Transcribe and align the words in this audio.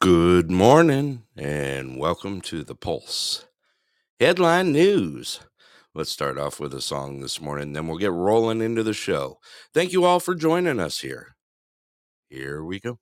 Good 0.00 0.48
morning 0.48 1.24
and 1.36 1.98
welcome 1.98 2.40
to 2.42 2.62
the 2.62 2.76
Pulse. 2.76 3.46
Headline 4.20 4.70
news. 4.70 5.40
Let's 5.92 6.12
start 6.12 6.38
off 6.38 6.60
with 6.60 6.72
a 6.72 6.80
song 6.80 7.18
this 7.18 7.40
morning, 7.40 7.72
then 7.72 7.88
we'll 7.88 7.98
get 7.98 8.12
rolling 8.12 8.60
into 8.60 8.84
the 8.84 8.92
show. 8.92 9.40
Thank 9.74 9.92
you 9.92 10.04
all 10.04 10.20
for 10.20 10.36
joining 10.36 10.78
us 10.78 11.00
here. 11.00 11.34
Here 12.30 12.62
we 12.62 12.78
go. 12.78 13.00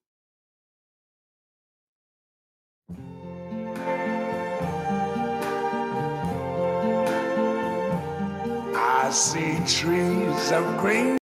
I 8.75 9.11
see 9.13 9.59
trees 9.67 10.51
of 10.51 10.79
green, 10.79 11.19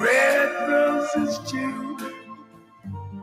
red 0.00 0.68
roses 0.68 1.38
too. 1.48 1.89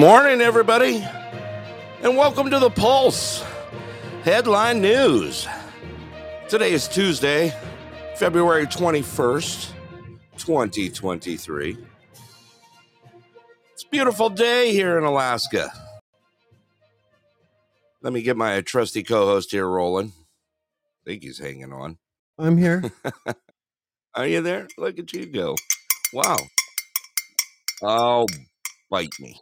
Morning, 0.00 0.40
everybody, 0.40 1.06
and 2.02 2.16
welcome 2.16 2.48
to 2.48 2.58
the 2.58 2.70
Pulse. 2.70 3.44
Headline 4.22 4.80
news. 4.80 5.46
Today 6.48 6.72
is 6.72 6.88
Tuesday, 6.88 7.52
February 8.16 8.64
21st, 8.64 9.72
2023. 10.38 11.76
It's 13.74 13.84
a 13.84 13.88
beautiful 13.90 14.30
day 14.30 14.72
here 14.72 14.96
in 14.96 15.04
Alaska. 15.04 15.70
Let 18.00 18.14
me 18.14 18.22
get 18.22 18.38
my 18.38 18.62
trusty 18.62 19.02
co 19.02 19.26
host 19.26 19.50
here 19.50 19.68
rolling. 19.68 20.14
I 20.16 21.10
think 21.10 21.24
he's 21.24 21.38
hanging 21.38 21.74
on. 21.74 21.98
I'm 22.38 22.56
here. 22.56 22.90
Are 24.14 24.26
you 24.26 24.40
there? 24.40 24.66
Look 24.78 24.98
at 24.98 25.12
you 25.12 25.26
go. 25.26 25.56
Wow. 26.14 26.38
Oh, 27.82 28.26
bite 28.88 29.12
me. 29.20 29.38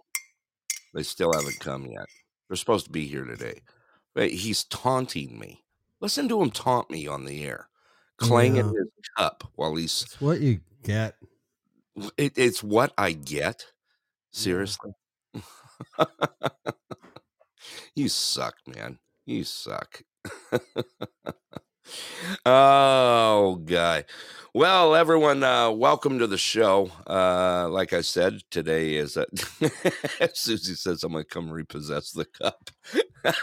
They 0.94 1.02
still 1.02 1.32
haven't 1.32 1.60
come 1.60 1.86
yet. 1.86 2.06
They're 2.48 2.56
supposed 2.56 2.86
to 2.86 2.92
be 2.92 3.06
here 3.06 3.24
today. 3.24 3.62
But 4.14 4.30
he's 4.30 4.64
taunting 4.64 5.38
me. 5.38 5.62
Listen 6.00 6.28
to 6.28 6.40
him 6.40 6.50
taunt 6.50 6.90
me 6.90 7.06
on 7.06 7.24
the 7.24 7.44
air, 7.44 7.68
clanging 8.16 8.56
Yeah. 8.56 8.72
his 8.80 8.88
cup 9.16 9.44
while 9.56 9.74
he's. 9.74 10.02
It's 10.02 10.20
what 10.20 10.40
you 10.40 10.60
get. 10.82 11.16
It, 12.16 12.38
it's 12.38 12.62
what 12.62 12.92
I 12.96 13.12
get. 13.12 13.64
Seriously. 14.32 14.92
you 17.94 18.08
suck, 18.08 18.54
man. 18.66 18.98
You 19.26 19.44
suck. 19.44 20.02
oh, 22.46 23.62
guy. 23.64 24.04
Well, 24.54 24.94
everyone, 24.94 25.44
uh, 25.44 25.70
welcome 25.70 26.18
to 26.18 26.26
the 26.26 26.38
show. 26.38 26.90
Uh, 27.06 27.68
like 27.68 27.92
I 27.92 28.00
said, 28.00 28.40
today 28.50 28.96
is 28.96 29.16
a 29.16 29.26
Susie 30.34 30.74
says 30.74 31.04
I'm 31.04 31.12
gonna 31.12 31.24
come 31.24 31.50
repossess 31.50 32.12
the 32.12 32.24
cup. 32.24 32.70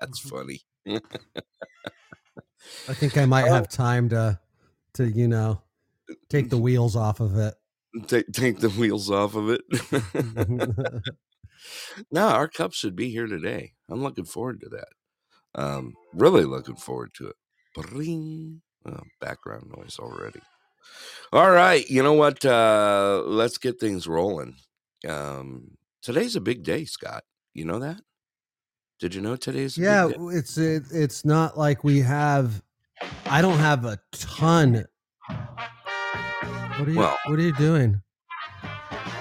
That's 0.00 0.18
funny. 0.18 0.60
I 0.86 1.00
think 2.92 3.16
I 3.16 3.24
might 3.24 3.46
have 3.46 3.68
time 3.68 4.08
to, 4.10 4.38
to 4.94 5.08
you 5.08 5.28
know, 5.28 5.62
take 6.28 6.50
the 6.50 6.58
wheels 6.58 6.96
off 6.96 7.20
of 7.20 7.38
it. 7.38 7.54
Take 8.08 8.30
take 8.32 8.58
the 8.58 8.70
wheels 8.70 9.10
off 9.10 9.34
of 9.36 9.48
it. 9.48 9.62
no, 12.12 12.28
our 12.28 12.48
cup 12.48 12.74
should 12.74 12.96
be 12.96 13.10
here 13.10 13.26
today. 13.26 13.72
I'm 13.88 14.02
looking 14.02 14.24
forward 14.24 14.60
to 14.60 14.68
that. 14.70 14.88
Um, 15.54 15.94
really 16.14 16.44
looking 16.44 16.76
forward 16.76 17.10
to 17.14 17.28
it. 17.28 17.36
Bring 17.74 18.62
oh, 18.86 19.00
background 19.20 19.72
noise 19.76 19.98
already. 19.98 20.40
All 21.32 21.50
right, 21.50 21.88
you 21.88 22.02
know 22.02 22.14
what? 22.14 22.44
Uh, 22.44 23.22
let's 23.26 23.58
get 23.58 23.78
things 23.78 24.06
rolling. 24.06 24.54
Um, 25.06 25.76
today's 26.02 26.36
a 26.36 26.40
big 26.40 26.64
day, 26.64 26.84
Scott. 26.84 27.24
You 27.54 27.64
know 27.64 27.78
that? 27.78 28.00
Did 29.00 29.14
you 29.14 29.20
know 29.20 29.36
today's 29.36 29.76
a 29.76 29.80
big 29.80 29.84
yeah, 29.84 30.08
day? 30.08 30.14
it's 30.36 30.58
it, 30.58 30.84
it's 30.90 31.24
not 31.24 31.58
like 31.58 31.84
we 31.84 32.00
have. 32.00 32.62
I 33.26 33.42
don't 33.42 33.58
have 33.58 33.84
a 33.84 33.98
ton. 34.12 34.86
What 35.28 36.88
are 36.88 36.90
you? 36.90 36.98
Well- 36.98 37.18
what 37.26 37.38
are 37.38 37.42
you 37.42 37.52
doing? 37.54 38.02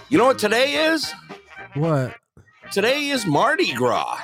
You 0.10 0.18
know 0.18 0.26
what 0.26 0.40
today 0.40 0.86
is? 0.86 1.12
What? 1.74 2.16
Today 2.72 3.10
is 3.10 3.26
Mardi 3.26 3.74
Gras. 3.74 4.18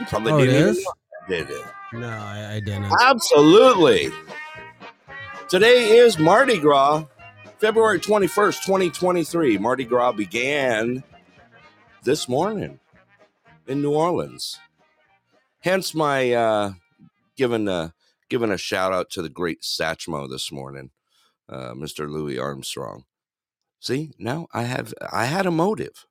You 0.00 0.06
probably 0.06 0.32
Oh, 0.32 0.38
didn't 0.38 0.54
even 0.56 0.68
is? 0.70 0.84
know 0.84 0.92
that, 1.28 1.48
did 1.48 1.50
it? 1.50 1.66
No, 1.92 2.08
I, 2.08 2.54
I 2.54 2.60
didn't. 2.60 2.92
Absolutely. 3.00 4.10
Today 5.48 5.98
is 5.98 6.18
Mardi 6.18 6.58
Gras, 6.58 7.04
February 7.58 8.00
21st, 8.00 8.64
2023. 8.64 9.58
Mardi 9.58 9.84
Gras 9.84 10.12
began 10.12 11.04
this 12.04 12.28
morning 12.28 12.80
in 13.66 13.82
New 13.82 13.92
Orleans. 13.94 14.58
Hence 15.60 15.94
my 15.94 16.32
uh 16.32 16.72
giving 17.36 17.68
a 17.68 17.92
giving 18.30 18.50
a 18.50 18.56
shout 18.56 18.92
out 18.92 19.10
to 19.10 19.22
the 19.22 19.28
great 19.28 19.60
Satchmo 19.62 20.28
this 20.30 20.50
morning, 20.50 20.90
uh, 21.48 21.72
Mr. 21.74 22.08
Louis 22.08 22.38
Armstrong. 22.38 23.04
See, 23.80 24.12
now 24.18 24.46
I 24.54 24.62
have 24.62 24.94
I 25.12 25.26
had 25.26 25.44
a 25.46 25.50
motive. 25.50 26.06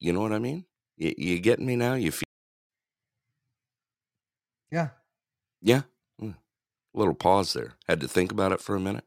You 0.00 0.12
know 0.14 0.20
what 0.20 0.32
I 0.32 0.38
mean? 0.38 0.64
You, 0.96 1.12
you 1.18 1.40
getting 1.40 1.66
me 1.66 1.76
now? 1.76 1.94
You 1.94 2.12
feel 2.12 2.24
Yeah. 4.74 4.88
Yeah. 5.62 5.82
Mm. 6.20 6.34
Little 6.94 7.14
pause 7.14 7.52
there. 7.52 7.74
Had 7.86 8.00
to 8.00 8.08
think 8.08 8.32
about 8.32 8.50
it 8.50 8.60
for 8.60 8.74
a 8.74 8.80
minute. 8.80 9.04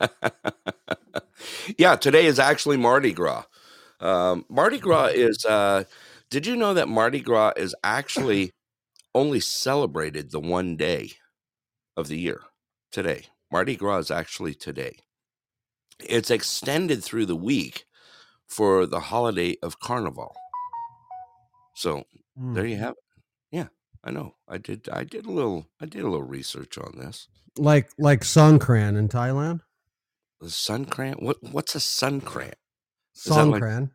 yeah, 1.78 1.94
today 1.94 2.26
is 2.26 2.40
actually 2.40 2.76
Mardi 2.76 3.12
Gras. 3.12 3.44
Um, 4.00 4.44
Mardi 4.48 4.80
Gras 4.80 5.10
is. 5.14 5.44
Uh, 5.44 5.84
did 6.28 6.44
you 6.44 6.56
know 6.56 6.74
that 6.74 6.88
Mardi 6.88 7.20
Gras 7.20 7.52
is 7.56 7.72
actually 7.84 8.50
only 9.14 9.38
celebrated 9.38 10.32
the 10.32 10.40
one 10.40 10.76
day 10.76 11.12
of 11.96 12.08
the 12.08 12.18
year 12.18 12.40
today? 12.90 13.26
Mardi 13.52 13.76
Gras 13.76 13.98
is 13.98 14.10
actually 14.10 14.54
today. 14.54 14.96
It's 16.00 16.32
extended 16.32 17.04
through 17.04 17.26
the 17.26 17.36
week 17.36 17.84
for 18.48 18.86
the 18.86 19.00
holiday 19.00 19.56
of 19.62 19.78
Carnival. 19.78 20.34
So 21.76 22.04
there 22.36 22.64
Mm. 22.64 22.70
you 22.70 22.76
have 22.78 22.94
it. 22.94 23.05
I 24.06 24.12
know. 24.12 24.36
I 24.48 24.58
did. 24.58 24.88
I 24.90 25.02
did 25.02 25.26
a 25.26 25.32
little. 25.32 25.66
I 25.80 25.86
did 25.86 26.02
a 26.02 26.08
little 26.08 26.22
research 26.22 26.78
on 26.78 26.94
this. 26.96 27.26
Like 27.58 27.90
like 27.98 28.20
Songkran 28.20 28.96
in 28.96 29.08
Thailand. 29.08 29.60
The 30.40 30.46
Suncran. 30.46 31.20
What? 31.20 31.38
What's 31.42 31.74
a 31.74 31.78
Suncran? 31.78 32.52
that 33.24 33.30
like 33.34 33.62
Songkran. 33.62 33.90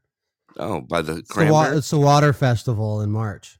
Oh, 0.58 0.82
by 0.82 1.02
the 1.02 1.18
It's 1.18 1.34
the, 1.34 1.46
wa- 1.46 1.72
it's 1.72 1.90
the 1.92 2.00
water 2.00 2.34
festival 2.34 3.02
in 3.02 3.10
March. 3.10 3.58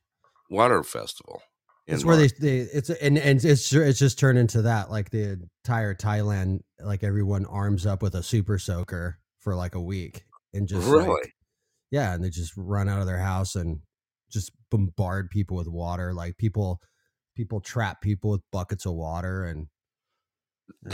Water 0.50 0.84
Festival. 0.84 1.42
It's 1.88 2.04
where 2.04 2.18
they, 2.18 2.24
March. 2.24 2.34
they 2.40 2.58
it's 2.60 2.90
and 2.90 3.18
and 3.18 3.44
it's 3.44 3.72
it's 3.74 4.00
just 4.00 4.20
turned 4.20 4.38
into 4.38 4.64
that 4.64 4.92
like 4.92 5.10
the 5.10 5.40
entire 5.64 5.96
Thailand 5.96 6.60
like 6.80 7.04
everyone 7.04 7.46
arms 7.46 7.86
up 7.86 8.02
with 8.02 8.16
a 8.16 8.24
super 8.24 8.60
soaker 8.60 9.20
for 9.40 9.56
like 9.56 9.76
a 9.76 9.82
week 9.82 10.26
and 10.54 10.68
just 10.68 10.88
like, 10.88 11.08
really. 11.08 11.34
yeah 11.90 12.14
and 12.14 12.24
they 12.24 12.30
just 12.30 12.54
run 12.56 12.88
out 12.88 13.00
of 13.00 13.08
their 13.08 13.18
house 13.18 13.56
and 13.56 13.80
just 14.32 14.52
bombard 14.70 15.30
people 15.30 15.58
with 15.58 15.68
water 15.68 16.14
like 16.14 16.38
people 16.38 16.82
people 17.36 17.60
trap 17.60 18.02
people 18.02 18.32
with 18.32 18.42
buckets 18.52 18.86
of 18.86 18.94
water 18.94 19.44
and 19.46 19.68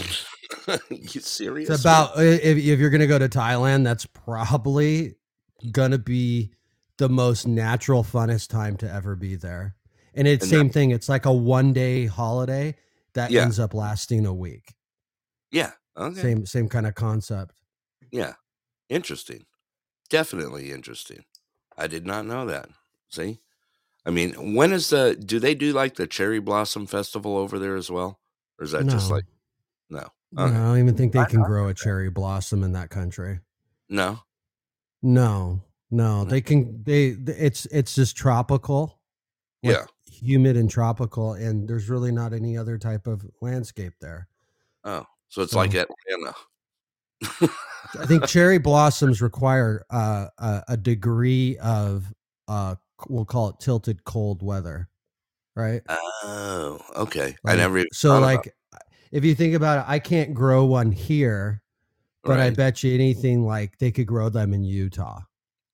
you 0.90 1.22
serious? 1.22 1.70
it's 1.70 1.82
about 1.82 2.12
if, 2.22 2.58
if 2.58 2.80
you're 2.80 2.90
gonna 2.90 3.08
go 3.08 3.20
to 3.20 3.30
Thailand 3.30 3.84
that's 3.84 4.06
probably 4.06 5.16
gonna 5.72 5.98
be 5.98 6.52
the 6.98 7.10
most 7.10 7.48
natural 7.48 8.04
funnest 8.04 8.50
time 8.50 8.76
to 8.78 8.92
ever 8.92 9.16
be 9.16 9.36
there 9.36 9.76
and 10.14 10.28
it's 10.28 10.44
And 10.46 10.52
that- 10.52 10.56
same 10.58 10.70
thing 10.70 10.92
it's 10.92 11.10
like 11.10 11.26
a 11.26 11.34
one 11.34 11.74
day 11.74 12.06
holiday 12.06 12.76
that 13.14 13.32
Yeah. 13.32 13.44
ends 13.44 13.60
up 13.60 13.74
lasting 13.74 14.26
a 14.26 14.34
week 14.34 14.74
Yeah. 15.52 15.72
Okay. 15.96 16.22
same 16.22 16.46
same 16.46 16.70
kind 16.70 16.88
of 16.88 16.96
concept 16.96 17.62
Yeah. 18.12 18.34
Interesting. 18.90 19.46
Definitely 20.10 20.72
interesting. 20.72 21.26
I 21.78 21.88
did 21.88 22.06
not 22.06 22.26
know 22.26 22.46
that. 22.46 22.70
See? 23.10 23.40
I 24.06 24.10
mean, 24.10 24.56
when 24.56 24.72
is 24.72 24.90
the 24.90 25.16
do 25.16 25.40
they 25.40 25.54
do 25.56 25.74
like 25.74 25.96
the 25.96 26.08
cherry 26.08 26.40
blossom 26.40 26.88
festival 26.88 27.38
over 27.38 27.60
there 27.60 27.76
as 27.76 27.90
well? 27.92 28.20
Or 28.60 28.66
is 28.66 28.72
that 28.72 28.88
just 28.88 29.12
like 29.12 29.26
no? 29.90 30.08
No, 30.32 30.44
I 30.46 30.50
don't 30.50 30.80
even 30.80 30.96
think 30.96 31.14
they 31.14 31.20
I- 31.20 31.26
can 31.26 31.42
grow 31.44 31.68
a 31.70 31.74
cherry 31.74 32.10
blossom 32.10 32.64
in 32.64 32.72
that 32.74 32.90
country. 32.90 33.40
No. 33.90 34.20
No, 35.02 35.62
no, 35.92 36.24
No. 36.24 36.26
they 36.26 36.42
can. 36.42 36.84
They 36.84 37.08
it's 37.28 37.66
it's 37.68 37.96
just 37.96 38.18
tropical, 38.18 39.00
like 39.64 39.76
Yeah. 39.76 39.86
humid 40.12 40.58
and 40.58 40.70
tropical, 40.70 41.34
and 41.34 41.68
there's 41.68 41.90
really 41.90 42.12
not 42.12 42.34
any 42.34 42.58
other 42.58 42.78
type 42.78 43.08
of 43.08 43.26
landscape 43.42 43.94
there. 44.02 44.28
Oh. 44.84 45.06
So 45.30 45.42
it's 45.42 45.54
like 45.54 45.74
So- 45.74 45.86
Atlanta. 46.10 46.36
I 48.00 48.06
think 48.06 48.26
cherry 48.28 48.58
blossoms 48.58 49.22
require 49.22 49.86
uh, 49.90 50.28
a, 50.38 50.64
a 50.70 50.78
degree 50.78 51.58
of 51.60 52.12
uh, 52.48 52.76
we'll 53.08 53.26
call 53.26 53.50
it 53.50 53.60
tilted 53.60 54.04
cold 54.04 54.42
weather, 54.42 54.90
right? 55.56 55.82
Oh, 55.90 56.80
okay. 56.96 57.36
I 57.46 57.56
never 57.56 57.86
so 57.92 58.20
like 58.20 58.54
if 59.12 59.24
you 59.24 59.36
think 59.36 59.56
about 59.56 59.80
it, 59.80 59.86
I 59.88 60.00
can't 60.00 60.34
grow 60.34 60.66
one 60.66 60.92
here, 60.92 61.62
but 62.24 62.40
I 62.40 62.50
bet 62.50 62.84
you 62.84 62.94
anything 62.94 63.46
like 63.46 63.78
they 63.78 63.92
could 63.92 64.08
grow 64.08 64.30
them 64.30 64.54
in 64.54 64.64
Utah. 64.64 65.22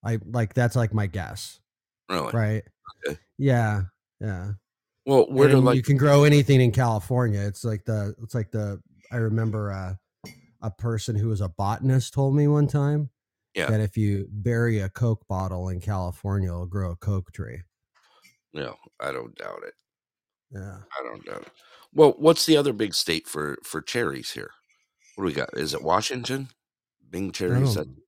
I 0.04 0.20
like 0.25 0.54
that's 0.54 0.75
like 0.75 0.94
my 0.94 1.08
guess, 1.08 1.60
really. 2.10 2.31
right? 2.34 2.64
Okay. 3.08 3.18
Yeah, 3.38 3.84
yeah. 4.20 4.52
Well, 5.06 5.25
where 5.30 5.50
do 5.50 5.60
like 5.60 5.75
you 5.75 5.84
can 5.84 5.98
grow 5.98 6.24
anything 6.24 6.62
in 6.62 6.72
California. 6.72 7.42
It's 7.42 7.64
like 7.64 7.86
the 7.86 8.14
it's 8.24 8.36
like 8.36 8.52
the 8.52 8.81
I 9.12 9.18
remember 9.18 9.72
uh, 9.72 9.94
a 10.62 10.72
person 10.72 11.16
who 11.16 11.28
was 11.28 11.42
a 11.42 11.50
botanist 11.50 12.14
told 12.14 12.36
me 12.36 12.48
one 12.48 12.68
time 12.68 13.10
Yeah. 13.55 13.69
that 13.69 13.79
if 13.81 13.95
you 13.97 14.27
bury 14.31 14.79
a 14.79 14.89
Coke 14.89 15.27
bottle 15.27 15.69
in 15.69 15.79
California, 15.79 16.50
it'll 16.50 16.65
grow 16.65 16.91
a 16.91 16.95
Coke 16.95 17.31
tree. 17.31 17.61
no, 18.53 18.75
I 19.00 19.11
don't 19.11 19.35
doubt 19.35 19.61
it. 19.67 19.73
Yeah. 20.51 20.77
I 21.00 21.03
don't 21.03 21.23
doubt 21.25 21.41
it. 21.44 21.51
Well, 21.94 22.15
what's 22.17 22.45
the 22.45 22.57
other 22.57 22.73
big 22.73 22.94
state 22.95 23.27
for 23.27 23.57
for 23.63 23.81
cherries 23.81 24.31
here? 24.31 24.50
What 25.15 25.23
do 25.23 25.27
we 25.27 25.33
got? 25.33 25.50
Is 25.57 25.73
it 25.75 25.83
Washington? 25.83 26.50
Bing 27.11 27.31
cherries? 27.31 27.75
don't- 27.75 28.01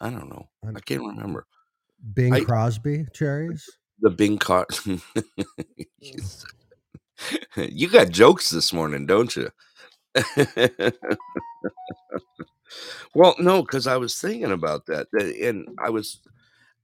I 0.00 0.10
don't 0.10 0.28
know. 0.28 0.48
I- 0.64 0.76
I 0.76 0.80
can't 0.80 1.04
remember. 1.04 1.46
Bing 2.14 2.34
I- 2.34 2.40
Crosby 2.44 3.06
cherries. 3.12 3.68
The 4.00 4.10
Bing 4.10 4.38
s- 6.02 6.44
you 7.56 7.88
got 7.88 8.10
jokes 8.10 8.50
this 8.50 8.72
morning, 8.72 9.06
don't 9.06 9.34
you? 9.34 9.50
well, 13.14 13.34
no, 13.38 13.62
because 13.62 13.86
I 13.86 13.96
was 13.96 14.20
thinking 14.20 14.52
about 14.52 14.86
that, 14.86 15.06
and 15.12 15.68
I 15.78 15.90
was 15.90 16.20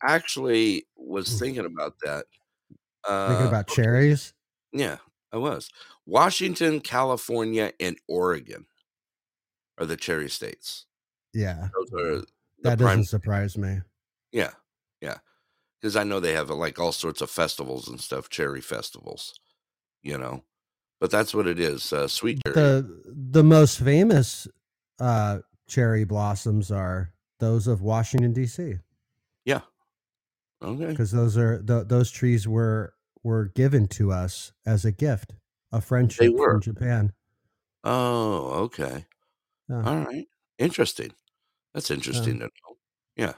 actually 0.02 0.86
was 0.96 1.38
thinking 1.38 1.66
about 1.66 1.94
that. 2.04 2.26
Uh, 3.06 3.28
Thinking 3.28 3.46
about 3.48 3.68
cherries. 3.68 4.34
Yeah, 4.72 4.98
I 5.32 5.38
was. 5.38 5.70
Washington, 6.06 6.80
California, 6.80 7.72
and 7.80 7.98
Oregon 8.08 8.66
are 9.78 9.86
the 9.86 9.96
cherry 9.96 10.28
states. 10.28 10.86
Yeah. 11.32 11.68
Those 11.74 11.92
are 11.92 12.14
the 12.20 12.26
That 12.62 12.78
prime. 12.78 12.98
doesn't 12.98 13.04
surprise 13.04 13.56
me. 13.56 13.80
Yeah, 14.32 14.52
yeah. 15.00 15.18
Because 15.80 15.96
I 15.96 16.04
know 16.04 16.20
they 16.20 16.32
have 16.34 16.50
uh, 16.50 16.54
like 16.54 16.78
all 16.78 16.92
sorts 16.92 17.20
of 17.20 17.30
festivals 17.30 17.88
and 17.88 18.00
stuff, 18.00 18.28
cherry 18.28 18.60
festivals, 18.60 19.34
you 20.02 20.16
know. 20.16 20.44
But 21.02 21.10
that's 21.10 21.34
what 21.34 21.48
it 21.48 21.58
is. 21.58 21.92
Uh, 21.92 22.06
sweet 22.06 22.40
cherry. 22.46 22.54
the 22.54 23.02
the 23.04 23.42
most 23.42 23.80
famous 23.80 24.46
uh 25.00 25.40
cherry 25.66 26.04
blossoms 26.04 26.70
are 26.70 27.12
those 27.40 27.66
of 27.66 27.82
Washington 27.82 28.32
D.C. 28.32 28.76
Yeah. 29.44 29.62
Okay. 30.62 30.86
because 30.86 31.10
those 31.10 31.36
are 31.36 31.60
th- 31.60 31.88
those 31.88 32.12
trees 32.12 32.46
were 32.46 32.94
were 33.24 33.46
given 33.56 33.88
to 33.88 34.12
us 34.12 34.52
as 34.64 34.84
a 34.84 34.92
gift, 34.92 35.34
a 35.72 35.80
friendship 35.80 36.32
were. 36.32 36.52
from 36.52 36.60
Japan. 36.60 37.12
Oh, 37.82 38.62
okay. 38.66 39.06
Yeah. 39.68 39.82
All 39.82 40.04
right. 40.04 40.26
Interesting. 40.60 41.10
That's 41.74 41.90
interesting 41.90 42.38
to 42.38 42.44
know. 42.44 42.76
Yeah. 43.16 43.32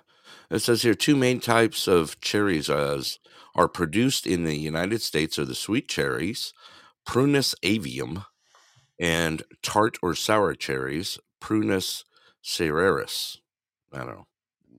It 0.50 0.58
says 0.58 0.82
here 0.82 0.94
two 0.94 1.16
main 1.16 1.40
types 1.40 1.88
of 1.88 2.20
cherries 2.20 2.68
as 2.68 3.20
are 3.54 3.68
produced 3.68 4.26
in 4.26 4.44
the 4.44 4.58
United 4.58 5.00
States 5.00 5.38
are 5.38 5.46
the 5.46 5.54
sweet 5.54 5.88
cherries, 5.88 6.52
Prunus 7.06 7.54
avium, 7.62 8.24
and 8.98 9.42
tart 9.62 9.98
or 10.02 10.14
sour 10.14 10.54
cherries, 10.54 11.18
Prunus 11.40 12.04
cerasus. 12.42 13.38
I 13.92 13.98
don't 13.98 14.06
know. 14.08 14.26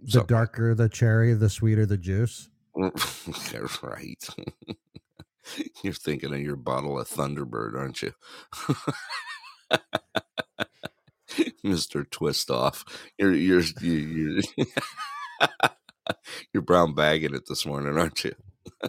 The 0.03 0.11
So- 0.11 0.23
darker 0.23 0.73
the 0.75 0.89
cherry, 0.89 1.33
the 1.33 1.49
sweeter 1.49 1.85
the 1.85 1.97
juice. 1.97 2.49
right. 2.75 4.27
You're 5.83 5.93
thinking 5.93 6.33
of 6.33 6.41
your 6.41 6.55
bottle 6.55 6.99
of 6.99 7.07
Thunderbird, 7.07 7.77
aren't 7.77 8.01
you? 8.01 8.11
Mr. 11.63 12.09
Twist 12.09 12.49
Off. 12.49 12.83
You're 13.17 13.33
you're 13.33 13.61
you're 13.81 13.99
you're, 13.99 14.41
you're 16.53 16.63
brown 16.63 16.93
bagging 16.95 17.33
it 17.35 17.43
this 17.47 17.65
morning, 17.65 17.97
aren't 17.97 18.23
you? 18.23 18.33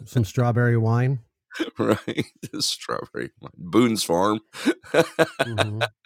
Some 0.04 0.24
strawberry 0.24 0.76
wine. 0.76 1.20
right. 1.78 2.24
The 2.52 2.62
Strawberry. 2.62 3.30
Boone's 3.56 4.02
Farm. 4.04 4.40
Mhm. 4.94 5.86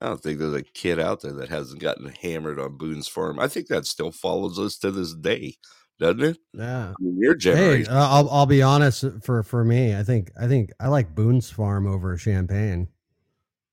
I 0.00 0.06
don't 0.08 0.22
think 0.22 0.38
there's 0.38 0.54
a 0.54 0.62
kid 0.62 0.98
out 1.00 1.22
there 1.22 1.32
that 1.32 1.48
hasn't 1.48 1.80
gotten 1.80 2.12
hammered 2.22 2.58
on 2.60 2.76
Boone's 2.76 3.08
Farm. 3.08 3.38
I 3.38 3.48
think 3.48 3.68
that 3.68 3.86
still 3.86 4.12
follows 4.12 4.58
us 4.58 4.76
to 4.78 4.90
this 4.90 5.14
day, 5.14 5.56
doesn't 5.98 6.22
it? 6.22 6.38
Yeah. 6.52 6.90
I 6.90 6.94
mean, 7.00 7.18
your 7.18 7.34
Hey, 7.34 7.38
generation. 7.38 7.92
uh, 7.92 8.08
I'll 8.10 8.28
I'll 8.30 8.46
be 8.46 8.62
honest. 8.62 9.04
For 9.22 9.42
for 9.42 9.64
me, 9.64 9.96
I 9.96 10.02
think 10.02 10.30
I 10.40 10.48
think 10.48 10.70
I 10.80 10.88
like 10.88 11.14
Boone's 11.14 11.50
Farm 11.50 11.86
over 11.86 12.16
Champagne. 12.18 12.88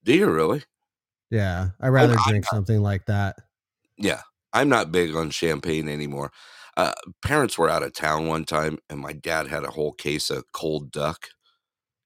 Do 0.03 0.13
you 0.13 0.29
really? 0.29 0.63
Yeah, 1.29 1.69
I 1.81 1.87
rather 1.87 2.15
I- 2.17 2.29
drink 2.29 2.45
something 2.45 2.81
like 2.81 3.05
that. 3.07 3.37
Yeah, 3.97 4.21
I'm 4.53 4.69
not 4.69 4.91
big 4.91 5.15
on 5.15 5.29
champagne 5.29 5.87
anymore. 5.87 6.31
Uh, 6.75 6.93
parents 7.21 7.57
were 7.57 7.69
out 7.69 7.83
of 7.83 7.93
town 7.93 8.27
one 8.27 8.45
time, 8.45 8.79
and 8.89 8.99
my 8.99 9.13
dad 9.13 9.47
had 9.47 9.63
a 9.63 9.71
whole 9.71 9.93
case 9.93 10.29
of 10.29 10.51
cold 10.53 10.91
duck, 10.91 11.29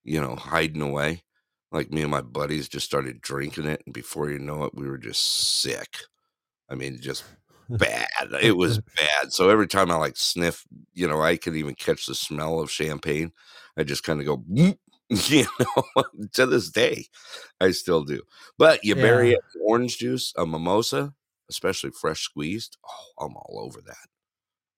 you 0.04 0.20
know, 0.20 0.36
hiding 0.36 0.82
away. 0.82 1.24
Like 1.72 1.92
me 1.92 2.02
and 2.02 2.12
my 2.12 2.22
buddies 2.22 2.70
just 2.70 2.86
started 2.86 3.22
drinking 3.22 3.66
it, 3.66 3.82
and 3.86 3.94
before 3.94 4.30
you 4.30 4.40
know 4.40 4.64
it, 4.64 4.74
we 4.74 4.88
were 4.88 4.98
just 4.98 5.62
sick. 5.62 5.98
I 6.70 6.76
mean, 6.76 7.00
just 7.02 7.24
bad. 7.70 8.08
It 8.42 8.58
was 8.58 8.80
bad. 8.96 9.32
So 9.32 9.50
every 9.50 9.68
time 9.68 9.92
I 9.92 9.96
like 9.96 10.18
sniff, 10.18 10.66
you 10.94 11.08
know, 11.08 11.22
I 11.22 11.38
could 11.38 11.56
even 11.56 11.76
catch 11.76 12.06
the 12.06 12.16
smell 12.16 12.60
of 12.60 12.72
champagne. 12.72 13.32
I 13.78 13.84
just 13.84 14.04
kind 14.04 14.20
of 14.20 14.26
go, 14.26 14.38
"Boop," 14.38 14.78
you 15.10 15.46
know, 15.60 16.04
to 16.34 16.46
this 16.46 16.70
day, 16.70 17.06
I 17.60 17.72
still 17.72 18.04
do. 18.04 18.22
But 18.58 18.84
you 18.84 18.96
bury 18.96 19.32
it 19.32 19.40
orange 19.66 19.98
juice, 19.98 20.34
a 20.38 20.46
mimosa, 20.46 21.14
especially 21.50 21.92
fresh 21.92 22.22
squeezed. 22.22 22.78
Oh, 22.86 23.26
I'm 23.26 23.36
all 23.36 23.62
over 23.64 23.82
that. 23.82 24.08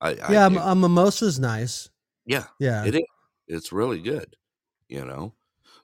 I, 0.02 0.10
I 0.12 0.32
yeah, 0.32 0.48
a, 0.48 0.50
do. 0.50 0.60
a 0.60 0.76
mimosa's 0.76 1.40
nice. 1.40 1.90
yeah, 2.26 2.46
Yeah. 2.60 2.86
it 2.86 2.96
is. 2.96 3.02
It's 3.48 3.72
really 3.72 4.00
good, 4.00 4.36
you 4.88 5.04
know. 5.04 5.34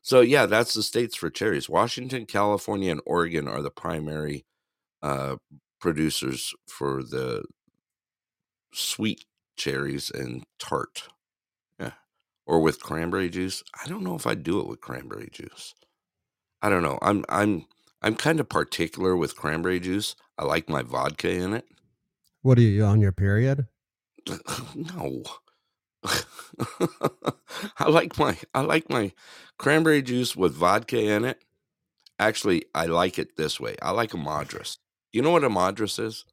So 0.02 0.22
yeah, 0.22 0.46
that's 0.46 0.74
the 0.76 0.84
states 0.84 1.16
for 1.16 1.30
cherries. 1.32 1.68
Washington, 1.68 2.26
California, 2.28 2.92
and 2.92 3.02
Oregon 3.06 3.48
are 3.48 3.62
the 3.62 3.72
primary 3.72 4.46
uh, 5.02 5.38
producers 5.80 6.54
for 6.68 7.02
the 7.04 7.44
sweet 8.74 9.26
cherries 9.58 10.12
and 10.12 10.44
tart. 10.60 11.08
Yeah, 11.80 11.94
or 12.46 12.60
with 12.62 12.84
cranberry 12.84 13.30
juice. 13.30 13.64
I 13.84 13.88
don't 13.88 14.04
know 14.04 14.16
if 14.16 14.28
I'd 14.28 14.44
do 14.44 14.60
it 14.60 14.68
with 14.68 14.80
cranberry 14.82 15.30
juice. 15.32 15.74
I 16.62 16.70
don't 16.70 16.84
know. 16.84 17.00
I'm 17.02 17.26
I'm 17.28 17.66
I'm 18.04 18.16
kind 18.16 18.40
of 18.40 18.48
particular 18.48 19.16
with 19.16 19.36
cranberry 19.36 19.80
juice. 19.80 20.16
I 20.38 20.46
like 20.46 20.70
my 20.70 20.84
vodka 20.84 21.32
in 21.32 21.54
it. 21.54 21.66
What 22.44 22.60
are 22.60 22.62
you 22.62 22.84
on 22.84 23.02
your 23.02 23.12
period? 23.12 23.66
no. 24.76 25.24
I 27.80 27.90
like 27.90 28.18
my 28.20 28.38
I 28.54 28.62
like 28.62 28.90
my 28.90 29.12
cranberry 29.58 30.02
juice 30.02 30.36
with 30.36 30.54
vodka 30.54 31.00
in 31.00 31.26
it. 31.26 31.44
Actually, 32.20 32.66
I 32.76 32.86
like 32.86 33.20
it 33.20 33.36
this 33.38 33.60
way. 33.60 33.76
I 33.82 33.92
like 33.92 34.14
a 34.14 34.18
madras. 34.18 34.78
You 35.12 35.22
know 35.22 35.32
what 35.32 35.44
a 35.44 35.50
madras 35.50 36.00
is? 36.00 36.26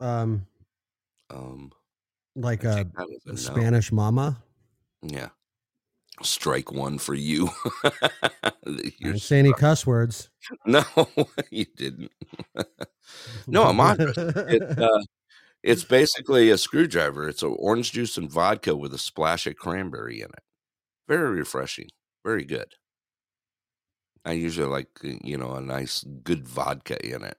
Um, 0.00 0.46
Um, 1.30 1.72
like 2.36 2.64
a 2.64 2.74
think 2.74 2.94
that 2.94 3.08
is 3.10 3.26
a 3.26 3.30
no. 3.30 3.56
Spanish 3.56 3.92
mama. 3.92 4.42
Yeah. 5.02 5.28
Strike 6.22 6.72
one 6.72 6.98
for 6.98 7.14
you. 7.14 7.48
I 7.84 8.52
You're 8.66 9.12
didn't 9.12 9.18
say 9.22 9.38
any 9.38 9.52
cuss 9.52 9.86
words. 9.86 10.30
No, 10.66 10.84
you 11.50 11.66
didn't. 11.76 12.10
No, 13.46 13.64
a 13.68 13.72
madras. 13.74 14.16
It, 14.18 14.62
uh, 14.78 15.00
it's 15.62 15.84
basically 15.84 16.50
a 16.50 16.58
screwdriver. 16.58 17.28
It's 17.28 17.42
a 17.42 17.48
orange 17.48 17.92
juice 17.92 18.16
and 18.16 18.30
vodka 18.30 18.76
with 18.76 18.94
a 18.94 18.98
splash 18.98 19.46
of 19.46 19.56
cranberry 19.56 20.20
in 20.20 20.26
it. 20.28 20.42
Very 21.08 21.30
refreshing. 21.38 21.88
Very 22.24 22.44
good. 22.44 22.74
I 24.24 24.32
usually 24.32 24.68
like 24.68 24.88
uh, 25.04 25.14
you 25.22 25.36
know 25.38 25.52
a 25.54 25.60
nice 25.60 26.04
good 26.22 26.46
vodka 26.48 27.04
in 27.04 27.22
it. 27.24 27.38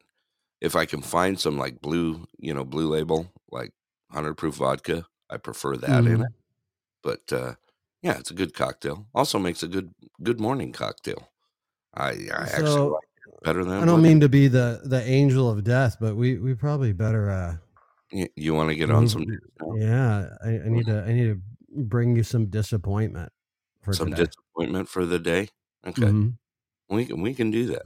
If 0.62 0.76
I 0.76 0.86
can 0.86 1.02
find 1.02 1.40
some 1.40 1.58
like 1.58 1.82
blue, 1.82 2.28
you 2.38 2.54
know, 2.54 2.66
blue 2.66 2.88
label 2.90 3.32
like 3.52 3.72
hundred 4.12 4.36
proof 4.36 4.56
vodka, 4.56 5.06
I 5.30 5.38
prefer 5.38 5.78
that 5.78 6.06
in 6.06 6.18
Mhm. 6.20 6.26
it. 6.26 6.34
But 7.04 7.34
uh, 7.34 7.56
yeah, 8.02 8.18
it's 8.18 8.32
a 8.32 8.36
good 8.36 8.54
cocktail. 8.54 9.08
Also 9.14 9.40
makes 9.40 9.64
a 9.64 9.68
good 9.68 9.94
good 10.24 10.40
morning 10.40 10.72
cocktail. 10.72 11.30
I 11.94 12.10
I 12.34 12.48
actually 12.52 12.90
like 12.90 13.04
it 13.28 13.44
better 13.44 13.64
than 13.64 13.82
I 13.84 13.86
don't 13.86 14.02
mean 14.02 14.20
to 14.22 14.30
be 14.30 14.48
the 14.48 14.82
the 14.84 15.04
angel 15.04 15.50
of 15.50 15.64
death, 15.64 15.98
but 16.00 16.16
we 16.16 16.38
we 16.38 16.54
probably 16.56 16.94
better. 16.94 17.30
uh 17.30 17.58
You, 18.12 18.28
you 18.36 18.54
want 18.54 18.70
to 18.70 18.76
get 18.76 18.90
on 18.92 19.08
some? 19.08 19.26
Yeah, 19.76 20.30
I, 20.44 20.50
I 20.50 20.68
need 20.70 20.86
to 20.88 21.04
I 21.06 21.14
need 21.14 21.28
to 21.28 21.42
bring 21.84 22.16
you 22.16 22.24
some 22.24 22.48
disappointment 22.48 23.32
for 23.82 23.94
some 23.94 24.10
today. 24.12 24.26
disappointment 24.26 24.90
for 24.90 25.06
the 25.06 25.20
day. 25.20 25.50
Okay, 25.86 26.02
Mhm. 26.04 26.38
we 26.90 27.06
can 27.06 27.22
we 27.22 27.34
can 27.34 27.52
do 27.52 27.68
that. 27.68 27.84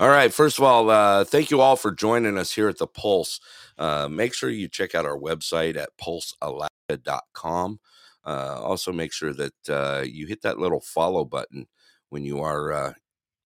All 0.00 0.08
right. 0.08 0.32
First 0.32 0.58
of 0.58 0.64
all, 0.64 0.90
uh, 0.90 1.24
thank 1.24 1.50
you 1.50 1.60
all 1.60 1.76
for 1.76 1.92
joining 1.92 2.36
us 2.36 2.52
here 2.52 2.68
at 2.68 2.78
the 2.78 2.88
Pulse. 2.88 3.38
Uh, 3.78 4.08
make 4.08 4.34
sure 4.34 4.50
you 4.50 4.66
check 4.66 4.94
out 4.96 5.06
our 5.06 5.16
website 5.18 5.76
at 5.76 5.90
pulsealaska.com. 5.96 7.78
Uh, 8.24 8.60
also, 8.60 8.92
make 8.92 9.12
sure 9.12 9.32
that 9.32 9.68
uh, 9.68 10.02
you 10.04 10.26
hit 10.26 10.42
that 10.42 10.58
little 10.58 10.80
follow 10.80 11.24
button 11.24 11.66
when 12.08 12.24
you 12.24 12.40
are 12.40 12.94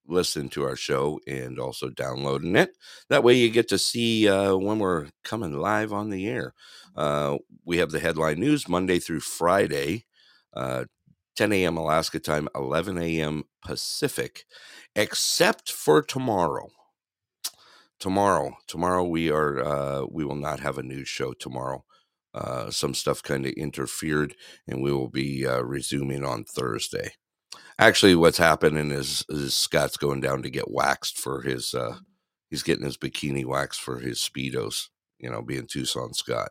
listening 0.07 0.49
to 0.51 0.65
our 0.65 0.77
show 0.77 1.21
and 1.27 1.59
also 1.59 1.89
downloading 1.89 2.57
it. 2.57 2.77
That 3.09 3.25
way, 3.25 3.35
you 3.35 3.51
get 3.51 3.69
to 3.69 3.79
see 3.79 4.29
uh, 4.29 4.57
when 4.57 4.79
we're 4.79 5.09
coming 5.23 5.53
live 5.53 5.93
on 5.93 6.11
the 6.11 6.27
air. 6.29 6.55
Uh, 6.97 7.39
we 7.65 7.79
have 7.79 7.91
the 7.91 8.01
headline 8.01 8.41
news 8.41 8.69
Monday 8.69 8.99
through 8.99 9.21
Friday. 9.21 10.07
Uh, 10.53 10.85
10 11.37 11.53
a.m. 11.53 11.77
Alaska 11.77 12.21
time, 12.21 12.49
11 12.55 12.97
a.m. 12.99 13.43
Pacific, 13.65 14.45
except 14.95 15.73
for 15.73 16.01
tomorrow. 16.01 16.69
Tomorrow, 17.99 18.57
tomorrow 18.67 19.05
we 19.05 19.31
are 19.31 19.65
uh, 19.65 20.07
we 20.11 20.25
will 20.25 20.37
not 20.37 20.61
have 20.61 20.79
a 20.79 20.83
news 20.83 21.09
show 21.09 21.33
tomorrow. 21.33 21.85
Uh, 22.35 22.71
some 22.71 22.93
stuff 22.95 23.23
kind 23.23 23.47
of 23.47 23.53
interfered, 23.53 24.35
and 24.67 24.83
we 24.83 24.93
will 24.93 25.09
be 25.09 25.47
uh, 25.47 25.61
resuming 25.63 26.25
on 26.25 26.45
Thursday. 26.45 27.13
Actually, 27.79 28.15
what's 28.15 28.39
happening 28.39 28.91
is, 28.91 29.25
is 29.29 29.55
Scott's 29.55 29.97
going 29.97 30.21
down 30.21 30.43
to 30.43 30.51
get 30.51 30.71
waxed 30.71 31.19
for 31.19 31.43
his. 31.43 31.75
Uh, 31.75 31.97
he's 32.51 32.63
getting 32.63 32.85
his 32.85 32.97
bikini 32.97 33.45
waxed 33.45 33.81
for 33.81 33.99
his 33.99 34.19
speedos. 34.19 34.89
You 35.19 35.31
know, 35.31 35.43
being 35.43 35.67
Tucson 35.67 36.13
Scott. 36.15 36.51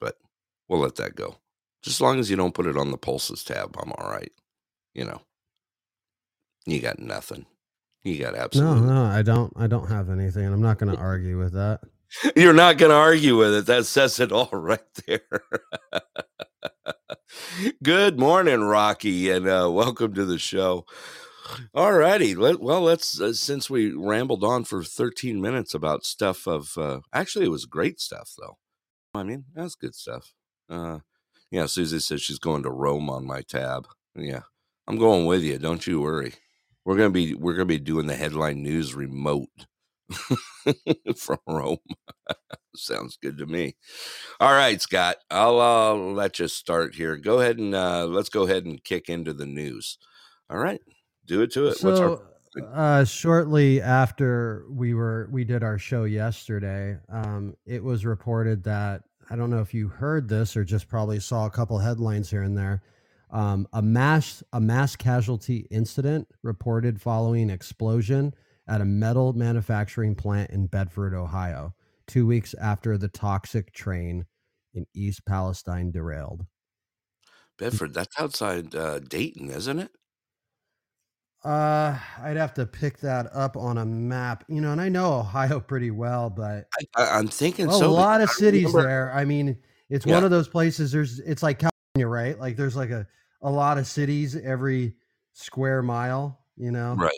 But 0.00 0.16
we'll 0.68 0.80
let 0.80 0.96
that 0.96 1.14
go. 1.14 1.36
Just 1.82 1.96
as 1.96 2.00
long 2.00 2.18
as 2.18 2.30
you 2.30 2.36
don't 2.36 2.54
put 2.54 2.66
it 2.66 2.76
on 2.76 2.90
the 2.90 2.96
pulses 2.98 3.44
tab, 3.44 3.76
I'm 3.80 3.92
all 3.92 4.10
right. 4.10 4.32
You 4.94 5.04
know, 5.04 5.22
you 6.66 6.80
got 6.80 6.98
nothing. 6.98 7.46
You 8.04 8.18
got 8.18 8.34
No, 8.34 8.40
absolutely. 8.40 8.82
no, 8.82 9.04
I 9.04 9.22
don't. 9.22 9.52
I 9.56 9.66
don't 9.66 9.88
have 9.90 10.10
anything, 10.10 10.44
and 10.44 10.54
I'm 10.54 10.62
not 10.62 10.78
going 10.78 10.92
to 10.96 11.00
argue 11.00 11.38
with 11.38 11.54
that. 11.54 11.80
You're 12.36 12.52
not 12.52 12.78
going 12.78 12.90
to 12.90 12.96
argue 12.96 13.36
with 13.36 13.54
it. 13.54 13.66
That 13.66 13.86
says 13.86 14.20
it 14.20 14.30
all 14.30 14.48
right 14.52 14.80
there. 15.06 15.20
Good 17.82 18.18
morning, 18.18 18.62
Rocky, 18.62 19.30
and 19.30 19.46
uh, 19.46 19.70
welcome 19.70 20.14
to 20.14 20.24
the 20.24 20.38
show. 20.38 20.86
All 21.74 21.92
righty. 21.92 22.34
Let, 22.34 22.60
well, 22.60 22.82
let's, 22.82 23.20
uh, 23.20 23.32
since 23.32 23.68
we 23.68 23.92
rambled 23.92 24.44
on 24.44 24.64
for 24.64 24.82
13 24.82 25.40
minutes 25.40 25.74
about 25.74 26.04
stuff 26.04 26.46
of, 26.46 26.76
uh, 26.76 27.00
actually, 27.12 27.46
it 27.46 27.50
was 27.50 27.66
great 27.66 28.00
stuff, 28.00 28.32
though. 28.38 28.58
I 29.14 29.22
mean, 29.22 29.44
that's 29.54 29.74
good 29.74 29.94
stuff. 29.94 30.32
Uh, 30.68 31.00
yeah, 31.50 31.66
Susie 31.66 32.00
says 32.00 32.22
she's 32.22 32.38
going 32.38 32.62
to 32.64 32.70
Rome 32.70 33.08
on 33.10 33.26
my 33.26 33.42
tab. 33.42 33.86
Yeah, 34.16 34.42
I'm 34.88 34.98
going 34.98 35.26
with 35.26 35.42
you. 35.42 35.58
Don't 35.58 35.86
you 35.86 36.00
worry. 36.00 36.34
We're 36.84 36.96
gonna 36.96 37.10
be 37.10 37.34
we're 37.34 37.54
gonna 37.54 37.64
be 37.64 37.78
doing 37.78 38.06
the 38.06 38.16
headline 38.16 38.62
news 38.62 38.94
remote 38.94 39.48
from 41.16 41.38
Rome. 41.46 41.78
Sounds 42.76 43.16
good 43.20 43.38
to 43.38 43.46
me. 43.46 43.76
All 44.40 44.52
right, 44.52 44.80
Scott. 44.80 45.16
I'll 45.30 45.60
uh, 45.60 45.94
let 45.94 46.38
you 46.38 46.48
start 46.48 46.94
here. 46.94 47.16
Go 47.16 47.40
ahead 47.40 47.58
and 47.58 47.74
uh, 47.74 48.06
let's 48.06 48.28
go 48.28 48.44
ahead 48.44 48.64
and 48.64 48.82
kick 48.82 49.08
into 49.08 49.32
the 49.32 49.46
news. 49.46 49.98
All 50.50 50.58
right, 50.58 50.80
do 51.24 51.42
it 51.42 51.52
to 51.52 51.66
it. 51.68 51.78
What's 51.80 52.00
our 52.00 52.18
So, 52.56 52.64
uh, 52.72 53.04
shortly 53.04 53.80
after 53.80 54.64
we 54.70 54.94
were 54.94 55.28
we 55.30 55.44
did 55.44 55.62
our 55.62 55.78
show 55.78 56.04
yesterday, 56.04 56.98
um, 57.12 57.54
it 57.66 57.82
was 57.82 58.04
reported 58.04 58.64
that 58.64 59.02
I 59.30 59.36
don't 59.36 59.50
know 59.50 59.60
if 59.60 59.72
you 59.72 59.88
heard 59.88 60.28
this 60.28 60.56
or 60.56 60.64
just 60.64 60.88
probably 60.88 61.20
saw 61.20 61.46
a 61.46 61.50
couple 61.50 61.78
headlines 61.78 62.30
here 62.30 62.42
and 62.42 62.56
there. 62.56 62.82
Um, 63.30 63.66
a 63.72 63.82
mass 63.82 64.42
a 64.52 64.60
mass 64.60 64.96
casualty 64.96 65.66
incident 65.70 66.28
reported 66.42 67.00
following 67.00 67.50
explosion 67.50 68.34
at 68.68 68.80
a 68.80 68.84
metal 68.84 69.32
manufacturing 69.32 70.14
plant 70.14 70.50
in 70.50 70.66
Bedford, 70.66 71.14
Ohio, 71.14 71.74
two 72.06 72.26
weeks 72.26 72.54
after 72.54 72.96
the 72.98 73.08
toxic 73.08 73.72
train 73.72 74.24
in 74.74 74.86
East 74.94 75.24
Palestine 75.26 75.90
derailed. 75.90 76.46
Bedford? 77.58 77.94
That's 77.94 78.18
outside 78.18 78.74
uh, 78.74 78.98
Dayton, 79.00 79.50
isn't 79.50 79.78
it? 79.78 79.90
Uh, 81.44 81.98
I'd 82.22 82.38
have 82.38 82.54
to 82.54 82.64
pick 82.64 82.98
that 83.00 83.26
up 83.34 83.56
on 83.56 83.76
a 83.76 83.84
map, 83.84 84.44
you 84.48 84.62
know, 84.62 84.72
and 84.72 84.80
I 84.80 84.88
know 84.88 85.12
Ohio 85.12 85.60
pretty 85.66 85.90
well, 85.90 86.30
but 86.30 86.66
I, 86.96 87.04
I'm 87.18 87.28
thinking 87.28 87.66
well, 87.66 87.78
so. 87.80 87.90
a 87.90 87.92
lot 87.92 88.22
of 88.22 88.30
I 88.30 88.32
cities 88.32 88.66
remember- 88.68 88.88
there. 88.88 89.12
I 89.12 89.24
mean, 89.26 89.58
it's 89.90 90.06
Yeah. 90.06 90.14
one 90.14 90.24
of 90.24 90.30
those 90.30 90.48
places. 90.48 90.90
There's, 90.90 91.20
it's 91.20 91.42
like 91.42 91.58
California, 91.58 92.08
right? 92.08 92.38
Like 92.40 92.56
there's 92.56 92.76
like 92.76 92.90
a 92.90 93.06
a 93.42 93.50
lot 93.50 93.76
of 93.76 93.86
cities 93.86 94.34
every 94.36 94.94
square 95.34 95.82
mile. 95.82 96.40
You 96.56 96.70
know, 96.70 96.94
Right, 96.94 97.12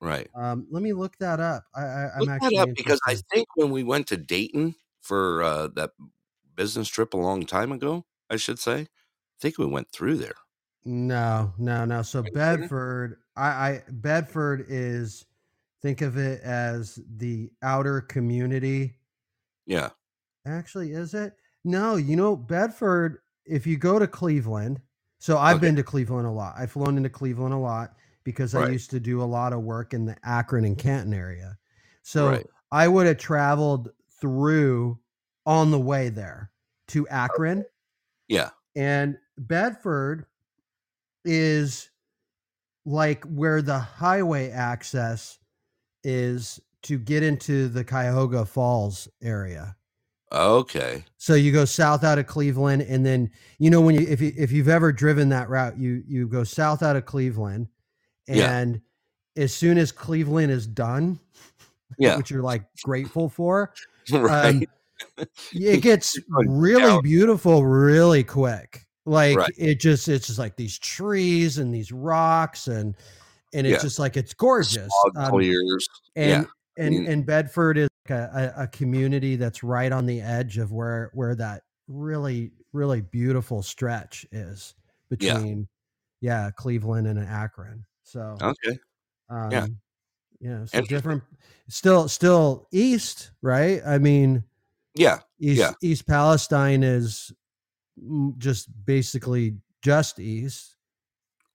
right. 0.00 0.30
Um, 0.34 0.66
let 0.70 0.82
me 0.82 0.92
look 0.92 1.16
that 1.18 1.40
up. 1.40 1.64
I, 1.74 1.82
I 1.82 2.10
I'm 2.18 2.28
Look 2.28 2.28
actually 2.28 2.58
that 2.58 2.62
up 2.62 2.68
because 2.76 3.00
I 3.06 3.16
think 3.32 3.46
when 3.56 3.70
we 3.70 3.82
went 3.82 4.06
to 4.08 4.16
Dayton 4.16 4.74
for 5.00 5.42
uh, 5.42 5.68
that 5.68 5.92
business 6.54 6.88
trip 6.88 7.14
a 7.14 7.18
long 7.18 7.46
time 7.46 7.72
ago, 7.72 8.06
I 8.30 8.36
should 8.36 8.58
say, 8.58 8.80
I 8.82 8.86
think 9.40 9.58
we 9.58 9.66
went 9.66 9.90
through 9.92 10.16
there. 10.16 10.34
No, 10.84 11.54
no, 11.58 11.84
no. 11.84 12.02
So? 12.02 12.22
Bedford, 12.22 13.22
I, 13.36 13.48
I 13.48 13.82
Bedford 13.90 14.66
is 14.68 15.26
think 15.82 16.02
of 16.02 16.16
it 16.18 16.42
as 16.42 17.00
the 17.16 17.50
outer 17.62 18.00
community. 18.02 18.98
Yeah, 19.66 19.90
Actually, 20.46 20.92
is 20.92 21.14
it? 21.14 21.34
No, 21.64 21.96
you 21.96 22.16
know, 22.16 22.36
Bedford, 22.36 23.20
if 23.46 23.66
you 23.66 23.76
go 23.76 23.98
to 23.98 24.06
Cleveland, 24.06 24.80
so 25.18 25.38
I've 25.38 25.56
Okay. 25.56 25.66
been 25.66 25.76
to 25.76 25.82
Cleveland 25.82 26.26
a 26.26 26.30
lot. 26.30 26.54
I've 26.56 26.72
flown 26.72 26.96
into 26.96 27.08
Cleveland 27.08 27.54
a 27.54 27.58
lot 27.58 27.96
because 28.24 28.54
I 28.54 28.68
used 28.70 28.90
to 28.90 29.00
do 29.00 29.22
a 29.22 29.24
lot 29.24 29.52
of 29.52 29.60
work 29.60 29.94
in 29.94 30.06
the 30.06 30.16
Akron 30.24 30.64
and 30.64 30.78
Canton 30.78 31.14
area. 31.14 31.56
So 32.02 32.30
Right. 32.30 32.46
I 32.72 32.88
would 32.88 33.06
have 33.06 33.18
traveled 33.18 33.90
through 34.20 34.98
on 35.46 35.70
the 35.70 35.78
way 35.78 36.08
there 36.08 36.50
to 36.88 37.06
Akron 37.08 37.64
yeah, 38.28 38.50
and 38.74 39.18
Bedford 39.36 40.26
is 41.24 41.90
like 42.84 43.24
where 43.24 43.62
the 43.62 43.78
highway 43.78 44.50
access 44.50 45.38
is 46.02 46.60
to 46.82 46.98
get 46.98 47.22
into 47.22 47.68
the 47.68 47.84
Cuyahoga 47.84 48.44
Falls 48.44 49.08
area. 49.22 49.76
Okay. 50.32 51.04
So 51.16 51.34
you 51.34 51.52
go 51.52 51.64
south 51.64 52.02
out 52.02 52.18
of 52.18 52.26
Cleveland, 52.26 52.82
and 52.82 53.04
then 53.04 53.30
you 53.58 53.70
know 53.70 53.80
when 53.80 53.94
you 53.94 54.06
if 54.08 54.20
you 54.20 54.32
if 54.36 54.50
you've 54.50 54.68
ever 54.68 54.92
driven 54.92 55.28
that 55.30 55.48
route, 55.48 55.78
you 55.78 56.02
you 56.06 56.26
go 56.26 56.44
south 56.44 56.82
out 56.82 56.96
of 56.96 57.04
Cleveland, 57.04 57.68
Yeah. 58.28 58.58
and 58.58 58.80
as 59.36 59.52
soon 59.52 59.78
as 59.78 59.92
Cleveland 59.92 60.50
is 60.52 60.66
done, 60.66 61.18
Yeah. 61.98 62.16
which 62.16 62.30
you're 62.30 62.42
like 62.42 62.64
grateful 62.84 63.28
for, 63.28 63.72
right. 64.12 64.46
um, 64.46 64.62
it 65.52 65.80
gets 65.82 66.18
really 66.28 67.02
beautiful 67.02 67.64
really 67.64 68.24
quick. 68.24 68.86
Like 69.06 69.36
Right. 69.36 69.52
it 69.58 69.80
just 69.80 70.08
it's 70.08 70.26
just 70.28 70.38
like 70.38 70.56
these 70.56 70.78
trees 70.78 71.58
and 71.58 71.74
these 71.74 71.92
rocks 71.92 72.68
and 72.68 72.94
and 73.52 73.66
it's 73.66 73.74
Yeah. 73.78 73.82
just 73.82 73.98
like 73.98 74.16
it's 74.16 74.32
gorgeous. 74.34 74.88
Smog 75.12 75.16
Um, 75.26 75.30
clears. 75.30 75.86
and 76.16 76.30
yeah. 76.30 76.44
and 76.84 76.94
mean- 76.94 77.06
and 77.06 77.26
Bedford 77.26 77.76
is 77.78 77.88
like 78.08 78.18
a, 78.18 78.54
a, 78.56 78.66
community 78.68 79.36
that's 79.36 79.62
right 79.62 79.92
on 79.92 80.06
the 80.06 80.20
edge 80.20 80.58
of 80.58 80.72
where 80.72 81.10
where 81.14 81.34
that 81.36 81.62
really 81.86 82.50
really 82.72 83.02
beautiful 83.02 83.62
stretch 83.62 84.26
is 84.32 84.74
Yeah. 85.18 85.34
between 85.34 85.68
yeah, 86.20 86.50
Cleveland 86.56 87.06
and 87.06 87.18
Akron. 87.18 87.84
So 88.04 88.36
Okay. 88.40 88.78
um, 89.30 89.50
yeah. 89.50 89.66
yeah, 90.40 90.64
so 90.66 90.82
different 90.82 91.22
still 91.68 92.06
still 92.08 92.68
east, 92.70 93.32
right? 93.42 93.80
I 93.84 93.98
mean 93.98 94.44
Yeah. 94.94 95.20
East 95.40 95.58
Yeah. 95.58 95.72
East 95.82 96.06
Palestine 96.06 96.82
is 96.82 97.32
just 98.38 98.68
basically 98.86 99.56
just 99.82 100.20
east. 100.20 100.76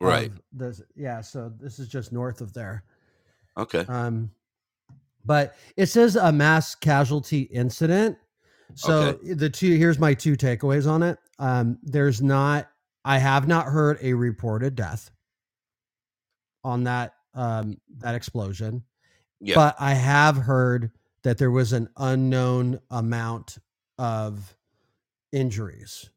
Right. 0.01 0.31
this- 0.51 0.81
yeah, 0.95 1.21
so 1.21 1.51
this 1.59 1.77
is 1.79 1.87
just 1.87 2.11
north 2.11 2.41
of 2.41 2.53
there. 2.53 2.83
Okay. 3.57 3.85
Um, 3.87 4.31
but 5.25 5.55
it 5.75 5.87
says 5.87 6.15
a 6.15 6.31
mass 6.31 6.73
casualty 6.75 7.41
incident. 7.43 8.17
So 8.75 9.13
the 9.13 9.49
two 9.49 9.75
here's 9.75 9.99
my 9.99 10.13
two 10.13 10.35
takeaways 10.37 10.89
on 10.89 11.03
it. 11.03 11.17
Um, 11.39 11.77
there's 11.83 12.21
not 12.21 12.69
I 13.05 13.17
have 13.17 13.47
not 13.47 13.65
heard 13.65 13.97
a 14.01 14.13
reported 14.13 14.75
death 14.75 15.11
on 16.63 16.83
that 16.85 17.13
um 17.33 17.77
that 17.97 18.15
explosion. 18.15 18.83
Yeah. 19.39 19.55
But 19.55 19.75
I 19.79 19.93
have 19.93 20.37
heard 20.37 20.91
that 21.23 21.37
there 21.37 21.51
was 21.51 21.73
an 21.73 21.89
unknown 21.97 22.79
amount 22.89 23.57
of 23.97 24.55
injuries. 25.31 26.09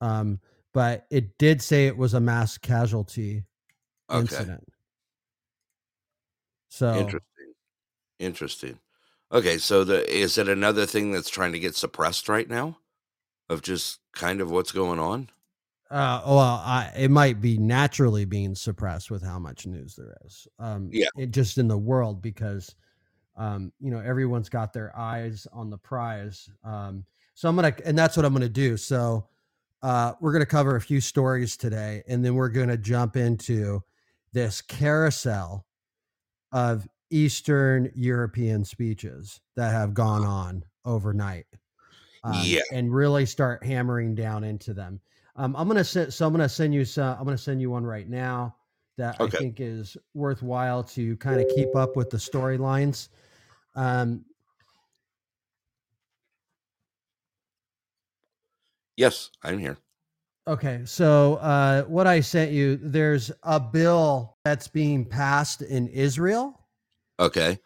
Um, 0.00 0.40
but 0.72 1.06
it 1.10 1.38
did 1.38 1.62
say 1.62 1.86
it 1.86 1.96
was 1.96 2.14
a 2.14 2.20
mass 2.20 2.58
casualty 2.58 3.44
Okay. 4.10 4.20
incident. 4.20 4.64
So 6.68 6.92
Interesting. 6.92 7.54
Interesting. 8.18 8.78
Okay, 9.32 9.58
so 9.58 9.84
the 9.84 10.08
is 10.14 10.38
it 10.38 10.48
another 10.48 10.86
thing 10.86 11.10
that's 11.10 11.30
trying 11.30 11.52
to 11.52 11.58
get 11.58 11.74
suppressed 11.74 12.28
right 12.28 12.48
now? 12.48 12.78
Of 13.48 13.62
just 13.62 14.00
kind 14.12 14.40
of 14.40 14.50
what's 14.50 14.72
going 14.72 14.98
on? 14.98 15.30
Uh, 15.90 16.20
well, 16.26 16.38
I, 16.64 16.90
it 16.96 17.10
might 17.10 17.40
be 17.40 17.58
naturally 17.58 18.24
being 18.24 18.54
suppressed 18.54 19.10
with 19.10 19.22
how 19.22 19.38
much 19.38 19.66
news 19.66 19.94
there 19.94 20.16
is. 20.24 20.48
Um, 20.58 20.90
Yeah. 20.92 21.08
it 21.16 21.30
just 21.30 21.58
in 21.58 21.68
the 21.68 21.78
world 21.78 22.20
because, 22.20 22.74
um, 23.36 23.72
you 23.80 23.90
know, 23.90 24.00
everyone's 24.00 24.48
got 24.48 24.72
their 24.72 24.96
eyes 24.98 25.46
on 25.52 25.70
the 25.70 25.78
prize. 25.78 26.50
Um, 26.64 27.06
so 27.34 27.48
I'm 27.48 27.56
gonna, 27.56 27.74
and 27.84 27.96
that's 27.98 28.16
what 28.16 28.26
I'm 28.26 28.32
gonna 28.32 28.48
do. 28.48 28.76
So, 28.76 29.28
uh, 29.82 30.14
we're 30.20 30.32
gonna 30.32 30.46
cover 30.46 30.76
a 30.76 30.80
few 30.80 31.00
stories 31.00 31.56
today, 31.56 32.02
and 32.08 32.24
then 32.24 32.34
we're 32.34 32.48
gonna 32.48 32.76
jump 32.78 33.16
into 33.16 33.82
this 34.32 34.62
carousel 34.62 35.66
of 36.52 36.88
Eastern 37.10 37.90
European 37.94 38.64
speeches 38.64 39.40
that 39.56 39.72
have 39.72 39.94
gone 39.94 40.24
on 40.24 40.64
overnight. 40.84 41.46
Um, 42.24 42.46
Yeah. 42.46 42.62
and 42.72 42.92
really 42.94 43.26
start 43.26 43.64
hammering 43.64 44.14
down 44.16 44.44
into 44.44 44.74
them. 44.74 45.00
Um, 45.36 45.54
I'm 45.56 45.68
gonna 45.68 45.84
send, 45.84 46.12
so 46.14 46.26
I'm 46.26 46.32
gonna 46.32 46.48
send 46.48 46.74
you 46.74 46.84
some. 46.84 47.16
I'm 47.18 47.24
gonna 47.24 47.36
send 47.38 47.60
you 47.60 47.70
one 47.70 47.84
right 47.84 48.08
now 48.08 48.56
that 48.96 49.20
Okay. 49.20 49.36
I 49.36 49.40
think 49.40 49.60
is 49.60 49.96
worthwhile 50.14 50.82
to 50.84 51.16
kind 51.18 51.40
of 51.40 51.48
keep 51.48 51.76
up 51.76 51.96
with 51.96 52.08
the 52.10 52.16
storylines. 52.16 53.08
Um, 53.74 54.24
Yes, 58.96 59.30
I'm 59.42 59.58
here. 59.58 59.76
okay, 60.48 60.82
so 60.86 61.34
uh, 61.36 61.82
what 61.82 62.06
I 62.06 62.20
sent 62.20 62.52
you, 62.52 62.76
there's 62.76 63.30
a 63.42 63.60
bill 63.60 64.38
that's 64.44 64.68
being 64.68 65.04
passed 65.04 65.60
in 65.60 65.88
Israel. 65.88 66.58
Okay. 67.20 67.58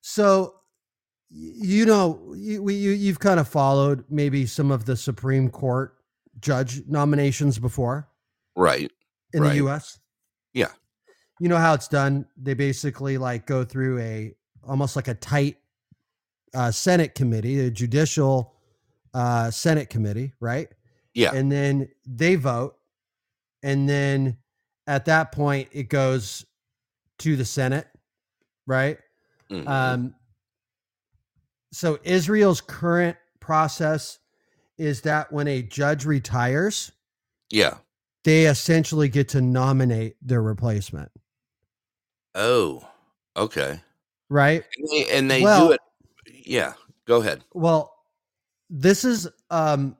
So, 0.00 0.54
you 1.28 1.84
know, 1.86 2.34
you, 2.36 2.62
we- 2.62 2.74
you 2.74 2.90
you've 2.92 3.20
kind 3.20 3.38
of 3.38 3.48
followed 3.48 4.04
maybe 4.08 4.46
some 4.46 4.70
of 4.70 4.84
the 4.86 4.96
Supreme 4.96 5.50
Court 5.50 5.94
judge 6.42 6.82
nominations 6.86 7.58
before 7.58 8.08
Right. 8.54 8.90
in 9.32 9.42
Right. 9.42 9.50
the 9.50 9.56
U.S. 9.56 9.98
Yeah. 10.52 10.72
You 11.40 11.48
know 11.48 11.56
how 11.56 11.72
it's 11.74 11.88
done? 11.88 12.26
They 12.36 12.54
basically 12.54 13.16
like 13.16 13.46
go 13.46 13.64
through 13.64 13.98
a 14.00 14.34
almost 14.62 14.94
like 14.96 15.08
a 15.08 15.14
tight 15.14 15.56
uh, 16.54 16.70
Senate 16.70 17.14
committee, 17.14 17.60
a 17.60 17.70
judicial 17.70 18.54
uh, 19.14 19.50
Senate 19.50 19.88
committee, 19.88 20.34
right? 20.40 20.68
Yeah. 21.14 21.34
And 21.34 21.50
then 21.50 21.88
they 22.06 22.34
vote, 22.36 22.76
and 23.62 23.88
then 23.88 24.36
at 24.86 25.06
that 25.06 25.32
point 25.32 25.68
it 25.72 25.84
goes 25.88 26.44
to 27.20 27.36
the 27.36 27.44
Senate, 27.44 27.88
right? 28.66 28.98
Mhm. 29.50 29.66
Um, 29.68 30.14
so 31.72 31.98
Israel's 32.04 32.60
current 32.60 33.16
process 33.40 34.18
is 34.78 35.02
that 35.02 35.32
when 35.32 35.48
a 35.48 35.62
judge 35.62 36.04
retires, 36.04 36.92
yeah. 37.50 37.78
they 38.24 38.46
essentially 38.46 39.08
get 39.08 39.28
to 39.30 39.40
nominate 39.40 40.16
their 40.22 40.42
replacement, 40.42 41.10
Oh. 42.34 42.86
Okay. 43.36 43.80
right? 44.28 44.64
And 44.78 44.88
they, 44.90 45.10
and 45.18 45.30
they 45.30 45.42
Well- 45.42 45.68
do 45.68 45.72
it. 45.72 45.80
Yeah. 46.44 46.74
Go 47.06 47.20
ahead. 47.20 47.44
Well, 47.52 47.92
this 48.70 49.04
is 49.04 49.28
um 49.50 49.96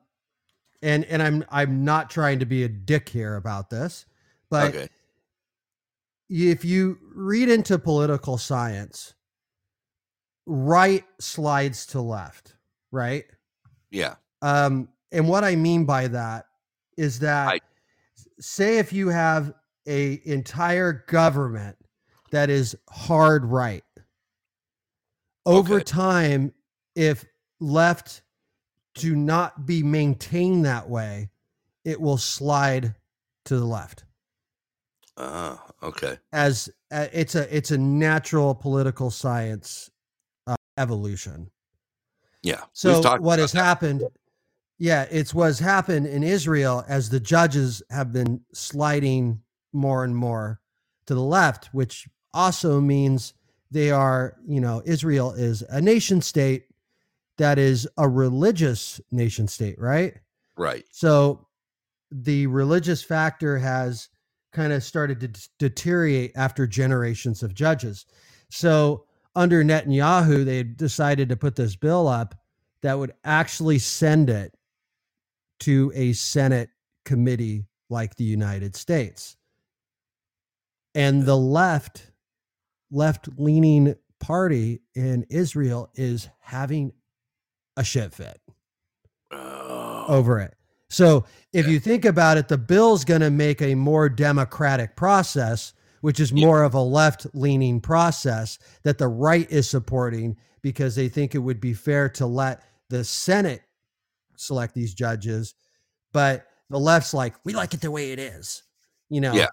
and 0.83 1.05
and 1.05 1.23
I'm 1.23 1.45
I'm 1.51 1.85
not 1.85 2.11
trying 2.11 2.39
to 2.41 2.47
be 2.47 2.65
a 2.65 2.69
dick 2.69 3.09
here 3.09 3.37
about 3.37 3.71
this, 3.71 4.07
but 4.51 4.75
okay. 4.75 4.89
if 6.31 6.65
you 6.65 6.99
read 7.15 7.49
into 7.49 7.79
political 7.79 8.39
science, 8.39 9.15
right 10.47 11.05
slides 11.21 11.87
to 11.87 12.01
left, 12.01 12.55
right? 12.91 13.25
Yeah. 13.91 14.15
Um, 14.43 14.89
and 15.13 15.29
what 15.29 15.45
I 15.45 15.57
mean 15.57 15.85
by 15.87 16.09
that 16.09 16.47
is 16.99 17.19
that 17.21 17.47
Right. 17.47 17.63
say 18.41 18.79
if 18.79 18.93
you 18.93 19.09
have 19.09 19.55
a 19.87 20.21
entire 20.25 21.05
government 21.09 21.77
that 22.31 22.51
is 22.51 22.77
hard 22.91 23.45
right, 23.47 23.85
over 25.47 25.77
Okay. 25.77 25.85
time, 25.85 26.53
if 26.95 27.25
left 27.61 28.23
to 28.97 29.17
not 29.17 29.65
be 29.65 29.83
maintained 29.83 30.65
that 30.67 30.89
way, 30.89 31.31
it 31.85 32.01
will 32.01 32.19
slide 32.19 32.95
to 33.45 33.59
the 33.59 33.65
left 33.65 34.05
Uh, 35.17 35.57
okay. 35.83 36.19
as 36.33 36.69
uh, 36.91 37.07
it's 37.13 37.35
a 37.35 37.55
it's 37.55 37.71
a 37.71 37.79
natural 37.79 38.55
political 38.55 39.11
science 39.11 39.91
uh, 40.47 40.55
evolution. 40.79 41.51
Yeah. 42.43 42.63
So 42.73 43.01
what 43.19 43.39
has 43.39 43.53
that. 43.53 43.65
happened? 43.65 44.03
Yeah, 44.79 45.07
it's 45.11 45.33
what's 45.33 45.59
happened 45.59 46.07
in 46.07 46.23
Israel 46.23 46.85
as 46.89 47.09
the 47.09 47.21
judges 47.21 47.83
have 47.91 48.13
been 48.13 48.41
sliding 48.53 49.41
more 49.73 50.05
and 50.05 50.17
more 50.17 50.61
to 51.07 51.15
the 51.15 51.23
left, 51.23 51.67
which 51.73 52.09
also 52.35 52.81
means 52.81 53.35
they 53.71 53.91
are, 53.91 54.37
you 54.47 54.61
know, 54.61 54.83
Israel 54.85 55.33
is 55.33 55.63
a 55.63 55.81
nation 55.81 56.21
state 56.21 56.65
that 57.39 57.59
is 57.59 57.89
a 57.97 58.09
religious 58.09 59.01
nation 59.11 59.49
state, 59.49 59.79
right? 59.79 60.15
Right. 60.57 60.85
So 60.91 61.47
the 62.11 62.47
religious 62.47 63.03
factor 63.03 63.59
has 63.59 64.09
kind 64.53 64.73
of 64.73 64.85
started 64.85 65.21
to 65.21 65.29
d- 65.29 65.41
deteriorate 65.59 66.33
after 66.37 66.67
generations 66.67 67.43
of 67.43 67.55
judges. 67.55 68.05
So 68.51 69.07
under 69.35 69.65
Netanyahu, 69.65 70.45
they 70.45 70.63
decided 70.63 71.31
to 71.31 71.37
put 71.37 71.57
this 71.57 71.75
bill 71.75 72.07
up 72.07 72.35
that 72.83 72.99
would 72.99 73.15
actually 73.25 73.79
send 73.79 74.29
it 74.29 74.55
to 75.63 75.93
a 75.95 76.13
Senate 76.13 76.71
committee 77.05 77.67
like 77.91 78.17
the 78.17 78.25
United 78.25 78.77
States. 78.77 79.37
And 80.95 81.25
the 81.25 81.37
left, 81.37 82.11
left 82.91 83.29
leaning 83.37 83.95
party 84.21 84.83
in 84.95 85.25
Israel 85.31 85.91
is 85.95 86.29
having 86.41 86.93
a 87.77 87.85
shit 87.85 88.13
fit 88.13 88.41
Oh. 89.33 90.05
over 90.09 90.39
it. 90.41 90.55
So 90.91 91.25
if 91.55 91.67
you 91.67 91.81
think 91.81 92.05
about 92.05 92.37
it, 92.37 92.49
the 92.49 92.59
bill's 92.59 93.05
going 93.05 93.23
to 93.23 93.31
make 93.31 93.63
a 93.63 93.75
more 93.75 94.11
democratic 94.11 94.95
process, 94.95 95.73
which 96.03 96.21
is 96.21 96.33
more 96.35 96.63
of 96.63 96.75
a 96.75 96.83
left 96.83 97.27
leaning 97.33 97.81
process 97.81 98.59
that 98.83 98.99
the 98.99 99.09
right 99.09 99.51
is 99.51 99.69
supporting 99.69 100.37
because 100.61 100.95
they 100.95 101.09
think 101.09 101.35
it 101.35 101.39
would 101.39 101.61
be 101.61 101.73
fair 101.73 102.09
to 102.11 102.27
let 102.27 102.63
the 102.91 103.05
Senate 103.05 103.63
select 104.43 104.75
these 104.75 104.95
judges. 104.95 105.55
But 106.13 106.47
the 106.71 106.79
left's 106.79 107.15
like, 107.15 107.35
we 107.45 107.53
like 107.55 107.75
it 107.75 107.81
the 107.81 107.91
way 107.91 108.13
it 108.13 108.19
is. 108.19 108.63
You 109.09 109.21
know, 109.21 109.33
Yeah. 109.35 109.49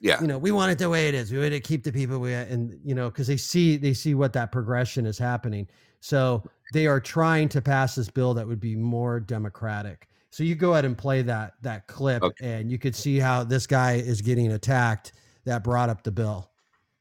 Yeah. 0.00 0.20
you 0.20 0.26
know, 0.26 0.38
we 0.38 0.50
want 0.50 0.72
it 0.72 0.78
the 0.78 0.90
way 0.90 1.08
it 1.08 1.14
is. 1.14 1.30
We 1.30 1.38
want 1.38 1.52
to 1.52 1.60
keep 1.60 1.84
the 1.84 1.92
people 1.92 2.18
we 2.18 2.34
and 2.34 2.78
you 2.84 2.94
know, 2.94 3.08
because 3.08 3.26
they 3.28 3.36
see 3.36 3.76
they 3.76 3.94
see 3.94 4.14
what 4.14 4.32
that 4.32 4.50
progression 4.50 5.06
is 5.06 5.16
happening. 5.16 5.68
So 6.00 6.42
they 6.72 6.86
are 6.88 6.98
trying 6.98 7.48
to 7.50 7.62
pass 7.62 7.94
this 7.94 8.10
bill 8.10 8.34
that 8.34 8.46
would 8.48 8.58
be 8.58 8.74
more 8.74 9.20
democratic. 9.20 10.08
So 10.30 10.42
you 10.42 10.54
go 10.56 10.72
ahead 10.72 10.84
and 10.86 10.98
play 10.98 11.22
that 11.22 11.52
that 11.62 11.86
clip, 11.86 12.22
Okay. 12.22 12.52
and 12.54 12.70
you 12.70 12.78
could 12.78 12.96
see 12.96 13.18
how 13.20 13.44
this 13.44 13.66
guy 13.66 13.92
is 13.94 14.20
getting 14.22 14.50
attacked. 14.52 15.12
That 15.44 15.62
brought 15.62 15.88
up 15.88 16.02
the 16.02 16.10
bill. 16.12 16.50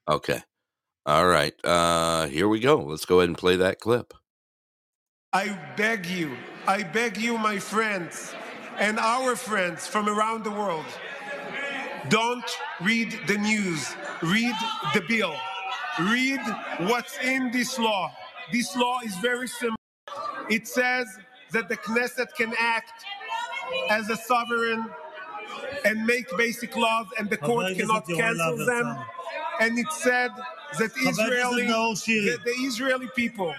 Okay. 0.07 0.39
All 1.07 1.25
right. 1.27 1.53
Uh 1.63 2.27
here 2.27 2.47
we 2.47 2.59
go. 2.59 2.77
Let's 2.83 3.05
go 3.05 3.19
ahead 3.19 3.29
and 3.29 3.37
play 3.37 3.55
that 3.55 3.79
clip. 3.79 4.13
I 5.33 5.57
beg 5.77 6.07
you, 6.07 6.35
I 6.67 6.83
beg 6.83 7.15
you, 7.15 7.37
my 7.37 7.57
friends, 7.57 8.33
and 8.77 8.99
our 8.99 9.37
friends 9.37 9.87
from 9.87 10.09
around 10.09 10.43
the 10.43 10.51
world, 10.51 10.83
don't 12.09 12.49
read 12.81 13.17
the 13.27 13.37
news, 13.37 13.93
read 14.21 14.53
the 14.93 14.99
bill, 15.07 15.33
read 16.01 16.41
what's 16.79 17.17
in 17.19 17.49
this 17.49 17.79
law. 17.79 18.11
This 18.51 18.75
law 18.75 18.99
is 19.05 19.15
very 19.19 19.47
simple. 19.47 19.77
It 20.49 20.67
says 20.67 21.07
that 21.51 21.69
the 21.69 21.77
Knesset 21.77 22.33
can 22.35 22.53
act 22.59 23.05
as 23.89 24.09
a 24.09 24.17
sovereign 24.17 24.85
and 25.85 26.05
make 26.05 26.25
basic 26.37 26.75
laws, 26.75 27.07
and 27.17 27.29
the 27.29 27.37
court 27.37 27.73
cannot 27.77 28.05
cancel 28.05 28.65
them. 28.65 28.97
And 29.61 29.79
it 29.79 29.93
said 29.93 30.31
that 30.77 30.91
Israeli, 30.97 31.67
that 31.67 32.41
the 32.43 32.51
Israeli 32.51 33.07
people, 33.15 33.55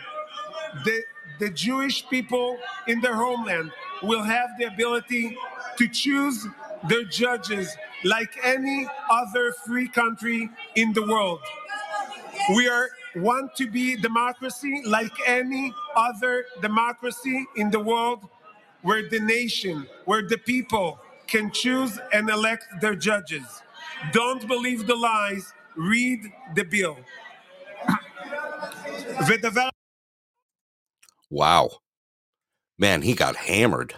the 0.84 1.02
the 1.42 1.50
Jewish 1.50 2.08
people 2.08 2.56
in 2.86 3.00
their 3.00 3.16
homeland 3.16 3.72
will 4.00 4.22
have 4.22 4.50
the 4.60 4.66
ability 4.66 5.36
to 5.76 5.88
choose 5.88 6.46
their 6.88 7.02
judges 7.02 7.76
like 8.04 8.30
any 8.44 8.86
other 9.10 9.52
free 9.66 9.88
country 9.88 10.48
in 10.76 10.92
the 10.92 11.02
world. 11.02 11.40
We 12.54 12.68
are 12.68 12.90
want 13.16 13.56
to 13.56 13.68
be 13.68 13.96
democracy 13.96 14.82
like 14.86 15.10
any 15.26 15.74
other 15.96 16.44
democracy 16.60 17.44
in 17.56 17.72
the 17.72 17.80
world 17.80 18.28
where 18.82 19.08
the 19.08 19.18
nation, 19.18 19.88
where 20.04 20.22
the 20.22 20.38
people 20.38 21.00
can 21.26 21.50
choose 21.50 21.98
and 22.12 22.30
elect 22.30 22.66
their 22.80 22.94
judges. 22.94 23.62
Don't 24.12 24.46
believe 24.46 24.86
the 24.86 24.94
lies, 24.94 25.52
read 25.74 26.20
the 26.54 26.62
bill 26.62 26.98
wow, 31.32 31.70
man, 32.78 33.02
he 33.02 33.14
got 33.14 33.36
hammered. 33.36 33.94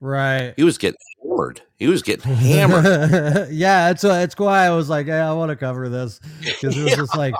Right. 0.00 0.54
He 0.56 0.64
was 0.64 0.78
getting 0.78 0.98
hammered. 1.22 1.60
He 1.76 1.86
was 1.86 2.02
getting 2.02 2.32
hammered. 2.32 3.48
yeah, 3.50 3.90
it's 3.90 4.04
uh, 4.04 4.20
it's 4.22 4.38
why 4.38 4.66
I 4.66 4.70
was 4.70 4.88
like, 4.88 5.06
hey, 5.06 5.18
I 5.18 5.32
want 5.32 5.50
to 5.50 5.56
cover 5.56 5.88
this 5.88 6.20
because 6.40 6.76
it 6.76 6.82
was 6.82 6.90
yeah. 6.92 6.96
just 6.96 7.16
like, 7.16 7.34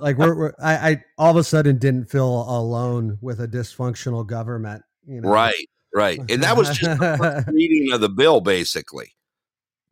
like 0.00 0.18
we're, 0.18 0.34
we're 0.36 0.52
I, 0.60 0.90
I, 0.90 1.04
all 1.16 1.30
of 1.30 1.36
a 1.36 1.44
sudden 1.44 1.78
didn't 1.78 2.10
feel 2.10 2.42
alone 2.48 3.18
with 3.20 3.40
a 3.40 3.48
dysfunctional 3.48 4.26
government. 4.26 4.84
You 5.06 5.22
know? 5.22 5.30
Right. 5.30 5.68
Right. 5.94 6.20
And 6.28 6.42
that 6.42 6.56
was 6.56 6.68
just 6.68 7.00
the 7.00 7.44
reading 7.52 7.92
of 7.92 8.00
the 8.00 8.08
bill, 8.10 8.40
basically. 8.40 9.14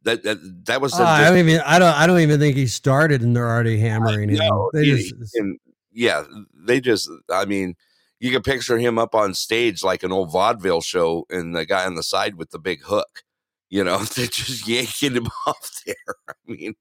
That, 0.03 0.23
that, 0.23 0.67
that 0.67 0.81
was. 0.81 0.95
Oh, 0.95 1.05
I 1.05 1.25
don't 1.29 1.39
even. 1.39 1.61
I 1.63 1.81
don't. 1.81 1.95
I 1.95 2.07
don't 2.07 2.21
even 2.21 2.39
think 2.39 2.55
he 2.55 2.69
started, 2.69 3.23
and 3.23 3.35
they're 3.35 3.49
already 3.49 3.79
hammering 3.79 4.29
him. 4.29 4.37
No, 4.37 4.71
they 4.73 4.85
just, 4.85 5.15
and, 5.35 5.59
yeah, 5.91 6.23
they 6.55 6.81
just. 6.81 7.11
I 7.29 7.45
mean, 7.45 7.75
you 8.19 8.33
can 8.33 8.43
picture 8.43 8.79
him 8.79 8.99
up 8.99 9.15
on 9.15 9.35
stage 9.35 9.83
like 9.83 10.03
an 10.03 10.13
old 10.13 10.33
vaudeville 10.33 10.81
show 10.81 11.27
and 11.31 11.55
the 11.55 11.67
guy 11.67 11.85
on 11.85 11.95
the 11.95 12.03
side 12.03 12.37
with 12.37 12.51
the 12.51 12.59
big 12.59 12.83
hook. 12.83 13.23
You 13.69 13.85
know, 13.85 13.99
they're 14.17 14.27
just 14.27 14.67
yanking 14.67 15.15
him 15.15 15.27
off 15.47 15.83
there. 15.85 15.95
I 16.29 16.33
mean, 16.47 16.75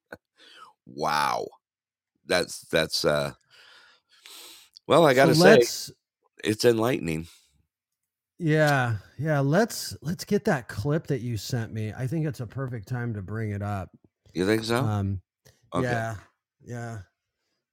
wow. 0.86 1.48
That's 2.26 2.62
that's 2.62 3.06
uh 3.06 3.34
well, 4.88 5.06
I 5.06 5.14
gotta 5.14 5.36
say, 5.36 5.62
it's 6.44 6.66
enlightening. 6.66 7.28
Yeah, 8.38 8.98
yeah. 9.18 9.40
Let's 9.40 9.96
let's 10.02 10.26
get 10.26 10.46
that 10.46 10.68
clip 10.68 11.08
that 11.08 11.22
you 11.22 11.38
sent 11.38 11.74
me. 11.74 11.94
I 11.98 12.06
think 12.08 12.26
it's 12.26 12.40
a 12.40 12.48
perfect 12.48 12.88
time 12.88 13.14
to 13.14 13.22
bring 13.22 13.52
it 13.52 13.62
up. 13.62 13.90
You 14.34 14.46
think 14.46 14.64
so? 14.64 14.78
Um, 14.78 15.22
okay. 15.74 15.88
yeah, 15.88 16.16
yeah. 16.64 16.98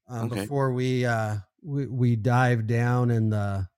Um, 0.08 0.30
Okay. 0.30 0.42
Before 0.42 0.72
we 0.72 1.04
uh 1.04 1.36
we 1.62 1.86
we 1.86 2.16
dive 2.16 2.66
down 2.66 3.10
in 3.10 3.30
the 3.30 3.68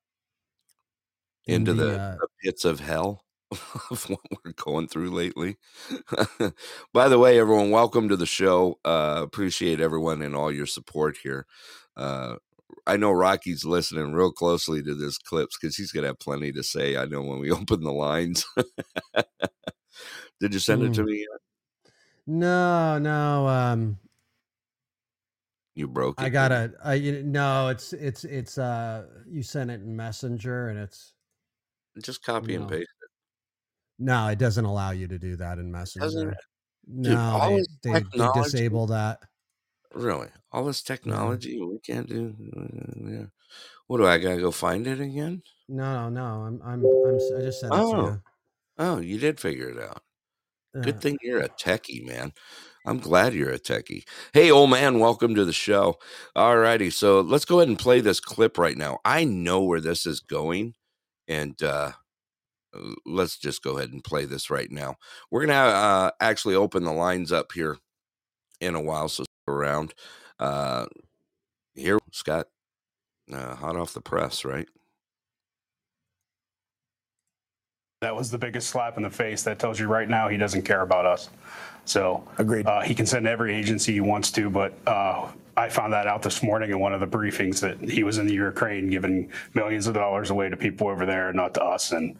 in 1.47 1.55
Into 1.57 1.73
the, 1.73 1.91
uh, 1.99 2.17
the 2.19 2.27
pits 2.43 2.65
of 2.65 2.79
hell 2.79 3.23
of 3.91 4.09
what 4.09 4.19
we're 4.43 4.53
going 4.53 4.87
through 4.87 5.11
lately. 5.11 5.57
By 6.93 7.07
the 7.07 7.19
way, 7.19 7.39
everyone, 7.39 7.69
welcome 7.69 8.09
to 8.09 8.15
the 8.15 8.25
show. 8.25 8.79
Uh, 8.83 9.21
appreciate 9.23 9.79
everyone 9.79 10.21
and 10.23 10.35
all 10.35 10.51
your 10.51 10.65
support 10.65 11.17
here. 11.21 11.45
Uh, 11.95 12.37
I 12.87 12.97
know 12.97 13.11
Rocky's 13.11 13.63
listening 13.63 14.13
real 14.13 14.31
closely 14.31 14.81
to 14.83 14.95
this 14.95 15.17
clips 15.19 15.57
because 15.59 15.75
he's 15.75 15.91
gonna 15.91 16.07
have 16.07 16.19
plenty 16.19 16.51
to 16.53 16.63
say. 16.63 16.97
I 16.97 17.05
know 17.05 17.21
when 17.21 17.39
we 17.39 17.51
open 17.51 17.81
the 17.81 17.91
lines. 17.93 18.45
Did 20.39 20.53
you 20.53 20.59
send 20.59 20.83
it 20.83 20.93
to 20.93 21.01
Mm. 21.01 21.05
me? 21.05 21.19
yet? 21.19 21.39
no 22.27 22.97
no 22.99 23.47
um 23.47 23.99
You 25.75 25.87
broke 25.87 26.21
it. 26.21 26.23
I 26.23 26.29
gotta 26.29 26.73
I 26.83 26.93
you- 26.95 27.23
no 27.23 27.67
it's 27.69 27.93
it's 27.93 28.23
it's 28.23 28.57
uh 28.57 29.07
you 29.27 29.43
sent 29.43 29.69
it 29.71 29.81
in 29.81 29.95
messenger 29.95 30.69
and 30.69 30.79
it's 30.79 31.13
just 32.03 32.23
copy 32.23 32.55
and 32.55 32.67
paste. 32.67 32.87
no 33.99 34.27
it 34.27 34.39
doesn't 34.39 34.65
allow 34.65 34.91
you 34.91 35.07
to 35.07 35.17
do 35.17 35.35
that 35.35 35.57
in 35.57 35.71
Doesn't 35.99 36.21
messenger 36.21 36.31
it? 36.31 36.37
no 36.87 37.17
all 37.39 37.57
they, 37.57 37.63
they, 37.83 37.99
they 38.17 38.27
disable 38.29 38.87
that 38.87 39.19
Really, 39.95 40.29
all 40.51 40.65
this 40.65 40.83
technology 40.83 41.59
we 41.59 41.79
can't 41.79 42.07
do. 42.07 42.35
Uh, 42.55 43.09
yeah. 43.09 43.25
What 43.87 43.97
do 43.99 44.07
I 44.07 44.17
gotta 44.19 44.41
go 44.41 44.51
find 44.51 44.87
it 44.87 44.99
again? 45.01 45.43
no 45.67 46.09
no 46.09 46.09
no 46.09 46.25
i'm 46.45 46.61
i'm, 46.63 46.97
I'm 47.03 47.15
I 47.37 47.41
just 47.41 47.59
sent 47.59 47.75
it 47.75 47.81
Oh. 47.81 47.89
to 47.89 48.21
Oh, 48.77 48.99
you 48.99 49.19
did 49.19 49.39
figure 49.39 49.69
it 49.69 49.79
out. 49.79 50.03
you 50.73 50.81
Good 50.81 50.95
uh, 50.97 51.01
thing 51.01 51.15
uh, 51.15 51.19
you're 51.21 51.41
a 51.41 51.49
techie, 51.49 52.05
man. 52.05 52.33
I'm 52.85 52.99
glad 52.99 53.33
you're 53.33 53.51
a 53.51 53.57
techie. 53.57 54.03
Hey, 54.31 54.51
old 54.51 54.69
man, 54.69 54.99
welcome 54.99 55.33
to 55.35 55.43
the 55.43 55.53
show. 55.53 55.95
All 56.35 56.57
righty, 56.57 56.91
so 56.91 57.19
let's 57.21 57.45
go 57.45 57.59
ahead 57.59 57.67
and 57.67 57.79
play 57.79 57.99
this 57.99 58.19
clip 58.19 58.59
right 58.59 58.77
now. 58.77 58.99
I 59.03 59.23
know 59.23 59.63
where 59.63 59.81
this 59.81 60.05
is 60.05 60.19
going, 60.19 60.75
and 61.27 61.61
uh, 61.63 61.93
let's 63.03 63.37
just 63.37 63.63
go 63.63 63.77
ahead 63.77 63.91
and 63.91 64.03
play 64.03 64.25
this 64.25 64.51
right 64.51 64.69
now. 64.69 64.97
We're 65.31 65.47
gonna 65.47 65.59
uh, 65.59 66.11
actually 66.19 66.53
open 66.53 66.83
the 66.83 66.93
lines 66.93 67.31
up 67.31 67.53
here 67.53 67.77
in 68.61 68.75
a 68.75 68.81
while, 68.81 69.09
so 69.09 69.25
around. 69.47 69.95
Uh, 70.39 70.85
here, 71.73 71.97
Scott, 72.11 72.47
uh, 73.33 73.55
hot 73.55 73.75
off 73.75 73.93
the 73.93 74.01
press, 74.01 74.45
right? 74.45 74.67
That 78.05 78.15
was 78.15 78.29
the 78.29 78.37
biggest 78.37 78.69
slap 78.69 78.97
in 78.97 79.03
the 79.03 79.09
face. 79.09 79.41
That 79.41 79.57
tells 79.57 79.79
you 79.79 79.87
right 79.87 80.07
now 80.07 80.27
he 80.27 80.37
doesn't 80.37 80.61
care 80.61 80.81
about 80.81 81.07
us. 81.07 81.29
So 81.85 82.23
Agreed. 82.37 82.67
uh, 82.67 82.81
he 82.81 82.93
can 82.93 83.07
send 83.07 83.27
every 83.27 83.55
agency 83.55 83.93
he 83.93 83.99
wants 83.99 84.29
to, 84.33 84.47
but 84.47 84.73
uh, 84.85 85.27
I 85.57 85.69
found 85.69 85.91
that 85.93 86.05
out 86.05 86.21
this 86.21 86.43
morning 86.43 86.69
in 86.69 86.79
one 86.79 86.93
of 86.93 86.99
the 86.99 87.07
briefings 87.07 87.59
that 87.61 87.79
he 87.79 88.03
was 88.03 88.19
in 88.19 88.27
the 88.27 88.33
Ukraine 88.35 88.91
giving 88.91 89.31
millions 89.55 89.87
of 89.87 89.95
dollars 89.95 90.29
away 90.29 90.49
to 90.49 90.55
people 90.55 90.87
over 90.87 91.07
there, 91.07 91.29
and 91.29 91.35
not 91.35 91.55
to 91.55 91.63
us. 91.63 91.93
And 91.93 92.15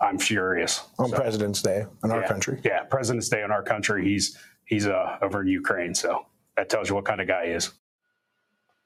I'm 0.00 0.18
furious. 0.18 0.82
on 0.98 1.10
So, 1.10 1.16
President's 1.16 1.62
Day 1.62 1.86
in 2.02 2.10
our 2.10 2.22
yeah, 2.22 2.26
country. 2.26 2.60
Yeah, 2.64 2.82
President's 2.82 3.28
Day 3.28 3.44
in 3.44 3.52
our 3.52 3.62
country. 3.62 4.04
He's 4.04 4.36
he's 4.64 4.88
uh, 4.88 5.16
over 5.22 5.42
in 5.42 5.46
Ukraine. 5.46 5.94
So 5.94 6.26
that 6.56 6.68
tells 6.68 6.88
you 6.88 6.96
what 6.96 7.04
kind 7.04 7.20
of 7.20 7.28
guy 7.28 7.46
he 7.46 7.52
is. 7.52 7.70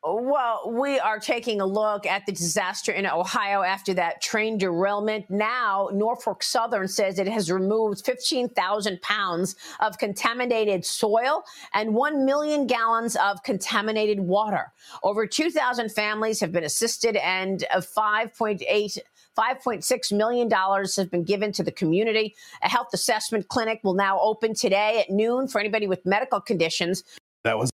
Well, 0.06 0.70
we 0.70 0.98
are 0.98 1.18
taking 1.18 1.62
a 1.62 1.66
look 1.66 2.04
at 2.04 2.26
the 2.26 2.32
disaster 2.32 2.92
in 2.92 3.06
Ohio 3.06 3.62
after 3.62 3.94
that 3.94 4.20
train 4.20 4.58
derailment. 4.58 5.30
Now, 5.30 5.88
Norfolk 5.94 6.42
Southern 6.42 6.88
says 6.88 7.18
it 7.18 7.26
has 7.26 7.50
removed 7.50 8.04
15,000 8.04 9.00
pounds 9.00 9.56
of 9.80 9.96
contaminated 9.96 10.84
soil 10.84 11.42
and 11.72 11.94
1 11.94 12.26
million 12.26 12.66
gallons 12.66 13.16
of 13.16 13.42
contaminated 13.44 14.20
water. 14.20 14.74
Over 15.02 15.26
2,000 15.26 15.90
families 15.90 16.38
have 16.40 16.52
been 16.52 16.64
assisted, 16.64 17.16
and 17.16 17.64
a 17.72 17.78
5.8 17.78 18.98
$5.6 19.36 20.12
million 20.12 20.50
has 20.50 21.08
been 21.10 21.24
given 21.24 21.50
to 21.50 21.62
the 21.62 21.72
community. 21.72 22.36
A 22.62 22.68
health 22.68 22.88
assessment 22.92 23.48
clinic 23.48 23.80
will 23.82 23.94
now 23.94 24.20
open 24.20 24.54
today 24.54 25.00
at 25.00 25.10
noon 25.10 25.48
for 25.48 25.60
anybody 25.60 25.88
with 25.88 26.04
medical 26.04 26.40
conditions. 26.40 27.02
That 27.42 27.58
was 27.58 27.70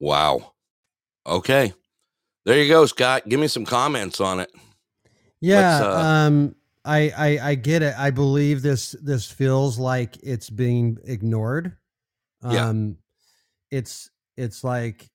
Wow. 0.00 0.54
Okay. 1.26 1.72
There 2.44 2.62
you 2.62 2.68
go, 2.68 2.86
Scott. 2.86 3.28
Give 3.28 3.38
me 3.38 3.48
some 3.48 3.64
comments 3.64 4.20
on 4.20 4.40
it. 4.40 4.50
Yeah. 5.40 5.80
Uh, 5.82 6.02
um, 6.02 6.54
I, 6.84 7.12
I 7.16 7.50
I 7.50 7.54
get 7.56 7.82
it. 7.82 7.94
I 7.98 8.10
believe 8.10 8.62
this 8.62 8.92
this 9.02 9.30
feels 9.30 9.78
like 9.78 10.16
it's 10.22 10.48
being 10.48 10.98
ignored. 11.04 11.76
Yeah. 12.48 12.68
Um 12.68 12.96
it's 13.70 14.10
it's 14.36 14.64
like 14.64 15.10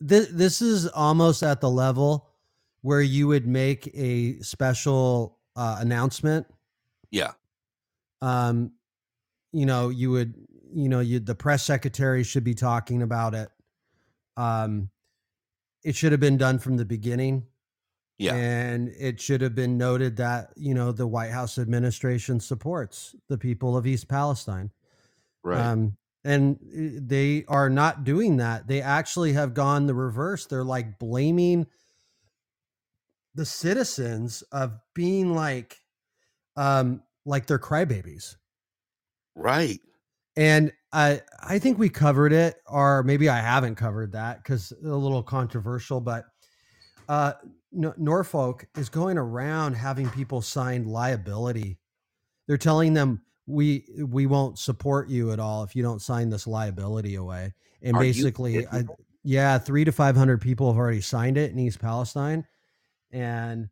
this 0.00 0.28
this 0.28 0.62
is 0.62 0.88
almost 0.88 1.42
at 1.42 1.60
the 1.60 1.70
level 1.70 2.28
where 2.80 3.02
you 3.02 3.28
would 3.28 3.46
make 3.46 3.90
a 3.94 4.40
special 4.40 5.38
uh, 5.56 5.76
announcement. 5.80 6.46
Yeah. 7.10 7.32
Um 8.22 8.72
you 9.52 9.66
know, 9.66 9.90
you 9.90 10.10
would 10.10 10.34
you 10.72 10.88
know, 10.88 11.00
you 11.00 11.20
the 11.20 11.34
press 11.34 11.62
secretary 11.62 12.24
should 12.24 12.44
be 12.44 12.54
talking 12.54 13.02
about 13.02 13.34
it. 13.34 13.50
Um 14.38 14.88
it 15.82 15.96
should 15.96 16.12
have 16.12 16.20
been 16.20 16.36
done 16.36 16.58
from 16.58 16.76
the 16.76 16.84
beginning. 16.84 17.46
Yeah. 18.18 18.34
And 18.34 18.88
it 18.98 19.18
should 19.18 19.40
have 19.40 19.54
been 19.54 19.78
noted 19.78 20.16
that, 20.16 20.50
you 20.54 20.74
know, 20.74 20.92
the 20.92 21.06
White 21.06 21.30
House 21.30 21.58
administration 21.58 22.38
supports 22.38 23.14
the 23.28 23.38
people 23.38 23.76
of 23.76 23.86
East 23.86 24.08
Palestine. 24.08 24.70
right. 25.42 25.58
Um, 25.58 25.96
and 26.22 26.56
uh, 26.56 27.00
they 27.00 27.46
are 27.48 27.70
not 27.70 28.04
doing 28.04 28.36
that. 28.36 28.68
They 28.68 28.82
actually 28.82 29.32
have 29.32 29.54
gone 29.54 29.86
the 29.86 29.94
reverse. 29.94 30.44
They're 30.44 30.64
like 30.64 30.98
blaming 30.98 31.66
the 33.34 33.46
citizens 33.46 34.42
of 34.52 34.72
being 34.94 35.34
like, 35.34 35.78
um, 36.56 37.02
like 37.24 37.46
they're 37.46 37.58
crybabies. 37.58 38.36
right. 39.34 39.80
And 40.40 40.72
I, 40.90 41.20
I 41.42 41.58
think 41.58 41.78
we 41.78 41.90
covered 41.90 42.32
it, 42.32 42.56
or 42.66 43.02
maybe 43.02 43.28
I 43.28 43.40
haven't 43.40 43.74
covered 43.74 44.12
that 44.12 44.42
because 44.42 44.72
a 44.82 44.88
little 44.88 45.22
controversial. 45.22 46.00
But 46.00 46.24
uh, 47.10 47.34
N- 47.76 47.92
Norfolk 47.98 48.66
is 48.74 48.88
going 48.88 49.18
around 49.18 49.74
having 49.74 50.08
people 50.08 50.40
sign 50.40 50.86
liability. 50.86 51.78
They're 52.48 52.56
telling 52.56 52.94
them 52.94 53.20
we 53.46 53.84
we 54.02 54.24
won't 54.24 54.58
support 54.58 55.10
you 55.10 55.30
at 55.32 55.40
all 55.40 55.62
if 55.62 55.76
you 55.76 55.82
don't 55.82 56.00
sign 56.00 56.30
this 56.30 56.46
liability 56.46 57.16
away. 57.16 57.52
And 57.82 57.94
Are 57.98 58.00
basically, 58.00 58.66
I, 58.66 58.84
yeah, 59.22 59.58
three 59.58 59.84
to 59.84 59.92
five 59.92 60.16
hundred 60.16 60.40
people 60.40 60.68
have 60.68 60.78
already 60.78 61.02
signed 61.02 61.36
it 61.36 61.52
in 61.52 61.58
East 61.58 61.80
Palestine, 61.80 62.46
and 63.10 63.68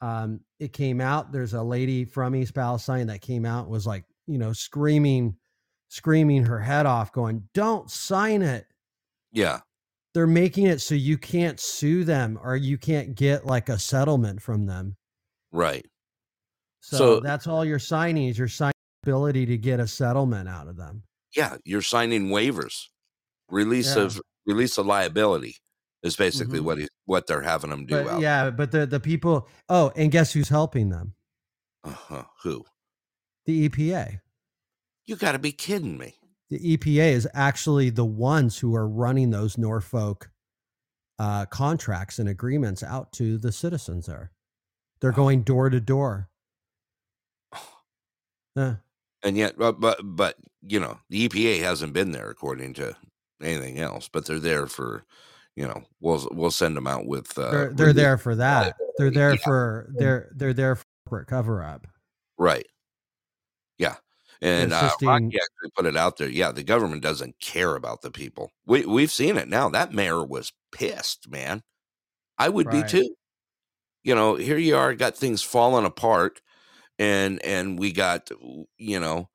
um, 0.00 0.40
it 0.58 0.72
came 0.72 1.00
out. 1.00 1.30
There's 1.30 1.54
a 1.54 1.62
lady 1.62 2.04
from 2.04 2.34
East 2.34 2.54
Palestine 2.54 3.06
that 3.06 3.20
came 3.20 3.46
out 3.46 3.68
was 3.68 3.86
like, 3.86 4.04
you 4.26 4.38
know, 4.38 4.52
screaming, 4.52 5.36
screaming 5.88 6.44
her 6.44 6.60
head 6.60 6.86
off, 6.86 7.12
going, 7.12 7.48
"Don't 7.54 7.90
sign 7.90 8.42
it." 8.42 8.66
Yeah. 9.32 9.60
They're 10.14 10.26
making 10.26 10.66
it 10.66 10.80
so 10.80 10.94
you 10.94 11.18
can't 11.18 11.60
sue 11.60 12.02
them 12.04 12.38
or 12.42 12.56
you 12.56 12.78
can't 12.78 13.14
get 13.14 13.44
like 13.46 13.68
a 13.68 13.78
settlement 13.78 14.40
from 14.42 14.66
them. 14.66 14.96
Right. 15.52 15.86
So, 16.80 16.96
So- 16.96 17.20
that's 17.20 17.46
all 17.46 17.64
you're 17.64 17.78
signing 17.78 18.28
is 18.28 18.38
your 18.38 18.48
signing 18.48 18.72
ability 19.04 19.46
to 19.46 19.58
get 19.58 19.80
a 19.80 19.86
settlement 19.86 20.48
out 20.48 20.66
of 20.66 20.76
them. 20.76 21.02
Yeah. 21.36 21.58
You're 21.64 21.82
signing 21.82 22.28
waivers. 22.28 22.86
Release 23.50 23.96
Yeah. 23.96 24.02
of 24.04 24.20
release 24.46 24.78
of 24.78 24.86
liability 24.86 25.56
is 26.02 26.16
basically 26.16 26.58
Mhm. 26.60 26.64
what 26.64 26.78
he, 26.78 26.88
what 27.04 27.26
they're 27.26 27.42
having 27.42 27.70
them 27.70 27.84
do. 27.86 28.02
But 28.02 28.20
yeah, 28.20 28.50
but 28.50 28.70
the 28.72 28.86
the 28.86 29.00
people. 29.00 29.46
Oh, 29.68 29.92
and 29.94 30.10
guess 30.10 30.32
who's 30.32 30.48
helping 30.48 30.88
them? 30.88 31.14
Uh-huh. 31.84 32.24
Who? 32.42 32.64
The 33.44 33.68
EPA. 33.68 34.20
You 35.08 35.16
got 35.16 35.32
to 35.32 35.38
be 35.38 35.52
kidding 35.52 35.96
me. 35.96 36.16
The 36.50 36.76
EPA 36.76 37.12
is 37.12 37.26
actually 37.34 37.88
the 37.90 38.04
ones 38.04 38.58
who 38.58 38.74
are 38.74 38.86
running 38.86 39.30
those 39.30 39.56
Norfolk 39.56 40.30
uh, 41.18 41.46
contracts 41.46 42.18
and 42.18 42.28
agreements 42.28 42.82
out 42.82 43.10
to 43.14 43.38
the 43.38 43.50
citizens 43.50 44.04
there. 44.06 44.30
They're 45.00 45.12
going 45.12 45.42
door 45.42 45.70
to 45.70 45.80
door. 45.80 46.28
And 48.56 49.36
yet, 49.36 49.56
but, 49.58 49.80
but 49.80 49.98
but 50.02 50.36
you 50.62 50.78
know, 50.80 50.98
the 51.10 51.28
EPA 51.28 51.60
hasn't 51.62 51.92
been 51.92 52.12
there 52.12 52.28
according 52.30 52.74
to 52.74 52.96
anything 53.42 53.78
else. 53.78 54.08
But 54.08 54.26
they're 54.26 54.38
there 54.38 54.66
for, 54.66 55.04
you 55.56 55.66
know, 55.66 55.82
we'll 56.00 56.28
we'll 56.32 56.50
send 56.50 56.76
them 56.76 56.86
out 56.86 57.06
with. 57.06 57.36
Uh, 57.38 57.50
they're 57.50 57.72
they're 57.72 57.86
release- 57.88 57.96
there 57.96 58.18
for 58.18 58.34
that. 58.36 58.76
They're 58.96 59.10
there 59.12 59.30
Yeah. 59.34 59.40
for 59.44 59.90
they're 59.96 60.32
they're 60.34 60.52
there 60.54 60.76
for 60.76 60.84
corporate 61.08 61.28
cover 61.28 61.62
up. 61.64 61.86
Right. 62.36 62.66
And 64.40 64.72
uh, 64.72 64.90
Rocky 65.02 65.26
actually 65.26 65.70
put 65.76 65.86
it 65.86 65.96
out 65.96 66.16
there. 66.16 66.28
Yeah, 66.28 66.52
the 66.52 66.62
government 66.62 67.02
doesn't 67.02 67.40
care 67.40 67.74
about 67.76 68.02
the 68.02 68.10
people. 68.10 68.52
We 68.66 68.86
we've 68.86 69.10
seen 69.10 69.36
it 69.36 69.48
now. 69.48 69.68
That 69.68 69.92
mayor 69.92 70.24
was 70.24 70.52
pissed, 70.72 71.28
man. 71.28 71.62
I 72.38 72.48
would 72.48 72.66
Right. 72.66 72.84
be 72.86 72.88
too. 72.90 73.14
You 74.04 74.14
know, 74.14 74.36
here 74.36 74.58
you 74.58 74.76
are, 74.76 74.94
got 74.94 75.16
things 75.16 75.42
falling 75.42 75.84
apart, 75.84 76.40
and 76.98 77.44
and 77.44 77.78
we 77.78 77.92
got 77.92 78.30
you 78.78 79.00
know, 79.00 79.28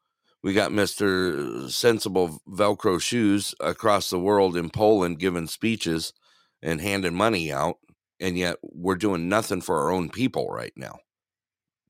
we 0.43 0.53
got 0.53 0.71
Mister 0.71 1.69
Sensible 1.69 2.41
Velcro 2.49 3.01
shoes 3.01 3.53
across 3.59 4.09
the 4.09 4.19
world 4.19 4.57
in 4.57 4.69
Poland 4.69 5.19
giving 5.19 5.47
speeches 5.47 6.13
and 6.61 6.81
handing 6.81 7.15
money 7.15 7.51
out, 7.51 7.77
and 8.19 8.37
yet 8.37 8.57
we're 8.63 8.95
doing 8.95 9.29
nothing 9.29 9.61
for 9.61 9.79
our 9.81 9.91
own 9.91 10.09
people 10.09 10.47
right 10.49 10.73
now. 10.77 10.99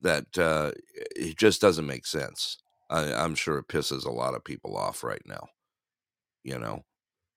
That 0.01 0.37
uh, 0.37 0.71
it 1.15 1.37
just 1.37 1.61
doesn't 1.61 1.85
make 1.87 2.05
sense. 2.05 2.57
I, 2.93 3.13
I'm 3.13 3.35
sure 3.35 3.59
it 3.59 3.69
pisses 3.69 4.05
a 4.05 4.11
lot 4.11 4.35
of 4.35 4.45
people 4.45 4.77
off 4.77 5.03
right 5.03 5.23
now. 5.25 5.49
You 6.43 6.59
know. 6.59 6.83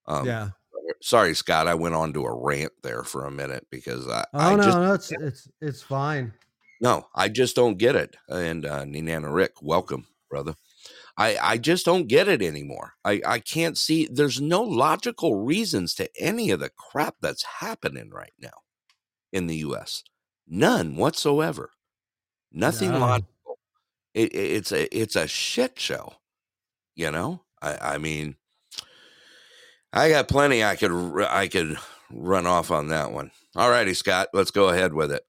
Um, 0.06 0.26
yeah. 0.26 0.50
Sorry, 1.02 1.34
Scott. 1.34 1.68
I 1.68 1.74
went 1.74 1.94
on 1.96 2.12
to 2.14 2.24
a 2.24 2.34
rant 2.44 2.72
there 2.82 3.04
for 3.04 3.26
a 3.26 3.30
minute 3.32 3.66
because 3.70 4.08
I, 4.08 4.26
Oh 4.32 4.54
I 4.54 4.56
no, 4.56 4.64
just 4.64 4.78
no, 4.80 4.94
it's 4.94 5.10
it's 5.12 5.48
it's 5.60 5.82
fine. 5.82 6.32
no, 6.80 7.08
I 7.14 7.28
just 7.28 7.56
don't 7.56 7.78
get 7.78 7.96
it. 7.96 8.16
And 8.28 8.66
uh, 8.66 8.84
Ninana 8.84 9.32
Rick, 9.34 9.62
welcome, 9.62 10.06
brother. 10.28 10.54
I 11.18 11.36
I 11.42 11.58
just 11.58 11.86
don't 11.86 12.08
get 12.08 12.28
it 12.28 12.42
anymore. 12.42 12.94
I 13.04 13.22
I 13.26 13.40
can't 13.40 13.78
see. 13.78 14.08
There's 14.10 14.40
no 14.40 14.62
logical 14.62 15.36
reasons 15.36 15.94
to 15.96 16.10
any 16.20 16.50
of 16.50 16.60
the 16.60 16.70
crap 16.70 17.16
that's 17.20 17.44
happening 17.60 18.10
right 18.10 18.34
now 18.40 18.62
in 19.32 19.46
the 19.48 19.58
U.S. 19.58 20.04
None 20.48 20.96
whatsoever. 20.96 21.72
Nothing 22.52 22.92
No. 22.92 23.00
logical. 23.00 23.28
It, 24.16 24.32
it- 24.34 24.50
it's 24.56 24.72
a 24.72 24.96
it's 24.96 25.14
a 25.16 25.28
shit 25.28 25.78
show. 25.78 26.14
You 26.96 27.10
know. 27.10 27.42
I 27.62 27.94
I 27.94 27.98
mean, 27.98 28.36
I 29.92 30.08
got 30.10 30.28
plenty. 30.28 30.64
I 30.64 30.74
could 30.76 30.92
I 31.28 31.48
could 31.48 31.76
run 32.10 32.46
off 32.46 32.70
on 32.70 32.88
that 32.88 33.12
one. 33.12 33.30
All 33.54 33.70
righty, 33.70 33.94
Scott. 33.94 34.28
Let's 34.32 34.50
go 34.50 34.68
ahead 34.70 34.92
with 34.94 35.12
it. 35.12 35.24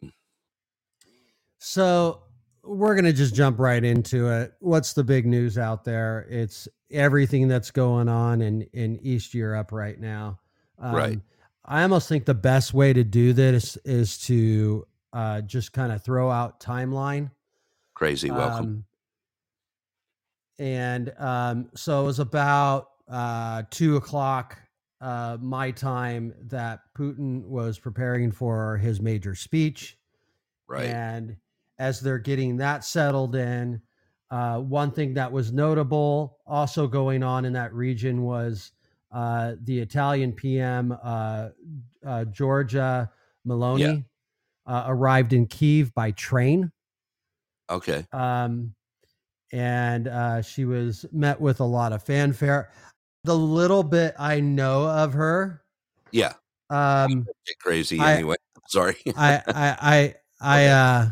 So 1.60 2.24
we're 2.64 2.96
gonna 2.96 3.14
just 3.14 3.36
jump 3.36 3.60
right 3.60 3.84
into 3.84 4.30
it. 4.30 4.54
What's 4.60 4.94
the 4.94 5.04
big 5.04 5.26
news 5.26 5.58
out 5.58 5.84
there? 5.84 6.28
It's 6.30 6.68
everything 6.92 7.48
that's 7.48 7.72
going 7.72 8.10
on 8.10 8.42
in 8.42 8.62
in 8.74 9.00
East 9.02 9.34
Europe 9.34 9.72
right 9.72 10.00
now. 10.00 10.40
Um, 10.80 10.96
Right. 10.96 11.20
I 11.66 11.82
almost 11.82 12.08
think 12.08 12.26
the 12.26 12.34
best 12.34 12.74
way 12.74 12.94
to 12.94 13.04
do 13.04 13.34
this 13.34 13.76
is 13.84 14.18
to 14.28 14.86
uh, 15.12 15.42
just 15.42 15.74
kind 15.74 15.92
of 15.92 16.02
throw 16.02 16.32
out 16.32 16.62
timeline. 16.62 17.32
Crazy. 17.98 18.30
Welcome. 18.30 18.60
Um, 18.60 18.86
and 20.60 21.14
um, 21.18 21.70
so 21.74 22.04
it 22.04 22.06
was 22.06 22.20
about 22.20 22.90
uh, 23.10 23.64
two 23.72 23.96
o'clock 23.96 24.56
uh, 25.02 25.38
my 25.42 25.72
time 25.72 26.32
that 26.44 26.82
Putin 26.96 27.44
was 27.48 27.80
preparing 27.80 28.32
for 28.32 28.78
his 28.78 29.02
major 29.02 29.34
speech. 29.34 29.98
right. 30.68 30.86
And 30.86 31.38
as 31.80 32.00
they're 32.00 32.20
getting 32.20 32.58
that 32.58 32.84
settled 32.84 33.36
in, 33.36 33.82
uh, 34.30 34.60
one 34.60 34.92
thing 34.92 35.16
that 35.16 35.32
was 35.32 35.52
notable 35.52 36.38
also 36.46 36.86
going 36.86 37.24
on 37.24 37.46
in 37.46 37.54
that 37.54 37.74
region 37.74 38.22
was 38.22 38.74
uh, 39.12 39.54
the 39.64 39.80
Italian 39.80 40.34
PM, 40.34 40.96
uh, 41.04 41.50
uh, 42.06 42.26
Giorgia 42.26 43.10
Meloni, 43.48 44.06
uh, 44.68 44.84
arrived 44.86 45.34
in 45.34 45.48
Kiev 45.48 45.96
by 45.96 46.12
train. 46.12 46.72
Okay. 47.70 48.06
Um, 48.14 48.74
and 49.52 50.08
uh, 50.08 50.42
she 50.42 50.66
was 50.66 51.06
met 51.12 51.40
with 51.40 51.60
a 51.60 51.66
lot 51.66 51.94
of 51.94 52.04
fanfare. 52.04 52.72
The 53.24 53.36
little 53.36 53.84
bit 53.84 54.14
I 54.18 54.40
know 54.40 54.88
of 54.88 55.14
her, 55.14 55.62
Yeah. 56.12 56.34
um, 56.70 57.26
crazy 57.60 58.00
I- 58.00 58.14
anyway. 58.16 58.36
Sorry. 58.68 58.98
I 59.16 59.42
I 59.48 59.78
I 59.82 60.16
I 60.42 60.66
uh 60.68 61.10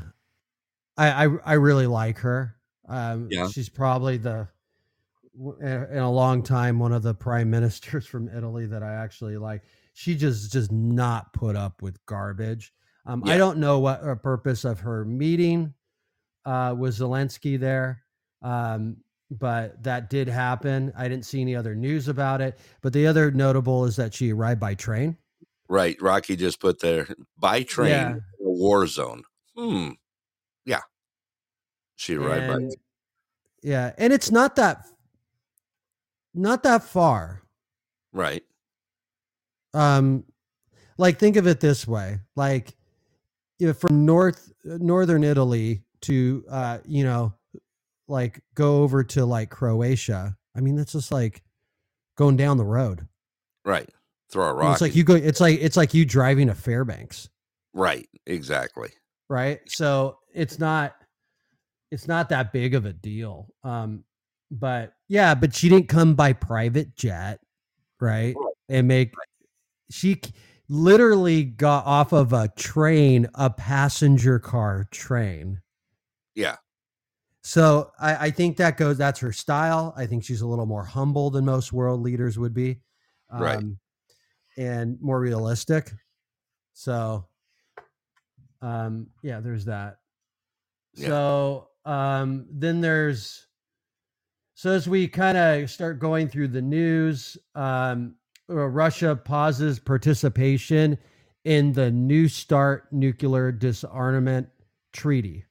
I 0.98 1.26
I 1.26 1.30
I 1.46 1.54
really 1.54 1.88
like 1.88 2.18
her. 2.20 2.56
Um 2.88 3.30
Yeah. 3.32 3.48
she's 3.48 3.70
probably 3.70 4.18
the 4.18 4.48
in 5.62 5.98
a 5.98 6.12
long 6.12 6.44
time 6.44 6.80
one 6.80 6.92
of 6.94 7.02
the 7.04 7.14
prime 7.14 7.50
ministers 7.58 8.06
from 8.06 8.28
Italy 8.30 8.66
that 8.68 8.84
I 8.84 8.94
actually 8.96 9.38
like. 9.38 9.64
She 9.94 10.16
just 10.16 10.52
does 10.52 10.70
not 10.72 11.32
put 11.32 11.56
up 11.56 11.82
with 11.82 12.06
garbage. 12.06 12.74
Um 13.06 13.24
I 13.26 13.38
don't 13.38 13.58
know 13.58 13.80
what 13.80 14.02
her 14.02 14.16
purpose 14.18 14.66
of 14.66 14.82
her 14.82 15.06
meeting 15.06 15.74
uh 16.46 16.76
with 16.78 16.98
Zelensky 16.98 17.60
there. 17.60 18.04
Um 18.42 18.98
but 19.32 19.82
that 19.84 20.10
did 20.10 20.28
happen. 20.28 20.94
I 20.96 21.08
didn't 21.08 21.26
see 21.26 21.42
any 21.42 21.56
other 21.56 21.74
news 21.76 22.08
about 22.08 22.42
it. 22.42 22.60
But 22.82 22.94
the 22.94 23.08
other 23.08 23.32
notable 23.32 23.86
is 23.86 23.96
that 23.96 24.14
she 24.14 24.32
arrived 24.32 24.60
by 24.60 24.76
train. 24.76 25.18
right. 25.68 26.00
Rocky 26.02 26.36
just 26.36 26.60
put 26.60 26.80
there 26.80 27.08
by 27.40 27.64
train 27.64 27.90
Yeah. 27.90 28.16
a 28.16 28.20
war 28.40 28.86
zone. 28.86 29.24
Hmm. 29.58 29.90
Yeah. 30.66 30.82
She 31.96 32.16
arrived 32.16 32.48
by 32.48 32.54
And- 32.56 32.76
yeah, 33.64 33.94
and 33.98 34.14
it's 34.14 34.30
not 34.30 34.56
that 34.58 34.86
not 36.36 36.62
that 36.64 36.84
far. 36.84 37.42
right. 38.14 38.44
um 39.74 40.24
like 40.98 41.18
think 41.20 41.36
of 41.36 41.48
it 41.48 41.60
this 41.60 41.86
way 41.88 42.20
like 42.36 42.76
you 43.60 43.68
know, 43.68 43.74
from 43.74 44.06
north 44.06 44.54
northern 44.64 45.24
italy 45.24 45.82
to 46.02 46.44
uh 46.50 46.78
you 46.86 47.04
know 47.04 47.34
like 48.08 48.42
go 48.54 48.84
over 48.84 49.04
to 49.04 49.26
like 49.26 49.50
croatia 49.50 50.36
i 50.56 50.60
mean 50.60 50.76
that's 50.76 50.92
just 50.94 51.12
like 51.12 51.42
going 52.18 52.36
down 52.38 52.58
the 52.58 52.64
road 52.66 53.08
Right. 53.64 53.90
Throw 54.32 54.46
a 54.46 54.50
I 54.50 54.52
mean, 54.52 54.60
rock. 54.60 54.74
it's 54.74 54.82
like 54.82 54.96
you 54.96 55.04
go 55.04 55.16
it's 55.16 55.40
like 55.42 55.60
it's 55.60 55.76
like 55.78 55.94
you 55.94 56.06
driving 56.06 56.48
to 56.48 56.56
fairbanks 56.56 57.30
right. 57.74 58.08
Exactly. 58.28 58.90
right 59.30 59.60
so 59.68 60.20
it's 60.34 60.60
not 60.60 60.94
it's 61.92 62.08
not 62.08 62.30
that 62.30 62.52
big 62.54 62.76
of 62.76 62.86
a 62.86 62.94
deal 62.94 63.48
um 63.64 64.04
but 64.52 64.94
yeah 65.08 65.34
but 65.36 65.56
she 65.56 65.68
didn't 65.70 65.88
come 65.90 66.14
by 66.16 66.34
private 66.34 66.96
jet 66.96 67.40
Right. 68.00 68.36
and 68.70 68.88
make 68.88 69.14
she 69.90 70.22
literally 70.70 71.44
got 71.44 71.86
off 71.86 72.12
of 72.12 72.34
a 72.34 72.48
train 72.50 73.28
a 73.36 73.50
passenger 73.50 74.38
car 74.40 74.86
train 74.92 75.62
Yeah. 76.36 76.58
so 77.44 77.92
I, 78.00 78.28
I 78.28 78.32
think 78.32 78.58
that 78.58 78.78
goes 78.78 78.98
that's 78.98 79.20
her 79.20 79.32
style 79.32 79.94
i 79.98 80.06
think 80.06 80.24
she's 80.24 80.42
a 80.42 80.48
little 80.48 80.66
more 80.66 80.84
humble 80.84 81.30
than 81.30 81.46
most 81.46 81.72
world 81.74 82.02
leaders 82.02 82.38
would 82.40 82.54
be 82.54 82.82
um, 83.30 83.42
Right. 83.42 83.64
and 84.58 85.00
more 85.02 85.20
realistic 85.20 85.92
so 86.74 87.28
um 88.62 89.08
yeah 89.22 89.40
there's 89.40 89.66
that 89.66 89.98
Yeah. 90.96 91.08
so 91.08 91.70
um 91.86 92.48
then 92.52 92.82
there's 92.82 93.48
so 94.54 94.72
as 94.72 94.88
we 94.88 95.08
kind 95.08 95.38
of 95.38 95.70
start 95.70 96.00
going 96.00 96.28
through 96.30 96.48
the 96.48 96.62
news 96.62 97.38
um 97.56 98.16
uh, 98.50 98.56
russia 98.56 99.16
pauses 99.16 99.80
participation 99.80 100.98
in 101.44 101.74
the 101.74 101.92
new 101.92 102.28
start 102.28 102.92
nuclear 102.92 103.52
disarmament 103.52 104.48
treaty. 104.94 105.46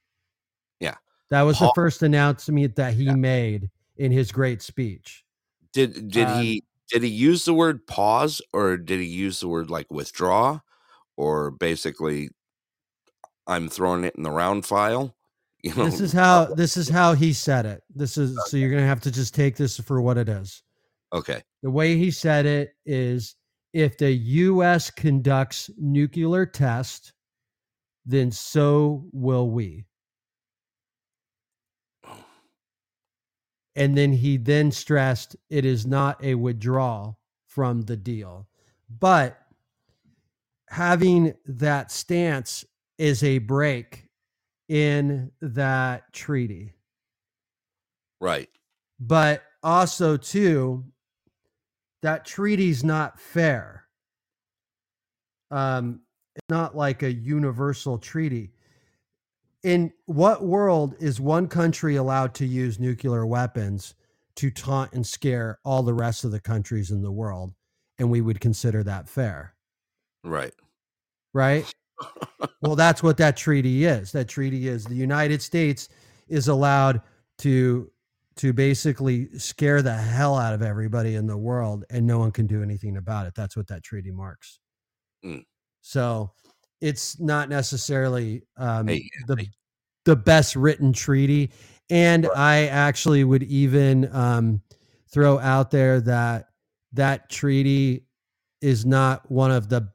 That 1.31 1.43
was 1.43 1.59
the 1.59 1.73
first 1.75 2.03
announcement 2.03 2.77
that 2.77 2.95
he 2.95 3.11
made 3.15 3.71
in 3.97 4.13
his 4.13 4.33
great 4.33 4.63
speech 4.63 5.25
Did 5.73 6.09
did 6.09 6.29
Um, 6.29 6.43
he 6.43 6.63
did 6.91 7.03
he 7.03 7.09
use 7.09 7.45
the 7.45 7.55
word 7.55 7.87
pause 7.87 8.43
or 8.53 8.77
did 8.77 9.01
he 9.01 9.07
use 9.07 9.41
the 9.41 9.49
word 9.49 9.71
like 9.71 9.91
withdraw 9.91 10.61
or 11.17 11.51
basically 11.51 12.31
I'm 13.47 13.69
throwing 13.69 14.05
it 14.05 14.15
in 14.17 14.23
the 14.23 14.31
round 14.31 14.67
file? 14.67 15.15
You 15.65 15.75
know, 15.77 15.87
this 15.87 16.01
is 16.01 16.13
how 16.13 16.45
this 16.57 16.77
is 16.77 16.91
how 16.91 17.15
he 17.15 17.33
said 17.33 17.65
it 17.65 17.83
this 17.95 18.19
is 18.19 18.39
so 18.49 18.59
you're 18.59 18.69
gonna 18.69 18.87
have 18.87 19.01
to 19.01 19.11
just 19.11 19.35
take 19.35 19.57
this 19.57 19.79
for 19.79 20.03
what 20.03 20.19
it 20.19 20.29
is 20.29 20.63
okay. 21.11 21.41
the 21.63 21.71
way 21.71 21.97
he 21.97 22.11
said 22.11 22.45
it 22.45 22.75
is 22.85 23.35
if 23.75 23.99
the 23.99 24.13
US 24.13 24.89
conducts 24.89 25.69
nuclear 25.77 26.47
test, 26.47 27.13
then 28.07 28.31
so 28.31 29.05
will 29.13 29.51
we. 29.51 29.85
And 33.77 33.97
then 33.99 34.13
he 34.13 34.37
then 34.37 34.71
stressed 34.71 35.37
it 35.51 35.65
is 35.65 35.85
not 35.87 36.23
a 36.23 36.35
withdrawal 36.37 37.19
from 37.47 37.83
the 37.83 37.97
deal. 37.97 38.49
But 38.89 39.39
having 40.69 41.35
that 41.47 41.91
stance 41.91 42.65
is 42.99 43.23
a 43.23 43.39
break 43.39 44.09
in 44.69 45.31
that 45.43 46.11
treaty 46.13 46.73
Right. 48.21 48.49
but 48.99 49.43
also 49.63 50.17
too 50.17 50.85
that 52.01 52.25
treaty's 52.25 52.83
not 52.83 53.21
fair 53.21 53.85
um 55.51 56.01
it's 56.35 56.49
not 56.49 56.75
like 56.75 57.03
a 57.03 57.13
universal 57.13 57.99
treaty 57.99 58.54
in 59.65 59.93
what 60.05 60.45
world 60.45 60.95
is 61.01 61.21
one 61.21 61.49
country 61.49 61.97
allowed 61.97 62.35
to 62.35 62.47
use 62.47 62.79
nuclear 62.79 63.27
weapons 63.27 63.95
to 64.37 64.51
taunt 64.51 64.93
and 64.93 65.07
scare 65.07 65.59
all 65.65 65.83
the 65.83 65.95
rest 65.95 66.23
of 66.23 66.31
the 66.31 66.41
countries 66.41 66.91
in 66.91 67.03
the 67.03 67.11
world? 67.11 67.55
And 67.99 68.11
we 68.11 68.21
would 68.21 68.41
consider 68.41 68.83
that 68.85 69.09
fair. 69.09 69.55
Right. 70.23 70.55
right? 71.33 71.75
Well 72.61 72.77
that's 72.77 73.03
what 73.03 73.17
that 73.19 73.37
treaty 73.37 73.85
is. 73.85 74.13
That 74.13 74.29
treaty 74.29 74.69
is 74.69 74.85
the 74.85 74.95
united 74.95 75.41
states 75.41 75.89
is 76.29 76.49
allowed 76.49 77.01
to 77.39 77.91
to 78.37 78.53
basically 78.53 79.29
scare 79.39 79.81
the 79.81 79.95
hell 79.95 80.37
out 80.37 80.55
of 80.55 80.63
everybody 80.63 81.15
in 81.15 81.27
the 81.27 81.37
world 81.37 81.85
and 81.91 82.07
no 82.07 82.19
one 82.19 82.33
can 82.33 82.47
do 82.47 82.63
anything 82.63 82.97
about 82.97 83.27
it. 83.27 83.35
That's 83.35 83.57
what 83.57 83.69
that 83.69 83.83
treaty 83.83 84.11
marks. 84.11 84.59
Mm. 85.25 85.45
so 85.81 86.33
it's 86.85 87.19
not 87.19 87.49
necessarily 87.49 88.43
um, 88.57 88.89
Hey, 88.89 89.09
the 89.27 89.37
hey. 89.37 89.51
the 90.05 90.17
best 90.17 90.55
written 90.57 90.93
treaty 90.93 91.51
and 91.91 92.29
i 92.37 92.67
actually 92.67 93.25
would 93.25 93.43
even 93.43 94.09
um, 94.15 94.61
throw 95.13 95.39
out 95.39 95.71
there 95.71 96.01
that 96.01 96.49
that 96.93 97.29
treaty 97.29 98.07
is 98.61 98.87
not 98.87 99.31
one 99.31 99.51
of 99.51 99.69
the 99.69 99.89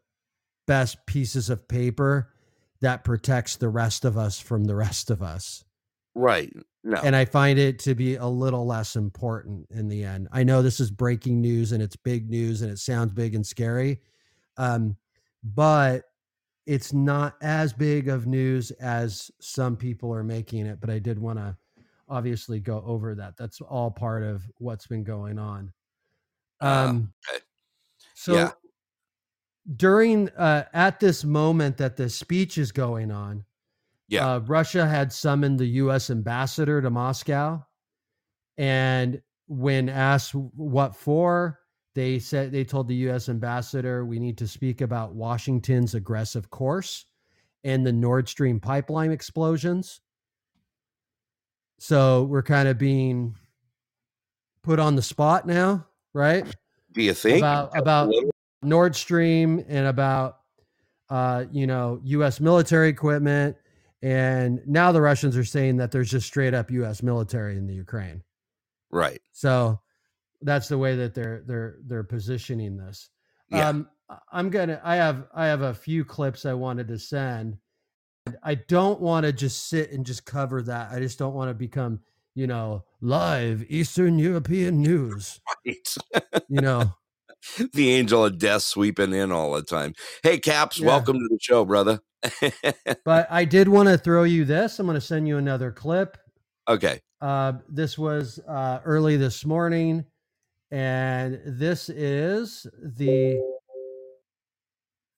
best 0.67 0.97
pieces 1.07 1.49
of 1.49 1.67
paper 1.67 2.31
that 2.81 3.03
protects 3.03 3.55
the 3.57 3.69
rest 3.69 4.05
of 4.05 4.17
us 4.17 4.39
from 4.39 4.65
the 4.65 4.75
rest 4.75 5.09
of 5.09 5.23
us. 5.23 5.63
Right. 6.13 6.53
No. 6.83 6.97
And 6.97 7.15
I 7.15 7.25
find 7.25 7.57
it 7.57 7.79
to 7.79 7.95
be 7.95 8.15
a 8.15 8.27
little 8.27 8.65
less 8.65 8.95
important 8.95 9.67
in 9.71 9.87
the 9.89 10.03
end. 10.03 10.27
I 10.31 10.43
know 10.43 10.61
this 10.61 10.79
is 10.79 10.91
breaking 10.91 11.41
news 11.41 11.71
and 11.71 11.81
it's 11.81 11.95
big 11.95 12.29
news 12.29 12.61
and 12.61 12.71
it 12.71 12.77
sounds 12.77 13.11
big 13.11 13.33
and 13.33 13.45
scary. 13.45 13.99
Um, 14.57 14.95
but 15.43 16.03
it's 16.69 16.93
not 16.93 17.35
as 17.41 17.73
big 17.73 18.09
of 18.09 18.27
news 18.27 18.69
as 18.69 19.31
some 19.41 19.75
people 19.75 20.13
are 20.13 20.23
making 20.23 20.67
it. 20.67 20.79
But 20.79 20.91
I 20.91 20.99
did 20.99 21.17
want 21.17 21.39
to 21.39 21.57
obviously 22.07 22.59
go 22.59 22.83
over 22.85 23.15
that. 23.15 23.35
That's 23.37 23.59
all 23.59 23.89
part 23.89 24.21
of 24.21 24.43
what's 24.59 24.85
been 24.85 25.03
going 25.03 25.39
on. 25.39 25.73
Ah, 26.61 26.83
Um, 26.85 27.11
okay. 27.27 27.43
So 28.13 28.35
Yeah. 28.35 28.51
during 29.77 30.29
uh, 30.29 30.65
at 30.73 30.99
this 30.99 31.23
moment 31.23 31.77
that 31.77 31.97
the 31.97 32.07
speech 32.07 32.59
is 32.59 32.71
going 32.71 33.09
on, 33.09 33.45
Yeah. 34.07 34.35
uh, 34.35 34.39
Russia 34.41 34.87
had 34.87 35.11
summoned 35.11 35.59
the 35.59 35.65
U.S. 35.83 36.11
ambassador 36.11 36.83
to 36.83 36.89
Moscow, 36.91 37.65
and 38.57 39.23
when 39.47 39.89
asked 39.89 40.35
what 40.35 40.95
for, 40.95 41.58
they 41.99 42.17
said 42.17 42.53
they 42.53 42.63
told 42.63 42.87
the 42.87 42.95
U.S. 42.95 43.27
ambassador 43.27 44.05
we 44.05 44.19
need 44.19 44.37
to 44.37 44.47
speak 44.47 44.79
about 44.79 45.15
Washington's 45.15 45.95
aggressive 45.95 46.49
course 46.49 47.05
and 47.65 47.85
the 47.85 47.91
Nord 47.91 48.29
Stream 48.29 48.57
pipeline 48.57 49.11
explosions. 49.11 49.99
So 51.77 52.23
we're 52.23 52.41
kind 52.41 52.69
of 52.69 52.77
being 52.77 53.35
put 54.63 54.79
on 54.79 54.95
the 54.95 55.01
spot 55.01 55.45
now, 55.45 55.87
right? 56.13 56.45
Do 56.93 57.03
you 57.03 57.13
think? 57.13 57.39
about 57.39 57.77
about 57.77 58.13
Nord 58.61 58.95
Stream 58.95 59.65
and 59.67 59.85
about 59.85 60.37
uh, 61.09 61.45
you 61.51 61.67
know 61.67 61.99
U.S. 62.05 62.39
military 62.39 62.87
equipment, 62.87 63.57
and 64.01 64.61
now 64.65 64.93
the 64.93 65.01
Russians 65.01 65.35
are 65.35 65.43
saying 65.43 65.75
that 65.77 65.91
there's 65.91 66.09
just 66.09 66.27
straight 66.27 66.53
up 66.53 66.71
U.S. 66.71 67.03
military 67.03 67.57
in 67.57 67.67
the 67.67 67.73
Ukraine. 67.73 68.23
right. 68.89 69.21
So 69.33 69.81
that's 70.41 70.67
the 70.67 70.77
way 70.77 70.95
that 70.95 71.13
they're 71.13 71.43
they're 71.45 71.77
they're 71.85 72.03
positioning 72.03 72.77
this. 72.77 73.09
Yeah. 73.49 73.69
Um, 73.69 73.87
I'm 74.31 74.49
gonna. 74.49 74.79
I 74.83 74.95
have 74.95 75.27
I 75.33 75.45
have 75.47 75.61
a 75.61 75.73
few 75.73 76.03
clips 76.05 76.45
I 76.45 76.53
wanted 76.53 76.87
to 76.89 76.99
send. 76.99 77.57
I 78.43 78.55
don't 78.55 78.99
want 79.01 79.25
to 79.25 79.33
just 79.33 79.69
sit 79.69 79.91
and 79.91 80.05
just 80.05 80.25
cover 80.25 80.61
that. 80.63 80.91
I 80.91 80.99
just 80.99 81.17
don't 81.19 81.33
want 81.33 81.49
to 81.49 81.53
become 81.53 81.99
you 82.35 82.47
know 82.47 82.83
live 83.01 83.65
Eastern 83.69 84.19
European 84.19 84.81
news. 84.81 85.39
Right. 85.65 85.95
You 86.47 86.61
know. 86.61 86.93
the 87.73 87.89
angel 87.91 88.25
of 88.25 88.37
death 88.37 88.63
sweeping 88.63 89.13
in 89.13 89.31
all 89.31 89.53
the 89.53 89.61
time. 89.61 89.93
Hey, 90.23 90.39
Caps, 90.39 90.79
Yeah. 90.79 90.87
welcome 90.87 91.17
to 91.17 91.27
the 91.29 91.37
show, 91.41 91.63
brother. 91.65 91.99
but 93.05 93.27
I 93.31 93.45
did 93.45 93.67
want 93.69 93.87
to 93.89 93.97
throw 93.97 94.23
you 94.23 94.43
this. 94.45 94.77
I'm 94.79 94.85
going 94.85 94.95
to 94.95 95.01
send 95.01 95.27
you 95.27 95.37
another 95.37 95.71
clip. 95.71 96.17
okay. 96.67 96.99
Uh, 97.21 97.53
this 97.69 97.97
was 97.97 98.39
uh, 98.47 98.79
early 98.85 99.15
this 99.17 99.45
morning, 99.45 100.05
and 100.71 101.39
this 101.45 101.89
is 101.89 102.67
the 102.81 103.41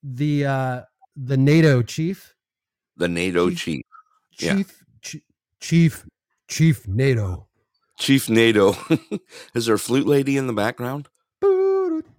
the 0.03 0.45
uh, 0.45 0.81
the 1.15 1.37
NATO 1.37 1.81
chief, 1.81 2.35
The 2.97 3.07
NATO 3.07 3.49
Chief- 3.49 3.59
chief. 3.59 3.83
Yeah. 4.39 4.55
chief, 4.55 4.83
chi- 5.03 5.21
chief, 5.59 6.05
chief 6.47 6.87
NATO. 6.87 7.47
Chief 7.99 8.29
NATO. 8.29 8.75
Is 9.53 9.67
there 9.67 9.75
a 9.75 9.79
flute 9.79 10.07
lady 10.07 10.35
in 10.37 10.47
the 10.47 10.53
background? 10.53 11.07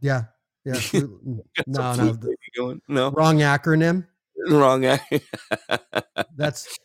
Yeah, 0.01 0.25
yeah. 0.65 0.75
flute- 0.75 1.21
no, 1.67 1.95
no, 1.97 2.13
the? 2.13 2.37
No. 2.89 3.11
wrong 3.11 3.39
acronym. 3.39 4.07
Wrong. 4.49 4.81
That's 6.37 6.77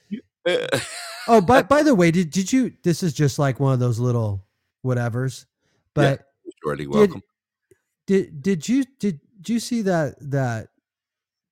Oh, 1.27 1.41
but 1.41 1.67
by 1.67 1.81
the 1.83 1.95
way, 1.95 2.11
did 2.11 2.29
did 2.29 2.53
you? 2.53 2.71
This 2.83 3.01
is 3.03 3.13
just 3.13 3.39
like 3.39 3.59
one 3.59 3.73
of 3.73 3.79
those 3.79 3.99
little 3.99 4.45
whatevers. 4.85 5.45
But 5.93 6.26
Jordy, 6.67 6.83
did, 6.85 6.89
welcome. 6.93 7.21
did 8.05 8.41
did 8.41 8.67
you 8.69 8.83
did, 8.99 9.19
you 9.45 9.59
see 9.59 9.81
that 9.83 10.15
that 10.19 10.67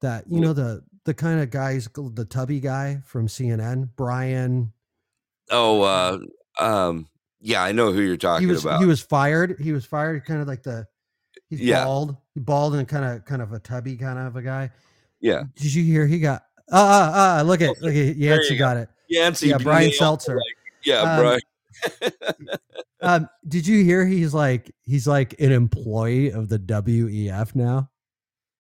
that 0.02 0.26
you 0.30 0.40
know 0.42 0.54
the 0.54 0.84
the 1.06 1.14
kind 1.14 1.40
of 1.40 1.50
guys 1.52 1.88
the 1.96 2.26
tubby 2.26 2.60
guy 2.60 3.02
from 3.06 3.28
CNN 3.28 3.90
Brian 3.96 4.74
Oh, 5.52 5.82
uh, 5.84 6.18
um, 6.60 7.08
yeah, 7.40 7.64
I 7.64 7.72
know 7.72 7.92
who 7.92 8.02
you're 8.02 8.18
talking 8.18 8.48
he 8.48 8.52
was 8.52 8.66
about. 8.66 8.80
he 8.80 8.86
was 8.86 9.00
fired 9.02 9.56
he 9.60 9.72
was 9.72 9.86
fired 9.86 10.26
kind 10.26 10.42
of 10.42 10.48
like 10.48 10.64
the 10.64 10.88
he's 11.50 11.62
Yeah. 11.62 11.86
bald 11.86 12.18
bald 12.36 12.76
and 12.76 12.88
kind 12.88 13.06
of 13.06 13.24
kind 13.26 13.42
of 13.42 13.54
a 13.54 13.60
tubby 13.60 13.96
kind 13.96 14.20
of 14.20 14.36
a 14.36 14.42
guy 14.42 14.72
yeah, 15.22 15.44
did 15.56 15.74
you 15.74 15.84
hear 15.84 16.06
he 16.08 16.20
got 16.20 16.44
ah 16.72 17.12
ah 17.14 17.40
ah 17.40 17.42
look 17.44 17.62
at 17.62 17.80
look 17.82 17.96
at 17.96 18.16
Yancey 18.18 18.54
you 18.54 18.60
go. 18.60 18.66
got 18.66 18.78
it 18.78 18.90
Yancey. 19.08 19.48
yeah 19.50 19.58
Brian 19.60 19.92
Stelter 19.92 20.38
Yeah, 20.84 21.02
Um, 21.02 21.20
Brian. 21.22 21.42
um 23.06 23.30
did 23.48 23.66
you 23.68 23.84
hear 23.84 24.06
he's 24.06 24.34
like 24.34 24.74
he's 24.84 25.08
like 25.08 25.40
an 25.40 25.52
employee 25.52 26.32
of 26.32 26.50
the 26.50 26.60
WEF 26.60 27.56
now 27.56 27.90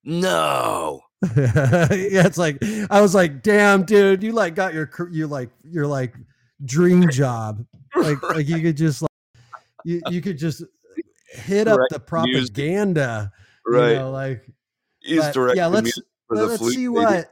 no. 0.06 1.02
yeah, 1.36 1.88
it's 1.90 2.38
like 2.38 2.60
I 2.92 3.02
was 3.02 3.16
like, 3.16 3.42
damn, 3.42 3.84
dude, 3.84 4.22
you 4.22 4.32
like 4.34 4.54
got 4.54 4.74
your 4.76 4.90
you 5.12 5.26
like 5.26 5.50
your 5.64 5.88
like 5.88 6.14
dream 6.64 7.10
job. 7.10 7.66
Like 7.96 8.22
like 8.22 8.46
you 8.50 8.60
could 8.60 8.76
just 8.76 9.02
like 9.02 9.12
you, 9.86 10.02
you 10.10 10.22
could 10.22 10.38
just 10.38 10.62
hit 11.30 11.66
up 11.66 11.78
Direct 11.78 12.10
the 12.10 12.24
music. 12.26 12.54
propaganda. 12.54 13.32
Right. 13.66 13.92
You 13.92 13.96
know, 13.96 14.12
like 14.12 14.46
He's 15.00 15.22
but, 15.22 15.34
directing 15.34 15.58
yeah, 15.60 15.68
let's 15.68 16.02
for 16.28 16.36
let- 16.36 16.42
the 16.60 16.64
let's 16.66 16.76
see 16.76 16.90
what 16.90 17.32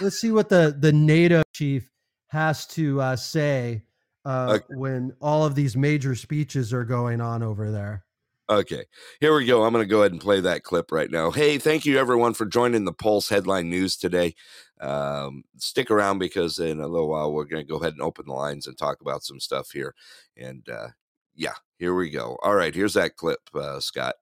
let's 0.00 0.18
see 0.18 0.32
what 0.32 0.48
the 0.48 0.74
the 0.80 0.92
NATO 0.92 1.42
chief 1.52 1.90
has 2.28 2.66
to 2.68 3.02
uh, 3.02 3.16
say 3.16 3.82
uh, 4.26 4.54
Okay. 4.56 4.74
when 4.76 5.12
all 5.20 5.44
of 5.46 5.54
these 5.54 5.76
major 5.76 6.14
speeches 6.14 6.72
are 6.74 6.84
going 6.84 7.20
on 7.20 7.42
over 7.42 7.70
there. 7.70 8.04
Okay, 8.48 8.84
here 9.20 9.34
we 9.34 9.44
go. 9.44 9.64
I'm 9.64 9.72
going 9.72 9.82
to 9.84 9.88
go 9.90 10.00
ahead 10.02 10.12
and 10.12 10.20
play 10.20 10.40
that 10.40 10.62
clip 10.62 10.92
right 10.92 11.10
now. 11.10 11.32
Hey, 11.32 11.58
thank 11.58 11.84
you 11.84 11.98
everyone 11.98 12.32
for 12.34 12.46
joining 12.46 12.84
the 12.84 12.92
Pulse 12.92 13.28
headline 13.28 13.68
news 13.70 13.96
today. 13.96 14.34
Um, 14.80 15.42
stick 15.56 15.90
around 15.90 16.18
because 16.18 16.58
in 16.60 16.80
a 16.80 16.86
little 16.86 17.08
while 17.08 17.32
we're 17.32 17.44
going 17.46 17.64
to 17.66 17.68
go 17.68 17.78
ahead 17.78 17.94
and 17.94 18.02
open 18.02 18.26
the 18.26 18.32
lines 18.34 18.66
and 18.68 18.78
talk 18.78 19.00
about 19.00 19.24
some 19.24 19.40
stuff 19.40 19.70
here. 19.72 19.94
And 20.36 20.68
uh, 20.68 20.88
yeah, 21.34 21.54
here 21.78 21.94
we 21.94 22.08
go. 22.10 22.38
All 22.42 22.54
right, 22.54 22.74
here's 22.74 22.94
that 22.94 23.16
clip, 23.16 23.40
uh, 23.54 23.80
Scott. 23.80 24.14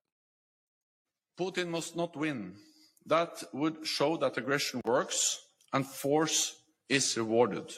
Putin 1.38 1.68
must 1.68 1.96
not 1.96 2.16
win. 2.16 2.54
That 3.06 3.42
would 3.52 3.86
show 3.86 4.16
that 4.18 4.38
aggression 4.38 4.80
works 4.86 5.38
and 5.74 5.86
force 5.86 6.62
is 6.88 7.16
rewarded. 7.18 7.70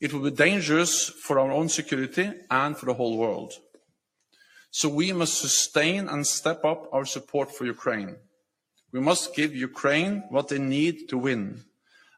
It 0.00 0.12
will 0.12 0.30
be 0.30 0.30
dangerous 0.30 1.08
for 1.08 1.38
our 1.38 1.50
own 1.50 1.68
security 1.68 2.30
and 2.50 2.76
for 2.76 2.86
the 2.86 2.94
whole 2.94 3.16
world. 3.16 3.54
So 4.70 4.88
we 4.88 5.12
must 5.12 5.38
sustain 5.38 6.08
and 6.08 6.26
step 6.26 6.64
up 6.64 6.88
our 6.92 7.06
support 7.06 7.50
for 7.50 7.64
Ukraine. 7.64 8.16
We 8.92 9.00
must 9.00 9.34
give 9.34 9.54
Ukraine 9.54 10.24
what 10.28 10.48
they 10.48 10.58
need 10.58 11.08
to 11.08 11.18
win 11.18 11.64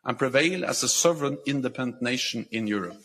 and 0.05 0.19
prevail 0.19 0.65
as 0.65 0.83
a 0.83 0.89
sovereign 0.89 1.39
independent 1.47 2.03
nation 2.03 2.47
in 2.51 2.67
Europe. 2.67 3.05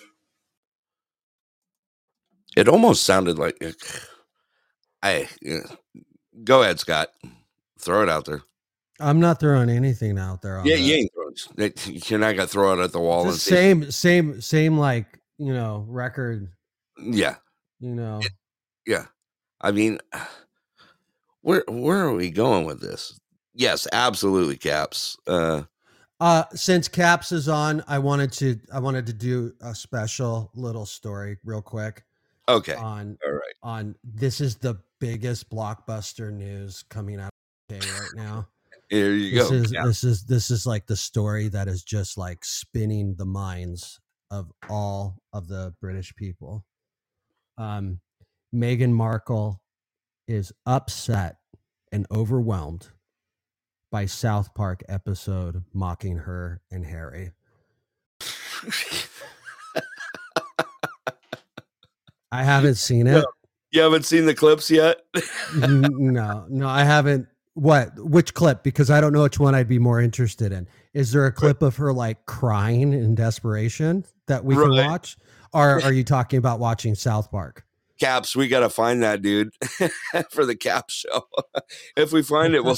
It 2.56 2.68
almost 2.68 3.04
sounded 3.04 3.38
like, 3.38 3.58
I 5.02 5.28
go 6.44 6.64
ahead, 6.64 6.80
Scott. 6.80 7.10
Throw 7.80 8.04
it 8.04 8.10
out 8.10 8.26
there. 8.26 8.44
I'm 9.04 9.20
not 9.20 9.40
throwing 9.40 9.70
anything 9.70 10.18
out 10.18 10.42
there. 10.42 10.58
On 10.58 10.66
Yeah, 10.66 10.76
that. 10.76 10.82
you 10.82 10.96
ain't 10.96 11.12
throwing. 11.14 11.74
You're 12.10 12.20
not 12.20 12.36
going 12.36 12.48
to 12.48 12.52
throw 12.52 12.80
it 12.80 12.84
at 12.84 12.92
the 12.92 13.00
wall 13.00 13.30
say, 13.32 13.56
same 13.56 13.92
same 13.92 14.42
same 14.42 14.78
like 14.78 15.20
you 15.38 15.54
know 15.54 15.86
record 15.88 16.50
yeah, 17.00 17.36
you 17.80 17.96
know 17.96 18.22
yeah. 18.86 19.06
I 19.62 19.72
mean, 19.72 20.00
where 21.42 21.64
where 21.68 22.06
are 22.06 22.14
we 22.14 22.30
going 22.30 22.66
with 22.66 22.82
this? 22.82 23.20
Yes, 23.54 23.88
absolutely, 23.92 24.58
Caps. 24.58 25.18
Uh, 25.28 25.64
uh 26.20 26.44
since 26.54 26.88
caps 26.88 27.32
is 27.32 27.50
on 27.50 27.84
i 27.88 27.98
wanted 27.98 28.32
to 28.32 28.58
i 28.72 28.80
wanted 28.80 29.04
to 29.04 29.14
do 29.14 29.52
a 29.62 29.74
special 29.74 30.52
little 30.54 30.86
story 30.86 31.38
real 31.44 31.62
quick 31.62 32.04
okay, 32.48 32.76
on 32.76 33.18
all 33.26 33.34
right. 33.34 33.42
on 33.64 33.96
this 34.04 34.40
is 34.40 34.56
the 34.56 34.78
biggest 35.00 35.50
blockbuster 35.50 36.32
news 36.32 36.84
coming 36.90 37.20
out 37.20 37.32
the 37.68 37.76
right 37.80 38.16
now 38.16 38.48
Here 38.90 39.14
you 39.14 39.40
this 39.40 39.50
go. 39.50 39.56
is 39.56 39.72
Cap. 39.72 39.86
this 39.86 40.04
is 40.04 40.24
this 40.26 40.52
is 40.52 40.66
like 40.66 40.86
the 40.86 40.96
story 40.96 41.48
that 41.50 41.68
is 41.68 41.84
just 41.84 42.18
like 42.18 42.44
spinning 42.44 43.16
the 43.18 43.26
minds 43.26 44.00
of 44.32 44.52
all 44.70 45.18
of 45.32 45.48
the 45.48 45.74
british 45.82 46.16
people 46.16 46.66
um 47.58 48.00
meghan 48.54 48.92
markle 48.92 49.62
is 50.28 50.52
upset 50.66 51.38
and 51.92 52.06
overwhelmed 52.12 52.90
by 53.92 54.06
south 54.06 54.54
park 54.54 54.82
episode 54.90 55.64
mocking 55.74 56.18
her 56.18 56.62
and 56.72 56.86
harry 56.86 57.32
i 62.32 62.44
haven't 62.44 62.76
seen 62.76 63.08
it 63.08 63.26
you 63.72 63.82
haven't 63.82 64.06
seen 64.06 64.28
the 64.28 64.36
clips 64.36 64.70
yet? 64.70 65.02
No 65.56 66.46
no 66.48 66.68
i 66.68 66.84
haven't 66.84 67.28
what 67.56 67.92
which 67.98 68.34
clip 68.34 68.64
because 68.64 68.90
i 68.90 69.00
don't 69.00 69.14
know 69.14 69.24
which 69.24 69.40
one 69.40 69.54
i'd 69.54 69.68
be 69.68 69.80
more 69.80 70.02
interested 70.02 70.52
in 70.52 70.68
is 70.94 71.12
there 71.12 71.26
a 71.26 71.32
clip 71.32 71.62
of 71.62 71.76
her 71.76 71.94
like 71.94 72.26
crying 72.26 72.94
in 72.94 73.14
desperation 73.14 74.04
that 74.28 74.44
we 74.44 74.56
can 74.56 74.72
watch 74.72 75.18
or 75.54 75.84
are 75.84 75.94
you 75.94 76.04
talking 76.04 76.40
about 76.40 76.60
watching 76.60 76.96
south 76.96 77.30
park 77.30 77.64
Caps, 78.00 78.36
we 78.36 78.48
got 78.48 78.62
to 78.62 78.70
find 78.70 79.04
that 79.04 79.22
dude 79.22 79.52
for 80.32 80.46
the 80.46 80.56
Cap 80.56 80.90
show. 80.90 81.28
if 81.96 82.12
we 82.12 82.22
find 82.22 82.56
it, 82.56 82.64
we'll. 82.64 82.78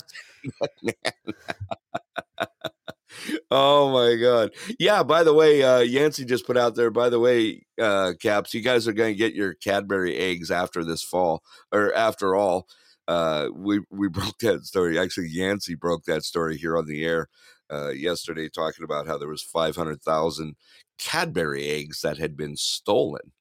oh 3.49 3.91
my 3.91 4.21
god! 4.21 4.51
Yeah. 4.77 5.03
By 5.03 5.23
the 5.23 5.33
way, 5.33 5.63
uh, 5.63 5.79
Yancey 5.79 6.25
just 6.25 6.45
put 6.45 6.57
out 6.57 6.75
there. 6.75 6.91
By 6.91 7.09
the 7.09 7.19
way, 7.19 7.65
uh, 7.81 8.13
Caps, 8.21 8.53
you 8.53 8.61
guys 8.61 8.87
are 8.87 8.93
going 8.93 9.13
to 9.13 9.17
get 9.17 9.33
your 9.33 9.53
Cadbury 9.53 10.15
eggs 10.15 10.51
after 10.51 10.83
this 10.83 11.01
fall, 11.01 11.41
or 11.71 11.93
after 11.95 12.35
all. 12.35 12.67
Uh, 13.07 13.49
we 13.53 13.81
we 13.89 14.07
broke 14.09 14.37
that 14.39 14.65
story. 14.65 14.99
Actually, 14.99 15.29
Yancey 15.29 15.75
broke 15.75 16.05
that 16.05 16.23
story 16.23 16.57
here 16.57 16.77
on 16.77 16.85
the 16.85 17.03
air 17.05 17.27
uh, 17.71 17.89
yesterday, 17.89 18.49
talking 18.49 18.83
about 18.83 19.07
how 19.07 19.17
there 19.17 19.27
was 19.27 19.41
five 19.41 19.75
hundred 19.75 20.01
thousand 20.01 20.55
Cadbury 20.97 21.67
eggs 21.67 22.01
that 22.01 22.17
had 22.17 22.37
been 22.37 22.55
stolen. 22.55 23.31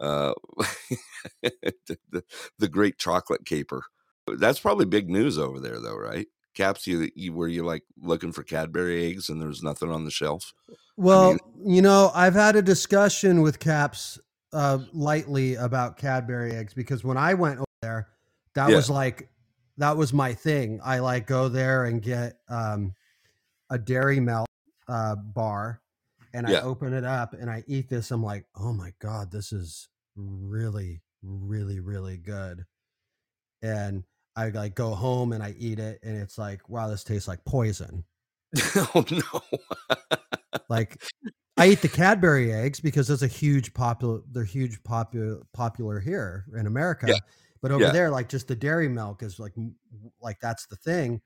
Uh, 0.00 0.34
the, 1.42 2.24
the, 2.58 2.68
great 2.68 2.98
chocolate 2.98 3.46
caper. 3.46 3.84
That's 4.26 4.58
probably 4.58 4.86
big 4.86 5.08
news 5.08 5.38
over 5.38 5.60
there, 5.60 5.80
though, 5.80 5.96
right? 5.96 6.26
Caps, 6.54 6.86
you, 6.86 7.10
you 7.14 7.32
were 7.32 7.48
you 7.48 7.64
like 7.64 7.84
looking 8.00 8.32
for 8.32 8.42
Cadbury 8.42 9.06
eggs 9.06 9.28
and 9.28 9.40
there 9.40 9.48
was 9.48 9.62
nothing 9.62 9.90
on 9.90 10.04
the 10.04 10.10
shelf? 10.10 10.52
well 10.96 11.36
you 11.64 11.82
know 11.82 12.10
i've 12.14 12.34
had 12.34 12.56
a 12.56 12.62
discussion 12.62 13.42
with 13.42 13.58
caps 13.58 14.18
uh 14.52 14.78
lightly 14.92 15.54
about 15.56 15.96
cadbury 15.96 16.52
eggs 16.52 16.72
because 16.74 17.02
when 17.02 17.16
i 17.16 17.34
went 17.34 17.58
over 17.58 17.64
there 17.82 18.08
that 18.54 18.68
Yeah. 18.70 18.76
was 18.76 18.90
like 18.90 19.28
that 19.76 19.96
was 19.96 20.12
my 20.12 20.32
thing 20.32 20.80
i 20.84 20.98
like 20.98 21.26
go 21.26 21.48
there 21.48 21.84
and 21.84 22.02
get 22.02 22.38
um 22.48 22.94
a 23.70 23.78
dairy 23.78 24.20
milk 24.20 24.46
uh 24.88 25.16
bar 25.16 25.80
and 26.32 26.48
Yeah. 26.48 26.58
i 26.58 26.62
open 26.62 26.92
it 26.92 27.04
up 27.04 27.32
and 27.34 27.50
i 27.50 27.64
eat 27.66 27.88
this 27.88 28.10
i'm 28.10 28.22
like 28.22 28.46
oh 28.56 28.72
my 28.72 28.92
god 29.00 29.30
this 29.30 29.52
is 29.52 29.88
really 30.16 31.02
really 31.22 31.80
really 31.80 32.16
good 32.16 32.64
and 33.62 34.04
i 34.36 34.48
like 34.50 34.74
go 34.74 34.94
home 34.94 35.32
and 35.32 35.42
i 35.42 35.54
eat 35.58 35.78
it 35.78 35.98
and 36.02 36.16
it's 36.16 36.38
like 36.38 36.68
wow 36.68 36.88
this 36.88 37.04
tastes 37.04 37.28
like 37.28 37.44
poison 37.44 38.04
oh 38.76 39.04
no! 39.10 39.58
like 40.68 41.02
I 41.56 41.68
eat 41.68 41.82
the 41.82 41.88
Cadbury 41.88 42.52
eggs 42.52 42.78
because 42.80 43.10
it's 43.10 43.22
a 43.22 43.26
huge 43.26 43.74
popular 43.74 44.20
they're 44.30 44.44
huge 44.44 44.82
popular 44.84 45.42
popular 45.52 45.98
here 46.00 46.44
in 46.56 46.66
America. 46.66 47.06
Yeah. 47.08 47.18
But 47.64 47.72
over 47.72 47.84
Yeah. 47.84 47.92
there 47.92 48.10
like 48.10 48.28
just 48.28 48.48
the 48.48 48.56
dairy 48.56 48.90
milk 48.90 49.24
is 49.24 49.40
like 49.40 49.54
like 50.20 50.38
that's 50.40 50.66
the 50.68 50.76
thing. 50.76 51.22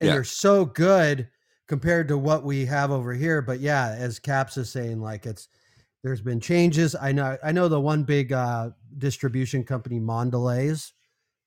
And 0.00 0.08
Yeah. 0.08 0.14
they're 0.14 0.24
so 0.24 0.64
good 0.64 1.30
compared 1.68 2.08
to 2.08 2.18
what 2.18 2.44
we 2.44 2.66
have 2.66 2.92
over 2.92 3.14
here, 3.14 3.42
but 3.42 3.60
yeah, 3.60 3.96
as 3.98 4.20
Caps 4.20 4.56
is 4.58 4.70
saying 4.70 5.00
like 5.00 5.26
it's 5.26 5.48
there's 6.04 6.22
been 6.22 6.40
changes. 6.40 6.94
I 6.94 7.12
know 7.12 7.38
I 7.44 7.52
know 7.52 7.68
the 7.68 7.80
one 7.80 8.04
big 8.04 8.32
uh 8.32 8.70
distribution 8.98 9.64
company 9.64 10.00
Mondelez 10.00 10.92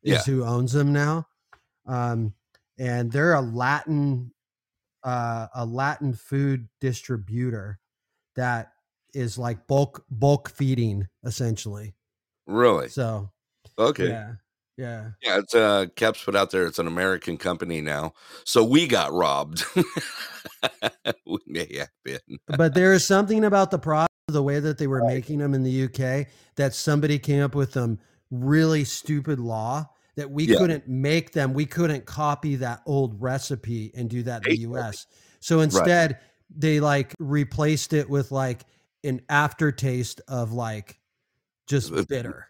is 0.03 0.25
Yeah. 0.25 0.25
who 0.25 0.45
owns 0.45 0.73
them 0.73 0.93
now. 0.93 1.27
Um 1.87 2.35
and 2.79 3.11
they're 3.11 3.35
a 3.35 3.41
Latin 3.41 4.33
uh, 5.03 5.47
a 5.55 5.65
Latin 5.65 6.13
food 6.13 6.67
distributor 6.81 7.79
that 8.35 8.73
is 9.13 9.37
like 9.37 9.67
bulk 9.67 10.05
bulk 10.09 10.49
feeding 10.49 11.07
essentially. 11.23 11.95
really? 12.47 12.89
So 12.89 13.31
Okay. 13.77 14.09
yeah, 14.09 14.33
Yeah. 14.77 15.11
Yeah, 15.21 15.39
it's 15.39 15.55
uh 15.55 15.85
Caps 15.95 16.23
put 16.23 16.35
out 16.35 16.51
there. 16.51 16.65
It's 16.65 16.79
an 16.79 16.87
American 16.87 17.37
company 17.37 17.81
now, 17.81 18.13
so 18.43 18.63
we 18.63 18.87
got 18.87 19.13
robbed. 19.13 19.63
we 21.25 21.37
may 21.47 21.77
have 21.77 21.89
been. 22.03 22.39
But 22.47 22.73
there 22.73 22.93
is 22.93 23.05
something 23.05 23.43
about 23.45 23.71
the 23.71 23.79
product, 23.79 24.13
the 24.27 24.43
way 24.43 24.59
that 24.59 24.77
they 24.77 24.87
were 24.87 25.03
making 25.05 25.39
them 25.39 25.53
in 25.53 25.63
the 25.63 25.83
UK, 25.85 26.27
that 26.55 26.73
somebody 26.73 27.19
came 27.19 27.41
up 27.43 27.55
with 27.55 27.73
some 27.73 27.99
really 28.31 28.83
stupid 28.83 29.39
law 29.39 29.87
that 30.15 30.31
we 30.31 30.45
Yeah. 30.45 30.57
couldn't 30.57 30.87
make 30.87 31.31
them. 31.33 31.53
We 31.53 31.65
couldn't 31.65 32.05
copy 32.05 32.55
that 32.57 32.81
old 32.85 33.21
recipe 33.21 33.91
and 33.95 34.09
do 34.09 34.23
that 34.23 34.45
in 34.47 34.53
the 34.55 34.61
US. 34.69 35.05
So 35.39 35.59
instead, 35.61 36.19
they 36.49 36.79
like 36.79 37.13
replaced 37.19 37.93
it 37.93 38.09
with 38.09 38.31
like 38.31 38.65
an 39.03 39.21
aftertaste 39.29 40.21
of 40.27 40.53
like 40.53 40.99
just 41.67 41.91
bitter. 42.07 42.47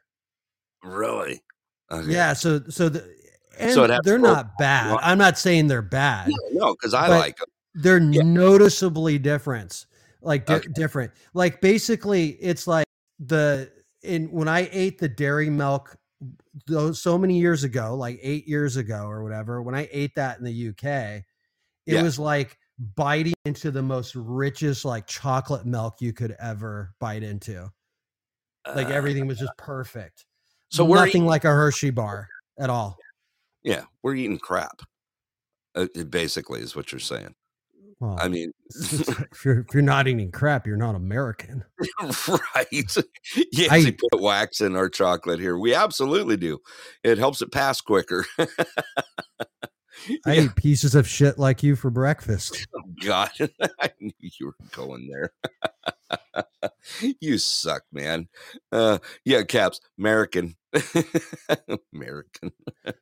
Really? 0.86 1.42
Okay. 1.92 2.12
Yeah. 2.12 2.34
So 2.34 2.62
so 2.70 2.90
the 2.90 3.14
and 3.60 3.72
So 3.72 3.88
they're 4.04 4.18
not 4.20 4.58
bad. 4.58 4.98
I'm 5.02 5.18
not 5.18 5.38
saying 5.38 5.68
they're 5.68 5.82
bad. 5.82 6.30
No, 6.52 6.74
because 6.74 6.94
I 6.94 7.08
like 7.08 7.20
like 7.20 7.42
'em. 7.42 7.48
they're 7.76 8.00
Yeah. 8.02 8.22
noticeably 8.24 9.18
different 9.20 9.86
like 10.22 10.46
di- 10.46 10.56
Okay. 10.56 10.68
different 10.74 11.12
like 11.34 11.62
basically 11.62 12.30
it's 12.42 12.66
like 12.68 12.86
the 13.20 13.72
in 14.02 14.32
when 14.32 14.48
i 14.48 14.68
ate 14.72 14.98
the 14.98 15.08
dairy 15.08 15.50
milk 15.52 15.96
those 16.66 17.00
so 17.02 17.16
many 17.18 17.38
years 17.40 17.64
ago 17.64 17.96
like 17.96 18.18
eight 18.24 18.48
years 18.48 18.76
ago 18.76 19.06
or 19.06 19.22
whatever 19.24 19.62
when 19.62 19.76
i 19.76 19.88
ate 19.92 20.16
that 20.16 20.40
in 20.40 20.44
the 20.44 20.70
uk 20.70 20.84
it 20.84 21.24
Yeah. 21.86 22.02
was 22.02 22.18
like 22.18 22.58
biting 22.96 23.34
into 23.46 23.70
the 23.72 23.84
most 23.84 24.16
richest 24.16 24.84
like 24.84 25.06
chocolate 25.06 25.66
milk 25.68 26.02
you 26.02 26.12
could 26.12 26.36
ever 26.40 26.94
bite 27.00 27.22
into 27.24 27.70
like 28.76 28.88
Uh, 28.88 28.92
everything 28.94 29.28
was 29.28 29.38
just 29.38 29.56
perfect 29.58 30.26
So 30.76 30.86
we're 30.86 30.98
nothing 30.98 31.10
eating, 31.10 31.26
like 31.26 31.46
a 31.46 31.50
hershey 31.50 31.90
bar 31.92 32.28
at 32.60 32.70
all 32.70 32.98
yeah, 33.64 33.86
we're 34.04 34.14
eating 34.16 34.38
crap. 34.38 34.82
Uh, 35.74 35.88
it 35.96 36.12
basically, 36.12 36.62
is 36.62 36.76
what 36.76 36.92
you're 36.92 37.00
saying. 37.00 37.34
well, 38.00 38.16
I 38.22 38.28
mean, 38.28 38.52
if, 38.70 39.44
you're, 39.44 39.60
if 39.62 39.74
you're 39.74 39.82
not 39.82 40.08
eating 40.08 40.32
crap 40.32 40.68
you're 40.68 40.78
not 40.78 40.96
american 40.96 41.64
right? 42.02 42.68
Yes, 42.72 42.98
I- 43.72 43.82
they 43.84 43.92
put 43.92 44.22
wax 44.22 44.62
in 44.62 44.76
our 44.76 44.88
chocolate 44.90 45.40
here. 45.40 45.58
We 45.58 45.74
absolutely 45.74 46.38
do. 46.38 46.60
It 47.04 47.18
helps 47.18 47.42
it 47.42 47.52
pass 47.52 47.82
quicker. 47.82 48.26
I 48.40 50.34
Yeah. 50.34 50.42
eat 50.44 50.56
pieces 50.56 50.94
of 50.94 51.08
shit 51.08 51.40
like 51.40 51.64
you 51.64 51.76
for 51.76 51.90
breakfast. 51.90 52.68
God, 53.04 53.32
I 53.82 53.90
knew 54.00 54.12
you 54.20 54.46
were 54.48 54.56
going 54.72 55.10
there. 55.10 55.34
you 57.20 57.38
suck, 57.40 57.82
man. 57.92 58.28
Uh, 58.72 59.00
yeah, 59.24 59.42
caps, 59.44 59.80
American, 59.98 60.56
American. 61.94 62.52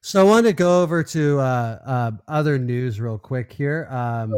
So 0.02 0.22
I 0.22 0.24
wanted 0.24 0.50
to 0.50 0.54
go 0.54 0.82
over 0.82 1.04
to 1.04 1.40
uh, 1.40 1.80
uh, 1.86 2.12
other 2.28 2.58
news 2.58 3.00
real 3.00 3.18
quick 3.18 3.52
here. 3.52 3.88
Um, 3.90 4.36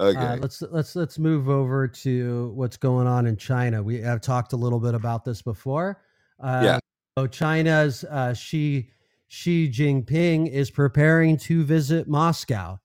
Okay, 0.00 0.18
uh, 0.18 0.36
let's 0.36 0.62
let's 0.62 0.96
let's 0.96 1.18
move 1.18 1.50
over 1.50 1.86
to 1.86 2.52
what's 2.54 2.78
going 2.78 3.06
on 3.06 3.26
in 3.26 3.36
China. 3.36 3.82
We 3.82 4.00
have 4.00 4.22
talked 4.22 4.54
a 4.54 4.56
little 4.56 4.80
bit 4.80 4.94
about 4.94 5.26
this 5.26 5.42
before. 5.42 6.00
Uh, 6.42 6.60
Yeah. 6.64 6.78
So 7.18 7.26
China's 7.26 8.04
uh, 8.04 8.32
Xi 8.32 8.88
Xi 9.28 9.68
Jinping 9.68 10.50
is 10.50 10.70
preparing 10.70 11.36
to 11.38 11.64
visit 11.64 12.08
Moscow. 12.08 12.80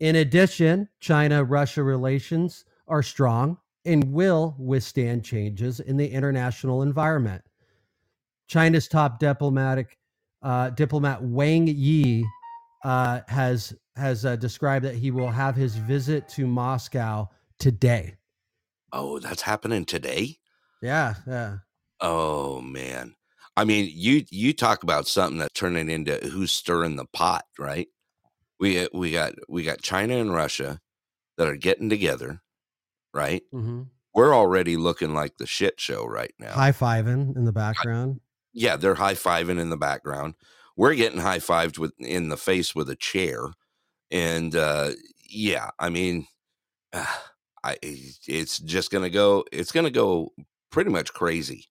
In 0.00 0.16
addition, 0.16 0.88
China-Russia 1.00 1.82
relations 1.82 2.64
are 2.88 3.02
strong 3.02 3.58
and 3.84 4.12
will 4.12 4.54
withstand 4.58 5.24
changes 5.24 5.80
in 5.80 5.96
the 5.96 6.08
international 6.08 6.82
environment. 6.82 7.44
China's 8.48 8.88
top 8.88 9.18
diplomatic 9.18 9.98
uh, 10.42 10.70
diplomat 10.70 11.22
Wang 11.22 11.66
Yi 11.66 12.24
uh, 12.84 13.20
has 13.28 13.74
has 13.96 14.24
uh, 14.24 14.36
described 14.36 14.84
that 14.84 14.94
he 14.94 15.10
will 15.10 15.30
have 15.30 15.56
his 15.56 15.76
visit 15.76 16.28
to 16.28 16.46
Moscow 16.46 17.28
today. 17.58 18.14
oh, 18.92 19.18
that's 19.18 19.42
happening 19.42 19.84
today. 19.84 20.36
Yeah, 20.82 21.14
yeah, 21.26 21.56
Oh 22.00 22.60
man, 22.60 23.14
I 23.56 23.64
mean, 23.64 23.90
you 23.92 24.24
you 24.30 24.52
talk 24.52 24.82
about 24.82 25.06
something 25.08 25.38
that's 25.38 25.58
turning 25.58 25.88
into 25.88 26.16
who's 26.28 26.52
stirring 26.52 26.96
the 26.96 27.06
pot, 27.06 27.44
right? 27.58 27.88
We 28.60 28.86
we 28.92 29.10
got 29.12 29.32
we 29.48 29.62
got 29.64 29.80
China 29.82 30.16
and 30.16 30.32
Russia 30.32 30.80
that 31.38 31.48
are 31.48 31.56
getting 31.56 31.88
together, 31.88 32.42
right? 33.14 33.42
hmm 33.50 33.82
We're 34.14 34.34
already 34.34 34.76
looking 34.76 35.14
like 35.14 35.38
the 35.38 35.46
shit 35.46 35.80
show 35.80 36.04
right 36.06 36.32
now. 36.38 36.52
high 36.52 36.72
fiving 36.72 37.36
in 37.36 37.44
the 37.44 37.52
background. 37.52 38.20
Yeah, 38.56 38.76
they're 38.76 38.96
high 38.96 39.14
fiving 39.14 39.60
in 39.60 39.70
the 39.70 39.78
background. 39.78 40.36
We're 40.76 40.96
getting 40.96 41.20
high 41.20 41.40
fived 41.40 41.78
with 41.78 41.94
in 42.00 42.30
the 42.30 42.38
face 42.38 42.74
with 42.74 42.90
a 42.90 42.96
chair, 42.96 43.50
and 44.10 44.56
uh, 44.56 44.92
yeah, 45.28 45.70
I 45.78 45.90
mean, 45.90 46.28
I 47.64 47.78
it's 47.82 48.58
just 48.58 48.90
gonna 48.90 49.10
go. 49.10 49.44
It's 49.52 49.72
gonna 49.72 49.90
go 49.90 50.32
pretty 50.70 50.90
much 50.90 51.12
crazy 51.14 51.66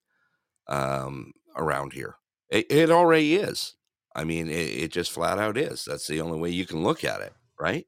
um, 0.67 1.33
around 1.55 1.93
here. 1.93 2.15
It, 2.49 2.67
it 2.71 2.91
already 2.91 3.35
is. 3.35 3.75
I 4.15 4.23
mean, 4.25 4.49
it, 4.49 4.53
it 4.83 4.91
just 4.91 5.11
flat 5.11 5.39
out 5.39 5.57
is. 5.57 5.85
That's 5.85 6.07
the 6.07 6.21
only 6.21 6.39
way 6.39 6.49
you 6.51 6.65
can 6.65 6.83
look 6.83 7.03
at 7.03 7.21
it, 7.21 7.33
right? 7.59 7.87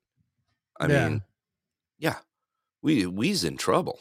I 0.79 0.87
Yeah. 0.87 0.89
mean, 0.89 1.23
yeah, 1.99 2.19
we 2.81 3.07
we's 3.07 3.43
in 3.43 3.57
trouble. 3.57 3.99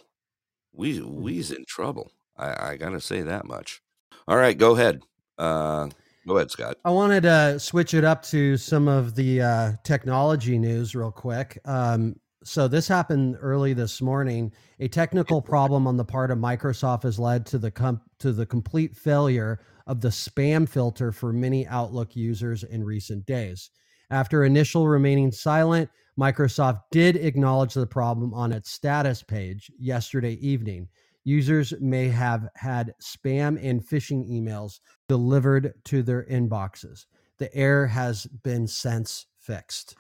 We 0.72 1.00
Mm-hmm. 1.16 1.22
we's 1.22 1.50
in 1.52 1.64
trouble. 1.66 2.12
I, 2.36 2.72
I 2.72 2.78
gotta 2.78 3.00
say 3.00 3.22
that 3.22 3.46
much. 3.46 3.82
All 4.28 4.36
right, 4.36 4.56
go 4.56 4.74
ahead. 4.74 5.02
Uh, 5.38 5.88
go 6.26 6.36
ahead, 6.36 6.50
Scott. 6.50 6.76
I 6.84 6.90
wanted 6.90 7.22
to 7.22 7.60
switch 7.60 7.94
it 7.94 8.04
up 8.04 8.22
to 8.24 8.56
some 8.56 8.88
of 8.88 9.14
the 9.14 9.42
uh, 9.42 9.72
technology 9.84 10.58
news 10.58 10.94
real 10.94 11.12
quick. 11.12 11.58
Um, 11.64 12.16
so 12.42 12.68
this 12.68 12.86
happened 12.86 13.36
early 13.40 13.72
this 13.72 14.00
morning. 14.00 14.52
A 14.80 14.88
technical 14.88 15.42
problem 15.42 15.86
on 15.86 15.96
the 15.96 16.04
part 16.04 16.30
of 16.30 16.38
Microsoft 16.38 17.02
has 17.02 17.18
led 17.18 17.46
to 17.46 17.58
the 17.58 17.70
com- 17.70 18.00
to 18.18 18.32
the 18.32 18.46
complete 18.46 18.96
failure 18.96 19.60
of 19.86 20.00
the 20.00 20.08
spam 20.08 20.68
filter 20.68 21.12
for 21.12 21.32
many 21.32 21.66
Outlook 21.66 22.16
users 22.16 22.64
in 22.64 22.84
recent 22.84 23.26
days. 23.26 23.70
After 24.10 24.44
initial 24.44 24.86
remaining 24.86 25.32
silent, 25.32 25.90
Microsoft 26.18 26.82
did 26.90 27.16
acknowledge 27.16 27.74
the 27.74 27.86
problem 27.86 28.32
on 28.32 28.52
its 28.52 28.70
status 28.70 29.22
page 29.22 29.70
yesterday 29.78 30.34
evening. 30.34 30.88
Users 31.26 31.74
may 31.80 32.06
have 32.06 32.48
had 32.54 32.94
spam 33.02 33.58
and 33.60 33.82
phishing 33.84 34.30
emails 34.30 34.78
delivered 35.08 35.74
to 35.86 36.04
their 36.04 36.22
inboxes. 36.26 37.06
The 37.38 37.52
error 37.52 37.88
has 37.88 38.26
been 38.44 38.68
since 38.68 39.26
fixed. 39.40 39.96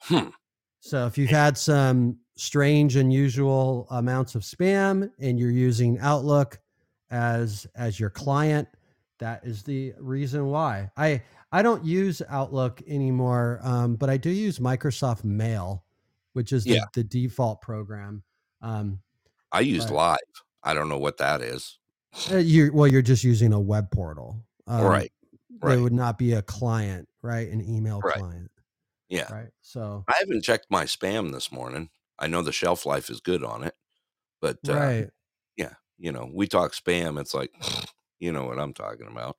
Hmm. 0.00 0.30
So 0.80 1.06
if 1.06 1.16
you've 1.16 1.30
had 1.30 1.56
some 1.56 2.18
strange, 2.36 2.96
unusual 2.96 3.86
amounts 3.90 4.34
of 4.34 4.42
spam 4.42 5.08
and 5.20 5.38
you're 5.38 5.52
using 5.52 5.96
Outlook 6.00 6.58
as 7.12 7.64
as 7.76 8.00
your 8.00 8.10
client, 8.10 8.66
that 9.20 9.44
is 9.44 9.62
the 9.62 9.94
reason 10.00 10.46
why. 10.46 10.90
I 10.96 11.22
I 11.52 11.62
don't 11.62 11.84
use 11.84 12.20
Outlook 12.28 12.82
anymore, 12.88 13.60
um, 13.62 13.94
but 13.94 14.10
I 14.10 14.16
do 14.16 14.30
use 14.30 14.58
Microsoft 14.58 15.22
Mail, 15.22 15.84
which 16.32 16.52
is 16.52 16.64
the, 16.64 16.72
Yeah. 16.74 16.84
the 16.94 17.04
default 17.04 17.60
program. 17.60 18.24
Um, 18.60 18.98
I 19.52 19.60
used 19.60 19.88
But- 19.90 19.94
live. 19.94 20.18
I 20.62 20.74
don't 20.74 20.88
know 20.88 20.98
what 20.98 21.18
that 21.18 21.40
is. 21.40 21.78
uh, 22.30 22.36
you 22.36 22.72
well, 22.72 22.86
you're 22.88 23.02
just 23.02 23.24
using 23.24 23.52
a 23.52 23.60
web 23.60 23.90
portal, 23.90 24.44
um, 24.66 24.86
right. 24.86 25.12
They 25.50 25.68
right. 25.68 25.80
would 25.80 25.92
not 25.92 26.18
be 26.18 26.32
a 26.34 26.42
client, 26.42 27.08
right? 27.22 27.48
An 27.48 27.60
email 27.60 28.00
Right. 28.00 28.18
client, 28.18 28.50
Yeah. 29.08 29.32
right? 29.32 29.48
So 29.62 30.04
I 30.08 30.14
haven't 30.20 30.44
checked 30.44 30.66
my 30.70 30.84
spam 30.84 31.32
this 31.32 31.50
morning. 31.52 31.90
I 32.18 32.26
know 32.26 32.42
the 32.42 32.52
shelf 32.52 32.86
life 32.86 33.10
is 33.10 33.20
good 33.20 33.44
on 33.44 33.64
it, 33.64 33.74
but 34.40 34.58
uh, 34.68 34.74
right, 34.74 35.10
you 35.98 36.12
know, 36.12 36.30
we 36.32 36.46
talk 36.46 36.72
spam. 36.72 37.20
It's 37.20 37.34
like, 37.34 37.52
you 38.20 38.32
know 38.32 38.44
what 38.44 38.58
I'm 38.58 38.72
talking 38.72 39.08
about. 39.08 39.36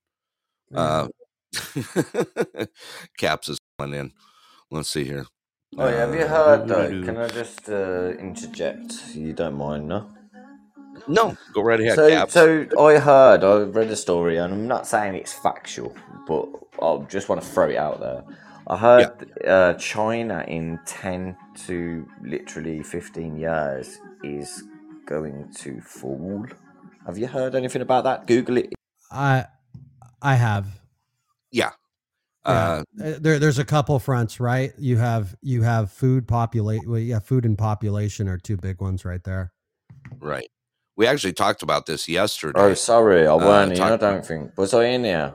yeah. 0.72 1.07
Uh, 1.55 2.65
Caps 3.17 3.49
is 3.49 3.57
coming 3.80 3.99
in. 3.99 4.11
Let's 4.70 4.89
see 4.89 5.05
here. 5.05 5.26
Oh, 5.78 5.88
yeah, 5.88 5.95
have 5.97 6.13
you 6.13 6.22
Uh, 6.22 6.28
heard 6.28 6.67
though? 6.67 7.05
Can 7.05 7.17
I 7.17 7.28
just 7.30 7.70
uh, 7.70 8.13
interject? 8.20 9.15
You 9.15 9.34
don't 9.34 9.55
mind, 9.55 9.88
no? 9.88 10.09
No, 11.08 11.38
go 11.54 11.62
right 11.62 11.80
ahead, 11.80 11.95
so, 11.95 12.10
Caps. 12.10 12.34
so 12.34 12.66
I 12.80 12.97
heard, 13.00 13.43
I 13.43 13.60
read 13.64 13.89
a 13.89 13.95
story, 13.95 14.38
and 14.38 14.54
I'm 14.54 14.68
not 14.68 14.88
saying 14.88 15.16
it's 15.16 15.34
factual, 15.34 15.95
but 16.28 16.47
I 16.82 16.97
just 17.10 17.30
want 17.30 17.41
to 17.41 17.47
throw 17.47 17.70
it 17.70 17.78
out 17.78 18.00
there. 18.00 18.24
I 18.68 18.78
heard 18.78 19.32
uh, 19.47 19.74
China 19.74 20.45
in 20.47 20.80
10 20.86 21.36
to 21.66 22.08
literally 22.22 22.84
15 22.84 23.38
years 23.38 24.00
is 24.24 24.64
going 25.08 25.52
to 25.56 25.82
fall. 25.82 26.45
Have 27.08 27.18
you 27.18 27.26
heard 27.26 27.56
anything 27.56 27.82
about 27.82 28.04
that? 28.04 28.28
Google 28.28 28.58
it. 28.58 28.74
I 29.12 29.45
I 30.22 30.36
have. 30.36 30.68
yeah. 31.52 31.72
Yeah. 32.45 32.52
Uh, 32.52 32.84
Uh, 33.04 33.14
there, 33.20 33.39
there's 33.39 33.60
a 33.60 33.66
couple 33.66 33.97
fronts, 34.00 34.39
right? 34.39 34.72
You 34.78 34.97
have 34.97 35.36
you 35.41 35.64
have 35.64 35.91
food 35.91 36.28
populate. 36.28 36.88
Well, 36.88 37.00
yeah, 37.00 37.20
food 37.20 37.45
and 37.45 37.58
population 37.58 38.28
are 38.28 38.38
two 38.38 38.58
big 38.58 38.82
ones 38.82 39.04
right 39.04 39.24
there. 39.24 39.52
right. 40.20 40.50
We 41.00 41.08
actually 41.08 41.32
talked 41.32 41.64
about 41.64 41.86
this 41.86 42.10
yesterday. 42.10 42.60
Oh, 42.60 42.74
sorry, 42.74 43.26
I 43.26 43.34
weren't 43.34 43.72
in, 43.72 43.80
I 43.82 43.95
don't 43.95 44.26
think. 44.26 44.52
Was 44.58 44.74
I 44.74 44.84
in 44.84 45.06
here? 45.06 45.34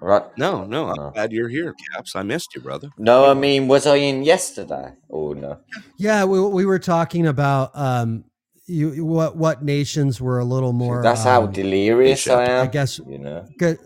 Right? 0.00 0.22
No, 0.38 0.64
no. 0.64 0.88
I'm 0.88 0.96
No. 0.96 1.10
glad 1.10 1.32
you're 1.32 1.50
here, 1.50 1.74
Caps. 1.92 2.16
I 2.16 2.22
missed 2.22 2.54
you, 2.54 2.62
brother. 2.62 2.88
No, 2.96 3.30
I 3.30 3.34
mean, 3.34 3.68
was 3.68 3.86
I 3.86 3.96
in 3.96 4.22
yesterday 4.24 4.94
or 5.10 5.34
no? 5.34 5.58
Yeah, 5.98 6.24
we, 6.24 6.40
we 6.40 6.64
were 6.64 6.78
talking 6.78 7.26
about 7.26 7.72
um, 7.74 8.24
you 8.66 9.04
what 9.04 9.36
what 9.36 9.62
nations 9.62 10.18
were 10.18 10.38
a 10.38 10.46
little 10.46 10.72
more. 10.72 11.02
That's 11.02 11.24
how 11.24 11.42
um, 11.42 11.52
delirious 11.52 12.26
I 12.26 12.44
am. 12.46 12.64
I 12.64 12.66
guess 12.66 12.98
you 12.98 13.18
know. 13.18 13.46
good, 13.58 13.78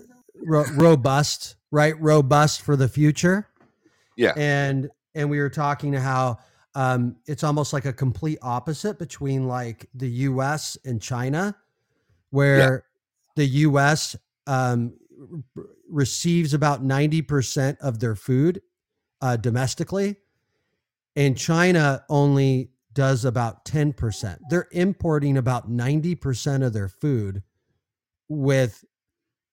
ro- 0.47 0.65
robust, 0.77 1.57
right? 1.73 2.01
Robust 2.01 2.63
for 2.63 2.77
the 2.77 2.89
future. 2.89 3.49
Yeah. 4.17 4.35
and 4.37 4.89
and 5.17 5.29
we 5.29 5.41
were 5.41 5.51
talking 5.51 5.91
to 5.91 6.01
how 6.01 6.39
um, 6.81 7.17
it's 7.27 7.45
almost 7.45 7.75
like 7.75 7.85
a 7.85 7.93
complete 7.93 8.39
opposite 8.41 8.99
between 8.99 9.47
like 9.47 9.87
the 9.93 10.09
U.S. 10.09 10.79
and 10.83 11.01
China, 11.01 11.55
where 12.31 12.85
the 13.37 13.45
U.S. 13.45 14.17
Um, 14.47 14.95
r- 15.55 15.65
receives 15.91 16.55
about 16.55 16.83
ninety 16.83 17.21
percent 17.21 17.77
of 17.83 18.01
their 18.01 18.15
food 18.15 18.63
uh, 19.21 19.37
domestically, 19.37 20.17
and 21.17 21.37
China 21.37 22.03
only 22.09 22.71
does 22.95 23.27
about 23.27 23.67
ten 23.67 23.93
percent. 23.93 24.41
They're 24.49 24.69
importing 24.73 25.37
about 25.37 25.69
ninety 25.69 26.15
percent 26.15 26.63
of 26.63 26.73
their 26.73 26.89
food 26.89 27.43
with 28.31 28.87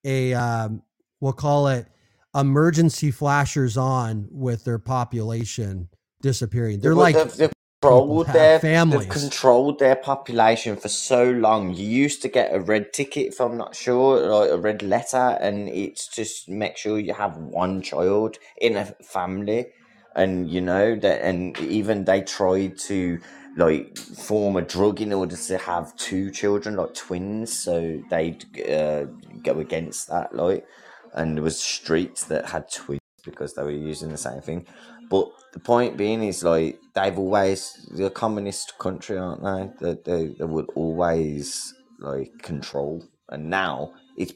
a 0.05 0.33
um, 0.33 0.81
we'll 1.19 1.33
call 1.33 1.67
it 1.67 1.87
emergency 2.33 3.11
flashers 3.11 3.75
on 3.75 4.29
with 4.31 4.63
their 4.63 4.79
population 4.79 5.89
disappearing. 6.21 6.79
They're 6.79 6.95
But 6.95 6.99
like 7.01 7.15
they've, 7.15 7.35
they've 7.37 7.53
controlled 7.81 8.27
their 8.27 8.59
families. 8.59 9.07
They've 9.07 9.21
controlled 9.21 9.79
their 9.79 9.95
population 9.95 10.75
for 10.75 10.87
so 10.89 11.29
long. 11.29 11.73
You 11.73 11.87
used 11.87 12.21
to 12.23 12.27
get 12.27 12.53
a 12.53 12.59
red 12.59 12.93
ticket, 12.93 13.27
if 13.27 13.39
I'm 13.39 13.57
not 13.57 13.75
sure, 13.75 14.19
like 14.27 14.49
a 14.49 14.57
red 14.57 14.81
letter, 14.81 15.37
and 15.39 15.69
it's 15.69 16.07
just 16.07 16.49
make 16.49 16.77
sure 16.77 16.99
you 16.99 17.13
have 17.13 17.37
one 17.37 17.81
child 17.81 18.37
in 18.59 18.75
a 18.77 18.85
family, 19.03 19.67
and 20.15 20.49
you 20.49 20.61
know 20.61 20.95
that, 20.95 21.21
and 21.21 21.57
even 21.59 22.05
they 22.05 22.21
tried 22.21 22.77
to 22.79 23.19
like 23.55 23.97
form 23.97 24.55
a 24.55 24.61
drug 24.61 25.01
in 25.01 25.11
order 25.11 25.35
to 25.35 25.57
have 25.57 25.95
two 25.95 26.29
children, 26.31 26.75
like 26.75 26.93
twins, 26.93 27.57
so 27.57 28.01
they'd 28.09 28.45
uh, 28.69 29.05
go 29.43 29.59
against 29.59 30.07
that, 30.09 30.35
like, 30.35 30.65
and 31.13 31.35
there 31.35 31.43
was 31.43 31.59
streets 31.59 32.25
that 32.25 32.49
had 32.49 32.71
twins 32.71 33.01
because 33.25 33.53
they 33.55 33.63
were 33.63 33.71
using 33.71 34.09
the 34.09 34.17
same 34.17 34.41
thing. 34.41 34.65
But 35.09 35.29
the 35.53 35.59
point 35.59 35.97
being 35.97 36.23
is 36.23 36.43
like 36.43 36.79
they've 36.95 37.17
always 37.17 37.73
they're 37.93 38.07
a 38.07 38.11
communist 38.11 38.77
country, 38.79 39.17
aren't 39.17 39.43
they? 39.43 39.87
That 39.87 40.05
they, 40.05 40.27
they 40.39 40.45
would 40.45 40.69
always 40.75 41.73
like 41.99 42.31
control, 42.43 43.05
and 43.29 43.49
now 43.49 43.93
it's 44.17 44.33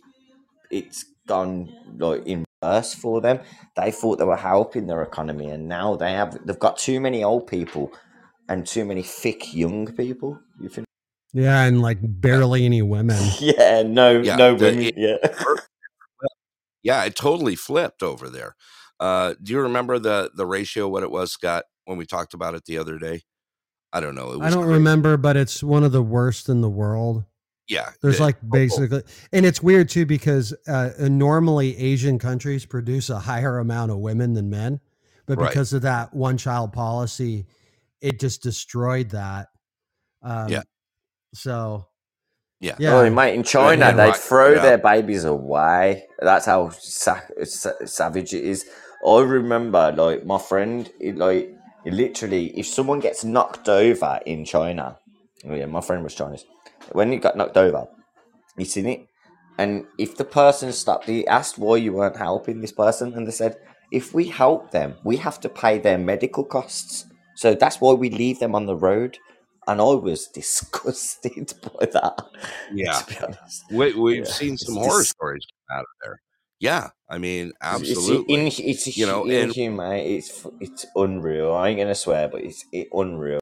it's 0.71 1.05
gone 1.27 1.69
like 1.99 2.25
in 2.25 2.45
reverse 2.63 2.93
for 2.93 3.21
them. 3.21 3.39
They 3.75 3.91
thought 3.91 4.19
they 4.19 4.25
were 4.25 4.37
helping 4.37 4.87
their 4.87 5.03
economy, 5.03 5.49
and 5.49 5.67
now 5.67 5.95
they 5.95 6.13
have 6.13 6.37
they've 6.45 6.59
got 6.59 6.77
too 6.77 6.99
many 7.01 7.23
old 7.23 7.47
people 7.47 7.91
and 8.49 8.65
too 8.67 8.85
many 8.85 9.03
thick 9.03 9.53
young 9.53 9.87
people. 9.95 10.39
You 10.59 10.69
think? 10.69 10.85
yeah, 11.33 11.63
and 11.63 11.81
like 11.81 11.99
barely 12.01 12.65
any 12.65 12.81
women. 12.81 13.21
Yeah, 13.39 13.83
no, 13.83 14.21
Yeah, 14.21 14.35
no 14.37 14.55
the- 14.57 14.65
women. 14.65 14.83
it- 14.85 14.95
yeah, 14.97 15.17
Yeah, 16.83 17.03
it 17.05 17.15
totally 17.15 17.55
flipped 17.55 18.01
over 18.03 18.29
there. 18.29 18.55
Uh, 19.01 19.33
do 19.41 19.51
you 19.53 19.59
remember 19.61 19.99
the 19.99 20.31
the 20.35 20.45
ratio? 20.45 20.87
What 20.87 21.03
it 21.03 21.11
was, 21.11 21.31
Scott, 21.33 21.65
when 21.85 21.97
we 21.97 22.05
talked 22.05 22.33
about 22.33 22.53
it 22.55 22.63
the 22.65 22.77
other 22.77 22.97
day? 22.99 23.23
I 23.91 23.99
don't 23.99 24.15
know. 24.15 24.31
It 24.31 24.39
was 24.39 24.47
I 24.47 24.49
don't 24.51 24.63
crazy. 24.63 24.73
remember, 24.75 25.17
but 25.17 25.35
it's 25.35 25.61
one 25.63 25.83
of 25.83 25.91
the 25.91 26.03
worst 26.03 26.47
in 26.47 26.61
the 26.61 26.69
world. 26.69 27.25
Yeah, 27.67 27.89
There's 28.01 28.19
it- 28.19 28.23
like 28.23 28.37
basically, 28.49 29.01
and 29.33 29.45
it's 29.45 29.61
weird 29.63 29.89
too 29.89 30.05
because 30.05 30.53
uh, 30.67 30.91
normally 30.99 31.75
Asian 31.77 32.19
countries 32.19 32.65
produce 32.65 33.09
a 33.09 33.19
higher 33.19 33.59
amount 33.59 33.91
of 33.91 33.97
women 33.97 34.33
than 34.33 34.49
men, 34.49 34.79
but 35.25 35.37
Right. 35.37 35.49
because 35.49 35.73
of 35.73 35.81
that 35.83 36.13
one 36.13 36.37
child 36.37 36.71
policy, 36.73 37.45
it 38.01 38.19
just 38.19 38.43
destroyed 38.43 39.09
that. 39.11 39.47
Um, 40.21 40.49
Yeah. 40.49 40.61
So. 41.33 41.87
Yeah. 42.59 42.75
Yeah. 42.77 42.93
Oh, 42.95 43.09
mate, 43.09 43.33
in 43.35 43.43
China, 43.43 43.85
yeah, 43.87 43.91
they 43.91 44.07
right, 44.09 44.15
throw 44.17 44.53
yeah. 44.53 44.61
their 44.61 44.77
babies 44.77 45.23
away. 45.23 46.07
That's 46.19 46.45
how 46.45 46.69
sa- 46.69 47.21
sa- 47.43 47.71
savage 47.85 48.33
it 48.35 48.43
is. 48.43 48.65
I 49.07 49.21
remember, 49.21 49.93
like, 49.97 50.25
my 50.25 50.37
friend, 50.39 50.89
it, 50.99 51.17
like, 51.17 51.55
it 51.85 51.93
literally, 51.93 52.57
if 52.59 52.67
someone 52.67 52.99
gets 52.99 53.23
knocked 53.23 53.69
over 53.69 54.19
in 54.25 54.45
China, 54.45 54.97
oh 55.45 55.55
yeah, 55.55 55.65
my 55.67 55.81
friend 55.81 56.03
was 56.03 56.15
Chinese. 56.15 56.45
When 56.91 57.11
he 57.11 57.17
got 57.17 57.37
knocked 57.37 57.57
over, 57.57 57.87
he 58.57 58.65
seen 58.65 58.87
it. 58.87 59.07
And 59.57 59.85
if 59.99 60.17
the 60.17 60.25
person 60.25 60.71
stopped, 60.73 61.07
he 61.07 61.27
asked 61.27 61.57
why 61.57 61.77
you 61.77 61.93
weren't 61.93 62.17
helping 62.17 62.61
this 62.61 62.71
person. 62.71 63.13
And 63.13 63.27
they 63.27 63.31
said, 63.31 63.57
if 63.91 64.13
we 64.13 64.27
help 64.27 64.71
them, 64.71 64.95
we 65.03 65.17
have 65.17 65.39
to 65.41 65.49
pay 65.49 65.79
their 65.79 65.97
medical 65.97 66.43
costs. 66.43 67.05
So 67.35 67.55
that's 67.55 67.81
why 67.81 67.93
we 67.93 68.09
leave 68.09 68.39
them 68.39 68.55
on 68.55 68.65
the 68.65 68.75
road. 68.75 69.17
And 69.67 69.81
I 69.81 69.85
was 69.93 70.27
disgusted 70.33 71.53
by 71.63 71.85
that. 71.87 72.21
Yeah. 72.71 72.99
To 72.99 73.05
be 73.05 73.17
honest. 73.19 73.63
We, 73.71 73.93
we've 73.93 74.27
Yeah, 74.27 74.33
seen 74.33 74.57
it's 74.59 74.65
some 74.65 74.75
horror 74.75 75.03
dis- 75.03 75.05
stories 75.05 75.45
come 75.69 75.77
out 75.79 75.81
of 75.81 75.87
there. 76.03 76.21
Yeah, 76.61 76.89
I 77.09 77.17
mean, 77.17 77.47
It's, 77.47 77.57
absolutely. 77.61 78.35
in, 78.35 78.45
it's 78.45 78.95
You 78.95 79.07
know, 79.07 79.23
and- 79.23 79.31
inhumane. 79.49 80.05
It's 80.05 80.45
it's 80.59 80.85
unreal. 80.95 81.53
I 81.53 81.69
ain't 81.69 81.79
gonna 81.79 81.95
swear, 81.95 82.29
but 82.29 82.43
it's 82.43 82.63
it, 82.71 82.87
unreal. 82.93 83.39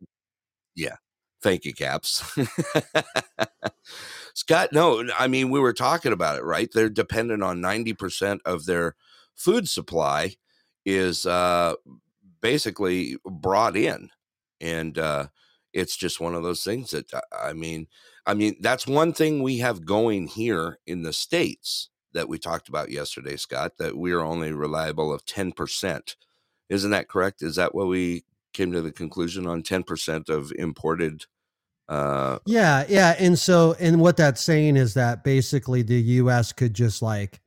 Yeah, 0.74 0.96
thank 1.44 1.66
you, 1.66 1.74
Caps. 1.74 2.24
Scott, 4.34 4.70
no, 4.72 5.04
I 5.18 5.28
mean, 5.28 5.50
we 5.50 5.60
were 5.60 5.74
talking 5.74 6.14
about 6.14 6.38
it, 6.38 6.46
right? 6.46 6.70
They're 6.74 6.88
dependent 6.90 7.44
on 7.44 7.60
90% 7.60 8.40
of 8.46 8.66
their 8.66 8.96
food 9.36 9.68
supply 9.68 10.36
is 10.86 11.26
uh, 11.26 11.74
basically 12.40 13.18
brought 13.26 13.76
in. 13.76 14.12
And 14.62 14.98
uh, 14.98 15.28
it's 15.74 15.98
just 15.98 16.22
one 16.22 16.36
of 16.36 16.44
those 16.44 16.64
things 16.64 16.92
that, 16.92 17.14
uh, 17.14 17.20
I 17.38 17.52
mean, 17.52 17.88
I 18.26 18.34
mean, 18.34 18.56
that's 18.62 18.88
one 18.88 19.12
thing 19.12 19.44
we 19.44 19.58
have 19.58 19.84
going 19.86 20.28
here 20.28 20.80
in 20.88 21.02
the 21.04 21.12
States 21.14 21.90
that 22.14 22.28
we 22.30 22.38
talked 22.40 22.70
about 22.70 22.90
yesterday, 22.92 23.36
Scott, 23.38 23.74
that 23.80 23.98
we 23.98 24.12
are 24.12 24.22
only 24.22 24.52
reliable 24.52 25.14
of 25.14 25.26
10%. 25.26 26.16
Isn't 26.70 26.92
that 26.92 27.08
correct? 27.08 27.42
Is 27.42 27.56
that 27.56 27.74
what 27.76 27.88
we 27.88 28.24
came 28.54 28.72
to 28.72 28.82
the 28.82 28.92
conclusion 28.92 29.46
on 29.48 29.62
10% 29.64 30.30
of 30.30 30.52
imported 30.58 31.26
uh 31.88 32.38
Yeah, 32.46 32.86
yeah, 32.88 33.16
and 33.18 33.38
so 33.38 33.76
and 33.80 34.00
what 34.00 34.16
that's 34.18 34.42
saying 34.42 34.78
is 34.78 34.94
that 34.94 35.24
basically 35.24 35.82
the 35.82 36.00
U.S. 36.22 36.52
could 36.54 36.74
just 36.76 37.02
like, 37.02 37.42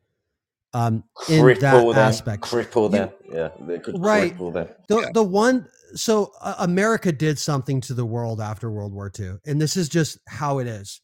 um, 0.74 1.04
in 1.28 1.44
that 1.46 1.58
Cripple 1.60 1.94
them. 1.94 1.98
aspect, 2.08 2.42
Cripple 2.42 2.84
You- 2.84 2.98
them. 2.98 3.10
Yeah, 3.32 3.48
they 3.60 3.78
could 3.78 4.00
Right. 4.00 4.36
cripple 4.36 4.52
them. 4.52 4.68
the 4.88 5.00
Yeah. 5.00 5.10
the 5.14 5.22
one 5.22 5.68
so 5.94 6.32
uh, 6.40 6.54
America 6.58 7.12
did 7.12 7.38
something 7.38 7.80
to 7.82 7.94
the 7.94 8.04
world 8.06 8.40
after 8.40 8.68
World 8.70 8.92
War 8.92 9.12
II, 9.16 9.34
and 9.46 9.60
this 9.60 9.76
is 9.76 9.88
just 9.88 10.18
how 10.26 10.58
it 10.58 10.66
is. 10.66 11.00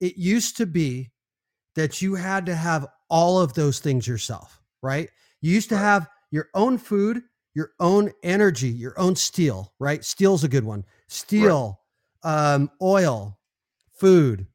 It 0.00 0.16
used 0.16 0.56
to 0.58 0.64
be 0.66 1.10
that 1.76 2.02
you 2.02 2.14
had 2.14 2.46
to 2.46 2.54
have 2.54 2.86
all 3.08 3.40
of 3.40 3.54
those 3.54 3.78
things 3.78 4.06
yourself, 4.06 4.60
right? 4.82 5.10
You 5.40 5.52
used 5.52 5.68
to 5.70 5.76
have 5.76 6.08
your 6.30 6.48
own 6.54 6.78
food, 6.78 7.22
your 7.54 7.72
own 7.78 8.12
energy, 8.22 8.68
your 8.68 8.98
own 8.98 9.16
steel, 9.16 9.72
right? 9.78 10.04
Steel's 10.04 10.44
a 10.44 10.48
good 10.48 10.64
one. 10.64 10.84
Steel, 11.06 11.80
um, 12.22 12.70
oil, 12.82 13.38
food. 13.92 14.46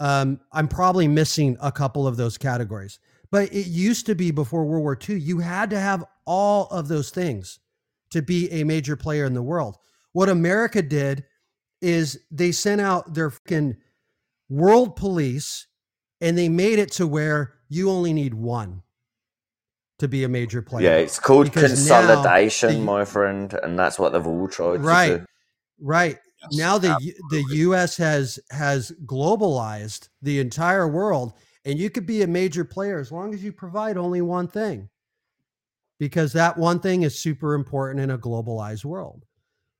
Um, 0.00 0.40
I'm 0.52 0.68
probably 0.68 1.06
missing 1.06 1.56
a 1.60 1.70
couple 1.70 2.06
of 2.06 2.16
those 2.16 2.36
categories, 2.36 2.98
but 3.30 3.52
it 3.52 3.66
used 3.66 4.06
to 4.06 4.14
be 4.14 4.30
before 4.30 4.64
World 4.64 4.82
War 4.82 4.98
II, 5.08 5.18
you 5.18 5.38
had 5.38 5.70
to 5.70 5.78
have 5.78 6.04
all 6.26 6.66
of 6.68 6.88
those 6.88 7.10
things 7.10 7.60
to 8.10 8.22
be 8.22 8.50
a 8.50 8.64
major 8.64 8.96
player 8.96 9.24
in 9.24 9.34
the 9.34 9.42
world. 9.42 9.76
What 10.12 10.28
America 10.28 10.82
did 10.82 11.24
is 11.80 12.18
they 12.30 12.52
sent 12.52 12.80
out 12.80 13.14
their 13.14 13.30
freaking 13.30 13.76
world 14.48 14.96
police 14.96 15.66
and 16.20 16.36
they 16.38 16.48
made 16.48 16.78
it 16.78 16.92
to 16.92 17.06
where 17.06 17.54
you 17.68 17.90
only 17.90 18.12
need 18.12 18.34
one 18.34 18.82
to 19.98 20.08
be 20.08 20.24
a 20.24 20.28
major 20.28 20.60
player. 20.62 20.90
Yeah, 20.90 20.96
it's 20.96 21.18
called 21.18 21.46
Because 21.46 21.72
consolidation, 21.72 22.70
the- 22.74 22.80
my 22.80 23.04
friend, 23.04 23.52
and 23.62 23.78
that's 23.78 23.98
what 23.98 24.12
they've 24.12 24.26
all 24.26 24.48
tried 24.48 24.84
right 24.84 25.08
to 25.08 25.18
do. 25.18 25.26
right. 25.80 26.18
Yes, 26.50 26.58
now 26.58 26.78
the 26.78 26.96
U- 27.00 27.14
the 27.30 27.42
us 27.74 27.96
has 27.96 28.38
has 28.50 28.92
globalized 29.06 30.08
the 30.20 30.40
entire 30.40 30.86
world 30.86 31.32
and 31.64 31.78
you 31.78 31.88
could 31.88 32.04
be 32.06 32.20
a 32.22 32.26
major 32.26 32.64
player 32.64 32.98
as 32.98 33.10
long 33.10 33.32
as 33.32 33.42
you 33.42 33.50
provide 33.52 33.96
only 33.96 34.20
one 34.20 34.46
thing. 34.48 34.90
Because 35.98 36.32
that 36.34 36.58
one 36.58 36.80
thing 36.80 37.02
is 37.02 37.18
super 37.18 37.54
important 37.54 38.00
in 38.00 38.10
a 38.10 38.18
globalized 38.18 38.84
world. 38.84 39.24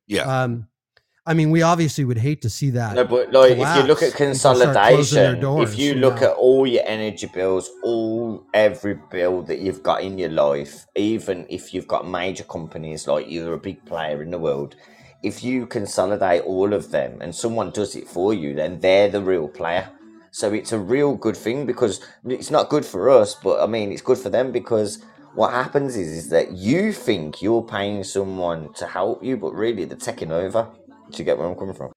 Yeah. 0.06 0.22
Um 0.44 0.68
i 1.26 1.34
mean 1.34 1.50
we 1.50 1.62
obviously 1.62 2.04
would 2.04 2.18
hate 2.18 2.40
to 2.42 2.50
see 2.50 2.70
that 2.70 2.94
No, 2.94 3.04
but 3.04 3.32
like 3.32 3.52
if 3.52 3.76
you 3.76 3.82
look 3.84 4.02
at 4.02 4.12
People 4.12 4.34
start 4.34 4.56
closing 4.56 4.72
their 4.72 4.74
consolidation, 4.74 5.40
doors, 5.40 5.72
if 5.72 5.78
you 5.78 5.94
look 5.94 6.20
know. 6.20 6.30
at 6.30 6.36
all 6.36 6.66
your 6.66 6.82
energy 6.86 7.26
bills, 7.26 7.70
all 7.82 8.44
every 8.52 8.98
bill 9.10 9.42
that 9.42 9.58
you've 9.60 9.82
got 9.82 10.02
in 10.02 10.18
your 10.18 10.30
life, 10.30 10.86
even 10.94 11.46
if 11.48 11.72
you've 11.72 11.88
got 11.88 12.06
major 12.08 12.44
companies 12.44 13.06
like 13.06 13.30
you're 13.30 13.54
a 13.54 13.58
big 13.58 13.84
player 13.84 14.22
in 14.22 14.30
the 14.30 14.38
world, 14.38 14.76
if 15.22 15.42
you 15.42 15.66
consolidate 15.66 16.42
all 16.42 16.72
of 16.74 16.90
them 16.90 17.20
and 17.22 17.34
someone 17.34 17.70
does 17.70 17.96
it 17.96 18.06
for 18.06 18.34
you, 18.34 18.54
then 18.54 18.80
they're 18.80 19.08
the 19.08 19.22
real 19.22 19.48
player. 19.48 19.88
So 20.30 20.52
it's 20.52 20.72
a 20.72 20.78
real 20.78 21.14
good 21.14 21.36
thing 21.36 21.64
because 21.64 22.00
it's 22.26 22.50
not 22.50 22.68
good 22.68 22.84
for 22.84 23.08
us, 23.08 23.34
but 23.34 23.62
I 23.62 23.66
mean, 23.66 23.90
it's 23.92 24.02
good 24.02 24.18
for 24.18 24.28
them 24.28 24.52
because 24.52 25.02
what 25.34 25.52
happens 25.52 25.96
is, 25.96 26.08
is 26.08 26.28
that 26.28 26.52
you 26.52 26.92
think 26.92 27.40
you're 27.42 27.62
paying 27.62 28.04
someone 28.04 28.72
to 28.74 28.86
help 28.86 29.24
you, 29.24 29.36
but 29.36 29.52
really 29.54 29.84
they're 29.84 29.96
taking 29.96 30.30
over. 30.30 30.68
Do 31.14 31.22
you 31.22 31.24
get 31.24 31.38
where 31.38 31.46
I'm 31.48 31.54
coming 31.54 31.74
from? 31.74 31.92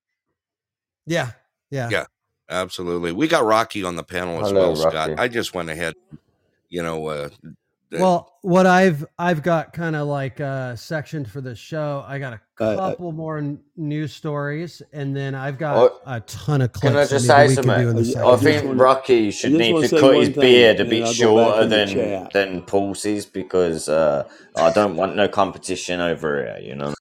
Yeah, 1.06 1.32
yeah, 1.72 1.90
Yeah. 1.90 2.06
Absolutely. 2.50 3.12
We 3.12 3.28
got 3.28 3.44
Rocky 3.44 3.84
on 3.84 3.98
the 3.98 4.04
panel 4.04 4.40
as 4.42 4.52
Hello, 4.52 4.72
well, 4.72 4.76
Scott. 4.78 5.20
I 5.20 5.28
just 5.28 5.54
went 5.54 5.70
ahead, 5.70 5.94
you 6.70 6.82
know, 6.82 7.06
uh, 7.08 7.30
uh, 7.46 7.50
Well, 8.00 8.34
what 8.42 8.66
I've 8.66 9.06
I've 9.20 9.44
got 9.44 9.74
kind 9.74 9.98
of 9.98 10.08
like 10.08 10.40
uh 10.40 10.76
sectioned 10.78 11.30
for 11.30 11.42
the 11.42 11.56
show. 11.56 12.06
I 12.08 12.20
got 12.20 12.34
a 12.34 12.42
Uh, 12.60 12.64
uh, 12.64 12.90
couple 12.92 13.12
more 13.12 13.38
n- 13.40 13.60
news 13.76 14.14
stories, 14.14 14.82
and 14.94 15.14
then 15.16 15.36
I've 15.36 15.58
got 15.58 15.76
Oh, 15.78 16.00
a 16.06 16.22
ton 16.22 16.62
of 16.62 16.72
clips. 16.72 16.94
Can 16.94 16.98
I 16.98 17.06
just 17.06 17.28
maybe 17.28 17.28
say 17.28 17.48
we 17.48 17.56
can 17.56 17.90
in 17.90 17.96
the 17.98 18.06
something? 18.06 18.30
I- 18.30 18.34
I 18.34 18.38
think 18.38 18.80
Rocky 18.80 19.32
should 19.32 19.52
need 19.54 19.74
wanna 19.74 19.90
cut 19.90 20.16
his 20.16 20.30
beard 20.30 20.80
a 20.80 20.86
bit 20.86 21.04
I'll 21.04 21.14
go 21.14 21.36
back 21.36 21.48
shorter 21.54 21.66
than 21.68 21.88
chat. 21.90 22.34
than 22.34 22.62
Pulse's 22.64 23.26
because 23.26 23.90
uh, 23.90 24.24
I 24.56 24.72
don't 24.72 24.96
want 24.96 25.16
no 25.18 25.28
competition 25.28 26.00
over 26.00 26.44
here. 26.46 26.60
You 26.62 26.76
know, 26.76 26.94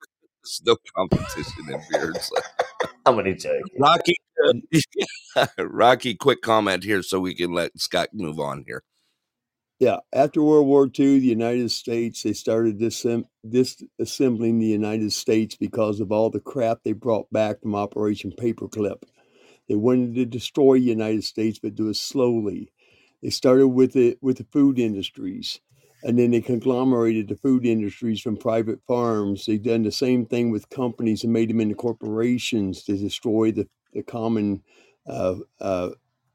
there's 0.47 0.63
no 0.65 0.77
competition 0.95 1.73
in 1.73 1.81
beards. 1.91 2.31
I'm 3.07 3.19
only 3.19 3.35
joking. 3.35 3.63
Rocky, 3.79 4.17
um, 4.49 4.63
Rocky, 5.59 6.15
quick 6.15 6.43
comment 6.43 6.85
here 6.85 7.03
so 7.03 7.21
we 7.21 7.35
can 7.35 7.53
let 7.53 7.79
Scott 7.79 8.09
move 8.13 8.39
on 8.41 8.65
here. 8.67 8.83
Yeah, 9.79 9.99
after 10.15 10.43
World 10.43 10.67
War 10.67 10.87
II, 10.87 11.19
the 11.19 11.27
United 11.27 11.71
States 11.71 12.23
they 12.23 12.33
started 12.33 12.79
disem- 12.79 13.25
disassembling 13.47 14.59
the 14.59 14.67
United 14.67 15.13
States 15.13 15.55
because 15.55 16.01
of 16.01 16.11
all 16.11 16.31
the 16.31 16.41
crap 16.41 16.79
they 16.83 16.93
brought 16.93 17.31
back 17.31 17.61
from 17.61 17.75
Operation 17.75 18.33
Paperclip. 18.33 19.03
They 19.69 19.75
wanted 19.75 20.15
to 20.15 20.25
destroy 20.25 20.79
the 20.79 20.85
United 20.87 21.25
States, 21.25 21.59
but 21.59 21.75
do 21.75 21.89
it 21.91 21.97
slowly. 21.97 22.73
They 23.23 23.31
started 23.31 23.69
with 23.69 23.93
the 23.93 24.17
with 24.23 24.39
the 24.39 24.47
food 24.51 24.79
industries, 24.79 25.61
and 26.07 26.17
then 26.17 26.31
they 26.31 26.41
conglomerated 26.41 27.27
the 27.27 27.35
food 27.35 27.67
industries 27.67 28.21
from 28.21 28.37
private 28.37 28.79
farms. 28.87 29.45
They've 29.45 29.61
done 29.63 29.83
the 29.83 29.91
same 29.91 30.25
thing 30.25 30.53
with 30.53 30.71
companies 30.71 31.25
and 31.25 31.33
made 31.33 31.51
them 31.51 31.61
into 31.61 31.75
corporations 31.75 32.85
to 32.85 32.97
destroy 32.97 33.51
the 33.51 33.69
the 33.93 34.05
common 34.05 34.63
uh, 35.09 35.35
uh, 35.61 35.91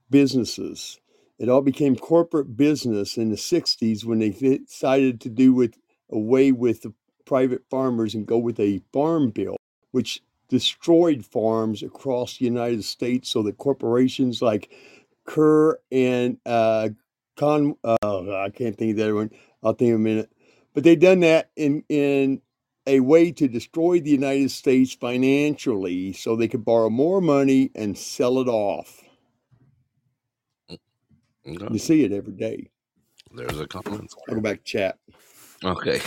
businesses. 0.10 1.00
It 1.40 1.48
all 1.48 1.62
became 1.62 1.96
corporate 1.96 2.58
business 2.58 3.18
in 3.18 3.30
the 3.30 3.36
60s 3.36 4.04
when 4.04 4.20
they 4.20 4.30
decided 4.32 5.22
to 5.22 5.30
do 5.30 5.54
with 5.54 5.78
away 6.10 6.52
with 6.52 6.82
the 6.82 6.94
private 7.26 7.64
farmers 7.70 8.14
and 8.14 8.26
go 8.26 8.38
with 8.38 8.60
a 8.60 8.82
farm 8.92 9.30
bill, 9.30 9.56
which 9.92 10.22
destroyed 10.50 11.26
farms 11.26 11.82
across 11.82 12.38
the 12.38 12.46
United 12.46 12.84
States 12.84 13.30
so 13.30 13.42
that 13.44 13.58
corporations 13.58 14.42
like 14.42 14.70
Kerr 15.26 15.80
and 15.92 16.38
uh, 16.46 16.90
Con, 17.38 17.76
uh, 17.84 17.98
I 18.04 18.50
can't 18.54 18.78
think 18.78 18.92
of 18.92 18.98
the 18.98 19.04
other 19.04 19.16
one. 19.16 19.32
I'll 19.64 19.74
think 19.74 19.90
in 19.90 19.96
a 19.96 20.00
minute. 20.00 20.32
But 20.74 20.84
they've 20.84 21.00
done 21.00 21.22
that 21.22 21.52
in 21.56 21.84
in 21.90 22.42
a 22.88 23.00
way 23.00 23.32
to 23.32 23.48
destroy 23.48 24.00
the 24.00 24.10
United 24.10 24.52
States 24.52 24.94
financially 24.94 26.14
so 26.14 26.36
they 26.36 26.48
could 26.48 26.66
borrow 26.66 26.90
more 26.90 27.22
money 27.22 27.72
and 27.76 27.98
sell 27.98 28.40
it 28.40 28.48
off. 28.48 29.02
Okay. 31.48 31.68
You 31.72 31.80
see 31.80 32.04
it 32.04 32.12
every 32.12 32.34
day. 32.34 32.70
There's 33.34 33.60
a 33.60 33.68
comment. 33.68 34.14
I'll 34.30 34.36
go 34.36 34.42
back 34.42 34.58
to 34.58 34.64
chat. 34.64 34.98
Okay. 35.64 36.02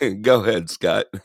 Go 0.22 0.42
ahead, 0.42 0.70
Scott. 0.70 1.06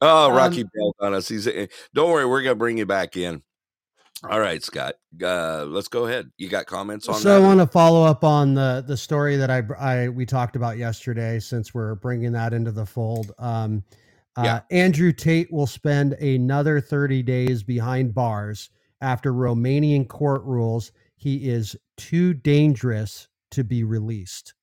oh, 0.00 0.30
Rocky 0.30 0.62
Um, 0.62 0.70
bailed 0.74 0.94
on 1.00 1.14
us. 1.14 1.28
He's 1.28 1.46
don't 1.94 2.10
worry, 2.10 2.24
we're 2.24 2.42
gonna 2.42 2.54
bring 2.54 2.78
you 2.78 2.86
back 2.86 3.16
in. 3.16 3.42
All 4.28 4.40
right, 4.40 4.62
Scott. 4.62 4.96
Uh, 5.22 5.64
let's 5.64 5.88
go 5.88 6.06
ahead. 6.06 6.30
You 6.36 6.48
got 6.48 6.66
comments 6.66 7.08
on 7.08 7.14
so 7.14 7.36
I 7.36 7.38
want 7.38 7.60
to 7.60 7.66
follow 7.66 8.04
up 8.04 8.22
on 8.22 8.54
the 8.54 8.84
the 8.86 8.96
story 8.96 9.36
that 9.36 9.50
I, 9.50 9.62
I 9.78 10.08
we 10.08 10.26
talked 10.26 10.56
about 10.56 10.76
yesterday, 10.76 11.38
since 11.40 11.72
we're 11.72 11.94
bringing 11.94 12.32
that 12.32 12.52
into 12.52 12.70
the 12.70 12.84
fold. 12.84 13.32
Um, 13.38 13.82
uh, 14.36 14.42
Yeah. 14.44 14.60
Andrew 14.70 15.12
Tate 15.12 15.50
will 15.52 15.66
spend 15.66 16.12
another 16.14 16.80
30 16.80 17.22
days 17.22 17.62
behind 17.62 18.14
bars 18.14 18.70
after 19.00 19.32
Romanian 19.32 20.06
court 20.06 20.42
rules 20.44 20.92
he 21.16 21.50
is 21.50 21.76
too 21.96 22.32
dangerous 22.32 23.28
to 23.50 23.62
be 23.62 23.84
released. 23.84 24.54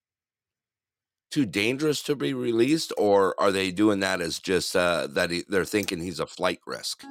Too 1.30 1.46
dangerous 1.46 2.02
to 2.04 2.16
be 2.16 2.34
released, 2.34 2.94
or 2.98 3.40
are 3.40 3.52
they 3.52 3.72
doing 3.72 4.00
that 4.00 4.22
as 4.22 4.40
just 4.40 4.76
uh, 4.76 5.08
that 5.08 5.30
he, 5.30 5.44
they're 5.48 5.66
thinking 5.66 6.00
he's 6.00 6.20
a 6.20 6.26
flight 6.26 6.60
risk 6.66 7.04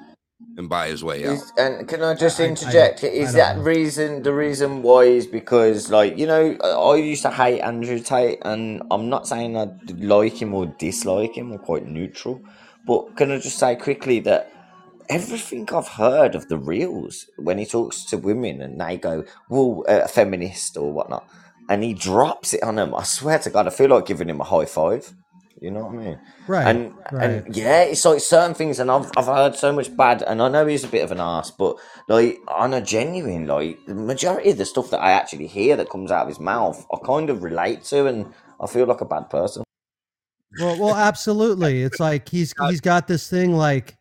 and 0.57 0.69
buy 0.69 0.89
his 0.89 1.03
way 1.05 1.27
out? 1.27 1.35
Is, 1.35 1.53
and 1.59 1.87
can 1.89 2.03
I 2.03 2.15
just 2.15 2.41
I- 2.41 2.45
I- 2.45 2.49
interject? 2.49 3.05
I 3.05 3.09
Is 3.09 3.29
don't 3.33 3.37
that 3.39 3.57
know. 3.59 3.63
reason 3.63 4.23
the 4.23 4.33
reason 4.35 4.83
why 4.83 5.03
is 5.05 5.27
because 5.27 5.91
like 5.91 6.17
you 6.19 6.27
know 6.27 6.57
I 6.63 6.69
I 6.69 6.97
used 6.97 7.23
to 7.23 7.31
hate 7.31 7.61
Andrew 7.61 7.99
Tate, 7.99 8.39
and 8.43 8.83
I'm 8.91 9.09
not 9.09 9.27
saying 9.27 9.57
I 9.57 9.69
like 9.99 10.41
him 10.41 10.55
or 10.55 10.67
dislike 10.67 11.37
him. 11.37 11.53
I'm 11.53 11.59
quite 11.59 11.87
neutral, 11.87 12.41
but 12.87 13.17
can 13.17 13.31
I 13.33 13.39
just 13.39 13.59
say 13.59 13.77
quickly 13.77 14.21
that 14.21 14.51
everything 15.09 15.69
I've 15.73 15.89
heard 15.89 16.35
of 16.35 16.49
the 16.49 16.59
reels 16.59 17.27
when 17.39 17.59
he 17.59 17.67
talks 17.67 18.05
to 18.07 18.19
women 18.19 18.61
and 18.61 18.81
they 18.81 18.97
go, 18.97 19.25
"Well, 19.49 19.85
a 19.89 20.09
feminist" 20.09 20.77
or 20.77 20.93
whatnot, 20.93 21.27
and 21.69 21.83
he 21.83 21.95
drops 21.95 22.55
it 22.55 22.63
on 22.63 22.77
them. 22.77 22.95
I 22.95 23.05
swear 23.05 23.39
to 23.41 23.51
God, 23.51 23.67
I 23.67 23.71
feel 23.71 23.89
like 23.91 24.07
giving 24.07 24.29
him 24.29 24.41
a 24.41 24.45
high 24.45 24.65
five. 24.67 25.13
You 25.61 25.71
know 25.71 25.87
what 25.87 25.95
I 25.95 25.97
mean? 25.97 26.21
Right. 26.47 26.67
and 26.69 26.95
right. 27.11 27.31
and 27.31 27.57
yeah, 27.57 27.83
it's 27.83 28.05
like 28.05 28.21
certain 28.21 28.55
things, 28.55 28.79
and 28.79 28.91
I've 28.91 29.11
I've 29.17 29.27
heard 29.27 29.57
so 29.57 29.73
much 29.73 29.95
bad, 29.97 30.23
and 30.23 30.43
I 30.43 30.49
know 30.49 30.67
he's 30.67 30.85
a 30.85 30.89
bit 30.89 31.03
of 31.03 31.13
an 31.13 31.21
ass, 31.21 31.51
but 31.51 31.77
like 32.09 32.39
on 32.49 32.75
a 32.75 32.81
genuine, 32.83 33.47
like 33.47 33.79
the 33.87 33.95
majority 33.95 34.51
of 34.51 34.59
the 34.59 34.67
stuff 34.67 34.91
that 34.91 35.01
I 35.01 35.13
actually 35.13 35.47
hear 35.47 35.77
that 35.77 35.89
comes 35.89 36.11
out 36.11 36.23
of 36.23 36.29
his 36.29 36.41
mouth, 36.41 36.87
I 36.93 36.99
kind 37.05 37.31
of 37.31 37.43
relate 37.43 37.85
to, 37.85 38.07
and 38.07 38.35
I 38.61 38.67
feel 38.67 38.87
like 38.87 39.01
a 39.01 39.07
bad 39.07 39.31
person. 39.31 39.65
Well, 40.59 40.79
well, 40.79 40.95
absolutely. 40.95 41.83
It's 41.83 42.01
like 42.01 42.29
he's 42.29 42.53
he's 42.69 42.81
got 42.81 43.09
this 43.09 43.29
thing 43.29 43.53
like 43.53 43.97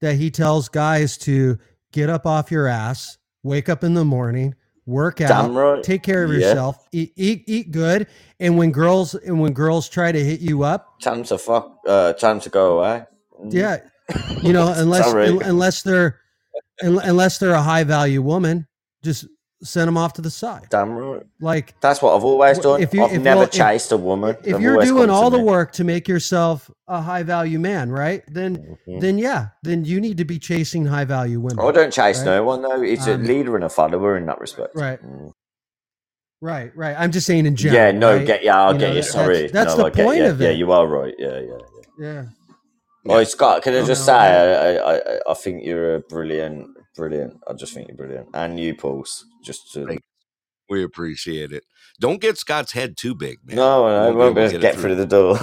that 0.00 0.16
he 0.16 0.30
tells 0.30 0.68
guys 0.68 1.16
to 1.18 1.58
get 1.92 2.10
up 2.10 2.26
off 2.26 2.50
your 2.50 2.66
ass, 2.66 3.18
wake 3.42 3.68
up 3.68 3.82
in 3.82 3.94
the 3.94 4.04
morning, 4.04 4.54
work 4.88 5.20
out, 5.20 5.52
right. 5.52 5.82
take 5.84 6.02
care 6.02 6.24
of 6.24 6.30
Yeah. 6.32 6.38
yourself, 6.38 6.88
eat, 6.92 7.12
eat 7.16 7.44
eat 7.46 7.70
good, 7.70 8.06
and 8.40 8.56
when 8.58 8.72
girls 8.72 9.14
and 9.14 9.40
when 9.40 9.52
girls 9.52 9.88
try 9.88 10.10
to 10.10 10.24
hit 10.24 10.40
you 10.40 10.62
up, 10.64 10.98
Time 11.00 11.22
to 11.24 11.36
fuck. 11.38 11.78
Uh, 11.86 12.14
time 12.14 12.40
to 12.40 12.48
go 12.48 12.78
away. 12.78 13.04
Mm. 13.40 13.52
yeah, 13.52 13.76
you 14.42 14.52
know, 14.52 14.72
unless 14.76 15.06
un- 15.12 15.42
unless 15.42 15.82
they're 15.82 16.18
un- 16.82 17.00
unless 17.04 17.38
they're 17.38 17.52
a 17.52 17.62
high 17.62 17.84
value 17.84 18.22
woman, 18.22 18.66
just 19.04 19.26
send 19.62 19.88
them 19.88 19.96
off 19.96 20.12
to 20.14 20.22
the 20.22 20.30
side. 20.30 20.66
Damn 20.70 20.92
right. 20.92 21.22
Like 21.40 21.74
That's 21.80 22.00
what 22.00 22.14
I've 22.16 22.24
always 22.24 22.58
done. 22.58 22.80
if 22.80 22.94
you- 22.94 23.04
I've 23.04 23.12
if 23.12 23.22
never 23.22 23.42
if- 23.44 23.50
chased 23.50 23.90
a 23.92 23.96
woman. 23.96 24.36
if 24.40 24.42
They've 24.44 24.60
you're 24.60 24.80
doing 24.82 25.10
all 25.10 25.30
the 25.30 25.38
me. 25.38 25.44
work 25.44 25.72
to 25.72 25.84
make 25.84 26.06
yourself 26.06 26.70
a 26.86 27.00
high 27.00 27.22
value 27.24 27.58
man, 27.58 27.90
right? 27.90 28.22
Then 28.28 28.76
Mhm. 28.86 29.00
then 29.00 29.18
yeah, 29.18 29.48
then 29.64 29.84
you 29.84 30.00
need 30.00 30.18
to 30.18 30.24
be 30.24 30.38
chasing 30.38 30.86
high 30.86 31.04
value 31.04 31.40
women. 31.40 31.64
I 31.64 31.72
don't 31.72 31.92
chase 31.92 32.18
right? 32.18 32.26
no 32.26 32.44
one 32.44 32.62
though. 32.62 32.82
It's 32.82 33.06
Um, 33.08 33.20
a 33.20 33.24
leader 33.26 33.56
and 33.56 33.64
a 33.64 33.68
follower 33.68 34.16
in 34.16 34.26
that 34.26 34.40
respect. 34.40 34.76
Right. 34.76 35.02
Mm. 35.02 35.32
Right, 36.40 36.70
right. 36.76 36.94
I'm 36.96 37.10
just 37.10 37.26
saying 37.26 37.46
in 37.46 37.56
general. 37.56 37.82
yeah, 37.82 37.90
no, 37.90 38.16
right? 38.16 38.26
get 38.26 38.44
yeah, 38.44 38.62
I'll 38.62 38.72
You 38.74 38.78
get 38.78 38.88
know, 38.90 38.94
you. 38.96 39.02
Sorry, 39.02 39.48
that's- 39.48 39.76
no, 39.76 39.82
the 39.82 39.88
I 39.88 39.90
get 39.90 40.06
point 40.06 40.18
you. 40.18 40.26
of 40.26 40.40
Yeah, 40.40 40.48
it. 40.48 40.50
Yeah, 40.52 40.56
you 40.58 40.72
are 40.72 40.86
right. 40.86 41.14
Yeah, 41.18 41.40
yeah. 41.40 41.58
Yeah. 41.98 42.24
Oh, 43.08 43.24
Scott, 43.24 43.62
can 43.62 43.74
I 43.74 43.84
just 43.84 44.04
say, 44.04 44.12
I- 44.12 44.52
I, 44.52 44.72
I, 44.74 44.94
I- 45.14 45.20
I 45.30 45.34
think 45.34 45.64
you're 45.64 45.96
a 45.96 46.00
brilliant, 46.00 46.66
brilliant. 46.96 47.34
I 47.48 47.54
just 47.54 47.72
think 47.74 47.88
you're 47.88 47.96
brilliant, 47.96 48.28
and 48.34 48.60
you, 48.60 48.74
Pulse. 48.76 49.24
Just 49.48 49.72
to, 49.74 49.86
Thank 49.86 50.02
We 50.70 50.84
appreciate 50.84 51.52
it. 51.52 51.64
Don't 52.00 52.20
get 52.20 52.38
Scott's 52.38 52.72
head 52.72 52.96
too 52.96 53.14
big, 53.14 53.38
man. 53.44 53.56
no, 53.56 53.88
no, 53.88 54.08
I 54.08 54.10
won't 54.10 54.18
be 54.18 54.18
won't 54.18 54.36
be 54.36 54.42
able 54.42 54.42
able 54.42 54.50
to 54.50 54.54
to 54.54 54.58
get 54.58 54.72
get 54.72 54.74
it 54.74 54.80
through 54.80 54.96
the 54.96 55.06
door. 55.06 55.38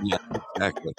Yeah, 0.00 0.18
exactly. 0.56 0.94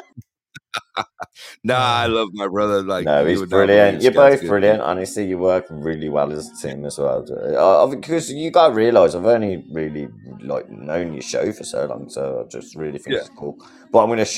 nah, 1.64 1.76
I 1.76 2.08
love 2.08 2.30
my 2.34 2.48
brother. 2.48 2.84
Like 2.84 3.06
no, 3.06 3.26
you 3.26 3.28
he's 3.28 3.40
would 3.40 3.52
not 3.52 3.68
believe 3.68 3.68
brilliant. 3.68 4.02
You're 4.02 4.14
Scott's 4.14 4.36
both 4.36 4.42
good. 4.42 4.48
brilliant. 4.50 4.82
Honestly, 4.82 5.26
you 5.28 5.38
work 5.40 5.68
really 5.70 6.10
well 6.10 6.32
as 6.34 6.50
a 6.50 6.56
team 6.68 6.86
as 6.86 6.98
well. 7.00 7.26
Uh, 7.58 7.88
Because 7.88 8.32
you 8.32 8.52
got 8.52 8.70
to 8.70 8.74
realize 8.76 9.16
I've 9.16 9.26
only 9.26 9.66
really 9.72 10.10
like 10.42 10.70
known 10.70 11.14
your 11.14 11.22
show 11.24 11.52
for 11.54 11.64
so 11.64 11.86
long, 11.88 12.10
so 12.10 12.44
I 12.46 12.50
just 12.50 12.76
really 12.76 13.00
think 13.00 13.16
Yeah. 13.16 13.22
it's 13.22 13.30
cool. 13.38 13.58
But 13.92 14.04
I'm 14.04 14.10
gonna 14.10 14.26
show 14.26 14.38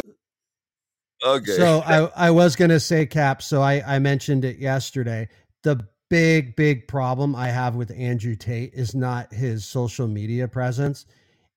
Okay. 1.25 1.53
So 1.57 1.81
I, 1.85 2.27
I 2.27 2.31
was 2.31 2.55
gonna 2.55 2.79
say 2.79 3.05
Cap, 3.05 3.41
so 3.41 3.61
I, 3.61 3.95
I 3.95 3.99
mentioned 3.99 4.45
it 4.45 4.57
yesterday. 4.57 5.29
The 5.63 5.87
big, 6.13 6.55
big 6.55 6.87
problem 6.87 7.35
I 7.35 7.47
have 7.47 7.73
with 7.75 7.89
Andrew 7.97 8.35
Tate 8.35 8.71
is 8.75 8.93
not 8.93 9.33
his 9.33 9.65
social 9.65 10.07
media 10.07 10.47
presence. 10.47 11.07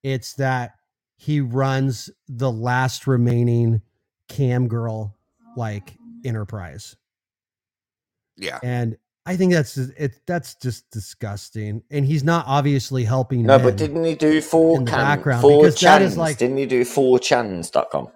It's 0.03 0.33
that 0.35 0.77
he 1.19 1.43
runs 1.43 2.09
the 2.27 2.51
last 2.51 3.07
remaining 3.07 3.83
cam 4.31 4.67
girl 4.67 5.15
like 5.59 5.99
enterprise. 6.25 6.97
yeah. 8.39 8.59
And 8.63 8.97
I 9.27 9.37
think 9.37 9.53
that's 9.53 9.77
it 9.77 10.21
that's 10.27 10.55
just 10.55 10.91
disgusting. 10.91 11.83
And 11.91 12.07
he's 12.07 12.25
not 12.25 12.45
obviously 12.49 13.05
helping 13.05 13.43
No, 13.43 13.59
but 13.59 13.77
didn't 13.77 14.05
he 14.05 14.15
do 14.15 14.41
four 14.41 14.79
in 14.79 14.85
the 14.87 14.91
can 14.91 15.01
background, 15.01 15.43
four 15.43 15.65
because 15.65 15.79
that 15.81 16.01
is 16.01 16.17
like- 16.17 16.39
didn't 16.39 16.57
he 16.57 16.65
do 16.67 16.83
four 16.85 17.19
chans.com? 17.19 18.09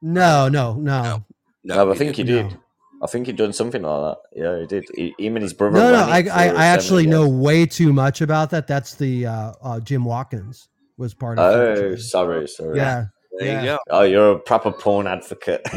no, 0.00 0.48
no, 0.48 0.74
no. 0.74 1.02
No, 1.02 1.24
No, 1.64 1.92
I 1.92 1.94
think 1.94 2.16
he 2.16 2.22
didn't. 2.24 2.48
did. 2.50 2.56
No. 2.56 2.61
I 3.02 3.06
think 3.08 3.26
he'd 3.26 3.36
done 3.36 3.52
something 3.52 3.82
like 3.82 4.00
that. 4.14 4.18
Yeah, 4.40 4.60
he 4.60 4.66
did. 4.66 4.84
He, 4.94 5.14
him 5.18 5.36
and 5.36 5.42
his 5.42 5.52
brother. 5.52 5.76
No, 5.78 5.90
no, 5.90 5.98
I, 6.04 6.24
I, 6.32 6.46
I 6.48 6.64
actually 6.66 7.04
70 7.04 7.10
know 7.10 7.28
way 7.28 7.66
too 7.66 7.92
much 7.92 8.20
about 8.20 8.50
that. 8.50 8.66
That's 8.68 8.94
the 8.94 9.26
uh, 9.26 9.52
uh, 9.60 9.80
Jim 9.80 10.04
Watkins 10.04 10.68
was 10.98 11.12
part 11.14 11.38
of. 11.38 11.52
Oh, 11.52 11.74
Future. 11.74 11.98
sorry, 11.98 12.46
sorry. 12.48 12.76
yeah. 12.76 13.06
There 13.38 13.48
Yeah. 13.48 13.60
you 13.60 13.66
go. 13.66 13.78
Oh, 13.90 14.02
you're 14.02 14.32
a 14.32 14.38
proper 14.38 14.70
porn 14.72 15.06
advocate. 15.06 15.66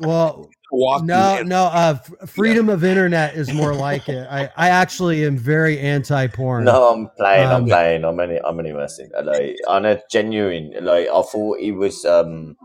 Well, 0.00 0.50
Walking 0.72 1.06
no, 1.06 1.38
in. 1.38 1.48
no. 1.48 1.64
Uh, 1.66 1.98
f- 2.20 2.28
freedom 2.28 2.68
of 2.68 2.82
internet 2.82 3.34
is 3.36 3.52
more 3.52 3.72
like 3.88 4.08
it. 4.08 4.26
I, 4.28 4.50
I 4.56 4.70
actually 4.70 5.24
am 5.24 5.38
very 5.38 5.78
anti-porn. 5.78 6.64
no, 6.64 6.92
I'm 6.92 7.08
playing. 7.16 7.46
I'm 7.48 7.62
Um, 7.62 7.66
playing. 7.68 8.04
I'm 8.04 8.18
only. 8.18 8.40
I'm 8.40 8.58
only 8.58 8.72
messing. 8.72 9.08
Like 9.22 9.54
on 9.68 9.84
a 9.86 10.02
genuine. 10.10 10.72
Like 10.80 11.06
I 11.06 11.22
thought 11.22 11.60
he 11.60 11.70
was. 11.70 12.04
Um, 12.04 12.56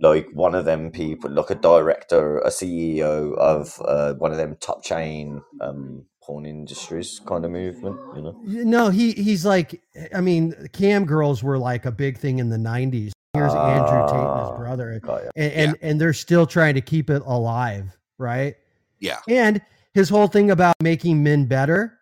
like 0.00 0.28
one 0.32 0.54
of 0.54 0.64
them 0.64 0.90
people, 0.90 1.30
like 1.30 1.50
a 1.50 1.54
director, 1.54 2.38
a 2.38 2.48
CEO 2.50 3.34
of 3.36 3.80
uh, 3.84 4.14
one 4.14 4.30
of 4.32 4.36
them 4.38 4.56
top 4.60 4.82
chain 4.84 5.42
um 5.60 6.04
porn 6.22 6.44
industries 6.44 7.20
kind 7.26 7.44
of 7.44 7.50
movement. 7.50 7.96
You 8.14 8.22
know. 8.22 8.40
No, 8.44 8.90
he 8.90 9.12
he's 9.12 9.44
like. 9.46 9.80
I 10.14 10.20
mean, 10.20 10.54
cam 10.72 11.04
girls 11.06 11.42
were 11.42 11.58
like 11.58 11.86
a 11.86 11.90
big 11.92 12.18
thing 12.18 12.38
in 12.38 12.50
the 12.50 12.56
'90s. 12.58 13.12
Here's 13.34 13.52
Andrew 13.54 14.06
Tate 14.08 14.16
and 14.16 14.26
Ah, 14.26 14.50
his 14.50 14.58
brother, 14.58 15.00
got 15.00 15.24
ya. 15.24 15.30
and 15.36 15.52
and, 15.52 15.78
and 15.82 16.00
they're 16.00 16.12
still 16.14 16.46
trying 16.46 16.74
to 16.74 16.80
keep 16.80 17.10
it 17.10 17.22
alive, 17.26 17.96
right? 18.18 18.54
Yeah. 19.00 19.18
And 19.28 19.60
his 19.94 20.08
whole 20.08 20.26
thing 20.28 20.50
about 20.50 20.74
making 20.82 21.22
men 21.22 21.46
better. 21.46 21.97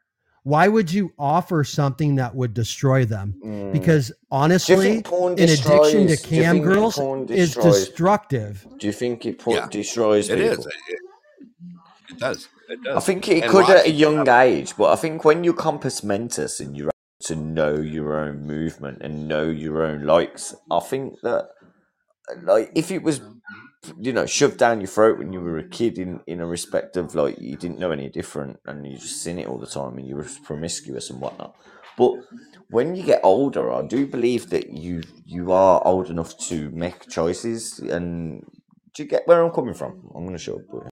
Why 0.47 0.69
would 0.69 0.93
you 0.93 1.13
offer 1.19 1.65
something 1.65 2.15
that 2.17 2.33
would 2.37 2.55
destroy 2.55 3.05
them? 3.05 3.35
Mm. 3.45 3.73
Because 3.73 4.13
honestly, 4.31 4.77
think 4.77 5.07
porn 5.07 5.33
an 5.33 5.41
addiction 5.41 5.67
to 6.07 6.07
destroys- 6.07 6.23
do 6.23 6.37
you 6.37 6.43
cam 6.43 6.61
girls 6.63 6.95
porn 6.95 7.27
is 7.29 7.55
destructive. 7.57 8.65
Do 8.79 8.87
you 8.87 8.93
think 8.93 9.27
it 9.27 9.41
por- 9.41 9.55
Yeah. 9.57 9.67
destroys 9.69 10.29
It 10.31 10.39
people? 10.39 10.61
is. 10.61 10.67
It, 10.67 10.73
it 12.11 12.19
does. 12.21 12.49
It 12.69 12.81
does. 12.85 12.97
I 12.97 13.01
think 13.01 13.27
it 13.29 13.43
And 13.43 13.51
could 13.51 13.65
at 13.65 13.71
a 13.71 13.75
Rocky- 13.81 13.91
young 13.91 14.29
age, 14.29 14.77
but 14.79 14.93
I 14.93 14.97
think 14.97 15.25
when 15.25 15.43
you're 15.43 15.53
compos 15.55 16.05
mentis 16.05 16.61
and 16.61 16.77
you're 16.77 16.91
able 16.95 17.23
to 17.23 17.35
know 17.35 17.75
your 17.75 18.17
own 18.17 18.47
movement 18.47 18.99
and 19.01 19.27
know 19.27 19.49
your 19.51 19.83
own 19.83 20.05
likes, 20.05 20.55
I 20.71 20.79
think 20.79 21.15
that 21.25 21.49
like 22.45 22.71
if 22.77 22.93
it 22.93 23.03
was 23.03 23.21
you 23.99 24.13
know 24.13 24.27
shoved 24.27 24.59
down 24.59 24.81
your 24.81 24.89
throat 24.89 25.19
when 25.19 25.33
you 25.33 25.41
were 25.41 25.59
a 25.59 25.69
kid 25.69 25.99
in 25.99 26.21
in 26.27 26.41
a 26.41 26.47
respect 26.47 26.97
of 26.97 27.15
like 27.15 27.39
you 27.41 27.57
didn't 27.57 27.79
know 27.79 27.91
any 27.91 28.09
different 28.09 28.59
and 28.67 28.87
you 28.87 28.97
just 28.99 29.23
seen 29.23 29.39
it 29.39 29.47
all 29.49 29.59
the 29.59 29.67
time 29.67 29.99
and 29.99 30.07
you 30.09 30.17
were 30.17 30.27
promiscuous 30.45 31.11
and 31.11 31.21
whatnot, 31.21 31.55
but 31.99 32.13
when 32.69 32.97
you 32.97 33.05
get 33.05 33.21
older, 33.23 33.71
I 33.73 33.83
do 33.87 34.07
believe 34.07 34.51
that 34.51 34.71
you 34.71 35.03
you 35.25 35.53
are 35.53 35.81
old 35.87 36.11
enough 36.11 36.37
to 36.49 36.71
make 36.71 37.09
choices. 37.09 37.79
And 37.79 38.43
do 38.95 39.03
you 39.05 39.09
get 39.09 39.23
where 39.27 39.43
I'm 39.45 39.53
coming 39.53 39.75
from? 39.75 40.11
I'm 40.15 40.25
going 40.25 40.37
to 40.37 40.43
show 40.43 40.57
up. 40.57 40.89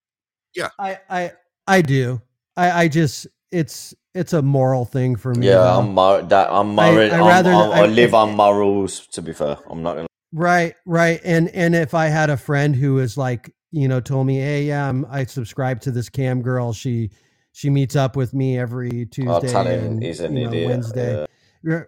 yeah 0.55 0.71
I 0.79 0.99
I 1.11 1.33
I 1.67 1.83
do. 1.83 2.21
I 2.57 2.67
I 2.85 2.89
just 2.89 3.27
it's 3.51 3.93
it's 4.15 4.33
a 4.33 4.43
moral 4.43 4.85
thing 4.85 5.17
for 5.17 5.35
me. 5.35 5.49
Yeah, 5.49 5.55
though. 5.55 5.79
I'm 5.81 5.95
mor- 5.95 6.23
that 6.23 6.49
I'm 6.53 6.79
I- 6.79 6.91
moral. 6.93 7.13
I 7.13 7.17
I, 7.19 7.29
rather- 7.29 7.51
I, 7.53 7.81
I- 7.83 7.87
live 7.87 8.11
if- 8.11 8.15
on 8.15 8.37
morals. 8.37 9.07
To 9.09 9.23
be 9.23 9.33
fair, 9.33 9.57
I'm 9.69 9.83
not 9.83 9.95
gonna. 9.97 10.07
Right, 10.37 10.75
right. 10.85 11.21
And 11.25 11.49
and 11.51 11.77
if 11.77 11.95
I 11.95 12.07
had 12.07 12.29
a 12.29 12.37
friend 12.37 12.75
who 12.75 12.95
was 12.95 13.17
like, 13.17 13.55
you 13.71 13.87
know, 13.87 14.01
told 14.01 14.27
me, 14.27 14.39
"Hey, 14.39 14.65
yeah, 14.65 14.89
I'm, 14.89 15.07
I 15.09 15.25
subscribe 15.27 15.81
to 15.83 15.93
this 15.93 16.09
cam 16.09 16.43
girl. 16.43 16.73
She 16.73 17.11
she 17.53 17.71
meets 17.71 17.95
up 17.95 18.17
with 18.17 18.35
me 18.35 18.59
every 18.59 19.07
Tuesday 19.07 19.31
I'll 19.31 19.41
tell 19.41 19.65
him 19.65 19.85
and 19.85 20.03
he's 20.03 20.19
an 20.19 20.35
know, 20.35 20.49
idiot. 20.49 20.71
Wednesday." 20.71 21.27
yeah. 21.63 21.83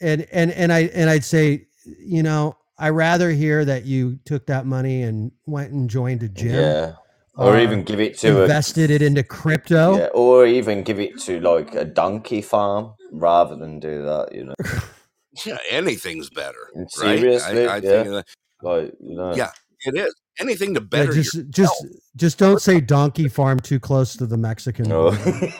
And 0.00 0.26
and 0.32 0.50
and 0.50 0.72
I 0.72 0.80
and 0.92 1.08
I'd 1.08 1.22
say, 1.24 1.68
you 2.00 2.24
know, 2.24 2.56
I 2.78 2.90
rather 2.90 3.30
hear 3.30 3.64
that 3.64 3.84
you 3.84 4.18
took 4.24 4.46
that 4.46 4.66
money 4.66 5.02
and 5.02 5.30
went 5.46 5.70
and 5.70 5.88
joined 5.88 6.24
a 6.24 6.28
gym, 6.28 6.54
Yeah, 6.56 6.94
or 7.36 7.54
or 7.54 7.58
even 7.60 7.84
give 7.84 8.00
it 8.00 8.18
to 8.18 8.40
a 8.40 8.42
invested 8.42 8.90
it 8.90 9.02
into 9.02 9.22
crypto. 9.22 9.96
yeah, 9.98 10.08
or 10.14 10.46
even 10.46 10.82
give 10.82 10.98
it 10.98 11.20
to 11.20 11.38
like 11.38 11.76
a 11.76 11.84
donkey 11.84 12.42
farm 12.42 12.94
rather 13.12 13.54
than 13.54 13.78
do 13.78 14.02
that. 14.02 14.34
You 14.34 14.46
know, 14.46 14.54
anything's 15.70 16.30
better. 16.30 16.68
And 16.74 16.88
Right? 17.00 17.18
seriously, 17.18 17.66
I, 17.66 17.74
I 17.74 17.76
yeah. 17.76 17.80
think 17.80 18.08
that, 18.08 18.26
like 18.62 18.92
you 19.00 19.16
know. 19.16 19.34
Yeah. 19.34 19.50
it 19.86 19.96
is. 19.96 20.14
Anything 20.40 20.74
to 20.74 20.80
Yeah, 20.80 20.86
better 20.90 21.12
just 21.12 21.34
your 21.34 21.44
just 21.44 21.86
just 22.16 22.38
don't 22.38 22.60
say 22.60 22.80
donkey 22.80 23.28
farm 23.28 23.60
too 23.60 23.78
close 23.78 24.16
to 24.16 24.26
the 24.26 24.36
Mexican. 24.36 24.88
No. 24.88 25.10
border. 25.12 25.52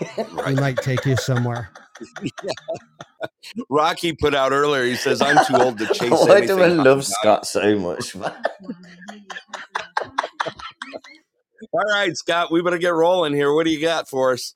We 0.46 0.54
might 0.56 0.78
take 0.78 1.04
you 1.06 1.16
somewhere. 1.16 1.70
Rocky 3.70 4.12
put 4.14 4.34
out 4.34 4.52
earlier. 4.52 4.84
He 4.84 4.96
says, 4.96 5.22
"I'm 5.22 5.44
too 5.46 5.56
old 5.56 5.78
to 5.78 5.86
chase 5.94 6.10
Why 6.10 6.38
anything." 6.38 6.56
do 6.56 6.62
I 6.62 6.68
love 6.68 6.98
and 6.98 7.06
Scott 7.06 7.46
so 7.46 7.78
much. 7.78 8.16
All 11.72 11.82
right, 11.92 12.14
Scott, 12.16 12.50
we 12.52 12.62
better 12.62 12.78
get 12.78 12.92
rolling 12.92 13.32
here. 13.32 13.52
What 13.54 13.64
do 13.64 13.70
you 13.70 13.80
got 13.80 14.08
for 14.08 14.32
us? 14.32 14.54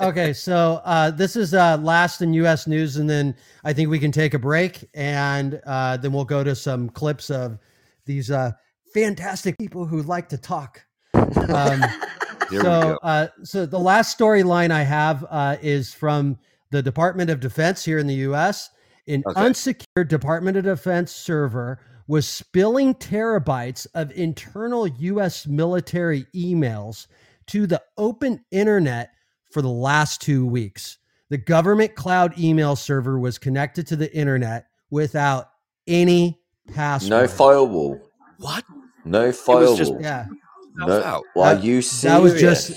Okay, 0.00 0.32
so 0.34 0.80
uh, 0.84 1.10
this 1.10 1.36
is 1.36 1.54
uh, 1.54 1.76
last 1.78 2.22
in 2.22 2.32
U.S. 2.34 2.66
news, 2.66 2.96
and 2.96 3.08
then 3.08 3.34
I 3.64 3.72
think 3.72 3.90
we 3.90 3.98
can 3.98 4.12
take 4.12 4.34
a 4.34 4.38
break, 4.38 4.88
and 4.94 5.60
uh, 5.66 5.96
then 5.96 6.12
we'll 6.12 6.24
go 6.24 6.44
to 6.44 6.54
some 6.54 6.88
clips 6.88 7.30
of 7.30 7.58
these 8.04 8.30
uh, 8.30 8.52
fantastic 8.92 9.58
people 9.58 9.86
who 9.86 10.02
like 10.02 10.28
to 10.30 10.38
talk. 10.38 10.82
Um, 11.14 11.82
so, 12.50 12.98
uh, 13.02 13.28
so 13.42 13.66
the 13.66 13.78
last 13.78 14.18
storyline 14.18 14.70
I 14.70 14.82
have 14.82 15.24
uh, 15.30 15.56
is 15.60 15.92
from 15.92 16.38
the 16.70 16.82
Department 16.82 17.30
of 17.30 17.40
Defense 17.40 17.84
here 17.84 17.98
in 17.98 18.06
the 18.06 18.14
U.S. 18.14 18.70
An 19.08 19.22
Okay. 19.26 19.40
unsecured 19.40 20.08
Department 20.08 20.56
of 20.56 20.64
Defense 20.64 21.12
server 21.12 21.80
was 22.06 22.26
spilling 22.26 22.94
terabytes 22.94 23.86
of 23.94 24.10
internal 24.12 24.86
U.S. 24.86 25.46
military 25.46 26.26
emails 26.34 27.06
to 27.46 27.66
the 27.66 27.82
open 27.96 28.44
internet 28.50 29.10
for 29.50 29.62
the 29.62 29.68
last 29.68 30.20
two 30.20 30.46
weeks. 30.46 30.98
The 31.28 31.38
government 31.38 31.94
cloud 31.94 32.38
email 32.38 32.74
server 32.76 33.18
was 33.18 33.38
connected 33.38 33.86
to 33.88 33.96
the 33.96 34.12
internet 34.14 34.66
without 34.90 35.50
any 35.86 36.40
password. 36.74 37.10
No 37.10 37.26
firewall. 37.28 38.00
What? 38.38 38.64
No 39.04 39.26
was 39.26 39.40
firewall. 39.40 39.76
just- 39.76 39.92
Yeah, 40.00 40.26
no. 40.74 41.02
out. 41.02 41.24
Are 41.36 41.54
That- 41.54 41.64
you 41.64 41.82
serious? 41.82 42.02
that 42.02 42.22
was 42.22 42.40
just 42.40 42.72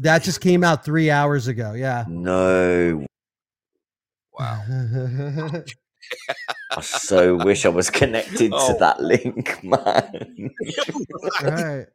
that 0.00 0.22
just 0.22 0.40
came 0.40 0.64
out 0.64 0.84
three 0.84 1.10
hours 1.10 1.46
ago. 1.46 1.72
Yeah. 1.74 2.04
No. 2.08 3.06
Wow. 4.38 4.62
I 6.72 6.80
so 6.80 7.36
wish 7.36 7.64
I 7.64 7.68
was 7.68 7.88
connected 7.90 8.50
Oh. 8.54 8.72
to 8.72 8.78
that 8.80 9.00
link, 9.00 9.62
man. 9.64 10.50
right. 11.42 11.86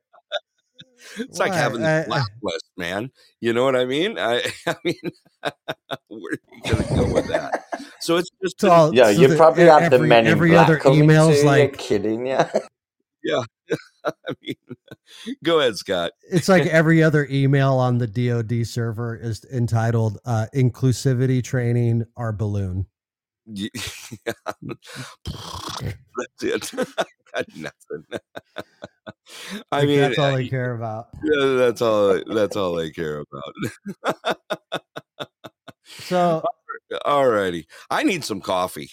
It's 1.18 1.40
like 1.40 1.54
having 1.54 1.84
I- 1.84 2.02
the 2.02 2.08
blacklist, 2.08 2.66
man. 2.78 3.12
You 3.42 3.54
know 3.54 3.64
what 3.64 3.76
I 3.76 3.86
mean? 3.86 4.18
I, 4.20 4.42
I 4.68 4.76
mean, 4.84 4.96
where 6.08 6.34
are 6.34 6.40
you 6.54 6.62
gonna 6.72 6.88
go 7.08 7.14
with 7.14 7.28
that? 7.30 7.66
So 8.02 8.18
it's 8.18 8.30
just 8.42 8.56
It's 8.56 8.64
all- 8.64 8.94
Yeah, 8.94 9.06
so 9.14 9.22
you 9.22 9.28
the- 9.30 9.36
probably 9.38 9.64
have 9.66 9.90
the 9.90 9.96
every- 9.96 10.08
men 10.08 10.26
in 10.26 10.32
every 10.32 10.52
black 10.52 10.70
other 10.86 10.96
email's 10.96 11.36
to 11.38 11.42
you, 11.42 11.46
like- 11.48 11.78
kidding 11.78 12.26
yeah, 12.26 12.50
yeah. 13.24 13.42
I 14.06 14.12
mean, 14.42 14.56
go 15.44 15.60
ahead, 15.60 15.76
Scott. 15.76 16.12
it's 16.32 16.48
like 16.48 16.66
every 16.66 17.04
other 17.04 17.28
email 17.30 17.74
on 17.74 17.98
the 17.98 18.08
DoD 18.08 18.66
server 18.66 19.16
is 19.18 19.44
entitled 19.52 20.18
uh, 20.26 20.46
"Inclusivity 20.56 21.44
Training 21.44 22.06
Our 22.16 22.32
Balloon." 22.32 22.86
Yeah. 23.46 23.68
That's 25.34 26.44
it. 26.44 26.72
Got 27.36 27.46
nothing. 27.56 28.06
I 29.72 29.80
Like, 29.80 29.88
mean, 29.88 30.00
that's 30.00 30.18
all 30.20 30.26
uh, 30.26 30.36
they 30.38 30.48
care 30.48 30.74
about. 30.76 31.08
yeah, 31.24 31.46
that's 31.56 31.82
all. 31.82 32.22
That's 32.28 32.56
all 32.56 32.74
they 32.76 32.92
care 32.92 33.24
about. 33.24 34.38
So 35.88 36.44
Alrighty, 37.06 37.66
I 37.90 38.04
need 38.04 38.24
some 38.24 38.42
coffee. 38.42 38.90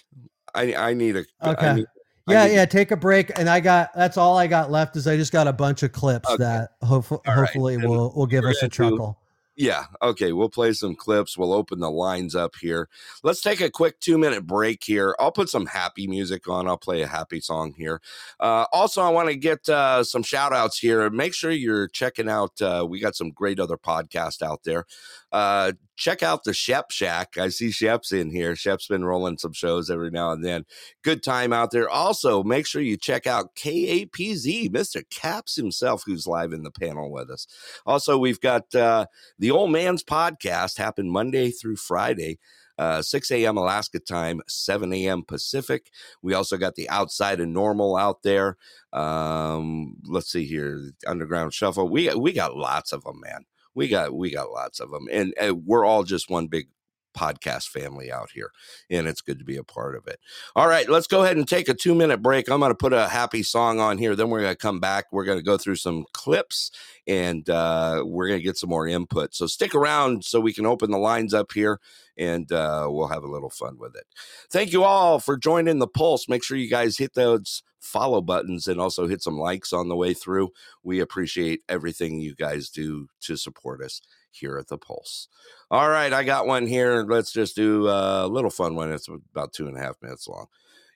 I 0.55 0.75
I 0.75 0.95
need 0.95 1.17
a 1.17 1.25
Okay. 1.45 1.75
need- 1.75 1.87
I 2.29 2.33
yeah, 2.33 2.47
need- 2.47 2.55
yeah. 2.55 2.65
Take 2.67 2.91
a 2.91 2.97
break, 2.97 3.31
and 3.39 3.49
I 3.49 3.61
got 3.61 3.91
that's 3.95 4.17
all 4.17 4.37
I 4.37 4.49
got 4.49 4.71
left 4.71 4.97
is 4.97 5.07
I 5.07 5.17
just 5.17 5.33
got 5.33 5.47
a 5.47 5.53
bunch 5.53 5.83
of 5.85 5.93
clips 5.93 6.29
Okay. 6.29 6.43
that 6.43 6.71
hopefully 6.83 7.21
right. 7.27 7.35
hopefully 7.37 7.75
And 7.75 7.85
will 7.89 8.13
will 8.17 8.27
give 8.27 8.45
us 8.45 8.63
a 8.63 8.69
chuckle. 8.69 9.21
Yeah. 9.57 9.85
Okay. 10.03 10.33
We'll 10.33 10.51
play 10.51 10.75
some 10.75 10.95
clips. 10.95 11.39
We'll 11.39 11.55
open 11.55 11.81
the 11.81 11.91
lines 11.91 12.35
up 12.35 12.57
here. 12.61 12.89
Let's 13.23 13.41
take 13.41 13.63
a 13.63 13.71
quick 13.71 13.99
two 14.01 14.19
minute 14.19 14.47
break 14.47 14.85
here. 14.85 15.17
I'll 15.19 15.33
put 15.33 15.49
some 15.49 15.65
happy 15.65 16.07
music 16.07 16.47
on. 16.47 16.69
I'll 16.69 16.77
play 16.77 17.01
a 17.01 17.07
happy 17.07 17.41
song 17.41 17.73
here. 17.77 18.03
Uh, 18.39 18.67
also, 18.71 19.01
I 19.01 19.09
want 19.09 19.31
to 19.31 19.37
get 19.37 19.67
uh, 19.69 20.05
some 20.05 20.23
shout 20.23 20.53
outs 20.53 20.79
here. 20.79 21.09
Make 21.09 21.33
sure 21.33 21.51
you're 21.51 21.89
checking 21.89 22.29
out. 22.29 22.61
Uh, 22.61 22.87
we 22.89 23.01
got 23.01 23.17
some 23.17 23.31
great 23.31 23.59
other 23.59 23.79
podcasts 23.79 24.43
out 24.43 24.65
there. 24.65 24.85
Uh, 25.33 25.73
check 25.97 26.23
out 26.23 26.45
the 26.45 26.55
Shep 26.55 26.91
Shack. 26.91 27.37
I 27.39 27.49
see 27.49 27.71
Shep's 27.71 28.13
in 28.13 28.31
here. 28.31 28.55
Shep's 28.57 28.87
been 28.87 29.05
rolling 29.05 29.39
some 29.39 29.53
shows 29.53 29.91
every 29.91 30.11
now 30.11 30.31
and 30.31 30.45
then. 30.45 30.65
Good 31.03 31.23
time 31.23 31.53
out 31.53 31.71
there. 31.73 31.89
Also, 31.89 32.43
make 32.43 32.67
sure 32.67 32.81
you 32.83 32.97
check 32.97 33.27
out 33.27 33.55
KAPZ, 33.57 34.71
Mr. 34.71 35.03
Caps 35.11 35.57
himself, 35.57 36.05
who's 36.07 36.27
live 36.27 36.53
in 36.53 36.63
the 36.63 36.71
panel 36.71 37.11
with 37.11 37.31
us. 37.31 37.47
Also, 37.85 38.17
we've 38.19 38.41
got 38.41 38.75
uh, 38.75 39.07
the 39.39 39.51
Old 39.51 39.71
Man's 39.73 40.05
Podcast, 40.05 40.79
happened 40.79 41.11
Monday 41.13 41.51
through 41.51 41.77
Friday. 41.77 42.39
uh, 42.79 43.01
6 43.03 43.31
a.m. 43.31 43.57
Alaska 43.57 43.99
time, 43.99 44.41
7 44.49 44.93
a.m. 44.93 45.23
Pacific. 45.23 45.91
We 46.23 46.35
also 46.35 46.57
got 46.59 46.75
the 46.75 46.89
outside 46.91 47.41
of 47.41 47.49
normal 47.49 47.97
out 47.97 48.23
there. 48.23 48.57
Um, 48.93 49.97
let's 50.05 50.31
see 50.31 50.45
here, 50.45 50.91
underground 51.07 51.55
shuffle. 51.55 51.89
We 51.89 52.15
we 52.15 52.33
got 52.33 52.57
lots 52.57 52.93
of 52.93 53.05
them, 53.05 53.21
man. 53.21 53.45
We 53.77 53.89
got 53.89 54.13
we 54.13 54.33
got 54.33 54.51
lots 54.51 54.81
of 54.81 54.91
them, 54.91 55.07
and, 55.13 55.33
and 55.41 55.65
we're 55.65 55.85
all 55.85 56.03
just 56.03 56.31
one 56.31 56.49
big 56.49 56.69
podcast 57.17 57.69
family 57.69 58.13
out 58.13 58.31
here, 58.35 58.51
and 58.91 59.07
it's 59.07 59.21
good 59.21 59.39
to 59.39 59.45
be 59.45 59.57
a 59.57 59.65
part 59.65 59.97
of 59.97 60.07
it. 60.07 60.21
All 60.55 60.69
right, 60.69 60.89
let's 60.89 61.07
go 61.07 61.23
ahead 61.23 61.37
and 61.37 61.49
take 61.49 61.69
a 61.69 61.75
two 61.75 61.95
minute 61.95 62.23
break. 62.23 62.49
I'm 62.49 62.61
going 62.61 62.71
to 62.71 62.77
put 62.77 62.93
a 62.93 63.09
happy 63.09 63.43
song 63.43 63.81
on 63.81 63.99
here. 63.99 64.15
Then 64.15 64.29
we're 64.29 64.43
going 64.43 64.53
to 64.53 64.59
come 64.59 64.81
back. 64.81 65.07
We're 65.11 65.25
going 65.25 65.39
to 65.39 65.45
go 65.45 65.57
through 65.57 65.77
some 65.77 66.05
clips 66.13 66.71
and 67.07 67.49
uh, 67.49 68.03
we're 68.05 68.29
going 68.29 68.41
to 68.41 68.45
get 68.45 68.59
some 68.59 68.71
more 68.71 68.87
input. 68.87 69.35
So 69.35 69.47
stick 69.47 69.75
around 69.75 70.25
so 70.25 70.41
we 70.41 70.53
can 70.53 70.67
open 70.67 70.91
the 70.91 70.99
lines 70.99 71.33
up 71.33 71.53
here 71.53 71.81
and 72.19 72.51
uh, 72.53 72.87
we'll 72.91 73.09
have 73.09 73.25
a 73.25 73.31
little 73.31 73.51
fun 73.51 73.79
with 73.79 73.97
it. 73.97 74.05
Thank 74.51 74.73
you 74.73 74.85
all 74.85 75.19
for 75.19 75.37
joining 75.37 75.79
the 75.79 75.89
Pulse. 75.89 76.29
Make 76.29 76.45
sure 76.45 76.57
you 76.57 76.71
guys 76.71 76.99
hit 76.99 77.15
those 77.15 77.63
follow 77.87 78.21
buttons 78.21 78.69
and 78.69 78.81
also 78.81 79.07
hit 79.07 79.23
some 79.23 79.39
likes 79.39 79.73
on 79.73 79.89
the 79.89 79.97
way 79.97 80.13
through. 80.13 80.51
We 80.83 81.01
appreciate 81.01 81.63
everything 81.69 82.21
you 82.21 82.35
guys 82.35 82.69
do 82.69 83.09
to 83.21 83.37
support 83.37 83.83
us 83.83 84.01
here 84.31 84.59
at 84.59 84.69
the 84.69 84.79
Pulse. 84.79 85.29
All 85.71 85.89
right, 85.89 86.13
I 86.13 86.25
got 86.25 86.47
one 86.47 86.67
here. 86.67 87.05
Let's 87.05 87.33
just 87.33 87.57
do 87.57 87.89
a 87.89 88.27
little 88.27 88.51
fun 88.51 88.75
one. 88.75 88.93
It's 88.93 89.09
about 89.09 89.53
two 89.53 89.67
and 89.67 89.77
a 89.77 89.81
half 89.81 89.97
minutes 90.03 90.29
long. 90.29 90.47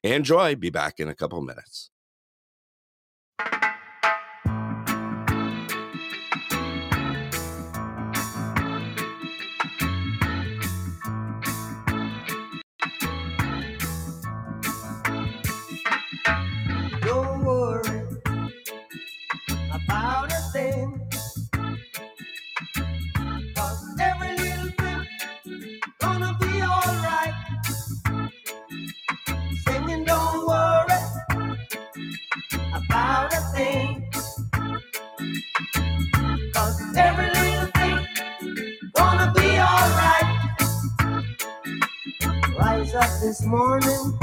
Enjoy. 0.02 0.54
Be 0.54 0.70
back 0.70 1.00
in 1.00 1.08
a 1.08 1.14
couple 1.14 1.40
minutes. 1.42 1.90
Up 42.94 43.20
this 43.20 43.42
morning. 43.42 44.18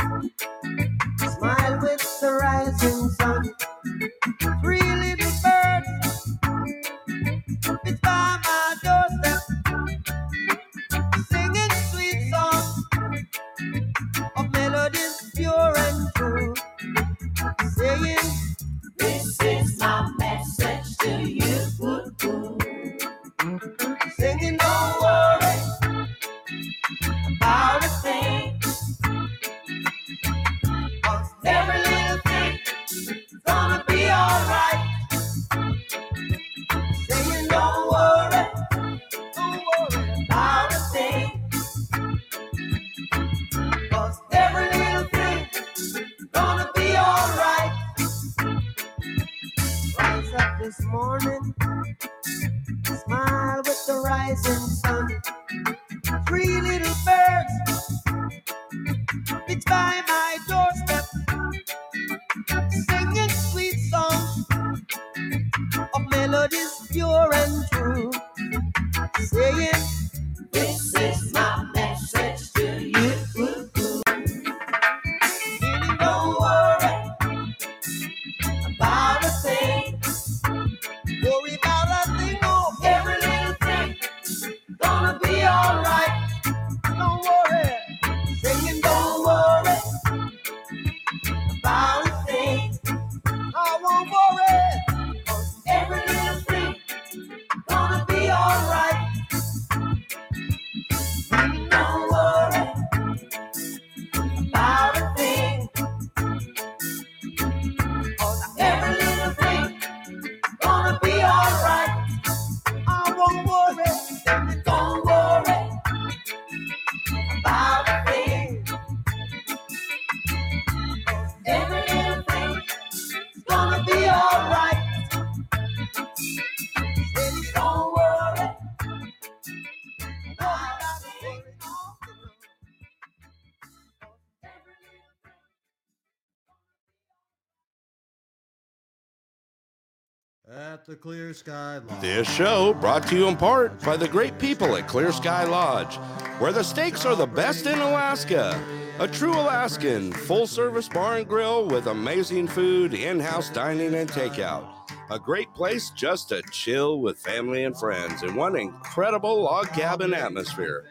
The 140.88 140.95
Clear 140.95 141.33
Sky 141.33 141.79
Lodge. 141.79 141.99
This 141.99 142.33
show 142.33 142.73
brought 142.75 143.05
to 143.07 143.15
you 143.17 143.27
in 143.27 143.35
part 143.35 143.83
by 143.83 143.97
the 143.97 144.07
great 144.07 144.39
people 144.39 144.77
at 144.77 144.88
Clear 144.88 145.11
Sky 145.11 145.43
Lodge, 145.43 145.97
where 146.39 146.53
the 146.53 146.63
steaks 146.63 147.03
are 147.05 147.13
the 147.13 147.27
best 147.27 147.65
in 147.65 147.77
Alaska. 147.77 148.57
A 148.99 149.07
true 149.09 149.33
Alaskan 149.33 150.13
full 150.13 150.47
service 150.47 150.88
bar 150.88 151.17
and 151.17 151.27
grill 151.27 151.67
with 151.67 151.88
amazing 151.88 152.47
food, 152.47 152.93
in 152.93 153.19
house 153.19 153.49
dining, 153.49 153.95
and 153.95 154.09
takeout. 154.09 154.65
A 155.09 155.19
great 155.19 155.53
place 155.53 155.89
just 155.89 156.29
to 156.29 156.41
chill 156.53 157.01
with 157.01 157.19
family 157.19 157.65
and 157.65 157.77
friends 157.77 158.23
in 158.23 158.33
one 158.35 158.55
incredible 158.55 159.43
log 159.43 159.67
cabin 159.73 160.13
atmosphere. 160.13 160.85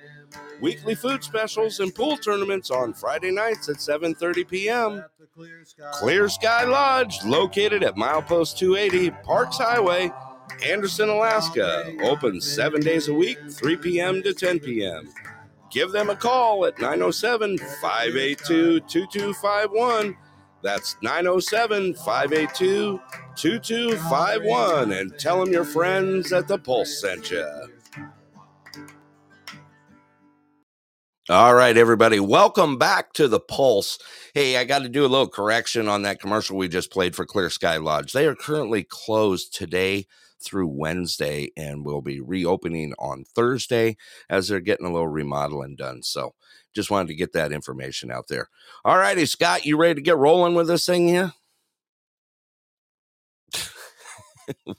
Weekly 0.60 0.94
food 0.94 1.22
specials 1.22 1.80
and 1.80 1.94
pool 1.94 2.16
tournaments 2.16 2.70
on 2.70 2.94
Friday 2.94 3.30
nights 3.30 3.68
at 3.68 3.76
7:30 3.76 4.48
p.m. 4.48 5.04
Clear 5.92 6.28
Sky 6.28 6.64
Lodge, 6.64 7.22
located 7.24 7.82
at 7.82 7.96
Milepost 7.96 8.56
280, 8.56 9.10
Parks 9.22 9.58
Highway, 9.58 10.10
Anderson, 10.64 11.10
Alaska. 11.10 11.92
Open 12.02 12.40
seven 12.40 12.80
days 12.80 13.08
a 13.08 13.14
week, 13.14 13.38
3 13.50 13.76
p.m. 13.76 14.22
to 14.22 14.32
10 14.32 14.60
p.m. 14.60 15.08
Give 15.70 15.92
them 15.92 16.08
a 16.08 16.16
call 16.16 16.64
at 16.64 16.78
907 16.78 17.58
582 17.58 18.80
2251. 18.80 20.16
That's 20.62 20.96
907 21.02 21.94
582 21.94 23.00
2251. 23.36 24.92
And 24.92 25.18
tell 25.18 25.44
them 25.44 25.52
your 25.52 25.64
friends 25.64 26.32
at 26.32 26.48
the 26.48 26.58
Pulse 26.58 27.00
sent 27.00 27.30
you. 27.30 27.46
All 31.28 31.56
right, 31.56 31.76
everybody, 31.76 32.20
welcome 32.20 32.78
back 32.78 33.12
to 33.14 33.26
the 33.26 33.40
Pulse. 33.40 33.98
Hey, 34.32 34.56
I 34.58 34.62
got 34.62 34.84
to 34.84 34.88
do 34.88 35.04
a 35.04 35.08
little 35.08 35.26
correction 35.26 35.88
on 35.88 36.02
that 36.02 36.20
commercial 36.20 36.56
we 36.56 36.68
just 36.68 36.92
played 36.92 37.16
for 37.16 37.26
Clear 37.26 37.50
Sky 37.50 37.78
Lodge. 37.78 38.12
They 38.12 38.26
are 38.28 38.36
currently 38.36 38.84
closed 38.88 39.52
today 39.52 40.06
through 40.40 40.68
Wednesday, 40.68 41.50
and 41.56 41.84
we'll 41.84 42.00
be 42.00 42.20
reopening 42.20 42.94
on 43.00 43.24
Thursday 43.24 43.96
as 44.30 44.46
they're 44.46 44.60
getting 44.60 44.86
a 44.86 44.92
little 44.92 45.08
remodeling 45.08 45.74
done. 45.74 46.04
So 46.04 46.36
just 46.76 46.92
wanted 46.92 47.08
to 47.08 47.16
get 47.16 47.32
that 47.32 47.50
information 47.50 48.12
out 48.12 48.28
there. 48.28 48.48
All 48.84 48.96
righty, 48.96 49.26
Scott, 49.26 49.66
you 49.66 49.76
ready 49.76 49.96
to 49.96 50.02
get 50.02 50.16
rolling 50.18 50.54
with 50.54 50.68
this 50.68 50.86
thing 50.86 51.08
here? 51.08 51.32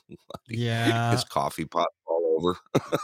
Yeah. 0.48 1.12
His 1.12 1.26
coffee 1.26 1.66
pot 1.66 1.90
over. 2.38 2.58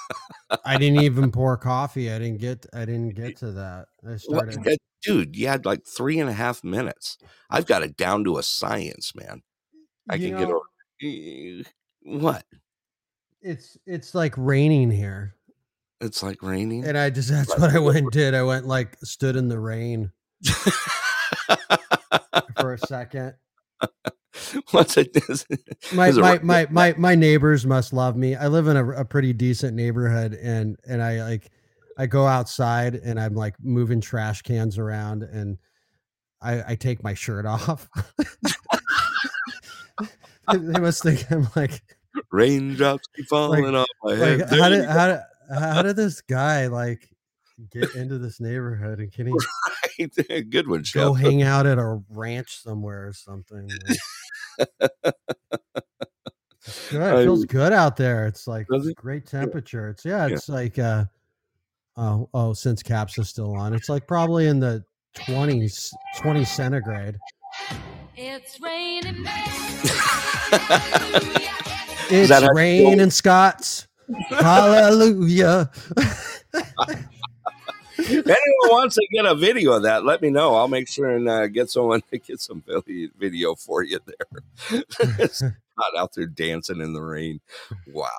I 0.66 0.78
didn't 0.78 1.02
even 1.02 1.32
pour 1.32 1.58
coffee. 1.58 2.12
I 2.12 2.20
didn't 2.20 2.40
get. 2.40 2.66
I 2.74 2.86
didn't 2.86 3.10
get 3.16 3.38
to 3.38 3.52
that. 3.54 3.88
I 4.08 4.18
started. 4.18 4.64
that- 4.64 4.78
dude, 5.04 5.36
you 5.36 5.48
had 5.48 5.66
like 5.66 5.86
three 5.86 6.20
and 6.20 6.30
a 6.30 6.34
half 6.34 6.64
minutes. 6.64 7.18
I've 7.50 7.66
got 7.66 7.84
it 7.84 7.98
down 7.98 8.24
to 8.26 8.38
a 8.38 8.44
science, 8.44 9.14
man. 9.16 9.42
I 10.10 10.16
You 10.16 10.30
can 10.30 10.38
get 10.38 10.48
know- 10.50 10.62
over. 11.02 11.64
What? 12.06 12.46
It's 13.42 13.78
it's 13.86 14.16
like 14.16 14.34
raining 14.38 14.90
here, 14.92 15.36
It's 16.00 16.24
like 16.24 16.42
raining. 16.42 16.86
and 16.86 16.98
I 16.98 17.10
just 17.10 17.30
that's 17.32 17.58
what 17.60 17.76
I 17.76 17.80
went 17.80 17.98
and 17.98 18.12
did. 18.12 18.34
I 18.34 18.44
went 18.44 18.66
like 18.68 18.98
stood 19.04 19.36
in 19.36 19.50
the 19.50 19.60
rain 19.60 20.12
for 22.60 22.74
a 22.74 22.78
second. 22.78 23.34
What's 24.72 24.98
it? 24.98 25.12
Is, 25.30 25.46
my 25.94 26.12
my, 26.12 26.22
right- 26.22 26.44
my 26.44 26.68
my 26.72 26.96
my 26.98 27.16
neighbors 27.16 27.66
must 27.66 27.94
love 27.94 28.16
me. 28.16 28.36
I 28.36 28.48
live 28.48 28.68
in 28.68 28.78
a, 28.78 28.90
a 28.92 29.06
pretty 29.06 29.32
decent 29.34 29.76
neighborhood, 29.76 30.34
and 30.34 30.76
and 30.88 31.04
I 31.04 31.24
like 31.24 31.52
I 31.98 32.08
go 32.08 32.26
outside 32.26 32.96
and 32.96 33.20
I'm 33.20 33.36
like 33.36 33.56
moving 33.62 34.02
trash 34.02 34.42
cans 34.42 34.78
around, 34.80 35.24
and 35.24 35.58
I 36.42 36.72
I 36.72 36.76
take 36.76 37.04
my 37.04 37.14
shirt 37.14 37.46
off. 37.48 37.88
they 40.52 40.80
must 40.80 41.04
think 41.04 41.32
I'm 41.32 41.48
like 41.56 41.82
raindrops 42.32 43.08
keep 43.16 43.28
falling 43.28 43.74
off 43.76 43.88
my 44.04 44.16
head. 44.16 44.40
like 44.42 44.50
how 44.60 44.70
did 44.70 44.86
how 44.86 45.08
did 45.08 45.20
how 45.60 45.82
did 45.82 45.96
this 45.96 46.22
guy 46.22 46.68
like 46.68 47.10
get 47.72 47.94
into 47.96 48.18
this 48.18 48.40
neighborhood 48.40 49.00
and 49.00 49.12
can 49.12 49.28
he 49.28 49.34
Right. 50.30 50.50
Good 50.50 50.68
one, 50.68 50.84
go 50.94 51.14
hang 51.14 51.44
out 51.44 51.66
at 51.68 51.78
a 51.78 52.00
ranch 52.10 52.62
somewhere 52.62 53.08
or 53.08 53.14
something? 53.14 53.70
Like, 53.70 53.98
it's 56.66 56.90
good. 56.90 57.20
It 57.20 57.24
feels 57.24 57.44
I- 57.44 57.48
good 57.48 57.74
out 57.74 57.96
there. 57.98 58.26
It's 58.28 58.48
like 58.48 58.66
it's 58.72 58.88
it? 58.88 58.96
great 58.96 59.26
temperature. 59.28 59.90
It's 59.90 60.04
yeah, 60.06 60.26
Yeah. 60.28 60.34
it's 60.36 60.50
like 60.50 60.80
uh 60.80 61.06
oh 61.96 62.28
oh 62.34 62.54
since 62.54 62.82
caps 62.82 63.18
is 63.20 63.30
still 63.30 63.56
on. 63.56 63.74
It's 63.74 63.88
like 63.90 64.08
probably 64.08 64.48
in 64.48 64.60
the 64.60 64.84
20s 65.16 65.92
20 66.18 66.44
centigrade. 66.46 67.18
It's 68.18 68.60
raining. 68.62 69.26
It's 72.10 72.30
that 72.30 72.44
how 72.44 72.50
rain 72.50 73.00
feel? 73.00 73.10
Scots. 73.10 73.88
Hallelujah. 74.30 75.72
If 77.98 78.10
anyone 78.10 78.70
wants 78.70 78.96
to 78.96 79.08
get 79.12 79.26
a 79.26 79.36
video 79.36 79.74
of 79.74 79.84
that, 79.84 80.06
let 80.06 80.22
me 80.22 80.30
know. 80.30 80.56
I'll 80.56 80.68
make 80.68 80.88
sure 80.88 81.10
and 81.10 81.30
uh, 81.30 81.48
get 81.48 81.70
someone 81.70 82.02
to 82.12 82.18
get 82.18 82.40
some 82.40 82.64
video 83.18 83.56
for 83.56 83.84
you 83.84 84.00
there. 84.06 84.84
Scott 85.30 85.54
out 85.98 86.14
there 86.14 86.28
dancing 86.28 86.82
in 86.82 86.94
the 86.94 87.02
rain. 87.02 87.40
Wow. 87.88 88.10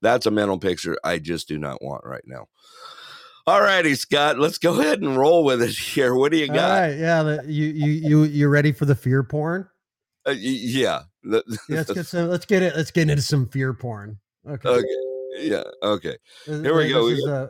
That's 0.00 0.26
a 0.26 0.30
mental 0.30 0.58
picture 0.58 0.96
I 1.02 1.18
just 1.18 1.48
do 1.48 1.58
not 1.58 1.82
want 1.82 2.04
right 2.04 2.24
now. 2.26 2.48
All 3.46 3.62
righty, 3.62 3.94
Scott, 3.94 4.38
let's 4.38 4.58
go 4.58 4.78
ahead 4.78 5.00
and 5.00 5.16
roll 5.16 5.42
with 5.42 5.62
it 5.62 5.70
here. 5.70 6.14
What 6.14 6.32
do 6.32 6.38
you 6.38 6.48
got? 6.48 6.80
right, 6.80 6.98
yeah, 6.98 7.22
the, 7.22 7.44
you 7.46 7.68
you 7.68 7.86
you 7.86 8.24
you 8.24 8.48
ready 8.48 8.72
for 8.72 8.84
the 8.84 8.94
fear 8.94 9.22
porn? 9.22 9.68
Uh, 10.26 10.34
yeah. 10.36 11.02
Yeah, 11.24 11.40
let's 11.68 11.92
get 11.92 12.06
some. 12.06 12.28
Let's 12.28 12.46
get 12.46 12.62
it. 12.62 12.76
Let's 12.76 12.90
get 12.90 13.10
into 13.10 13.22
some 13.22 13.48
fear 13.48 13.74
porn. 13.74 14.18
Okay. 14.48 14.68
okay. 14.68 14.86
Yeah. 15.38 15.64
Okay. 15.82 16.16
Here 16.46 16.74
we 16.74 16.84
this 16.84 16.92
go. 16.92 17.04
We 17.06 17.12
is, 17.14 17.24
got- 17.24 17.32
uh, 17.32 17.48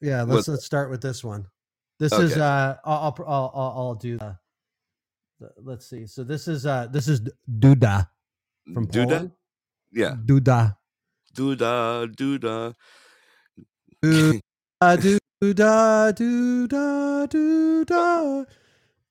yeah, 0.00 0.22
let's 0.22 0.48
let's 0.48 0.64
start 0.64 0.90
with 0.90 1.00
this 1.00 1.22
one. 1.24 1.46
This 1.98 2.12
is 2.12 2.36
uh, 2.36 2.76
I'll 2.84 3.14
I'll 3.18 3.52
I'll, 3.54 3.74
I'll, 3.76 3.94
do 3.94 4.16
the, 4.18 4.36
the. 5.38 5.52
Let's 5.62 5.88
see. 5.88 6.06
So 6.06 6.24
this 6.24 6.48
is 6.48 6.64
uh, 6.64 6.88
this 6.90 7.08
is 7.08 7.20
Duda 7.48 8.08
from 8.72 8.86
Duda? 8.86 9.06
Poland. 9.06 9.30
Yeah. 9.92 10.16
Duda. 10.24 10.76
Doodah, 11.34 12.06
doodah. 12.14 12.74
Duda. 14.02 14.40
Duda. 14.80 16.12
Duda. 16.12 17.28
Duda. 17.30 18.46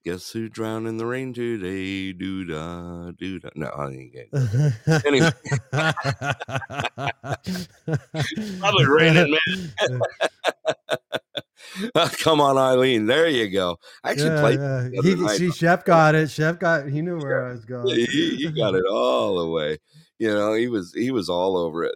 Guess 0.10 0.32
who 0.32 0.50
drowned 0.50 0.88
in 0.88 0.98
the 0.98 1.06
rain 1.06 1.34
today? 1.36 2.18
Doodah, 2.18 3.16
doodah. 3.16 3.52
No, 3.56 3.68
I 3.68 3.92
ain't 3.92 4.12
getting 4.12 4.32
Anyway. 5.06 5.32
Probably 8.60 8.86
raining, 8.88 9.38
man. 9.48 10.02
Oh, 11.94 12.10
come 12.20 12.42
on, 12.42 12.58
Eileen. 12.58 13.06
There 13.06 13.28
you 13.28 13.50
go. 13.52 13.78
I 14.04 14.12
actually 14.12 14.30
Yeah, 14.32 14.42
played. 14.42 14.60
yeah. 14.60 15.02
He, 15.04 15.16
night. 15.16 15.38
see, 15.38 15.52
Chef 15.56 15.86
got 15.86 16.16
it. 16.16 16.32
Chef 16.32 16.58
got. 16.58 16.88
He 16.90 17.04
knew 17.04 17.20
where 17.20 17.46
I 17.46 17.52
was 17.52 17.64
going. 17.66 17.88
Yeah, 17.90 18.08
you, 18.10 18.24
you 18.38 18.52
got 18.52 18.74
it 18.74 18.84
all 18.92 19.38
the 19.38 19.48
way. 19.48 19.78
You 20.18 20.34
know, 20.34 20.54
he 20.54 20.68
was 20.68 20.92
he 20.94 21.12
was 21.12 21.30
all 21.30 21.56
over 21.56 21.84
it. 21.84 21.96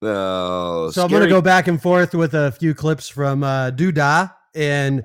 no, 0.00 0.90
So 0.92 1.04
I'm 1.04 1.10
going 1.10 1.22
to 1.22 1.28
go 1.28 1.42
back 1.42 1.68
and 1.68 1.80
forth 1.80 2.14
with 2.14 2.32
a 2.34 2.52
few 2.52 2.74
clips 2.74 3.08
from 3.10 3.44
uh, 3.44 3.72
Duda 3.72 4.32
and 4.54 5.04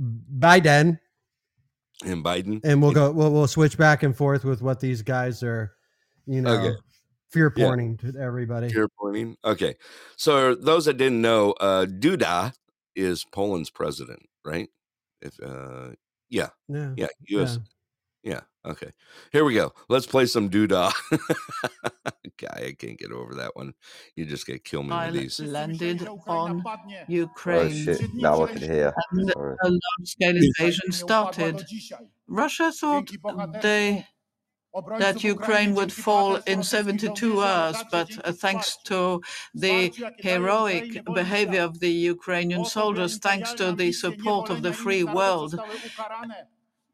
Biden, 0.00 0.98
and 2.04 2.24
Biden. 2.24 2.60
and 2.64 2.80
we'll 2.82 2.92
go. 2.92 3.10
We'll, 3.10 3.32
we'll 3.32 3.46
switch 3.48 3.76
back 3.76 4.02
and 4.02 4.16
forth 4.16 4.44
with 4.44 4.62
what 4.62 4.80
these 4.80 5.02
guys 5.02 5.42
are, 5.42 5.72
you 6.26 6.40
know, 6.40 6.50
Okay. 6.54 6.76
fear 7.30 7.52
Yeah. 7.56 7.66
porning 7.66 7.98
to 8.00 8.18
everybody. 8.18 8.68
Fear 8.70 8.88
pointing. 9.00 9.36
Okay, 9.44 9.74
so 10.16 10.54
those 10.54 10.84
that 10.84 10.96
didn't 10.98 11.20
know, 11.20 11.52
uh, 11.52 11.86
Duda 11.86 12.52
is 12.94 13.24
Poland's 13.32 13.70
president, 13.70 14.22
right? 14.44 14.68
If 15.20 15.38
uh, 15.42 15.90
yeah, 16.30 16.50
Yeah. 16.68 16.94
yeah, 16.96 17.06
U.S. 17.28 17.58
Yeah. 18.28 18.40
Okay. 18.72 18.90
Here 19.32 19.44
we 19.44 19.54
go. 19.54 19.72
Let's 19.88 20.04
play 20.06 20.26
some 20.26 20.50
Duda. 20.50 20.92
Guy, 22.36 22.64
I 22.68 22.72
can't 22.78 22.98
get 22.98 23.10
over 23.10 23.34
that 23.36 23.56
one. 23.56 23.72
You 24.16 24.26
just 24.26 24.46
get 24.46 24.64
kill 24.64 24.82
me 24.82 24.94
with 24.94 25.14
Missile 25.14 25.44
these. 25.46 25.52
landed 25.52 26.06
on 26.06 26.62
Oh 26.66 26.76
Ukraine. 27.08 27.84
shit! 27.84 28.14
Now 28.14 28.44
I 28.44 28.52
can 28.52 28.60
hear. 28.74 28.92
And 29.12 29.30
Sorry. 29.30 29.56
a 29.64 29.68
large-scale 29.70 30.36
invasion 30.36 30.92
started. 30.92 31.64
Russia 32.26 32.70
thought 32.70 33.08
they 33.62 34.06
that 34.98 35.24
Ukraine 35.24 35.74
would 35.74 35.92
fall 35.92 36.36
in 36.52 36.62
72 36.62 37.42
hours, 37.42 37.82
but 37.90 38.10
uh, 38.24 38.32
thanks 38.32 38.76
to 38.84 39.22
the 39.54 39.90
heroic 40.18 41.02
behavior 41.14 41.62
of 41.62 41.80
the 41.80 41.90
Ukrainian 41.90 42.64
soldiers, 42.66 43.16
thanks 43.18 43.54
to 43.54 43.72
the 43.72 43.90
support 43.92 44.50
of 44.50 44.62
the 44.62 44.74
free 44.74 45.04
world, 45.04 45.58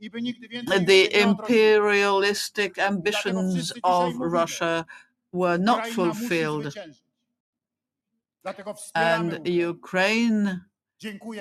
the 0.08 1.10
imperialistic 1.12 2.78
ambitions 2.78 3.72
of 3.82 4.16
Russia 4.18 4.86
were 5.32 5.58
not 5.58 5.86
fulfilled. 5.86 6.74
And 8.94 9.46
Ukraine 9.46 10.64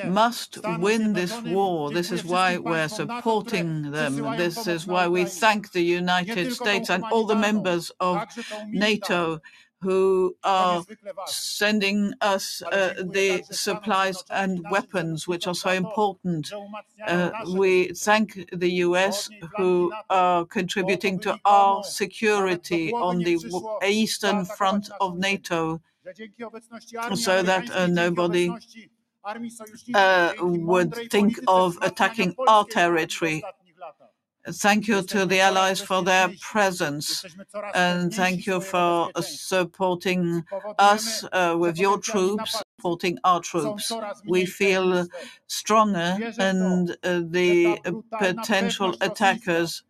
must 0.06 0.58
win 0.80 1.14
this 1.14 1.42
war. 1.42 1.92
This 1.92 2.12
is 2.12 2.24
why 2.26 2.58
we're 2.58 2.88
supporting 2.88 3.92
them. 3.92 4.16
This 4.38 4.68
is 4.68 4.88
why 4.88 5.08
we 5.08 5.26
thank 5.26 5.72
the 5.72 5.82
United 5.82 6.54
States 6.54 6.90
and 6.90 7.04
all 7.06 7.26
the 7.26 7.36
members 7.36 7.92
of 8.00 8.24
NATO 8.68 9.42
who 9.84 10.36
are 10.44 10.84
sending 11.28 12.14
us 12.22 12.62
uh, 12.72 12.94
the 13.18 13.44
supplies 13.52 14.24
and 14.30 14.66
weapons 14.72 15.28
which 15.28 15.46
are 15.48 15.56
so 15.56 15.72
important. 15.72 16.52
Uh, 17.06 17.32
we 17.54 17.90
thank 18.08 18.28
the 18.52 18.72
US 18.88 19.30
who 19.58 19.92
are 20.10 20.46
contributing 20.46 21.20
to 21.20 21.38
our 21.46 21.84
security 21.84 22.92
on 22.94 23.20
the 23.20 23.36
eastern 23.86 24.46
front 24.46 24.90
of 25.02 25.18
NATO. 25.18 25.82
so 27.16 27.42
that 27.44 27.66
uh, 27.72 27.88
nobody 27.88 28.46
uh, 29.94 30.34
would 30.40 30.94
think 31.10 31.40
of 31.48 31.78
attacking 31.82 32.36
our 32.48 32.66
territory. 32.66 33.44
Thank 34.52 34.90
you 34.90 35.02
to 35.04 35.26
the 35.26 35.40
Allies 35.40 35.80
for 35.80 36.04
their 36.04 36.30
presence, 36.42 37.24
and 37.74 38.14
thank 38.14 38.46
you 38.46 38.60
for 38.60 39.10
supporting 39.22 40.44
us 40.78 41.24
uh, 41.32 41.56
with 41.58 41.78
your 41.80 41.98
troops, 41.98 42.62
supporting 42.78 43.18
our 43.24 43.40
troops. 43.40 43.92
We 44.28 44.46
feel 44.46 45.08
stronger, 45.48 46.34
and 46.38 46.92
uh, 47.04 47.22
the 47.26 47.80
potential 48.20 48.96
attackers 49.00 49.84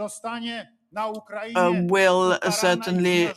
uh, 0.00 1.72
will 1.94 2.38
certainly 2.50 3.30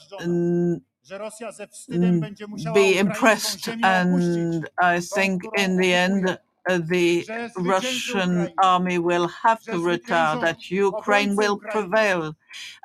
be 2.73 2.97
impressed, 2.97 3.67
and 3.83 4.69
I 4.81 5.01
think 5.01 5.43
in 5.57 5.75
the 5.75 5.93
end 5.93 6.39
the 6.67 7.25
Russian 7.57 8.53
army 8.61 8.97
will 8.99 9.27
have 9.27 9.61
to 9.63 9.79
retire, 9.79 10.39
that 10.41 10.69
Ukraine 10.69 11.35
will 11.35 11.57
prevail 11.57 12.35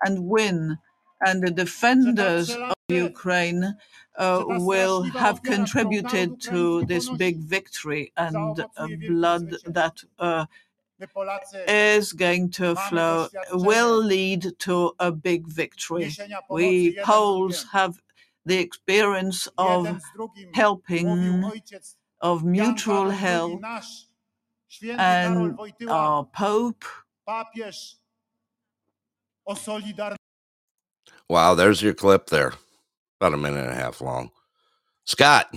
and 0.05 0.27
win, 0.27 0.79
and 1.25 1.43
the 1.43 1.51
defenders 1.51 2.51
of 2.51 2.75
Ukraine 2.89 3.77
uh, 4.17 4.45
will 4.47 5.03
have 5.03 5.43
contributed 5.43 6.41
to 6.41 6.85
this 6.85 7.09
big 7.11 7.39
victory 7.39 8.13
and 8.17 8.61
uh, 8.77 8.89
blood 9.09 9.55
that 9.67 10.03
uh, 10.19 10.47
is 11.69 12.13
going 12.13 12.51
to 12.51 12.75
flow 12.75 13.29
will 13.53 13.99
lead 14.03 14.59
to 14.59 14.93
a 14.99 15.13
big 15.13 15.47
victory. 15.47 16.11
We 16.49 16.99
Poles 17.05 17.67
have 17.73 18.01
the 18.47 18.59
experience 18.59 19.49
of 19.59 20.01
helping, 20.55 21.53
of 22.27 22.45
mutual 22.45 23.11
help, 23.11 23.63
and 24.99 25.59
our 25.89 26.25
Pope. 26.25 26.85
Wow, 31.29 31.55
there's 31.55 31.83
your 31.83 31.95
clip 31.95 32.27
there. 32.27 32.53
About 33.21 33.35
a 33.35 33.37
minute 33.37 33.61
and 33.65 33.71
a 33.71 33.75
half 33.75 34.01
long. 34.01 34.31
Scott, 35.05 35.55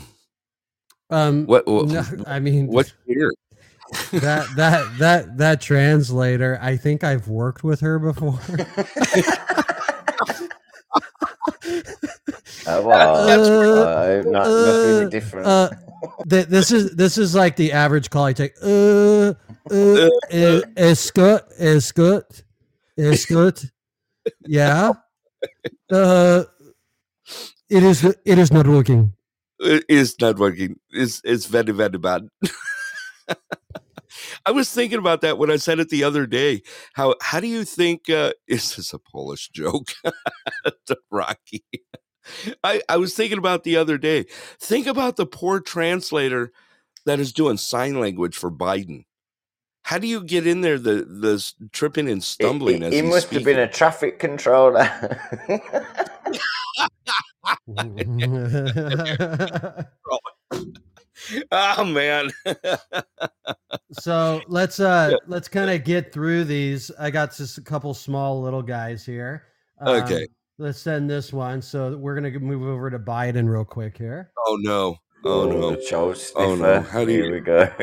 Um, 1.09 1.45
what, 1.47 1.67
what 1.67 1.87
no, 1.87 2.03
I 2.27 2.39
mean, 2.39 2.67
what's 2.67 2.93
here? 3.05 3.31
that 4.11 4.47
that 4.55 4.97
that 4.99 5.37
that 5.39 5.61
translator. 5.61 6.59
I 6.61 6.77
think 6.77 7.03
I've 7.03 7.27
worked 7.27 7.63
with 7.63 7.79
her 7.79 7.97
before. 7.97 8.39
Uh, 12.69 12.81
well, 12.85 13.15
Uh, 13.15 13.83
uh, 13.83 14.23
not, 14.25 14.47
nothing 14.47 15.09
different. 15.09 15.47
uh, 15.47 15.69
th- 16.29 16.47
this 16.47 16.71
is 16.71 16.95
this 16.95 17.17
is 17.17 17.35
like 17.35 17.55
the 17.55 17.71
average 17.71 18.09
call 18.09 18.25
I 18.25 18.33
take. 18.33 18.53
Uh, 18.61 19.33
uh, 19.71 20.09
uh, 20.31 20.61
is 20.77 21.11
good, 21.11 21.41
is 21.57 21.91
good, 21.91 22.23
is 22.97 23.25
good. 23.25 23.59
Yeah. 24.45 24.93
Uh, 25.91 26.43
it 27.69 27.83
is. 27.83 28.03
It 28.03 28.37
is 28.37 28.51
not 28.51 28.67
working. 28.67 29.13
It 29.59 29.83
is 29.89 30.15
not 30.21 30.37
working. 30.37 30.79
It's 30.91 31.21
it's 31.23 31.45
very 31.45 31.71
very 31.73 31.97
bad. 31.97 32.27
I 34.45 34.51
was 34.51 34.71
thinking 34.71 34.97
about 34.99 35.21
that 35.21 35.37
when 35.37 35.51
I 35.51 35.57
said 35.57 35.79
it 35.79 35.89
the 35.89 36.03
other 36.03 36.25
day. 36.25 36.61
How 36.93 37.15
how 37.21 37.39
do 37.39 37.47
you 37.47 37.63
think 37.63 38.09
uh, 38.09 38.33
is 38.47 38.75
this 38.75 38.93
a 38.93 38.99
Polish 38.99 39.49
joke? 39.49 39.89
Rocky. 41.11 41.63
I, 42.63 42.81
I 42.89 42.97
was 42.97 43.13
thinking 43.13 43.37
about 43.37 43.63
the 43.63 43.77
other 43.77 43.97
day. 43.97 44.25
Think 44.59 44.87
about 44.87 45.15
the 45.15 45.25
poor 45.25 45.59
translator 45.59 46.51
that 47.05 47.19
is 47.19 47.33
doing 47.33 47.57
sign 47.57 47.99
language 47.99 48.35
for 48.35 48.51
Biden. 48.51 49.05
How 49.83 49.97
do 49.97 50.07
you 50.07 50.23
get 50.23 50.45
in 50.45 50.61
there 50.61 50.77
the 50.77 51.03
the 51.05 51.53
tripping 51.71 52.09
and 52.09 52.23
stumbling 52.23 52.83
it- 52.83 52.87
as 52.87 52.93
he 52.93 53.01
he's 53.01 53.09
must 53.09 53.29
have 53.29 53.43
been 53.43 53.59
a 53.59 53.67
traffic 53.67 54.19
controller. 54.19 54.87
oh 61.51 61.83
man. 61.85 62.29
so 63.91 64.41
let's 64.47 64.79
uh 64.79 65.15
let's 65.27 65.47
kind 65.47 65.69
of 65.69 65.83
get 65.83 66.11
through 66.13 66.45
these. 66.45 66.91
I 66.99 67.11
got 67.11 67.35
just 67.35 67.57
a 67.57 67.61
couple 67.61 67.93
small 67.93 68.41
little 68.41 68.61
guys 68.63 69.05
here. 69.05 69.43
Um, 69.81 70.03
Okay. 70.03 70.27
Let's 70.59 70.81
send 70.81 71.09
this 71.09 71.31
one. 71.31 71.61
So 71.61 71.95
we're 71.95 72.15
gonna 72.15 72.37
move 72.37 72.67
over 72.67 72.89
to 72.89 72.99
Biden 72.99 73.49
real 73.49 73.63
quick 73.63 73.97
here. 73.97 74.31
oh 74.45 74.57
no. 74.59 74.97
Oh 75.23 75.49
no. 75.49 75.77
Joe 75.89 76.13
Oh 76.35 76.53
no. 76.53 76.81
How 76.81 77.05
do 77.05 77.11
Here 77.11 77.31
we 77.31 77.39
go. 77.39 77.69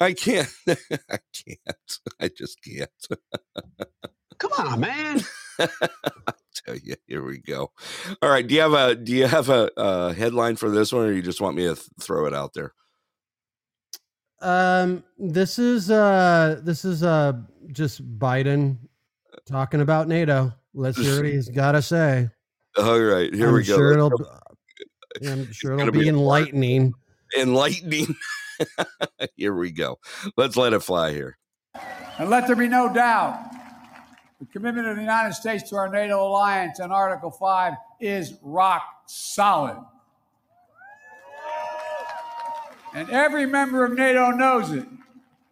I 0.00 0.14
can't. 0.14 0.48
I 0.68 1.18
can't. 1.34 1.98
I 2.18 2.28
just 2.28 2.58
can't. 2.62 2.90
Come 4.38 4.52
on, 4.58 4.80
man. 4.80 5.20
I 5.58 5.68
tell 6.54 6.76
you. 6.76 6.94
Here 7.06 7.22
we 7.22 7.38
go. 7.38 7.70
All 8.22 8.30
right. 8.30 8.46
Do 8.46 8.54
you 8.54 8.62
have 8.62 8.72
a 8.72 8.94
Do 8.94 9.14
you 9.14 9.26
have 9.26 9.50
a, 9.50 9.70
uh 9.78 10.14
headline 10.14 10.56
for 10.56 10.70
this 10.70 10.90
one, 10.90 11.04
or 11.04 11.12
you 11.12 11.20
just 11.20 11.42
want 11.42 11.54
me 11.54 11.64
to 11.64 11.74
th- 11.74 11.86
throw 12.00 12.24
it 12.24 12.32
out 12.32 12.54
there? 12.54 12.72
Um, 14.40 15.04
this 15.18 15.58
is 15.58 15.90
uh 15.90 16.60
this 16.62 16.84
is 16.84 17.02
uh 17.02 17.34
just 17.72 18.18
Biden 18.18 18.78
talking 19.46 19.80
about 19.80 20.08
NATO. 20.08 20.52
Let's 20.72 20.98
hear 20.98 21.16
what 21.16 21.26
he's 21.26 21.48
got 21.48 21.72
to 21.72 21.82
say. 21.82 22.30
All 22.78 23.00
right. 23.00 23.32
Here 23.34 23.48
I'm 23.48 23.54
we 23.54 23.64
go. 23.64 23.76
Sure 23.76 24.02
Let's 24.02 24.20
it'll. 25.22 25.32
I'm 25.32 25.52
sure 25.52 25.78
it'll 25.78 25.92
be 25.92 26.00
be 26.00 26.08
enlightening. 26.08 26.94
Enlightening. 27.36 28.14
here 29.36 29.54
we 29.54 29.70
go. 29.72 29.98
Let's 30.36 30.56
let 30.56 30.72
it 30.72 30.80
fly 30.80 31.12
here. 31.12 31.36
And 32.18 32.30
let 32.30 32.46
there 32.46 32.56
be 32.56 32.68
no 32.68 32.92
doubt 32.92 33.38
the 34.40 34.46
commitment 34.46 34.88
of 34.88 34.96
the 34.96 35.02
United 35.02 35.34
States 35.34 35.68
to 35.70 35.76
our 35.76 35.88
NATO 35.88 36.26
alliance 36.26 36.78
and 36.78 36.92
Article 36.92 37.30
5 37.30 37.74
is 38.00 38.34
rock 38.42 38.82
solid. 39.06 39.76
And 42.94 43.10
every 43.10 43.46
member 43.46 43.84
of 43.84 43.92
NATO 43.94 44.30
knows 44.30 44.72
it. 44.72 44.86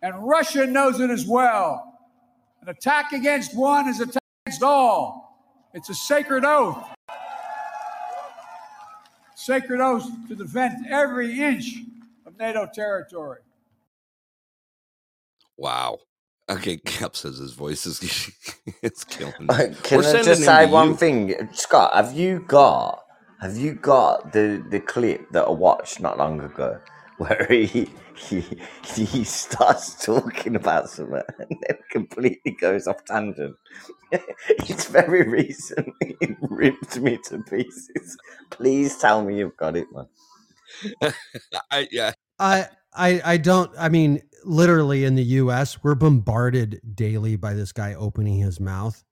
And 0.03 0.27
Russia 0.29 0.67
knows 0.67 1.01
it 1.01 1.11
as 1.11 1.27
well. 1.27 1.99
An 2.63 2.69
attack 2.69 3.13
against 3.13 3.57
one 3.57 3.89
is 3.89 4.01
attack 4.01 4.23
against 4.47 4.63
all. 4.63 5.41
It's 5.75 5.89
a 5.89 5.95
sacred 5.95 6.45
oath. 6.45 6.85
Sacred 9.35 9.81
oath 9.81 10.07
to 10.29 10.35
defend 10.35 10.87
every 10.91 11.41
inch 11.41 11.77
of 12.27 12.39
NATO 12.39 12.69
territory. 12.73 13.41
Wow. 15.57 15.99
Okay, 16.51 16.77
Cap 16.85 17.17
says 17.17 17.39
his 17.39 17.53
voice 17.53 17.87
is 17.87 18.01
it's 18.83 19.05
killing 19.05 19.35
me. 19.41 19.49
Uh, 19.49 19.75
Can 19.83 19.99
We're 19.99 20.05
I 20.17 20.23
just 20.23 20.43
him 20.43 20.45
say 20.45 20.67
one 20.67 20.91
you. 20.91 20.97
thing, 20.97 21.49
Scott? 21.53 21.95
Have 21.95 22.15
you 22.15 22.41
got 22.47 23.03
have 23.41 23.57
you 23.57 23.75
got 23.75 24.33
the 24.33 24.65
the 24.71 24.81
clip 24.81 25.31
that 25.33 25.45
I 25.47 25.51
watched 25.51 26.01
not 26.01 26.19
long 26.19 26.41
ago 26.41 26.81
where 27.19 27.47
he 27.51 27.91
he 28.17 28.45
he 28.85 29.25
starts 29.25 30.05
talking 30.05 30.57
about 30.57 30.91
something 30.91 31.23
and 31.39 31.59
then 31.69 31.79
completely 31.91 32.53
goes 32.53 32.87
off 32.89 33.05
tangent? 33.05 33.57
it's 34.49 34.87
very 34.87 35.29
recent. 35.29 35.89
It 36.01 36.37
ripped 36.43 36.99
me 37.01 37.19
to 37.27 37.39
pieces. 37.41 38.17
Please 38.51 38.99
tell 38.99 39.25
me 39.25 39.39
you've 39.39 39.57
got 39.57 39.77
it, 39.77 39.89
man. 39.93 40.07
I 41.71 41.89
yeah. 41.91 42.13
I 42.39 42.69
I 42.95 43.23
I 43.25 43.37
don't 43.39 43.71
I 43.79 43.89
mean 43.89 44.23
literally 44.45 45.05
in 45.05 45.15
the 45.17 45.25
US 45.25 45.83
we're 45.83 45.95
bombarded 45.95 46.81
daily 46.95 47.37
by 47.37 47.55
this 47.55 47.73
guy 47.73 47.95
opening 47.95 48.39
his 48.39 48.61
mouth 48.61 49.05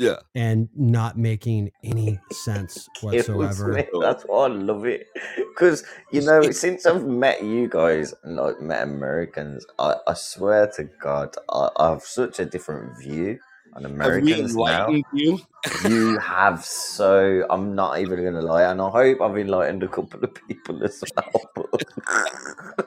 Yeah. 0.00 0.16
and 0.34 0.68
not 0.74 1.18
making 1.18 1.72
any 1.84 2.18
sense 2.32 2.88
whatsoever. 3.02 3.74
me. 3.74 3.86
That's 4.00 4.24
why 4.24 4.46
I 4.46 4.48
love 4.48 4.86
it. 4.86 5.08
Because 5.36 5.84
you 6.10 6.22
know, 6.22 6.50
since 6.52 6.86
I've 6.86 7.04
met 7.06 7.44
you 7.44 7.68
guys 7.68 8.14
and 8.24 8.36
like 8.36 8.60
met 8.60 8.82
Americans, 8.82 9.66
I, 9.78 9.96
I 10.06 10.14
swear 10.14 10.70
to 10.76 10.84
God, 11.02 11.36
I, 11.50 11.68
I 11.76 11.90
have 11.90 12.02
such 12.02 12.40
a 12.40 12.46
different 12.46 12.98
view 12.98 13.38
on 13.74 13.84
we 13.84 13.90
Americans 13.90 14.54
now. 14.56 14.88
you? 15.12 15.40
You 15.88 16.18
have 16.18 16.64
so. 16.64 17.46
I'm 17.50 17.74
not 17.74 18.00
even 18.00 18.24
gonna 18.24 18.40
lie, 18.40 18.62
and 18.64 18.80
I 18.80 18.88
hope 18.88 19.20
I've 19.20 19.36
enlightened 19.36 19.82
a 19.82 19.88
couple 19.88 20.24
of 20.24 20.34
people 20.48 20.82
as 20.82 21.04
well. 21.14 21.68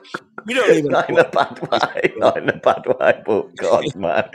We 0.46 0.52
don't 0.54 0.70
even 0.76 0.92
not 0.92 1.08
in 1.08 1.18
a 1.18 1.24
bad 1.24 1.58
way. 1.70 2.12
Not 2.18 2.36
in 2.36 2.48
a 2.50 2.56
bad 2.58 2.84
way. 2.86 3.22
But 3.24 3.56
God, 3.56 3.94
man, 3.96 4.28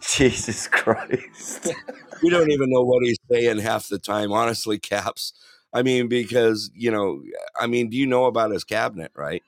Jesus 0.00 0.66
Christ. 0.66 1.72
we 2.22 2.30
don't 2.30 2.50
even 2.50 2.70
know 2.70 2.82
what 2.82 3.04
he's 3.04 3.18
saying 3.30 3.58
half 3.58 3.88
the 3.88 3.98
time, 3.98 4.32
honestly, 4.32 4.78
Caps. 4.78 5.32
I 5.72 5.82
mean, 5.82 6.08
because, 6.08 6.70
you 6.74 6.90
know, 6.90 7.22
I 7.58 7.68
mean, 7.68 7.90
do 7.90 7.96
you 7.96 8.06
know 8.06 8.24
about 8.24 8.50
his 8.50 8.64
cabinet, 8.64 9.12
right? 9.14 9.42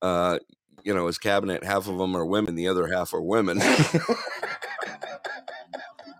Uh, 0.00 0.40
you 0.82 0.92
know, 0.92 1.06
his 1.06 1.18
cabinet, 1.18 1.62
half 1.62 1.86
of 1.86 1.98
them 1.98 2.16
are 2.16 2.26
women, 2.26 2.56
the 2.56 2.66
other 2.66 2.88
half 2.88 3.14
are 3.14 3.22
women. 3.22 3.60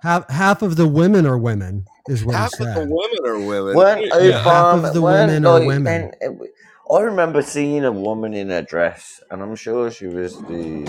Half 0.02 0.28
half 0.30 0.62
of 0.62 0.76
the 0.76 0.88
women 0.88 1.26
are 1.26 1.38
women 1.38 1.86
is 2.08 2.24
what 2.24 2.34
half 2.36 2.58
he 2.58 2.64
of 2.64 2.74
the 2.74 2.80
women 2.80 3.26
are 3.26 3.46
women. 3.48 3.76
Weren't 3.76 4.02
Yeah, 4.20 4.42
half 4.42 4.72
of 4.72 4.92
the 4.92 5.00
weren't, 5.00 5.28
women 5.28 5.46
are 5.46 5.58
like, 5.60 5.66
women. 5.68 5.84
then 5.84 6.12
it- 6.20 6.54
I 6.90 7.00
remember 7.02 7.40
seeing 7.42 7.84
a 7.84 7.92
woman 7.92 8.34
in 8.34 8.50
a 8.50 8.62
dress, 8.62 9.20
and 9.30 9.40
I'm 9.42 9.54
sure 9.56 9.90
she 9.90 10.06
was 10.08 10.36
the 10.42 10.86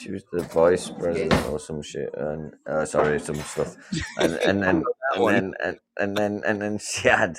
she 0.00 0.10
was 0.10 0.24
the 0.32 0.42
vice 0.42 0.90
president 0.90 1.46
or 1.48 1.60
some 1.60 1.80
shit, 1.80 2.10
and 2.14 2.54
uh, 2.66 2.84
sorry, 2.84 3.20
some 3.20 3.36
stuff, 3.36 3.76
and 4.18 4.34
and 4.34 4.62
then 4.62 4.84
and 5.14 5.28
then 5.28 5.54
and, 5.62 5.78
and 5.96 6.16
then 6.16 6.42
and 6.44 6.60
then 6.60 6.78
she 6.78 7.08
had 7.08 7.38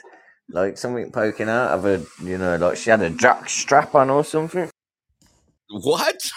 like 0.50 0.78
something 0.78 1.12
poking 1.12 1.50
out 1.50 1.72
of 1.72 1.84
her, 1.84 2.02
you 2.24 2.38
know, 2.38 2.56
like 2.56 2.78
she 2.78 2.90
had 2.90 3.02
a 3.02 3.10
jock 3.10 3.50
strap 3.50 3.96
on 3.96 4.10
or 4.10 4.24
something. 4.24 4.70
What? 5.70 6.30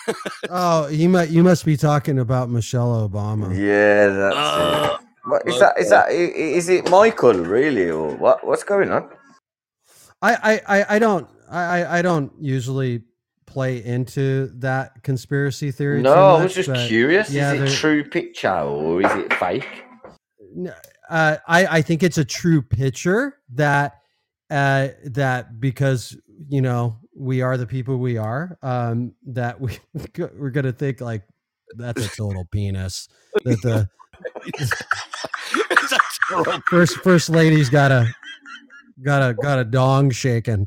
Oh, 0.48 0.88
you 0.88 1.08
might 1.08 1.30
you 1.30 1.42
must 1.42 1.64
be 1.64 1.76
talking 1.76 2.18
about 2.18 2.48
Michelle 2.50 3.08
Obama. 3.08 3.56
Yeah, 3.56 4.06
that's 4.08 4.36
Uh, 4.36 4.96
it. 5.00 5.06
What 5.28 5.42
is 5.48 5.58
that? 5.58 5.78
Is 5.78 5.90
that 5.90 6.06
i- 6.06 6.12
i- 6.12 6.52
is 6.58 6.68
it 6.68 6.88
Michael 6.90 7.34
really, 7.34 7.90
or 7.90 8.14
what? 8.16 8.46
What's 8.46 8.62
going 8.64 8.90
on? 8.92 9.08
I, 10.22 10.60
I, 10.66 10.86
I 10.96 10.98
don't 10.98 11.28
I, 11.50 11.98
I 11.98 12.02
don't 12.02 12.32
usually 12.40 13.02
play 13.46 13.84
into 13.84 14.46
that 14.60 15.02
conspiracy 15.02 15.70
theory. 15.70 16.02
No, 16.02 16.14
too 16.14 16.20
I 16.20 16.42
was 16.44 16.54
just 16.54 16.88
curious. 16.88 17.30
Yeah, 17.30 17.52
is 17.52 17.72
it 17.72 17.76
true 17.76 18.04
picture 18.04 18.60
or 18.60 19.02
is 19.02 19.12
it 19.12 19.32
fake? 19.34 19.84
uh, 21.10 21.36
I 21.46 21.66
I 21.78 21.82
think 21.82 22.02
it's 22.02 22.18
a 22.18 22.24
true 22.24 22.62
picture 22.62 23.38
that 23.54 24.00
uh, 24.50 24.88
that 25.06 25.60
because 25.60 26.16
you 26.48 26.62
know 26.62 26.96
we 27.16 27.42
are 27.42 27.56
the 27.56 27.66
people 27.66 27.96
we 27.96 28.16
are 28.18 28.58
um, 28.62 29.12
that 29.26 29.60
we 29.60 29.78
we're 30.36 30.50
gonna 30.50 30.72
think 30.72 31.00
like 31.00 31.22
that's 31.76 32.04
a 32.04 32.08
total 32.16 32.44
penis. 32.50 33.08
That 33.44 33.60
the 33.62 33.88
first 36.68 36.98
first 36.98 37.28
lady's 37.28 37.70
got 37.70 37.90
a 37.90 38.12
got 39.02 39.30
a 39.30 39.34
got 39.34 39.58
a 39.58 39.64
dong 39.64 40.10
shaking 40.10 40.66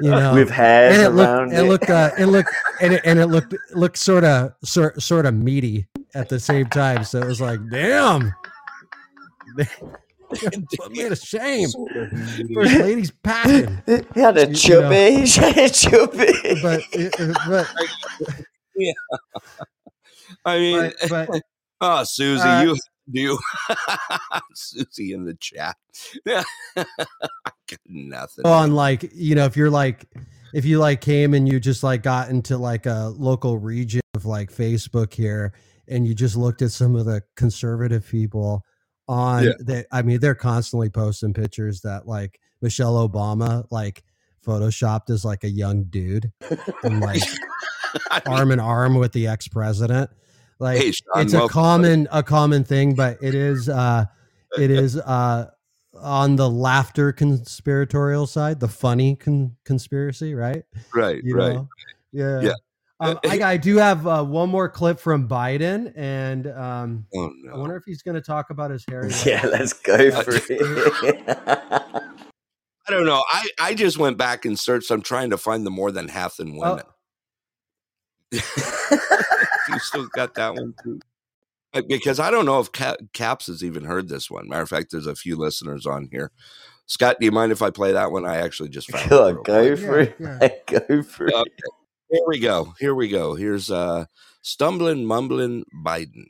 you 0.00 0.10
know? 0.10 0.34
With 0.34 0.50
hairs 0.50 0.96
and 0.96 1.02
it 1.02 1.10
looked 1.10 1.52
it 1.52 1.58
it. 1.58 1.62
looked 1.62 1.90
uh, 1.90 2.10
it 2.18 2.26
looked 2.26 2.54
and 2.80 2.94
it, 2.94 3.02
and 3.04 3.18
it 3.18 3.26
looked 3.26 3.54
looked 3.74 3.98
sort 3.98 4.24
of 4.24 4.52
sort 4.64 5.00
sort 5.02 5.26
of 5.26 5.34
meaty 5.34 5.86
at 6.14 6.28
the 6.28 6.40
same 6.40 6.66
time. 6.66 7.04
So 7.04 7.20
it 7.20 7.26
was 7.26 7.40
like 7.40 7.60
damn 7.70 8.32
Put 10.30 10.90
me 10.92 11.08
to 11.08 11.16
shame. 11.16 11.68
First 12.54 12.74
lady's 12.78 13.10
packing. 13.22 13.82
He 14.14 14.20
had 14.20 14.36
a 14.38 14.46
You- 14.50 14.54
you 14.56 14.80
know. 14.80 14.90
chubby, 14.90 15.26
she 15.26 15.40
had 15.40 15.58
a 15.58 15.68
chubby. 15.70 16.60
But 16.62 16.82
uh, 17.20 17.64
but 18.26 18.44
yeah. 18.76 18.92
I 20.44 20.58
mean, 20.58 20.92
But- 21.08 21.28
but- 21.28 21.42
oh, 21.80 22.04
Susie, 22.04 22.42
uh, 22.42 22.62
you 22.62 22.76
do 23.10 23.38
Susie 24.54 25.12
in 25.12 25.24
the 25.24 25.34
chat. 25.34 25.76
I 26.26 26.44
got 26.76 27.78
nothing. 27.86 28.46
on 28.46 28.74
like 28.74 29.10
you 29.14 29.34
know 29.34 29.44
if 29.44 29.56
you're 29.56 29.70
like 29.70 30.06
if 30.54 30.64
you 30.64 30.78
like 30.78 31.00
came 31.00 31.34
and 31.34 31.46
you 31.50 31.60
just 31.60 31.82
like 31.82 32.02
got 32.02 32.28
into 32.30 32.56
like 32.58 32.86
a 32.86 33.12
local 33.16 33.58
region 33.58 34.00
of 34.14 34.24
like 34.24 34.50
Facebook 34.52 35.12
here 35.14 35.52
and 35.86 36.06
you 36.06 36.14
just 36.14 36.36
looked 36.36 36.62
at 36.62 36.70
some 36.70 36.96
of 36.96 37.04
the 37.06 37.22
conservative 37.36 38.06
people 38.06 38.62
on 39.08 39.44
Yeah. 39.44 39.52
that 39.60 39.86
I 39.90 40.02
mean 40.02 40.20
they're 40.20 40.34
constantly 40.34 40.90
posting 40.90 41.32
pictures 41.34 41.80
that 41.82 42.06
like 42.06 42.40
Michelle 42.60 43.08
Obama 43.08 43.66
like 43.70 44.04
photoshopped 44.46 45.10
as 45.10 45.24
like 45.24 45.44
a 45.44 45.48
young 45.50 45.84
dude 45.84 46.32
and 46.82 47.00
like 47.08 47.22
arm 48.26 48.50
in 48.50 48.60
arm 48.60 48.94
with 48.96 49.12
the 49.12 49.26
ex-president 49.26 50.10
like 50.58 50.78
Hey, 50.78 50.92
Sean, 50.92 51.22
it's 51.22 51.32
a 51.34 51.48
common 51.48 52.08
a 52.12 52.22
common 52.22 52.64
thing 52.64 52.94
but 52.94 53.18
it 53.22 53.34
is 53.34 53.68
uh 53.68 54.04
it 54.58 54.70
is 54.70 54.96
uh 54.98 55.46
on 56.00 56.36
the 56.36 56.48
laughter 56.48 57.12
conspiratorial 57.12 58.26
side 58.26 58.60
the 58.60 58.68
funny 58.68 59.16
con- 59.16 59.56
conspiracy 59.64 60.34
right 60.34 60.62
Right, 60.94 61.22
You 61.24 61.34
right. 61.36 61.54
know? 61.54 61.68
yeah 62.12 62.40
Yeah. 62.42 62.52
Um, 63.00 63.18
I, 63.26 63.40
I 63.42 63.56
do 63.56 63.76
have 63.76 64.06
uh, 64.06 64.24
one 64.24 64.48
more 64.50 64.68
clip 64.68 64.98
from 65.00 65.28
Biden, 65.28 65.92
and 65.96 66.46
um, 66.48 67.06
Oh, 67.14 67.30
I 67.52 67.56
wonder 67.56 67.76
if 67.76 67.84
he's 67.84 68.02
going 68.02 68.14
to 68.16 68.20
talk 68.20 68.50
about 68.50 68.70
his 68.70 68.84
hair. 68.88 69.08
Yeah, 69.26 69.44
let's 69.46 69.72
go 69.72 70.10
for 70.22 70.32
it. 70.34 71.22
I 72.86 72.90
don't 72.90 73.04
know. 73.04 73.22
I, 73.30 73.48
I 73.60 73.74
just 73.74 73.98
went 73.98 74.16
back 74.16 74.44
and 74.46 74.58
searched. 74.58 74.90
I'm 74.90 75.02
trying 75.02 75.30
to 75.30 75.36
find 75.36 75.66
the 75.66 75.70
more 75.70 75.90
than 75.92 76.08
half 76.08 76.36
than 76.38 76.56
Oh. 76.62 76.70
women. 76.70 76.84
you 78.32 79.78
still 79.78 80.06
got 80.14 80.34
that 80.34 80.54
one 80.54 80.74
too? 80.82 81.00
Because 81.86 82.18
I 82.18 82.30
don't 82.30 82.46
know 82.46 82.60
if 82.60 82.72
Ca- 82.72 82.96
Caps 83.12 83.46
has 83.48 83.62
even 83.62 83.84
heard 83.84 84.08
this 84.08 84.30
one. 84.30 84.48
Matter 84.48 84.62
of 84.62 84.68
fact, 84.70 84.90
there's 84.90 85.06
a 85.06 85.14
few 85.14 85.36
listeners 85.36 85.84
on 85.86 86.08
here. 86.10 86.30
Scott, 86.86 87.16
do 87.20 87.26
you 87.26 87.32
mind 87.32 87.52
if 87.52 87.60
I 87.60 87.68
play 87.70 87.92
that 87.92 88.10
one? 88.10 88.24
I 88.24 88.38
actually 88.38 88.70
just 88.70 88.90
found 88.90 89.10
Go 89.10 89.26
it. 89.28 89.44
go 89.44 89.76
quick. 89.76 89.78
for 89.78 89.98
it. 90.00 90.66
Go 90.66 91.02
for 91.02 91.26
it. 91.28 91.34
Okay. 91.34 91.52
Here 92.10 92.22
we 92.26 92.38
go. 92.38 92.74
Here 92.78 92.94
we 92.94 93.08
go. 93.08 93.34
Here's 93.34 93.70
uh 93.70 94.06
stumbling, 94.42 95.04
mumbling 95.04 95.64
Biden. 95.84 96.24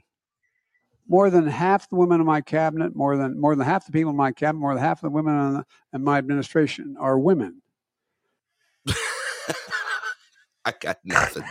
more 1.09 1.31
than 1.31 1.47
half 1.47 1.89
the 1.89 1.97
women 1.97 2.21
in 2.21 2.27
my 2.27 2.41
cabinet, 2.41 2.95
more 2.97 3.17
than 3.17 3.41
more 3.41 3.55
than 3.57 3.67
half 3.67 3.87
the 3.87 3.93
people 3.93 4.11
in 4.11 4.17
my 4.17 4.33
cabinet, 4.33 4.61
more 4.61 4.75
than 4.75 4.83
half 4.83 5.01
the 5.01 5.11
women 5.11 5.57
in, 5.57 5.65
in 5.95 6.05
my 6.05 6.19
administration 6.19 6.97
are 6.99 7.19
women. 7.19 7.63
I 10.65 10.73
got 10.81 10.99
nothing. 11.05 11.45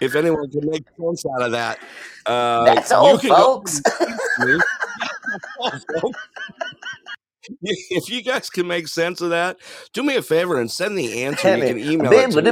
if 0.00 0.14
anyone 0.16 0.50
can 0.50 0.68
make 0.68 0.84
sense 0.98 1.24
out 1.36 1.42
of 1.42 1.52
that, 1.52 1.78
uh, 2.24 2.64
That's 2.64 2.90
all, 2.90 3.18
can 3.18 3.30
go- 3.30 3.36
folks. 3.36 3.82
That's 7.48 7.62
all, 7.72 7.88
folks. 7.88 8.06
if 8.06 8.10
you 8.10 8.22
guys 8.22 8.50
can 8.50 8.66
make 8.66 8.88
sense 8.88 9.20
of 9.20 9.30
that, 9.30 9.58
do 9.92 10.02
me 10.02 10.16
a 10.16 10.22
favor 10.22 10.60
and 10.60 10.70
send 10.70 10.98
the 10.98 11.24
answer. 11.24 11.48
You 11.48 11.66
can 11.66 11.78
email 11.78 12.18
it 12.20 12.30
to. 12.32 12.42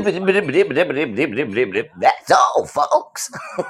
That's 2.01 2.31
all, 2.31 2.67
folks. 2.67 3.31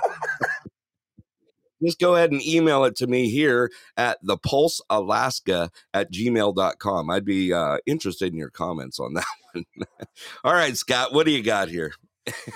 Just 1.84 1.98
go 2.00 2.16
ahead 2.16 2.32
and 2.32 2.42
email 2.46 2.84
it 2.84 2.96
to 2.96 3.06
me 3.06 3.28
here 3.28 3.70
at 3.96 4.18
the 4.22 4.38
pulse 4.38 4.80
alaska 4.90 5.70
at 5.92 6.10
gmail.com. 6.12 7.10
I'd 7.10 7.24
be 7.24 7.52
uh, 7.52 7.78
interested 7.86 8.32
in 8.32 8.38
your 8.38 8.50
comments 8.50 8.98
on 9.00 9.14
that 9.14 9.26
one. 9.52 9.64
All 10.44 10.54
right, 10.54 10.76
Scott, 10.76 11.12
what 11.12 11.26
do 11.26 11.32
you 11.32 11.42
got 11.42 11.68
here? 11.68 11.94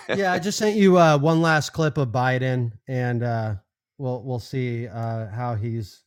yeah, 0.09 0.32
I 0.32 0.39
just 0.39 0.59
sent 0.59 0.77
you 0.77 0.99
uh, 0.99 1.19
one 1.19 1.43
last 1.43 1.70
clip 1.74 1.99
of 1.99 2.09
Biden, 2.09 2.73
and 2.89 3.23
uh, 3.23 3.55
we'll 3.99 4.23
we'll 4.23 4.39
see 4.39 4.89
uh, 4.89 5.28
how 5.28 5.55
he's 5.57 6.05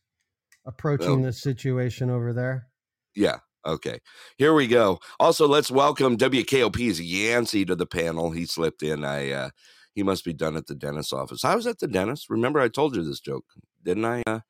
approaching 0.66 1.20
Oh. 1.20 1.22
this 1.22 1.42
situation 1.42 2.10
over 2.10 2.32
there. 2.32 2.68
Yeah. 3.14 3.38
Okay. 3.66 4.00
Here 4.38 4.52
we 4.54 4.66
go. 4.66 4.98
Also, 5.20 5.46
let's 5.46 5.70
welcome 5.70 6.16
WKOP's 6.16 7.00
Yancey 7.00 7.64
to 7.64 7.74
the 7.76 7.86
panel. 7.86 8.30
He 8.32 8.44
slipped 8.46 8.82
in. 8.82 9.04
I 9.04 9.30
uh 9.30 9.50
he 9.94 10.02
must 10.02 10.24
be 10.24 10.32
done 10.32 10.56
at 10.56 10.66
the 10.66 10.74
dentist's 10.74 11.12
office. 11.12 11.44
I 11.44 11.54
was 11.54 11.66
at 11.66 11.78
the 11.78 11.86
dentist. 11.86 12.30
Remember 12.30 12.58
I 12.60 12.68
told 12.68 12.96
you 12.96 13.04
this 13.04 13.20
joke, 13.20 13.44
didn't 13.84 14.04
I? 14.04 14.22
Uh 14.26 14.40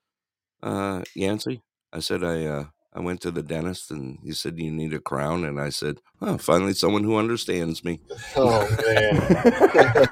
uh 0.63 1.03
Yancey? 1.15 1.63
I 1.93 1.99
said 2.01 2.25
I 2.25 2.45
uh 2.47 2.65
I 2.95 3.01
went 3.01 3.21
to 3.23 3.31
the 3.31 3.43
dentist 3.43 3.91
and 3.91 4.19
he 4.23 4.33
said 4.33 4.59
you 4.59 4.71
need 4.71 4.93
a 4.95 4.99
crown 5.01 5.45
and 5.45 5.59
I 5.61 5.71
said, 5.71 5.99
"Oh, 6.21 6.37
finally 6.39 6.75
someone 6.75 7.05
who 7.05 7.17
understands 7.17 7.85
me." 7.85 8.01
Oh 8.37 8.67
man. 8.87 10.09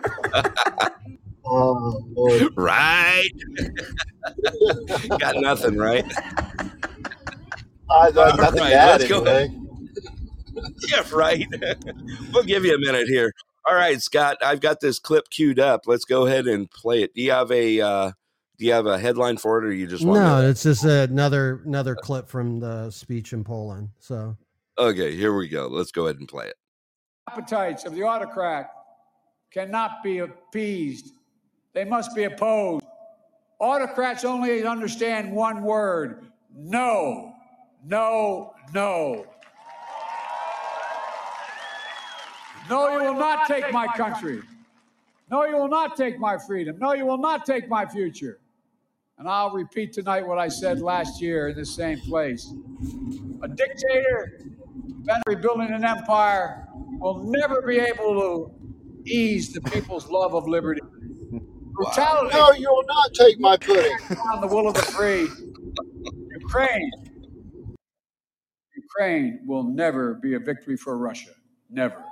oh 1.51 2.05
Lord. 2.15 2.53
right. 2.57 3.29
Got 5.19 5.37
nothing, 5.37 5.77
right? 5.77 6.05
I 7.91 8.11
got 8.13 8.33
All 8.33 8.37
nothing 8.37 8.61
right, 8.61 8.69
to 8.71 8.75
add 8.75 9.01
let's 9.01 9.09
go. 9.11 9.23
anyway. 9.25 9.57
Yeah, 10.89 11.03
right. 11.13 11.47
we'll 12.33 12.43
give 12.45 12.65
you 12.65 12.75
a 12.75 12.79
minute 12.79 13.07
here. 13.09 13.33
All 13.67 13.75
right, 13.75 14.01
Scott, 14.01 14.37
I've 14.43 14.61
got 14.61 14.81
this 14.81 14.99
clip 14.99 15.31
queued 15.31 15.59
up. 15.59 15.83
Let's 15.87 16.05
go 16.05 16.27
ahead 16.27 16.47
and 16.47 16.71
play 16.71 17.03
it. 17.03 17.15
Do 17.15 17.23
you 17.23 17.31
have 17.31 17.51
a 17.51 17.81
uh 17.81 18.13
do 18.59 18.67
you 18.67 18.73
have 18.73 18.87
a 18.87 18.99
headline 18.99 19.39
for 19.39 19.59
it 19.59 19.65
or 19.65 19.73
you 19.73 19.87
just 19.87 20.05
want 20.05 20.21
No, 20.21 20.43
to 20.43 20.49
it's 20.49 20.63
just 20.65 20.85
another 20.85 21.63
another 21.65 21.95
clip 21.95 22.29
from 22.29 22.61
the 22.61 22.91
speech 22.91 23.33
in 23.33 23.43
Poland. 23.45 23.89
So 24.01 24.37
Okay, 24.79 25.15
here 25.17 25.35
we 25.35 25.49
go. 25.49 25.67
Let's 25.69 25.93
go 25.93 26.07
ahead 26.07 26.19
and 26.19 26.29
play 26.29 26.47
it. 26.47 26.57
Appetites 27.29 27.85
of 27.85 27.95
the 27.95 28.03
autocrat 28.03 28.71
cannot 29.53 30.03
be 30.03 30.19
appeased. 30.19 31.13
They 31.73 31.85
must 31.85 32.15
be 32.15 32.25
opposed. 32.25 32.85
Autocrats 33.59 34.25
only 34.25 34.65
understand 34.65 35.33
one 35.33 35.63
word 35.63 36.27
no, 36.55 37.33
no, 37.85 38.55
no. 38.75 39.27
No, 42.69 42.89
you 42.89 43.05
will 43.05 43.19
not 43.19 43.47
take 43.47 43.73
my 43.73 43.87
country. 43.87 44.43
No, 45.31 45.45
you 45.45 45.57
will 45.57 45.69
not 45.69 45.97
take 45.97 46.19
my 46.19 46.39
freedom. 46.39 46.79
No, 46.79 46.93
you 46.93 47.07
will 47.07 47.19
not 47.19 47.47
take 47.47 47.69
my 47.69 47.87
future. 47.87 48.41
And 49.19 49.29
I'll 49.29 49.51
repeat 49.51 49.93
tonight 49.93 50.27
what 50.27 50.39
I 50.39 50.49
said 50.49 50.81
last 50.81 51.21
year 51.21 51.49
in 51.49 51.57
the 51.57 51.65
same 51.65 52.01
place. 52.01 52.53
A 53.43 53.49
dictator, 53.49 54.41
rebuilding 55.27 55.73
an 55.73 55.85
empire, 55.85 56.69
will 56.99 57.25
never 57.25 57.63
be 57.63 57.79
able 57.79 58.15
to 58.15 59.11
ease 59.11 59.53
the 59.53 59.61
people's 59.61 60.09
love 60.09 60.35
of 60.35 60.49
liberty. 60.49 60.81
Brutality 61.85 62.37
No, 62.37 62.53
you 62.53 62.69
will 62.71 62.85
not 62.87 63.15
take 63.15 63.39
my 63.41 63.57
pudding. 63.57 63.97
on 64.33 64.41
the 64.41 64.47
will 64.47 64.69
of 64.69 64.75
the 64.75 64.83
free. 64.83 65.29
Ukraine. 66.41 66.91
Ukraine 68.77 69.41
will 69.47 69.65
never 69.65 70.15
be 70.15 70.35
a 70.35 70.39
victory 70.39 70.77
for 70.77 70.97
Russia. 70.99 71.31
Never. 71.71 72.05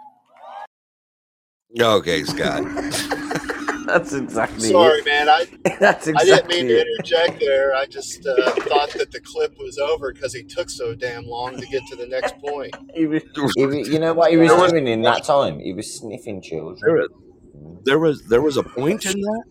Okay, 1.81 2.25
Scott. 2.25 2.63
That's 3.87 4.13
exactly 4.13 4.69
Sorry, 4.69 4.99
it. 5.01 5.07
man. 5.07 5.29
I 5.31 5.47
That's 5.81 6.07
exactly. 6.09 6.13
I 6.15 6.25
didn't 6.25 6.53
exactly 6.53 6.57
mean 6.63 6.69
to 6.69 6.75
it. 6.81 6.87
interject 6.99 7.41
there. 7.41 7.75
I 7.75 7.87
just 7.87 8.27
uh, 8.27 8.51
thought 8.53 8.91
that 8.91 9.11
the 9.13 9.21
clip 9.21 9.57
was 9.59 9.79
over 9.79 10.13
because 10.13 10.35
he 10.35 10.43
took 10.45 10.69
so 10.69 10.95
damn 10.95 11.25
long 11.27 11.57
to 11.59 11.67
get 11.67 11.83
to 11.89 11.97
the 11.97 12.07
next 12.07 12.37
point. 12.39 12.75
He 12.95 13.07
was, 13.07 13.23
he 13.57 13.65
was, 13.67 13.89
you 13.89 13.99
know 13.99 14.13
what 14.13 14.31
he 14.31 14.37
was 14.37 14.51
was- 14.51 14.73
doing 14.73 14.87
in 14.89 15.03
that 15.03 15.25
time? 15.25 15.59
He 15.61 15.73
was 15.73 15.95
sniffing 15.99 16.41
There 16.41 16.51
children. 16.51 17.09
was, 17.55 17.83
there 17.85 17.99
was 17.99 18.23
there 18.29 18.43
was 18.43 18.57
a 18.57 18.63
point 18.63 19.07
in 19.07 19.21
that. 19.21 19.45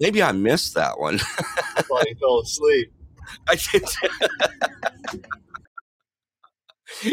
Maybe 0.00 0.22
I 0.22 0.32
missed 0.32 0.74
that 0.74 0.98
one. 0.98 1.18
That's 1.76 1.88
why 1.88 2.02
he 2.08 2.14
fell 2.14 2.40
asleep. 2.40 2.92
I 3.48 3.56
did. 3.56 3.84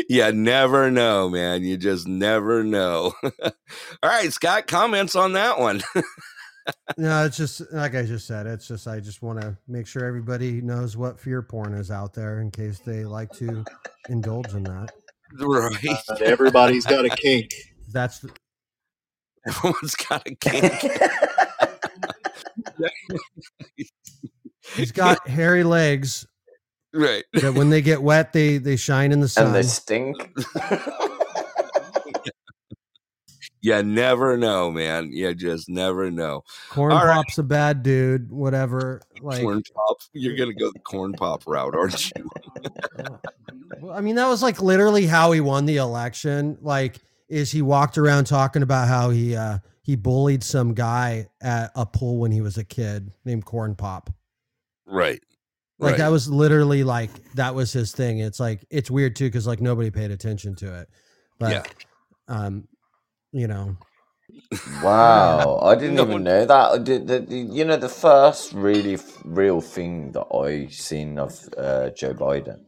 you 0.09 0.31
never 0.31 0.89
know, 0.89 1.30
man. 1.30 1.64
You 1.64 1.77
just 1.77 2.07
never 2.07 2.64
know. 2.64 3.14
All 3.43 3.51
right, 4.03 4.31
Scott, 4.31 4.68
comments 4.68 5.15
on 5.15 5.34
that 5.34 5.59
one. 5.59 5.84
no, 6.97 7.26
it's 7.26 7.38
just 7.38 7.61
like 7.73 7.93
I 7.93 8.03
just 8.03 8.26
said. 8.26 8.47
It's 8.47 8.68
just 8.68 8.88
I 8.88 9.01
just 9.01 9.22
want 9.22 9.41
to 9.41 9.57
make 9.68 9.85
sure 9.85 10.05
everybody 10.05 10.61
knows 10.61 10.95
what 10.95 11.19
fear 11.19 11.41
porn 11.41 11.73
is 11.73 11.91
out 11.91 12.14
there 12.14 12.39
in 12.39 12.51
case 12.51 12.80
they 12.80 13.03
like 13.03 13.31
to 13.34 13.65
indulge 14.09 14.53
in 14.53 14.64
that. 14.64 14.91
right. 15.39 15.97
Uh, 16.09 16.15
everybody's 16.23 16.85
got 16.85 17.05
a 17.05 17.09
kink. 17.09 17.51
That's 17.91 18.19
the, 18.19 18.30
Everyone's 19.45 19.95
got 19.95 20.27
a 20.27 20.35
kink. 20.35 20.73
He's 24.76 24.91
got 24.91 25.27
hairy 25.27 25.64
legs 25.64 26.27
right. 26.94 27.23
that 27.34 27.53
when 27.53 27.69
they 27.69 27.81
get 27.81 28.02
wet, 28.02 28.34
they 28.34 28.57
they 28.57 28.76
shine 28.76 29.11
in 29.11 29.19
the 29.19 29.27
sun. 29.27 29.48
and 29.48 29.56
they 29.56 29.64
stink. 29.64 30.18
You 33.68 33.84
never 33.84 34.38
know, 34.38 34.72
man. 34.72 35.11
You 35.11 35.34
just 35.34 35.68
never 35.68 36.10
know. 36.10 36.44
Corn 36.69 36.94
All 36.94 37.06
right. 37.06 37.15
pop's 37.15 37.38
a 37.38 37.44
bad 37.44 37.84
dude. 37.84 38.31
Whatever. 38.31 39.02
Like, 39.19 39.41
corn 39.41 39.61
pop. 39.76 39.98
You're 40.14 40.38
gonna 40.38 40.53
go 40.53 40.72
the 40.72 40.80
corn 40.80 41.11
pop 41.11 41.44
route, 41.48 41.76
aren't 41.76 42.11
you? 42.15 42.30
Well, 43.81 43.94
I 43.95 43.99
mean, 43.99 44.15
that 44.15 44.27
was 44.27 44.41
like 44.41 44.61
literally 44.61 45.06
how 45.06 45.34
he 45.34 45.41
won 45.41 45.65
the 45.65 45.77
election. 45.77 46.57
Like, 46.61 46.99
is 47.27 47.52
he 47.52 47.61
walked 47.61 47.98
around 47.98 48.26
talking 48.26 48.64
about 48.64 48.88
how 48.88 49.10
he 49.10 49.35
uh 49.35 49.60
he 49.88 49.95
bullied 49.95 50.43
some 50.43 50.73
guy 50.76 51.26
at 51.41 51.72
a 51.76 51.85
pool 51.85 52.19
when 52.19 52.31
he 52.31 52.41
was 52.41 52.57
a 52.59 52.64
kid 52.64 53.09
named 53.26 53.45
Corn 53.45 53.73
Pop. 53.73 54.11
right. 54.85 55.19
Like 55.80 55.91
right. 55.91 55.97
that 55.99 56.07
was 56.11 56.27
literally 56.30 56.84
like 56.84 57.09
that 57.35 57.53
was 57.55 57.72
his 57.72 57.91
thing. 57.91 58.19
It's 58.19 58.39
like 58.39 58.65
it's 58.72 58.89
weird 58.91 59.15
too 59.15 59.26
because 59.26 59.45
like 59.47 59.61
nobody 59.61 59.89
paid 59.91 60.09
attention 60.11 60.55
to 60.55 60.81
it. 60.81 60.89
But 61.39 61.51
Yeah. 61.51 61.64
um, 62.27 62.68
you 63.31 63.47
know, 63.47 63.77
Wow, 64.84 65.59
I 65.61 65.76
didn't 65.76 65.95
No 65.95 66.01
even 66.03 66.14
one- 66.14 66.23
know 66.23 66.45
that. 66.45 66.72
I 66.72 66.77
did, 66.80 67.07
the, 67.07 67.19
the- 67.19 67.35
you 67.38 67.64
know, 67.65 67.77
the 67.77 67.89
first 67.89 68.53
really 68.53 68.95
f- 68.95 69.22
real 69.23 69.61
thing 69.61 70.11
that 70.14 70.26
I 70.34 70.68
seen 70.72 71.18
of 71.19 71.34
uh, 71.57 71.89
Joe 71.91 72.14
Biden 72.14 72.61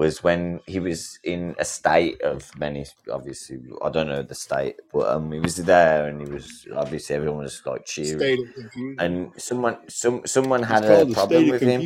was 0.00 0.24
when 0.24 0.60
he 0.66 0.80
was 0.80 1.20
in 1.24 1.56
a 1.60 1.66
state 1.66 2.22
of 2.22 2.52
many. 2.58 2.86
Obviously, 3.12 3.58
I 3.84 3.90
don't 3.90 4.08
know 4.08 4.22
the 4.24 4.36
state, 4.36 4.76
but 4.92 5.08
um, 5.14 5.32
he 5.32 5.40
was 5.40 5.56
there, 5.58 6.08
and 6.08 6.20
he 6.22 6.28
was 6.28 6.66
obviously 6.76 7.16
everyone 7.16 7.44
was 7.44 7.62
like 7.66 7.86
cheering, 7.86 8.20
State 8.20 8.40
of 8.40 8.54
confusion. 8.54 8.98
and 8.98 9.32
someone, 9.38 9.78
some, 9.88 10.26
someone 10.26 10.64
had 10.64 10.84
a 10.84 11.06
problem 11.06 11.44
state 11.44 11.48
of 11.48 11.52
with 11.52 11.62
him. 11.64 11.82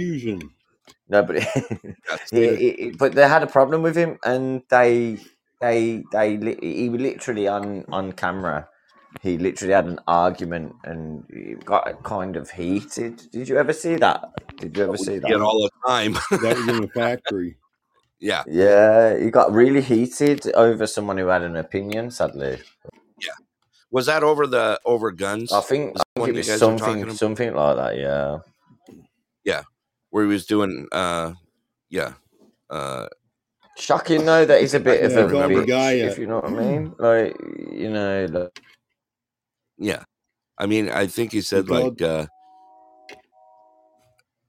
No, 1.08 1.22
but 1.24 1.36
he, 2.32 2.76
he- 2.80 2.92
but 2.98 3.14
they 3.14 3.28
had 3.28 3.44
a 3.44 3.48
problem 3.58 3.82
with 3.82 3.96
him, 3.96 4.18
and 4.24 4.62
they 4.70 5.18
they 5.60 6.04
they 6.12 6.38
li- 6.38 6.58
he 6.62 6.90
literally 6.90 7.48
on 7.48 7.86
on 7.92 8.12
camera. 8.12 8.68
He 9.22 9.38
literally 9.38 9.74
had 9.74 9.86
an 9.86 10.00
argument 10.08 10.76
and 10.84 11.24
it 11.30 11.64
got 11.64 12.02
kind 12.04 12.36
of 12.36 12.50
heated. 12.50 13.22
Did 13.32 13.48
you 13.48 13.58
ever 13.58 13.72
see 13.74 13.96
that? 13.96 14.22
Did 14.60 14.76
you 14.76 14.84
ever 14.84 14.98
see 14.98 15.18
that? 15.18 15.26
Get 15.26 15.40
all 15.40 15.62
the 15.62 15.70
time. 15.90 16.14
That 16.40 16.56
was 16.56 16.68
in 16.68 16.80
the 16.82 16.88
factory. 16.94 17.56
Yeah. 18.24 18.42
Yeah, 18.48 19.18
he 19.18 19.30
got 19.30 19.52
really 19.52 19.82
heated 19.82 20.50
over 20.54 20.86
someone 20.86 21.18
who 21.18 21.26
had 21.26 21.42
an 21.42 21.56
opinion. 21.56 22.10
Sadly, 22.10 22.58
Yeah. 23.20 23.34
Was 23.90 24.06
that 24.06 24.22
over 24.24 24.46
the 24.46 24.80
over 24.86 25.10
guns? 25.12 25.52
I 25.52 25.60
think, 25.60 25.96
I 25.98 26.02
think 26.16 26.28
it 26.30 26.34
was 26.36 26.48
guys 26.48 26.60
were 26.62 26.78
talking 26.78 27.00
something 27.02 27.14
something 27.16 27.54
like 27.54 27.76
that. 27.76 27.96
Yeah. 27.98 28.38
Yeah. 29.44 29.62
Where 30.08 30.24
he 30.24 30.30
was 30.32 30.46
doing 30.46 30.88
uh 30.90 31.34
yeah. 31.90 32.14
Uh 32.70 33.08
Shocking 33.76 34.24
though 34.24 34.44
that 34.46 34.60
he's 34.60 34.72
a 34.74 34.80
bit 34.80 35.04
of 35.04 35.12
a 35.12 35.24
bitch, 35.30 35.66
guy, 35.66 35.92
if 35.94 36.16
you 36.16 36.26
know 36.26 36.36
what 36.36 36.46
I 36.46 36.50
mean. 36.50 36.94
Like 36.98 37.36
you 37.70 37.90
know, 37.90 38.26
like, 38.30 38.58
yeah. 39.76 40.02
I 40.56 40.64
mean, 40.66 40.88
I 40.88 41.06
think 41.08 41.32
he 41.32 41.42
said 41.42 41.66
called- 41.66 42.00
like 42.00 42.08
uh 42.08 42.26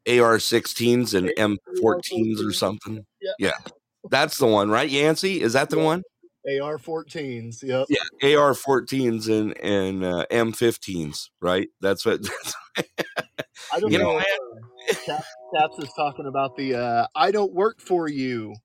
AR 0.08 0.38
16s 0.38 1.16
and 1.16 1.34
M 1.36 1.58
14s 1.82 2.40
or 2.48 2.54
something. 2.54 3.04
Yeah. 3.26 3.32
Yeah. 3.40 3.72
That's 4.10 4.38
the 4.38 4.46
one, 4.46 4.70
right? 4.70 4.90
Yancey? 4.90 5.42
Is 5.42 5.54
that 5.54 5.70
the 5.70 5.80
one? 5.80 6.04
AR 6.46 6.78
14s. 6.78 7.64
Yep. 7.64 7.88
Yeah, 7.90 8.38
AR 8.38 8.54
14s 8.54 9.30
and 9.30 9.58
and 9.60 10.04
uh, 10.04 10.26
M 10.30 10.54
15s, 10.54 11.30
right? 11.42 11.68
That's 11.82 12.06
what. 12.06 12.22
I 13.74 13.80
don't 13.80 13.92
you 13.92 13.98
know. 13.98 14.20
know, 14.20 14.24
if, 14.88 15.10
uh, 15.10 15.20
Caps 15.56 15.80
is 15.80 15.90
talking 15.96 16.28
about 16.28 16.56
the 16.56 16.76
uh, 16.76 17.08
"I 17.16 17.32
don't 17.32 17.54
work 17.54 17.82
for 17.82 18.08
you" 18.08 18.56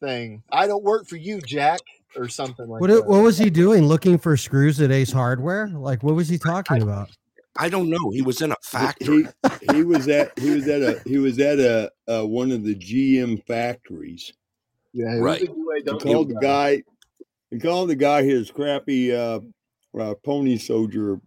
thing. 0.00 0.42
I 0.52 0.66
don't 0.66 0.84
work 0.84 1.08
for 1.08 1.16
you, 1.16 1.40
Jack, 1.40 1.80
or 2.16 2.28
something 2.28 2.68
like 2.68 2.80
what 2.80 2.90
that. 2.90 3.06
what 3.06 3.22
was 3.22 3.38
he 3.38 3.50
doing? 3.50 3.86
Looking 3.86 4.18
for 4.18 4.36
screws 4.36 4.80
at 4.80 4.92
Ace 4.92 5.12
Hardware? 5.12 5.68
Like, 5.68 6.02
what 6.02 6.14
was 6.14 6.28
he 6.28 6.38
talking 6.38 6.82
about? 6.82 7.10
I 7.56 7.68
don't 7.68 7.90
know. 7.90 8.10
He 8.10 8.22
was 8.22 8.40
in 8.40 8.52
a 8.52 8.56
factory. 8.62 9.26
he 9.60 9.76
he 9.76 9.82
was 9.84 10.08
at 10.08 10.38
he 10.38 10.50
was 10.50 10.68
at 10.68 10.82
a 10.82 11.00
he 11.04 11.18
was 11.18 11.38
at 11.38 11.58
a, 11.58 11.90
uh 12.08 12.24
one 12.24 12.50
of 12.50 12.64
the 12.64 12.74
GM 12.74 13.44
factories. 13.46 14.32
Yeah, 14.92 15.14
he 15.14 15.20
Right. 15.20 15.40
He 15.40 15.46
called 15.98 16.28
the 16.30 16.34
guy. 16.40 16.76
guy. 16.76 16.82
He 17.50 17.58
called 17.58 17.90
the 17.90 17.96
guy 17.96 18.22
his 18.22 18.50
crappy 18.50 19.14
uh, 19.14 19.40
uh, 19.98 20.14
pony 20.24 20.56
soldier, 20.56 21.20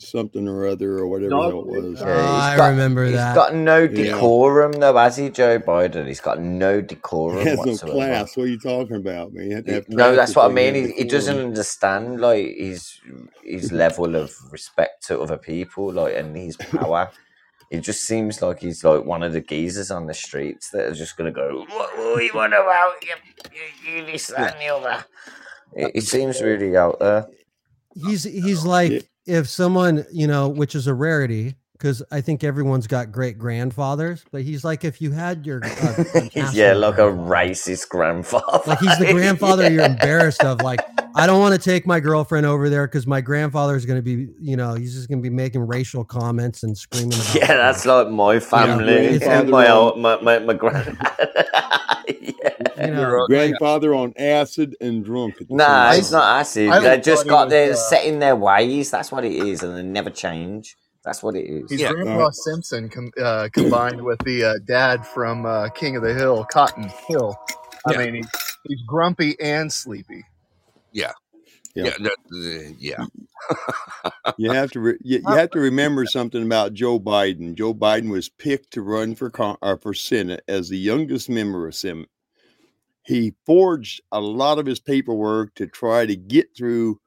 something 0.00 0.48
or 0.48 0.66
other, 0.66 0.98
or 0.98 1.08
whatever 1.08 1.36
the 1.36 1.46
hell 1.46 1.60
it 1.60 1.66
was. 1.66 2.04
Oh, 2.04 2.06
yeah, 2.06 2.28
he's 2.28 2.54
oh, 2.58 2.64
I 2.64 2.68
remember 2.70 3.04
He's 3.06 3.14
that. 3.14 3.28
He's 3.28 3.34
got 3.34 3.54
no 3.54 3.86
Yeah. 3.88 4.14
decorum 4.14 4.72
though, 4.72 4.96
has 4.96 5.16
he, 5.16 5.30
Joe 5.30 5.58
Biden? 5.60 6.06
He's 6.08 6.20
got 6.20 6.40
no 6.40 6.80
He 6.80 6.82
decorum 6.82 7.44
has 7.44 7.64
no 7.66 7.72
whatsoever. 7.72 7.92
class. 7.92 8.36
What 8.36 8.44
are 8.44 8.48
you 8.48 8.58
talking 8.60 8.96
about, 8.96 9.32
man? 9.32 9.50
You 9.50 9.56
have 9.56 9.66
to 9.66 9.72
have 9.74 9.88
No, 9.88 10.16
that's 10.16 10.36
what 10.36 10.50
I 10.50 10.54
mean. 10.54 10.74
He, 10.76 10.92
he 10.92 11.04
doesn't 11.04 11.38
understand 11.38 12.20
like 12.20 12.54
his 12.56 13.00
his 13.44 13.72
level 13.72 14.16
of 14.16 14.32
respect 14.50 15.06
to 15.08 15.20
other 15.20 15.38
people, 15.38 15.92
like 15.92 16.14
and 16.16 16.36
his 16.36 16.56
power. 16.56 17.10
It 17.70 17.80
just 17.82 18.02
seems 18.02 18.42
like 18.42 18.60
he's 18.60 18.84
like 18.84 19.04
one 19.04 19.22
of 19.22 19.32
the 19.32 19.40
geezers 19.42 19.90
on 19.90 20.06
the 20.06 20.14
streets 20.14 20.70
that 20.70 20.86
are 20.86 20.94
just 20.94 21.16
gonna 21.16 21.32
go, 21.32 21.64
"What, 21.68 21.96
what 21.98 22.24
you 22.24 22.32
want 22.34 22.54
about 22.54 22.94
you, 23.02 23.14
you, 23.86 23.98
you 24.00 24.06
this 24.06 24.28
that, 24.28 24.54
and 24.54 24.62
the 24.62 24.74
other." 24.74 25.04
It, 25.74 25.92
it 25.96 26.02
seems 26.04 26.42
really 26.42 26.76
out 26.76 26.98
there. 27.00 27.28
He's 27.94 28.24
he's 28.24 28.64
like 28.64 29.09
if 29.30 29.48
someone 29.48 30.04
you 30.12 30.26
know, 30.26 30.48
which 30.48 30.74
is 30.74 30.86
a 30.86 30.94
rarity 30.94 31.54
because 31.72 32.02
I 32.10 32.20
think 32.20 32.44
everyone's 32.44 32.86
got 32.86 33.10
great 33.10 33.38
grandfathers, 33.38 34.22
but 34.30 34.42
he's 34.42 34.64
like 34.64 34.84
if 34.84 35.00
you 35.00 35.12
had 35.12 35.46
your 35.46 35.64
uh, 35.64 36.04
yeah, 36.52 36.74
like 36.74 36.98
a 36.98 37.10
racist 37.10 37.88
grandfather. 37.88 38.60
like 38.66 38.78
he's 38.80 38.98
the 38.98 39.12
grandfather 39.12 39.70
you're 39.70 39.86
embarrassed 39.86 40.44
of 40.44 40.60
like 40.60 40.80
i 41.16 41.26
don't 41.26 41.40
want 41.40 41.54
to 41.54 41.60
take 41.60 41.86
my 41.86 41.98
girlfriend 41.98 42.44
over 42.46 42.68
there 42.68 42.86
because 42.86 43.06
my 43.06 43.20
grandfather 43.20 43.74
is 43.74 43.84
going 43.86 43.98
to 43.98 44.02
be 44.02 44.28
you 44.40 44.56
know 44.56 44.74
he's 44.74 44.94
just 44.94 45.08
going 45.08 45.18
to 45.18 45.22
be 45.22 45.34
making 45.34 45.66
racial 45.66 46.04
comments 46.04 46.62
and 46.62 46.76
screaming 46.76 47.18
Yeah, 47.34 47.46
that's 47.46 47.84
like 47.86 48.08
my 48.10 48.38
family. 48.38 49.18
grandfather 49.18 49.48
my, 49.50 49.70
old, 49.70 49.98
my 49.98 50.20
my 50.20 50.38
my 50.38 50.52
grand. 50.54 50.98
you 52.80 52.94
know, 52.94 53.26
Grandfather 53.26 53.94
on 53.94 54.12
acid 54.16 54.76
and 54.80 55.04
drunk. 55.04 55.40
At 55.40 55.48
the 55.48 55.54
Nah, 55.56 55.92
it's 55.92 56.10
not 56.10 56.40
acid. 56.40 56.68
I 56.68 56.80
They 56.80 56.86
always 56.90 57.04
just 57.04 57.26
got 57.26 57.46
was, 57.46 57.50
their 57.52 57.72
uh, 57.72 57.76
set 57.76 58.04
in 58.04 58.18
their 58.18 58.36
ways. 58.36 58.90
That's 58.90 59.10
what 59.12 59.24
it 59.24 59.32
is, 59.32 59.62
and 59.62 59.76
they 59.76 59.82
never 59.82 60.10
change. 60.10 60.76
That's 61.04 61.22
what 61.22 61.34
it 61.34 61.44
is. 61.46 61.70
He's 61.70 61.80
Yeah. 61.80 61.92
Grandpa 61.92 62.30
Simpson 62.30 62.88
com- 62.90 63.12
uh, 63.20 63.48
combined 63.52 64.02
with 64.02 64.18
the 64.24 64.44
uh, 64.44 64.54
dad 64.66 65.06
from 65.06 65.46
uh, 65.46 65.68
King 65.70 65.96
of 65.96 66.02
the 66.02 66.12
Hill, 66.12 66.46
Cotton 66.52 66.90
Hill. 67.08 67.36
I 67.86 67.92
Yeah. 67.92 67.98
mean, 67.98 68.14
he, 68.16 68.22
he's 68.68 68.82
grumpy 68.86 69.34
and 69.40 69.72
sleepy. 69.72 70.24
Yeah. 70.92 71.12
Yeah. 71.74 71.84
Yeah. 71.84 71.90
that- 72.00 72.68
uh, 72.70 72.74
yeah. 72.78 73.04
You 74.36 74.50
have 74.52 74.70
to 74.72 74.80
re- 74.80 74.98
you, 75.00 75.20
you 75.26 75.34
have 75.34 75.50
to 75.52 75.58
remember 75.60 76.04
something 76.04 76.42
about 76.44 76.74
Joe 76.74 77.00
Biden. 77.00 77.54
Joe 77.54 77.72
Biden 77.74 78.10
was 78.10 78.28
picked 78.28 78.72
to 78.74 78.82
run 78.82 79.14
for 79.14 79.30
con- 79.30 79.56
uh, 79.62 79.76
for 79.76 79.94
Senate 79.94 80.42
as 80.48 80.68
the 80.68 80.76
youngest 80.78 81.28
member 81.30 81.66
of 81.66 81.74
Senate. 81.74 82.08
He 83.10 83.34
forged 83.44 84.00
a 84.12 84.20
lot 84.20 84.60
of 84.60 84.66
his 84.66 84.78
paperwork 84.78 85.56
to 85.56 85.66
try 85.66 86.06
to 86.06 86.14
get 86.14 86.56
through 86.56 87.00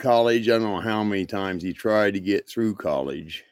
college. 0.00 0.48
I 0.48 0.58
don't 0.58 0.62
know 0.64 0.80
how 0.80 1.04
many 1.04 1.24
times 1.24 1.62
he 1.62 1.72
tried 1.72 2.14
to 2.14 2.20
get 2.20 2.48
through 2.48 2.74
college. 2.74 3.44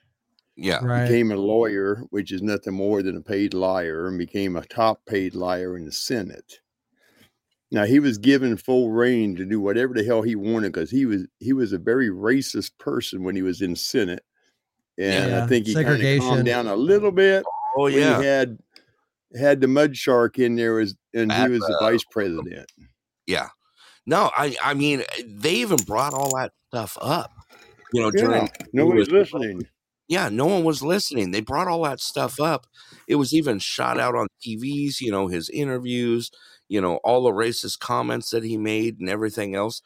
Yeah. 0.57 0.85
right 0.85 1.07
Became 1.07 1.31
a 1.31 1.37
lawyer, 1.37 2.03
which 2.11 2.33
is 2.33 2.43
nothing 2.43 2.75
more 2.75 3.01
than 3.05 3.17
a 3.17 3.21
paid 3.21 3.55
liar, 3.55 4.09
and 4.09 4.19
became 4.19 4.57
a 4.57 4.65
top 4.65 5.07
paid 5.07 5.37
liar 5.37 5.77
in 5.77 5.85
the 5.85 5.93
Senate. 5.93 6.59
Now 7.71 7.85
he 7.85 8.01
was 8.01 8.19
given 8.19 8.57
full 8.57 8.91
reign 8.91 9.37
to 9.37 9.45
do 9.45 9.61
whatever 9.61 9.95
the 9.95 10.03
hell 10.03 10.23
he 10.23 10.35
wanted 10.35 10.73
because 10.73 10.91
he 10.91 11.07
was 11.07 11.27
he 11.39 11.53
was 11.53 11.73
a 11.73 11.79
very 11.79 12.11
racist 12.11 12.77
person 12.77 13.23
when 13.23 13.37
he 13.37 13.43
was 13.43 13.63
in 13.63 13.77
Senate, 13.77 14.25
and 14.99 15.31
Yeah. 15.31 15.45
I 15.45 15.47
think 15.47 15.67
he 15.67 15.75
kind 15.75 16.03
of 16.03 16.21
calmed 16.21 16.45
down 16.47 16.67
a 16.67 16.75
little 16.75 17.13
bit 17.13 17.45
Oh 17.77 17.85
when 17.85 17.93
yeah. 17.95 18.21
he 18.21 18.27
had 18.27 18.59
had 19.39 19.61
the 19.61 19.69
mud 19.69 19.97
shark 19.97 20.39
in 20.39 20.57
there 20.57 20.75
was 20.75 20.95
and 21.15 21.31
he 21.33 21.39
At, 21.39 21.51
was 21.51 21.61
the 21.61 21.77
uh, 21.77 21.81
vice 21.81 22.05
president. 22.11 22.71
Yeah. 23.27 23.49
No, 24.07 24.31
I 24.37 24.57
I 24.63 24.75
mean 24.75 25.03
they 25.27 25.55
even 25.57 25.79
brought 25.87 26.15
all 26.15 26.37
that 26.37 26.53
stuff 26.69 26.99
up. 27.01 27.33
You 27.93 28.03
know, 28.03 28.11
Yeah, 28.15 28.25
during 28.25 28.51
nobody's 28.73 29.09
was- 29.11 29.33
listening. 29.33 29.67
Yeah, 30.07 30.29
no 30.29 30.45
one 30.45 30.65
was 30.65 30.83
listening. 30.83 31.31
They 31.31 31.41
brought 31.41 31.67
all 31.67 31.83
that 31.85 31.99
stuff 31.99 32.39
up. 32.39 32.67
It 33.09 33.15
was 33.15 33.33
even 33.33 33.59
shot 33.59 33.99
out 33.99 34.15
on 34.15 34.27
TVs, 34.47 35.01
you 35.01 35.11
know, 35.11 35.29
his 35.29 35.49
interviews, 35.49 36.31
you 36.69 36.77
you 36.77 36.81
know, 36.83 36.97
all 37.05 37.23
the 37.25 37.31
racist 37.31 37.79
comments 37.79 38.29
that 38.31 38.45
he 38.45 38.59
made 38.59 39.01
and 39.01 39.09
everything 39.09 39.55
else, 39.55 39.81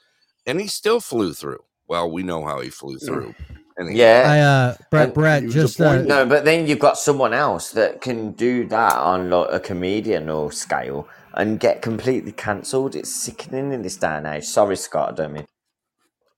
and 0.44 0.60
he 0.60 0.66
still 0.66 0.98
flew 1.00 1.34
through. 1.34 1.62
Well, 1.86 2.10
we 2.10 2.24
know 2.24 2.44
how 2.44 2.60
he 2.60 2.68
flew 2.68 2.98
through. 2.98 3.34
And 3.78 3.96
Yeah. 3.96 4.24
I 4.26 4.40
uh 4.40 4.74
Brett 4.90 5.04
And- 5.06 5.14
Brett 5.14 5.48
just 5.48 5.80
uh, 5.80 6.02
no, 6.02 6.26
but 6.26 6.44
then 6.44 6.66
you've 6.66 6.78
got 6.80 6.98
someone 6.98 7.32
else 7.32 7.70
that 7.70 8.00
can 8.00 8.32
do 8.32 8.66
that 8.68 8.96
on 8.96 9.30
like 9.30 9.48
a 9.52 9.60
comedian 9.60 10.28
or 10.28 10.50
scale 10.52 11.08
and 11.34 11.60
get 11.60 11.80
completely 11.80 12.32
cancelled. 12.32 12.96
It's 12.96 13.14
sickening 13.14 13.72
in 13.72 13.82
this 13.82 13.96
day 13.96 14.08
and 14.16 14.26
age. 14.26 14.44
Sorry, 14.44 14.76
Scott, 14.76 15.12
I 15.12 15.14
don't 15.22 15.32
mean. 15.32 15.46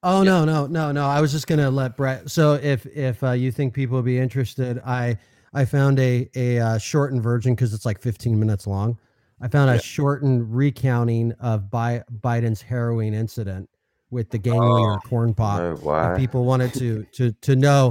Oh 0.02 0.22
no, 0.22 0.44
no, 0.44 0.66
no, 0.66 0.92
no! 0.92 1.06
I 1.06 1.20
was 1.20 1.30
just 1.32 1.46
gonna 1.46 1.70
let 1.70 1.96
Brett. 1.96 2.30
So 2.30 2.54
if 2.54 2.86
if 2.86 3.22
uh, 3.22 3.32
you 3.32 3.50
think 3.52 3.74
people 3.74 3.96
would 3.96 4.04
be 4.06 4.18
interested, 4.18 4.78
I 4.84 5.18
I 5.52 5.64
found 5.64 5.98
a 5.98 6.28
a 6.34 6.58
uh, 6.58 6.78
shortened 6.78 7.22
version 7.22 7.54
because 7.54 7.74
it's 7.74 7.84
like 7.86 8.00
15 8.00 8.38
minutes 8.38 8.66
long. 8.66 8.98
I 9.42 9.48
found 9.48 9.70
a 9.70 9.80
shortened 9.80 10.54
recounting 10.54 11.32
of 11.40 11.70
Bi- 11.70 12.02
Biden's 12.22 12.60
harrowing 12.60 13.14
incident 13.14 13.68
with 14.10 14.30
the 14.30 14.38
gang 14.38 14.58
leader 14.60 14.92
oh, 14.92 14.98
corn 15.08 15.34
pop. 15.34 15.60
No 15.82 16.12
If 16.12 16.18
people 16.18 16.44
wanted 16.44 16.74
to 16.74 17.04
to 17.12 17.32
to 17.32 17.56
know, 17.56 17.90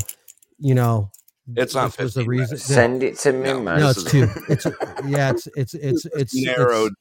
you 0.58 0.76
know, 0.76 1.12
It's 1.56 1.74
not 1.76 1.91
this 1.91 1.98
was 2.00 2.14
the 2.14 2.26
reason. 2.26 2.58
that- 2.58 2.62
Send 2.64 3.04
it 3.04 3.18
to 3.20 3.32
me, 3.34 3.54
man. 3.54 3.80
no, 3.80 3.88
This 3.94 3.98
it's 4.06 4.14
is- 4.14 4.34
two. 4.34 4.41
It's 4.50 4.66
yeah, 5.08 5.30
it's 5.32 5.48
it's 5.56 5.74
it's 5.74 6.06
it's, 6.14 6.16
it's 6.16 6.36
narrowed. 6.46 6.94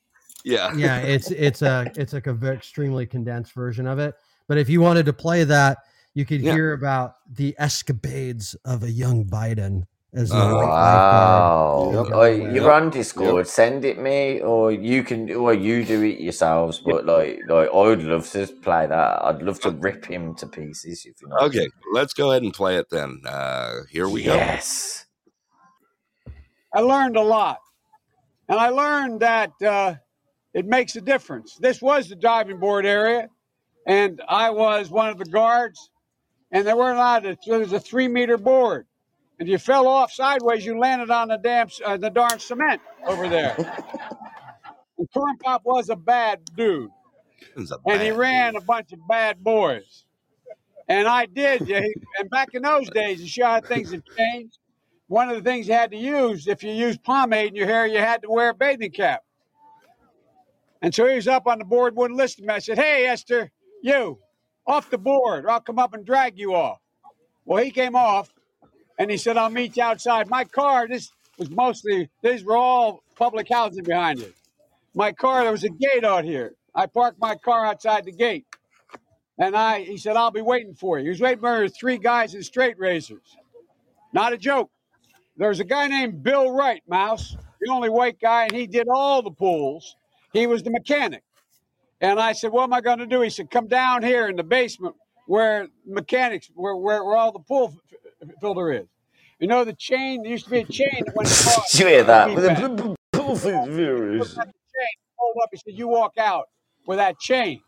Yeah. 0.44 0.72
yeah 0.76 0.98
it's 1.00 1.30
it's 1.32 1.62
a 1.62 1.90
it's 1.96 2.12
like 2.12 2.28
a 2.28 2.32
very 2.32 2.56
extremely 2.56 3.04
condensed 3.06 3.52
version 3.54 3.86
of 3.88 3.98
it 3.98 4.14
but 4.46 4.56
if 4.56 4.68
you 4.68 4.80
wanted 4.80 5.04
to 5.06 5.12
play 5.12 5.42
that 5.44 5.78
you 6.14 6.24
could 6.24 6.40
Yeah. 6.40 6.52
hear 6.54 6.72
about 6.72 7.14
the 7.30 7.54
escapades 7.58 8.54
of 8.64 8.84
a 8.84 8.90
young 8.90 9.24
biden 9.26 9.82
as 10.14 10.34
a 10.34 10.36
Oh, 10.36 10.56
Wow. 10.56 10.66
lifeguard 10.66 11.52
in 11.76 11.90
Oh, 12.12 12.24
Delaware. 12.24 12.52
you're 12.54 12.72
on 12.72 12.90
Discord. 12.90 13.46
Send 13.46 13.84
it 13.84 13.98
me, 13.98 14.40
or 14.40 14.72
you 14.72 15.02
can, 15.04 15.30
or 15.32 15.54
you 15.54 15.84
do 15.84 16.02
it 16.02 16.20
yourselves. 16.20 16.80
But 16.80 17.06
like, 17.06 17.40
like, 17.48 17.68
I 17.68 17.76
would 17.76 18.02
love 18.02 18.28
to 18.32 18.46
play 18.62 18.86
that. 18.86 19.24
I'd 19.24 19.42
love 19.42 19.60
to 19.60 19.70
rip 19.70 20.06
him 20.06 20.34
to 20.36 20.46
pieces. 20.46 21.06
If 21.06 21.20
you 21.22 21.28
know. 21.28 21.36
Okay, 21.42 21.68
let's 21.92 22.14
go 22.14 22.30
ahead 22.30 22.42
and 22.42 22.52
play 22.54 22.76
it 22.76 22.86
then. 22.90 23.22
Uh, 23.26 23.82
here 23.90 24.08
we 24.08 24.24
go. 24.24 24.34
Yes. 24.34 25.06
I 26.74 26.80
learned 26.80 27.16
a 27.16 27.22
lot. 27.22 27.58
And 28.48 28.58
I 28.58 28.70
learned 28.70 29.20
that 29.20 29.52
uh, 29.62 29.94
it 30.54 30.66
makes 30.66 30.96
a 30.96 31.00
difference. 31.00 31.56
This 31.60 31.82
was 31.82 32.08
the 32.08 32.16
diving 32.16 32.58
board 32.58 32.86
area, 32.86 33.28
and 33.86 34.22
I 34.28 34.50
was 34.50 34.90
one 34.90 35.10
of 35.10 35.18
the 35.18 35.26
guards, 35.26 35.90
and 36.50 36.66
there 36.66 36.76
weren't 36.76 36.96
a 36.98 37.00
lot 37.00 37.26
of, 37.26 37.38
there 37.46 37.58
was 37.60 37.72
a 37.72 37.80
three 37.80 38.08
meter 38.08 38.38
board. 38.38 38.87
And 39.40 39.48
you 39.48 39.58
fell 39.58 39.86
off 39.86 40.12
sideways, 40.12 40.66
you 40.66 40.78
landed 40.78 41.10
on 41.10 41.28
the 41.28 41.36
damn, 41.38 41.68
uh, 41.84 41.96
the 41.96 42.10
darn 42.10 42.38
cement 42.40 42.80
over 43.06 43.28
there. 43.28 43.54
and 44.98 45.08
Corn 45.14 45.36
Pop 45.38 45.62
was 45.64 45.88
a 45.90 45.96
bad 45.96 46.40
dude, 46.56 46.90
a 47.56 47.78
and 47.86 48.02
he 48.02 48.10
bad- 48.10 48.16
ran 48.18 48.56
a 48.56 48.60
bunch 48.60 48.92
of 48.92 48.98
bad 49.08 49.42
boys. 49.42 50.04
And 50.88 51.06
I 51.06 51.26
did. 51.26 51.68
Yeah, 51.68 51.80
he- 51.82 51.94
and 52.18 52.28
back 52.30 52.48
in 52.54 52.62
those 52.62 52.88
days, 52.90 53.20
you 53.20 53.28
see 53.28 53.42
how 53.42 53.60
things 53.60 53.92
have 53.92 54.02
changed. 54.16 54.58
One 55.06 55.28
of 55.30 55.36
the 55.36 55.42
things 55.42 55.68
you 55.68 55.74
had 55.74 55.90
to 55.92 55.96
use, 55.96 56.46
if 56.48 56.62
you 56.62 56.72
used 56.72 57.02
pomade 57.02 57.48
in 57.50 57.54
your 57.54 57.66
hair, 57.66 57.86
you 57.86 57.98
had 57.98 58.22
to 58.22 58.30
wear 58.30 58.50
a 58.50 58.54
bathing 58.54 58.90
cap. 58.90 59.22
And 60.82 60.94
so 60.94 61.06
he 61.06 61.16
was 61.16 61.28
up 61.28 61.46
on 61.46 61.58
the 61.58 61.64
board, 61.64 61.96
wouldn't 61.96 62.18
listen 62.18 62.42
to 62.44 62.48
me. 62.48 62.54
I 62.54 62.58
said, 62.58 62.78
Hey, 62.78 63.06
Esther, 63.06 63.50
you, 63.82 64.18
off 64.66 64.90
the 64.90 64.98
board, 64.98 65.44
or 65.44 65.50
I'll 65.50 65.60
come 65.60 65.78
up 65.78 65.94
and 65.94 66.04
drag 66.04 66.38
you 66.38 66.54
off. 66.54 66.80
Well, 67.44 67.62
he 67.62 67.70
came 67.70 67.96
off 67.96 68.32
and 68.98 69.10
he 69.10 69.16
said, 69.16 69.36
I'll 69.36 69.50
meet 69.50 69.76
you 69.76 69.82
outside. 69.82 70.28
My 70.28 70.44
car, 70.44 70.88
this 70.88 71.12
was 71.38 71.50
mostly, 71.50 72.10
these 72.22 72.44
were 72.44 72.56
all 72.56 73.02
public 73.16 73.48
housing 73.48 73.84
behind 73.84 74.20
it. 74.20 74.34
My 74.94 75.12
car, 75.12 75.42
there 75.42 75.52
was 75.52 75.64
a 75.64 75.68
gate 75.68 76.04
out 76.04 76.24
here. 76.24 76.54
I 76.74 76.86
parked 76.86 77.20
my 77.20 77.36
car 77.36 77.64
outside 77.64 78.04
the 78.04 78.12
gate. 78.12 78.46
And 79.38 79.56
I, 79.56 79.82
he 79.82 79.96
said, 79.98 80.16
I'll 80.16 80.32
be 80.32 80.42
waiting 80.42 80.74
for 80.74 80.98
you. 80.98 81.04
He 81.04 81.10
was 81.10 81.20
waiting 81.20 81.40
for 81.40 81.68
three 81.68 81.98
guys 81.98 82.34
in 82.34 82.42
straight 82.42 82.78
razors. 82.78 83.36
Not 84.12 84.32
a 84.32 84.36
joke. 84.36 84.70
There 85.36 85.48
was 85.48 85.60
a 85.60 85.64
guy 85.64 85.86
named 85.86 86.24
Bill 86.24 86.50
Wright, 86.50 86.82
Mouse, 86.88 87.36
the 87.60 87.70
only 87.70 87.88
white 87.88 88.18
guy, 88.20 88.44
and 88.44 88.52
he 88.52 88.66
did 88.66 88.88
all 88.92 89.22
the 89.22 89.30
pools. 89.30 89.94
He 90.32 90.48
was 90.48 90.64
the 90.64 90.70
mechanic. 90.70 91.22
And 92.00 92.18
I 92.18 92.32
said, 92.32 92.50
What 92.50 92.64
am 92.64 92.72
I 92.72 92.80
going 92.80 92.98
to 92.98 93.06
do? 93.06 93.20
He 93.20 93.30
said, 93.30 93.50
Come 93.50 93.68
down 93.68 94.02
here 94.02 94.26
in 94.26 94.34
the 94.34 94.42
basement 94.42 94.96
where 95.26 95.68
mechanics, 95.86 96.50
where, 96.54 96.74
where, 96.74 97.04
where 97.04 97.16
all 97.16 97.32
the 97.32 97.38
pool 97.38 97.74
filter 98.40 98.72
is. 98.72 98.86
You 99.38 99.46
know, 99.46 99.64
the 99.64 99.72
chain, 99.72 100.22
there 100.22 100.32
used 100.32 100.44
to 100.46 100.50
be 100.50 100.60
a 100.60 100.64
chain 100.64 101.04
that 101.04 101.14
went 101.14 101.30
across. 101.30 101.74
You 101.78 101.86
hear 101.86 102.04
that? 102.04 102.34
the 102.34 102.96
keypad. 103.12 103.68
Viewers. 103.68 104.34
chain, 104.34 104.44
hold 105.16 105.36
up. 105.42 105.48
He 105.52 105.58
said, 105.58 105.78
You 105.78 105.88
walk 105.88 106.18
out 106.18 106.48
with 106.86 106.98
that 106.98 107.18
chain. 107.18 107.60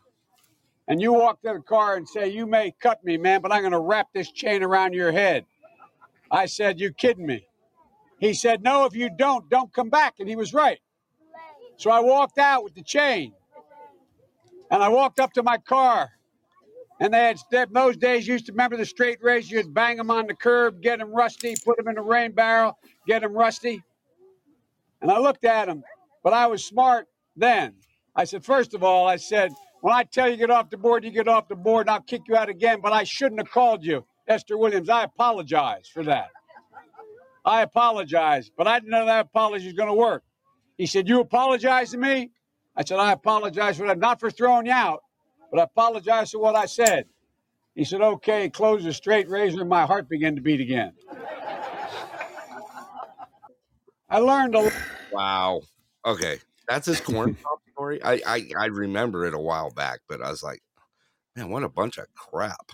And 0.87 1.01
you 1.01 1.13
walk 1.13 1.41
to 1.43 1.53
the 1.53 1.59
car 1.61 1.95
and 1.95 2.07
say, 2.07 2.27
You 2.29 2.45
may 2.45 2.73
cut 2.81 3.03
me, 3.03 3.17
man, 3.17 3.41
but 3.41 3.51
I'm 3.51 3.61
going 3.61 3.71
to 3.71 3.79
wrap 3.79 4.07
this 4.13 4.31
chain 4.31 4.63
around 4.63 4.93
your 4.93 5.11
head. 5.11 5.45
I 6.29 6.45
said, 6.45 6.79
You 6.79 6.91
kidding 6.91 7.25
me? 7.25 7.45
He 8.19 8.33
said, 8.33 8.63
No, 8.63 8.85
if 8.85 8.95
you 8.95 9.09
don't, 9.09 9.49
don't 9.49 9.71
come 9.71 9.89
back. 9.89 10.15
And 10.19 10.27
he 10.27 10.35
was 10.35 10.53
right. 10.53 10.79
So 11.77 11.89
I 11.89 11.99
walked 11.99 12.37
out 12.37 12.63
with 12.63 12.75
the 12.75 12.83
chain. 12.83 13.33
And 14.69 14.81
I 14.81 14.89
walked 14.89 15.19
up 15.19 15.33
to 15.33 15.43
my 15.43 15.57
car. 15.57 16.09
And 17.01 17.11
they 17.11 17.17
had, 17.17 17.39
in 17.51 17.73
those 17.73 17.97
days, 17.97 18.27
used 18.27 18.45
to 18.45 18.51
remember 18.51 18.77
the 18.77 18.85
straight 18.85 19.17
razor. 19.23 19.55
You'd 19.55 19.73
bang 19.73 19.97
them 19.97 20.11
on 20.11 20.27
the 20.27 20.35
curb, 20.35 20.83
get 20.83 20.99
them 20.99 21.11
rusty, 21.11 21.55
put 21.65 21.77
them 21.77 21.87
in 21.87 21.97
a 21.97 22.01
rain 22.01 22.31
barrel, 22.31 22.77
get 23.07 23.23
them 23.23 23.33
rusty. 23.33 23.81
And 25.01 25.09
I 25.09 25.17
looked 25.17 25.43
at 25.43 25.67
him, 25.67 25.83
but 26.23 26.33
I 26.33 26.45
was 26.45 26.63
smart 26.63 27.07
then. 27.35 27.73
I 28.15 28.25
said, 28.25 28.45
first 28.45 28.75
of 28.75 28.83
all, 28.83 29.07
I 29.07 29.15
said, 29.15 29.51
when 29.81 29.95
I 29.95 30.03
tell 30.03 30.29
you 30.29 30.37
get 30.37 30.51
off 30.51 30.69
the 30.69 30.77
board, 30.77 31.03
you 31.03 31.09
get 31.09 31.27
off 31.27 31.47
the 31.47 31.55
board, 31.55 31.87
and 31.87 31.89
I'll 31.95 32.01
kick 32.01 32.21
you 32.27 32.35
out 32.35 32.49
again. 32.49 32.81
But 32.83 32.93
I 32.93 33.03
shouldn't 33.03 33.41
have 33.41 33.49
called 33.49 33.83
you, 33.83 34.05
Esther 34.27 34.55
Williams. 34.55 34.87
I 34.87 35.03
apologize 35.03 35.89
for 35.91 36.03
that. 36.03 36.29
I 37.43 37.63
apologize, 37.63 38.51
but 38.55 38.67
I 38.67 38.77
didn't 38.77 38.91
know 38.91 39.07
that 39.07 39.25
apology 39.25 39.65
was 39.65 39.73
going 39.73 39.89
to 39.89 39.95
work. 39.95 40.23
He 40.77 40.85
said, 40.85 41.09
You 41.09 41.19
apologize 41.19 41.89
to 41.91 41.97
me? 41.97 42.29
I 42.75 42.83
said, 42.83 42.99
I 42.99 43.11
apologize 43.11 43.77
for 43.77 43.87
that, 43.87 43.97
not 43.97 44.19
for 44.19 44.29
throwing 44.29 44.67
you 44.67 44.71
out, 44.71 45.01
but 45.51 45.59
I 45.59 45.63
apologize 45.63 46.31
for 46.31 46.39
what 46.39 46.55
I 46.55 46.65
said. 46.65 47.05
He 47.75 47.83
said, 47.83 48.01
Okay, 48.01 48.49
close 48.49 48.83
the 48.83 48.93
straight 48.93 49.29
razor, 49.29 49.61
and 49.61 49.69
my 49.69 49.85
heart 49.85 50.09
began 50.09 50.35
to 50.35 50.41
beat 50.41 50.61
again. 50.61 50.93
I 54.09 54.19
learned 54.19 54.55
a 54.55 54.71
Wow. 55.11 55.61
Okay, 56.05 56.39
that's 56.67 56.87
his 56.87 56.99
corn 57.01 57.35
pop 57.43 57.59
story. 57.71 58.01
I, 58.03 58.21
I 58.25 58.49
I 58.59 58.65
remember 58.65 59.25
it 59.25 59.33
a 59.33 59.39
while 59.39 59.71
back, 59.71 59.99
but 60.09 60.21
I 60.21 60.29
was 60.29 60.43
like, 60.43 60.61
man, 61.35 61.49
what 61.49 61.63
a 61.63 61.69
bunch 61.69 61.97
of 61.97 62.07
crap. 62.15 62.71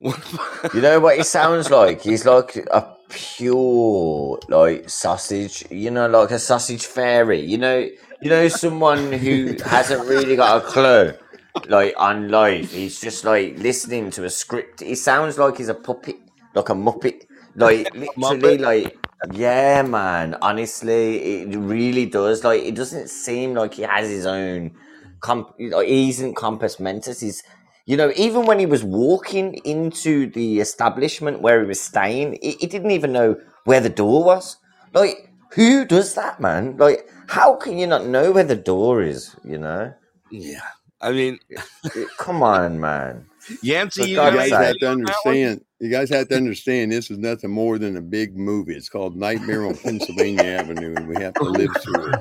You 0.74 0.80
know 0.80 1.00
what 1.00 1.16
he 1.16 1.22
sounds 1.22 1.70
like? 1.70 2.02
He's 2.02 2.24
like 2.24 2.56
a 2.56 2.96
pure 3.08 4.38
like 4.48 4.88
sausage. 4.88 5.64
You 5.70 5.90
know, 5.90 6.08
like 6.08 6.30
a 6.30 6.38
sausage 6.38 6.86
fairy. 6.86 7.40
You 7.40 7.58
know, 7.58 7.88
you 8.20 8.30
know 8.30 8.48
someone 8.48 9.12
who 9.12 9.56
hasn't 9.64 10.06
really 10.08 10.36
got 10.36 10.64
a 10.64 10.66
clue, 10.66 11.12
like 11.66 11.94
on 11.96 12.28
life. 12.28 12.72
He's 12.72 13.00
just 13.00 13.24
like 13.24 13.58
listening 13.58 14.10
to 14.12 14.24
a 14.24 14.30
script. 14.30 14.80
He 14.80 14.94
sounds 14.94 15.38
like 15.38 15.56
he's 15.58 15.68
a 15.68 15.74
puppet, 15.74 16.16
like 16.54 16.68
a 16.68 16.74
muppet. 16.74 17.24
Like 17.54 17.94
literally, 17.94 18.58
Muppet? 18.58 18.60
like 18.60 18.96
yeah, 19.32 19.82
man. 19.82 20.36
Honestly, 20.42 21.42
it 21.42 21.56
really 21.56 22.06
does. 22.06 22.44
Like 22.44 22.62
it 22.62 22.74
doesn't 22.74 23.08
seem 23.08 23.54
like 23.54 23.74
he 23.74 23.82
has 23.82 24.08
his 24.08 24.26
own. 24.26 24.72
Comp- 25.20 25.56
like, 25.58 25.88
he 25.88 26.10
isn't 26.10 26.34
compos 26.36 26.78
mentis. 26.78 27.20
He's 27.20 27.42
you 27.88 27.96
know, 27.96 28.12
even 28.16 28.44
when 28.44 28.58
he 28.58 28.66
was 28.66 28.84
walking 28.84 29.54
into 29.64 30.30
the 30.30 30.60
establishment 30.60 31.40
where 31.40 31.62
he 31.62 31.66
was 31.66 31.80
staying, 31.80 32.38
he, 32.42 32.50
he 32.60 32.66
didn't 32.66 32.90
even 32.90 33.12
know 33.12 33.40
where 33.64 33.80
the 33.80 33.88
door 33.88 34.22
was. 34.22 34.58
Like, 34.92 35.32
who 35.54 35.86
does 35.86 36.14
that, 36.14 36.38
man? 36.38 36.76
Like, 36.76 37.08
how 37.28 37.56
can 37.56 37.78
you 37.78 37.86
not 37.86 38.04
know 38.04 38.30
where 38.30 38.44
the 38.44 38.56
door 38.56 39.00
is? 39.00 39.34
You 39.42 39.56
know? 39.56 39.94
Yeah. 40.30 40.60
I 41.00 41.12
mean, 41.12 41.38
come 42.18 42.42
on, 42.42 42.80
man. 42.80 43.26
Yancey, 43.62 44.02
For 44.02 44.08
you 44.08 44.16
guys 44.16 44.50
have 44.50 44.78
to 44.78 44.90
understand. 44.90 45.64
You 45.80 45.90
guys 45.90 46.10
have 46.10 46.26
to 46.28 46.36
understand. 46.36 46.90
This 46.90 47.08
is 47.08 47.18
nothing 47.18 47.50
more 47.50 47.78
than 47.78 47.96
a 47.96 48.00
big 48.00 48.36
movie. 48.36 48.74
It's 48.74 48.88
called 48.88 49.16
Nightmare 49.16 49.64
on 49.64 49.76
Pennsylvania 49.76 50.42
Avenue, 50.42 50.94
and 50.96 51.06
we 51.06 51.22
have 51.22 51.34
to 51.34 51.44
live 51.44 51.70
through 51.80 52.12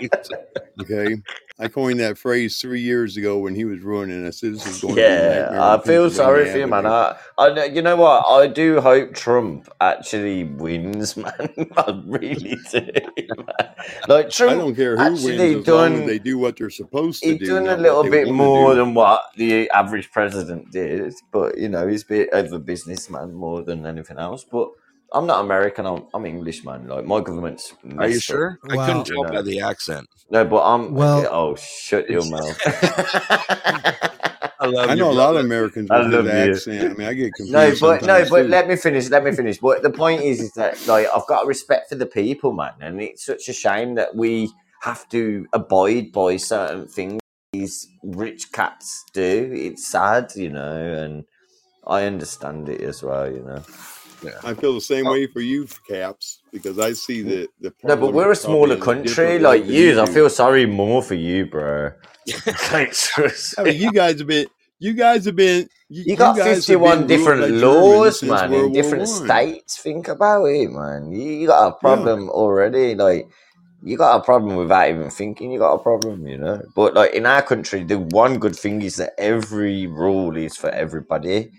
it. 0.00 0.28
Okay, 0.80 1.16
I 1.60 1.68
coined 1.68 2.00
that 2.00 2.18
phrase 2.18 2.60
three 2.60 2.80
years 2.80 3.16
ago 3.16 3.38
when 3.38 3.54
he 3.54 3.64
was 3.64 3.78
ruining 3.80 4.26
I 4.26 4.30
said, 4.30 4.54
"This 4.54 4.66
is 4.66 4.80
going 4.80 4.96
Yeah, 4.96 5.50
I 5.60 5.80
feel 5.80 6.10
sorry 6.10 6.50
for 6.50 6.58
you, 6.58 6.66
man. 6.66 6.84
I, 6.84 7.16
I, 7.38 7.66
you 7.66 7.80
know 7.80 7.94
what? 7.94 8.26
I 8.26 8.48
do 8.48 8.80
hope 8.80 9.14
Trump 9.14 9.68
actually 9.80 10.42
wins, 10.42 11.16
man. 11.16 11.32
I 11.76 12.02
really 12.06 12.56
do. 12.72 12.80
man. 13.36 13.68
Like 14.08 14.26
I 14.26 14.30
Trump 14.30 14.60
don't 14.60 14.74
care 14.74 14.96
who 14.96 15.04
wins 15.04 15.24
as 15.24 15.24
long 15.24 15.52
as 15.54 15.64
done. 15.64 16.06
they 16.06 16.18
do 16.18 16.38
what 16.38 16.56
they're 16.56 16.70
supposed 16.70 17.22
to 17.22 17.28
He's 17.28 17.38
do, 17.38 17.44
He's 17.44 17.54
done 17.54 17.68
a 17.68 17.80
little 17.80 18.02
bit 18.02 18.32
more 18.32 18.74
than 18.74 18.92
what 18.92 19.22
the 19.36 19.70
average 19.70 20.10
president 20.10 20.72
did, 20.72 21.14
but 21.30 21.56
you 21.56 21.68
know, 21.68 21.86
he's 21.86 22.02
a 22.02 22.06
bit 22.06 22.28
over 22.32 22.56
a 22.56 22.58
businessman 23.04 23.34
more 23.34 23.62
than 23.62 23.86
anything 23.86 24.18
else. 24.18 24.44
But 24.44 24.70
I'm 25.12 25.26
not 25.26 25.44
American. 25.44 25.86
I'm, 25.86 26.06
I'm 26.14 26.26
English, 26.26 26.64
man. 26.64 26.86
Like 26.86 27.04
my 27.04 27.20
government's. 27.20 27.72
Are 27.72 28.08
you 28.08 28.14
messed 28.14 28.30
up, 28.30 28.36
sure? 28.36 28.58
I 28.70 28.76
Well- 28.76 28.86
couldn't 28.86 29.04
tell 29.06 29.16
you 29.16 29.32
by 29.32 29.42
the 29.42 29.60
accent. 29.60 30.08
No, 30.30 30.44
but 30.44 30.62
I'm. 30.62 30.94
Well- 30.94 31.28
oh, 31.30 31.54
shut 31.56 32.08
your 32.08 32.28
mouth. 32.30 32.58
I 34.60 34.66
love 34.66 34.88
I 34.88 34.94
you, 34.94 35.00
know 35.00 35.10
a 35.10 35.12
lot 35.12 35.36
of 35.36 35.44
Americans 35.44 35.90
I 35.90 35.98
with 35.98 36.14
love 36.14 36.24
his 36.26 36.66
accent. 36.66 36.92
I 36.92 36.94
mean, 36.94 37.08
I 37.08 37.12
get 37.14 37.34
confused. 37.34 37.52
No, 37.52 37.74
but 37.80 38.02
no, 38.02 38.24
but 38.30 38.42
too. 38.42 38.48
let 38.48 38.66
me 38.66 38.76
finish. 38.76 39.10
Let 39.10 39.24
me 39.24 39.32
finish. 39.32 39.58
But 39.58 39.82
the 39.82 39.90
point 39.90 40.22
is, 40.22 40.40
is 40.40 40.52
that 40.52 40.86
like 40.86 41.06
I've 41.14 41.26
got 41.26 41.46
respect 41.46 41.90
for 41.90 41.96
the 41.96 42.06
people, 42.06 42.52
man, 42.52 42.72
and 42.80 43.00
it's 43.00 43.24
such 43.26 43.48
a 43.48 43.52
shame 43.52 43.96
that 43.96 44.14
we 44.16 44.50
have 44.82 45.08
to 45.10 45.46
abide 45.52 46.12
by 46.12 46.36
certain 46.36 46.86
things 46.88 47.20
these 47.52 47.86
rich 48.02 48.52
cats 48.52 49.04
do. 49.12 49.50
It's 49.54 49.86
sad, 49.86 50.32
you 50.34 50.50
know, 50.50 50.94
and 50.94 51.24
I 51.86 52.04
understand 52.04 52.68
it 52.68 52.80
as 52.80 53.02
well, 53.02 53.30
you 53.30 53.42
know. 53.42 53.62
I 54.42 54.54
feel 54.54 54.74
the 54.74 54.80
same 54.80 55.06
oh. 55.06 55.12
way 55.12 55.26
for 55.26 55.40
you, 55.40 55.66
Caps, 55.88 56.40
because 56.52 56.78
I 56.78 56.92
see 56.92 57.22
mm. 57.22 57.28
the 57.28 57.48
the. 57.60 57.74
No, 57.84 57.96
but 57.96 58.12
we're 58.12 58.32
a 58.32 58.36
smaller 58.36 58.76
probably 58.76 59.00
in 59.00 59.02
a 59.02 59.06
country, 59.06 59.38
like 59.38 59.66
you. 59.66 60.00
I 60.00 60.06
feel 60.06 60.30
sorry 60.30 60.66
more 60.66 61.02
for 61.02 61.14
you, 61.14 61.46
bro. 61.46 61.92
Like, 62.72 62.94
I 63.58 63.62
mean, 63.64 63.80
you 63.80 63.92
guys 63.92 64.18
have 64.18 64.26
been. 64.26 64.46
You 64.78 64.94
guys 64.94 65.26
have 65.26 65.36
been. 65.36 65.68
You, 65.88 66.04
You 66.06 66.16
got 66.16 66.36
guys 66.36 66.66
51 66.66 67.06
different 67.06 67.42
by 67.42 67.48
laws, 67.48 68.22
man, 68.22 68.46
in 68.46 68.50
World 68.52 68.72
War 68.72 68.82
different 68.82 69.08
One. 69.08 69.26
states. 69.26 69.76
Think 69.78 70.08
about 70.08 70.44
it, 70.46 70.70
man. 70.70 71.12
You, 71.12 71.20
you 71.20 71.46
got 71.46 71.68
a 71.68 71.72
problem 71.72 72.30
already. 72.30 72.94
Like, 72.94 73.28
you 73.82 73.98
got 73.98 74.16
a 74.16 74.24
problem 74.24 74.56
without 74.56 74.88
even 74.88 75.10
thinking 75.10 75.52
you 75.52 75.58
got 75.58 75.74
a 75.74 75.78
problem, 75.82 76.26
you 76.26 76.38
know? 76.38 76.62
But, 76.74 76.94
like, 76.94 77.12
in 77.12 77.26
our 77.26 77.42
country, 77.42 77.84
the 77.84 77.98
one 77.98 78.38
good 78.38 78.56
thing 78.56 78.80
is 78.80 78.96
that 78.96 79.12
every 79.18 79.86
rule 79.86 80.36
is 80.36 80.56
for 80.56 80.70
everybody. 80.70 81.50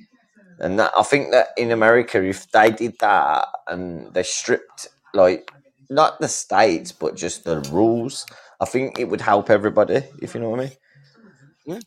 And 0.59 0.79
that, 0.79 0.91
I 0.97 1.03
think 1.03 1.31
that 1.31 1.49
in 1.57 1.71
America, 1.71 2.23
if 2.23 2.49
they 2.51 2.71
did 2.71 2.95
that 2.99 3.47
and 3.67 4.13
they 4.13 4.23
stripped, 4.23 4.87
like, 5.13 5.51
not 5.89 6.19
the 6.19 6.27
states, 6.27 6.91
but 6.91 7.15
just 7.15 7.43
the 7.43 7.59
rules, 7.71 8.25
I 8.59 8.65
think 8.65 8.99
it 8.99 9.05
would 9.05 9.21
help 9.21 9.49
everybody, 9.49 10.03
if 10.21 10.33
you 10.33 10.41
know 10.41 10.49
what 10.49 10.61
I 10.61 10.63
mean. 10.63 10.71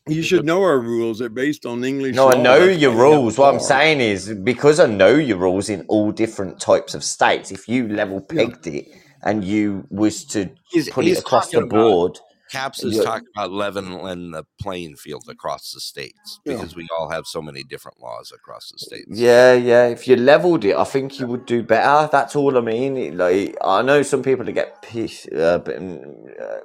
You 0.09 0.23
should 0.23 0.45
know 0.45 0.62
our 0.62 0.78
rules. 0.78 1.20
They're 1.20 1.28
based 1.28 1.65
on 1.65 1.85
English. 1.85 2.16
No, 2.16 2.31
I 2.31 2.36
know 2.36 2.66
That's 2.66 2.81
your 2.81 2.90
why 2.90 2.97
they 2.97 3.11
have 3.11 3.23
rules. 3.23 3.39
What 3.39 3.55
I'm 3.55 3.61
saying 3.61 4.01
is 4.01 4.35
because 4.35 4.81
I 4.81 4.86
know 4.86 5.15
your 5.15 5.39
rules 5.39 5.69
in 5.69 5.85
all 5.89 6.11
different 6.11 6.61
types 6.61 6.95
of 6.95 7.05
states. 7.05 7.53
If 7.53 7.69
you 7.69 7.89
level 7.89 8.20
pegged 8.20 8.66
it 8.66 8.89
and 9.23 9.45
you 9.45 9.86
was 9.89 10.24
to 10.27 10.51
He's, 10.70 10.90
put 10.90 11.05
he's 11.05 11.19
it 11.19 11.20
across 11.20 11.51
the 11.51 11.61
talking 11.61 11.70
about 11.70 11.90
board, 11.90 12.19
Caps 12.51 12.83
is 12.83 13.03
talking 13.05 13.29
about 13.37 13.51
leveling 13.53 14.31
the 14.31 14.45
playing 14.61 14.97
field 14.97 15.25
across 15.29 15.73
the 15.73 15.81
states 15.81 16.41
Yeah. 16.45 16.55
because 16.55 16.75
we 16.77 16.87
all 16.99 17.11
have 17.11 17.27
so 17.27 17.43
many 17.43 17.62
different 17.62 18.01
laws 18.01 18.33
across 18.35 18.70
the 18.70 18.79
states. 18.79 19.07
yeah, 19.11 19.53
yeah. 19.55 19.87
If 19.87 20.09
you 20.09 20.16
leveled 20.16 20.65
it, 20.65 20.77
I 20.77 20.85
think 20.85 21.19
you 21.20 21.27
would 21.27 21.47
do 21.47 21.62
better. 21.62 22.09
That's 22.11 22.35
all 22.37 22.57
I 22.57 22.61
mean. 22.61 23.16
Like 23.16 23.57
I 23.62 23.83
know 23.83 24.03
some 24.03 24.23
people 24.23 24.45
that 24.45 24.53
get 24.53 24.83
pissed, 24.83 25.33
uh, 25.33 25.59
but, 25.59 25.77
mm, 25.79 26.41
uh, 26.41 26.61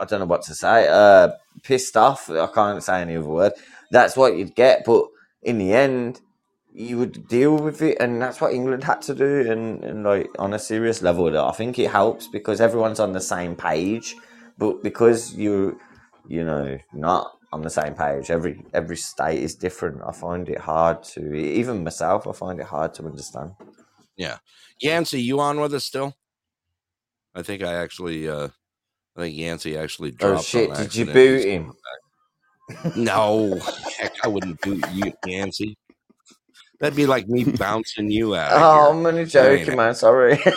I 0.00 0.04
don't 0.06 0.20
know 0.20 0.26
what 0.26 0.42
to 0.42 0.54
say. 0.54 0.88
Uh, 0.88 1.30
pissed 1.62 1.96
off. 1.96 2.28
I 2.30 2.46
can't 2.48 2.82
say 2.82 3.00
any 3.00 3.16
other 3.16 3.28
word. 3.28 3.52
That's 3.90 4.16
what 4.16 4.36
you'd 4.36 4.54
get. 4.56 4.84
But 4.84 5.06
in 5.42 5.58
the 5.58 5.72
end, 5.72 6.20
you 6.72 6.98
would 6.98 7.28
deal 7.28 7.56
with 7.56 7.80
it, 7.82 7.98
and 8.00 8.20
that's 8.20 8.40
what 8.40 8.52
England 8.52 8.82
had 8.82 9.00
to 9.02 9.14
do. 9.14 9.48
And, 9.52 9.84
and 9.84 10.02
like 10.02 10.28
on 10.40 10.52
a 10.52 10.58
serious 10.58 11.02
level, 11.02 11.38
I 11.38 11.52
think 11.52 11.78
it 11.78 11.90
helps 11.90 12.26
because 12.26 12.60
everyone's 12.60 12.98
on 12.98 13.12
the 13.12 13.20
same 13.20 13.54
page. 13.54 14.16
But 14.58 14.82
because 14.82 15.34
you, 15.34 15.80
you 16.28 16.44
know, 16.44 16.78
not 16.92 17.38
on 17.52 17.62
the 17.62 17.70
same 17.70 17.94
page, 17.94 18.30
every 18.30 18.64
every 18.72 18.96
state 18.96 19.42
is 19.42 19.54
different. 19.54 20.00
I 20.06 20.12
find 20.12 20.48
it 20.48 20.58
hard 20.58 21.02
to 21.14 21.34
even 21.34 21.84
myself. 21.84 22.26
I 22.26 22.32
find 22.32 22.60
it 22.60 22.66
hard 22.66 22.94
to 22.94 23.06
understand. 23.06 23.52
Yeah. 24.16 24.38
Yancey, 24.80 25.22
you 25.22 25.40
on 25.40 25.60
with 25.60 25.74
us 25.74 25.84
still? 25.84 26.16
I 27.34 27.42
think 27.42 27.62
I 27.62 27.74
actually 27.74 28.28
uh 28.28 28.48
I 29.16 29.20
think 29.20 29.36
Yancey 29.36 29.76
actually 29.76 30.10
dropped. 30.10 30.38
Oh 30.38 30.42
shit! 30.42 30.74
Did 30.74 30.94
you 30.94 31.06
boot 31.06 31.44
him? 31.44 31.72
No, 32.96 33.60
heck, 33.98 34.14
I 34.24 34.28
wouldn't 34.28 34.60
boot 34.62 34.84
you, 34.92 35.12
Yancey. 35.26 35.76
That'd 36.80 36.96
be 36.96 37.06
like 37.06 37.28
me 37.28 37.44
bouncing 37.44 38.10
you 38.10 38.34
out. 38.34 38.52
Oh, 38.52 38.90
of 38.90 38.96
I'm 38.96 39.06
only 39.06 39.26
joking, 39.26 39.76
man. 39.76 39.94
Sorry. 39.94 40.38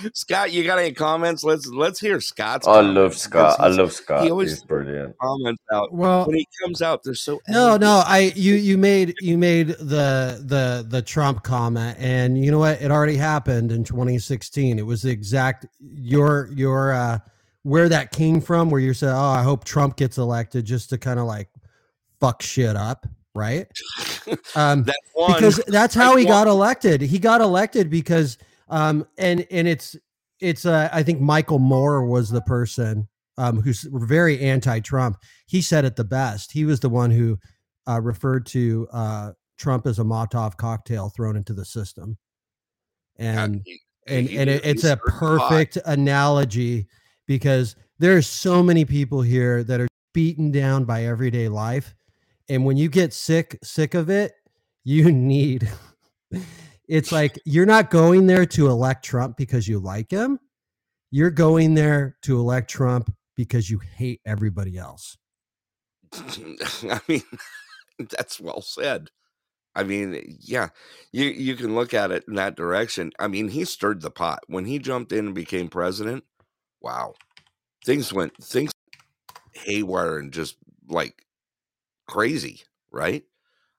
here. 0.00 0.10
Scott, 0.14 0.52
you 0.52 0.64
got 0.64 0.78
any 0.78 0.92
comments? 0.92 1.44
Let's 1.44 1.66
let's 1.66 2.00
hear 2.00 2.20
Scott's. 2.20 2.66
Comments. 2.66 2.88
I 2.96 3.00
love 3.00 3.14
Scott. 3.16 3.60
I 3.60 3.68
love 3.68 3.92
Scott. 3.92 4.24
He 4.24 4.30
always 4.30 4.50
He's 4.50 4.62
brilliant. 4.64 5.16
comments 5.18 5.62
out 5.72 5.92
Well, 5.92 6.26
when 6.26 6.36
he 6.36 6.46
comes 6.62 6.82
out. 6.82 7.02
They're 7.02 7.14
so 7.14 7.40
No, 7.48 7.76
no, 7.76 8.02
I 8.06 8.32
you 8.36 8.54
you 8.54 8.78
made 8.78 9.14
you 9.20 9.36
made 9.38 9.68
the 9.68 10.42
the 10.44 10.86
the 10.88 11.02
Trump 11.02 11.42
comment, 11.42 11.96
and 12.00 12.42
you 12.42 12.50
know 12.50 12.58
what? 12.58 12.80
It 12.82 12.90
already 12.90 13.16
happened 13.16 13.72
in 13.72 13.84
2016. 13.84 14.78
It 14.78 14.86
was 14.86 15.02
the 15.02 15.10
exact 15.10 15.66
your 15.80 16.48
your 16.54 16.92
uh 16.92 17.18
where 17.62 17.88
that 17.88 18.12
came 18.12 18.40
from, 18.42 18.68
where 18.70 18.80
you 18.80 18.92
said, 18.92 19.14
"Oh, 19.14 19.18
I 19.30 19.42
hope 19.42 19.64
Trump 19.64 19.96
gets 19.96 20.18
elected," 20.18 20.64
just 20.66 20.90
to 20.90 20.98
kind 20.98 21.18
of 21.18 21.26
like 21.26 21.48
fuck 22.20 22.42
shit 22.42 22.76
up, 22.76 23.06
right? 23.34 23.66
Um, 24.56 24.84
That 24.84 24.96
one 25.12 25.34
because 25.34 25.56
that's 25.66 25.94
how 25.94 26.10
like 26.12 26.20
he 26.20 26.24
one- 26.24 26.32
got 26.32 26.46
elected. 26.46 27.02
He 27.02 27.18
got 27.18 27.40
elected 27.42 27.90
because 27.90 28.38
um 28.68 29.06
and 29.18 29.46
and 29.50 29.68
it's 29.68 29.96
it's 30.40 30.66
uh, 30.66 30.88
I 30.92 31.02
think 31.02 31.20
Michael 31.20 31.58
Moore 31.58 32.04
was 32.06 32.28
the 32.30 32.42
person 32.42 33.08
um 33.38 33.60
who's 33.62 33.86
very 33.92 34.40
anti-Trump. 34.40 35.16
He 35.46 35.62
said 35.62 35.84
it 35.84 35.96
the 35.96 36.04
best. 36.04 36.52
He 36.52 36.64
was 36.64 36.80
the 36.80 36.88
one 36.88 37.10
who 37.10 37.38
uh, 37.86 38.00
referred 38.00 38.46
to 38.46 38.88
uh, 38.92 39.32
Trump 39.58 39.86
as 39.86 39.98
a 39.98 40.02
Molotov 40.04 40.56
cocktail 40.56 41.10
thrown 41.10 41.36
into 41.36 41.52
the 41.52 41.64
system, 41.64 42.16
and 43.16 43.62
he- 43.64 43.80
and 44.06 44.28
he 44.28 44.36
and 44.38 44.50
it, 44.50 44.64
it's 44.64 44.84
a 44.84 44.88
stirred 44.88 45.00
the 45.06 45.12
pot. 45.12 45.48
perfect 45.48 45.78
analogy 45.86 46.86
because 47.26 47.74
there's 47.98 48.26
so 48.26 48.62
many 48.62 48.84
people 48.84 49.22
here 49.22 49.62
that 49.64 49.80
are 49.80 49.88
beaten 50.12 50.50
down 50.50 50.84
by 50.84 51.04
everyday 51.04 51.48
life, 51.48 51.94
and 52.48 52.64
when 52.64 52.76
you 52.76 52.88
get 52.88 53.12
sick 53.12 53.58
sick 53.62 53.94
of 53.94 54.10
it, 54.10 54.32
you 54.84 55.10
need. 55.12 55.70
It's 56.88 57.12
like 57.12 57.38
you're 57.44 57.66
not 57.66 57.90
going 57.90 58.26
there 58.26 58.46
to 58.46 58.68
elect 58.68 59.04
Trump 59.04 59.36
because 59.36 59.66
you 59.66 59.78
like 59.78 60.10
him. 60.10 60.38
You're 61.10 61.30
going 61.30 61.74
there 61.74 62.16
to 62.22 62.38
elect 62.38 62.68
Trump 62.70 63.14
because 63.36 63.70
you 63.70 63.78
hate 63.78 64.20
everybody 64.26 64.76
else. 64.76 65.16
I 66.12 67.00
mean, 67.08 67.22
that's 68.10 68.40
well 68.40 68.62
said. 68.62 69.10
I 69.76 69.82
mean, 69.82 70.38
yeah, 70.40 70.68
you 71.12 71.24
you 71.24 71.56
can 71.56 71.74
look 71.74 71.94
at 71.94 72.12
it 72.12 72.24
in 72.28 72.34
that 72.34 72.56
direction. 72.56 73.12
I 73.18 73.28
mean, 73.28 73.48
he 73.48 73.64
stirred 73.64 74.02
the 74.02 74.10
pot 74.10 74.40
when 74.46 74.64
he 74.64 74.78
jumped 74.78 75.12
in 75.12 75.26
and 75.26 75.34
became 75.34 75.68
president. 75.68 76.24
Wow, 76.80 77.14
things 77.84 78.12
went 78.12 78.36
things 78.42 78.70
haywire 79.52 80.18
and 80.18 80.32
just 80.32 80.56
like 80.88 81.24
crazy, 82.06 82.62
right? 82.92 83.24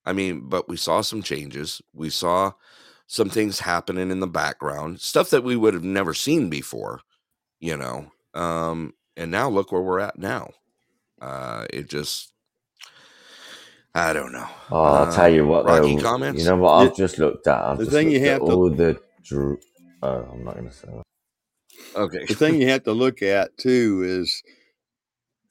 I 0.06 0.14
mean, 0.14 0.49
but 0.49 0.68
we 0.68 0.77
saw 0.77 1.02
some 1.02 1.22
changes. 1.22 1.82
We 1.94 2.10
saw 2.10 2.53
some 3.07 3.30
things 3.30 3.60
happening 3.60 4.10
in 4.11 4.19
the 4.19 4.27
background, 4.27 4.99
stuff 4.99 5.30
that 5.30 5.44
we 5.44 5.56
would 5.56 5.73
have 5.73 5.84
never 5.84 6.14
seen 6.14 6.49
before, 6.49 7.02
you 7.60 7.77
know. 7.77 8.11
Um, 8.34 8.94
and 9.15 9.32
now 9.32 9.49
look 9.49 9.72
where 9.72 9.82
we're 9.82 9.99
at 9.99 10.18
now. 10.18 10.52
Uh, 11.22 11.65
it 11.72 11.88
just, 11.90 12.34
I 13.94 14.11
don't 14.14 14.34
know. 14.34 14.48
Oh, 14.72 14.82
I'll 14.84 15.14
tell 15.14 15.30
you 15.30 15.45
what, 15.48 15.65
Uh, 15.65 15.80
Rocky 15.80 15.95
though. 15.95 16.02
comments. 16.02 16.41
You 16.44 16.49
know 16.49 16.57
what? 16.57 16.72
I've 16.73 16.90
The- 16.91 16.95
just 16.98 17.18
looked 17.19 17.48
at. 17.48 17.64
I've 17.64 17.77
the 17.77 17.86
thing 17.86 18.11
you 18.11 18.19
looked 18.19 18.26
at 18.27 18.32
have 18.32 18.41
to- 18.41 18.45
all 18.56 18.69
the. 18.69 18.99
Dr- 19.23 19.60
oh, 20.03 20.30
I'm 20.34 20.44
not 20.44 20.56
going 20.56 20.69
to 20.69 20.76
say 20.76 20.88
that. 20.91 21.03
Okay. 21.99 22.26
The 22.26 22.36
thing 22.36 22.60
you 22.61 22.68
have 22.69 22.84
to 22.84 22.91
look 22.91 23.22
at 23.22 23.56
too 23.57 24.03
is 24.06 24.44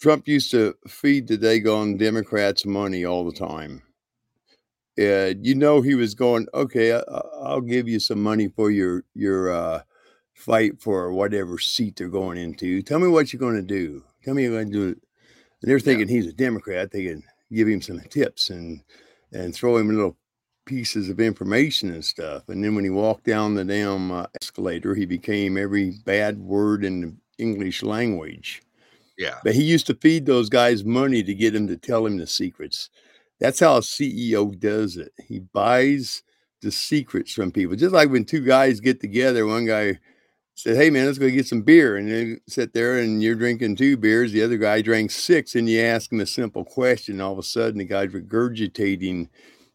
Trump 0.01 0.29
used 0.29 0.51
to 0.51 0.75
feed 0.87 1.27
the 1.29 1.39
daggone 1.39 1.99
Democrats 1.99 2.67
money 2.67 3.05
all 3.07 3.25
the 3.25 3.33
time. 3.37 3.83
Uh, 4.99 5.35
you 5.41 5.55
know 5.55 5.81
he 5.81 5.95
was 5.95 6.15
going, 6.15 6.47
okay, 6.55 6.93
I, 6.93 6.99
I- 6.99 7.29
I'll 7.45 7.61
give 7.61 7.89
you 7.89 7.99
some 8.01 8.23
money 8.23 8.49
for 8.49 8.71
your 8.71 9.05
your 9.15 9.51
uh, 9.51 9.83
fight 10.35 10.81
for 10.81 11.13
whatever 11.13 11.59
seat 11.59 11.97
they're 11.97 12.09
going 12.09 12.39
into. 12.39 12.83
Tell 12.83 12.99
me 12.99 13.09
what 13.09 13.33
you're 13.33 13.41
going 13.41 13.57
to 13.57 13.63
do. 13.63 14.05
Tell 14.23 14.35
me 14.35 14.43
you're 14.45 14.53
going 14.53 14.71
to 14.71 14.73
do. 14.73 14.85
And 14.87 15.01
they're 15.71 15.81
thinking 15.81 16.09
he's 16.09 16.27
a 16.27 16.33
Democrat. 16.33 16.91
They 16.91 17.07
can 17.07 17.23
give 17.53 17.69
him 17.69 17.83
some 17.83 18.01
tips 18.11 18.51
and 18.51 18.83
and 19.33 19.55
throw 19.55 19.77
him 19.77 19.89
little 19.89 20.17
pieces 20.67 21.11
of 21.11 21.21
information 21.21 21.91
and 21.93 22.05
stuff. 22.05 22.49
And 22.49 22.65
then 22.65 22.75
when 22.75 22.85
he 22.85 22.91
walked 22.91 23.25
down 23.25 23.55
the 23.55 23.65
damn 23.65 24.11
uh, 24.11 24.27
escalator, 24.41 24.95
he 24.95 25.05
became 25.07 25.59
every 25.59 25.91
bad 26.05 26.39
word 26.39 26.85
in 26.85 27.01
the 27.01 27.15
English 27.39 27.83
language. 27.83 28.63
Yeah. 29.19 29.39
But 29.45 29.55
he 29.55 29.63
used 29.63 29.87
to 29.89 29.95
feed 29.95 30.27
those 30.27 30.49
guys 30.49 30.85
money 30.85 31.23
to 31.23 31.35
get 31.35 31.53
them 31.53 31.67
to 31.69 31.77
tell 31.77 32.07
him 32.07 32.17
the 32.17 32.27
secrets. 32.27 32.91
That's 33.41 33.61
how 33.61 33.77
a 33.77 33.81
CEO 33.81 34.59
does 34.59 34.97
it. 34.97 35.13
He 35.27 35.41
buys 35.41 36.23
the 36.63 36.71
secrets 36.71 37.33
from 37.33 37.51
people. 37.53 37.77
Just 37.77 37.95
like 37.95 38.11
when 38.11 38.25
two 38.25 38.41
guys 38.45 38.81
get 38.81 39.01
together, 39.01 39.45
one 39.47 39.67
guy 39.67 39.99
said, 40.55 40.77
Hey 40.77 40.89
man, 40.89 41.07
let's 41.07 41.19
go 41.19 41.29
get 41.29 41.47
some 41.47 41.63
beer. 41.63 41.97
And 41.97 42.11
they 42.11 42.37
sit 42.49 42.73
there 42.73 42.99
and 43.01 43.23
you're 43.23 43.35
drinking 43.35 43.77
two 43.77 43.97
beers. 43.97 44.33
The 44.33 44.43
other 44.43 44.57
guy 44.57 44.81
drank 44.83 45.11
six, 45.11 45.55
and 45.57 45.69
you 45.69 45.81
ask 45.81 46.11
him 46.13 46.21
a 46.21 46.27
simple 46.27 46.65
question. 46.65 47.21
All 47.21 47.33
of 47.33 47.39
a 47.39 47.43
sudden, 47.43 47.79
the 47.79 47.85
guy's 47.85 48.13
regurgitating 48.13 49.29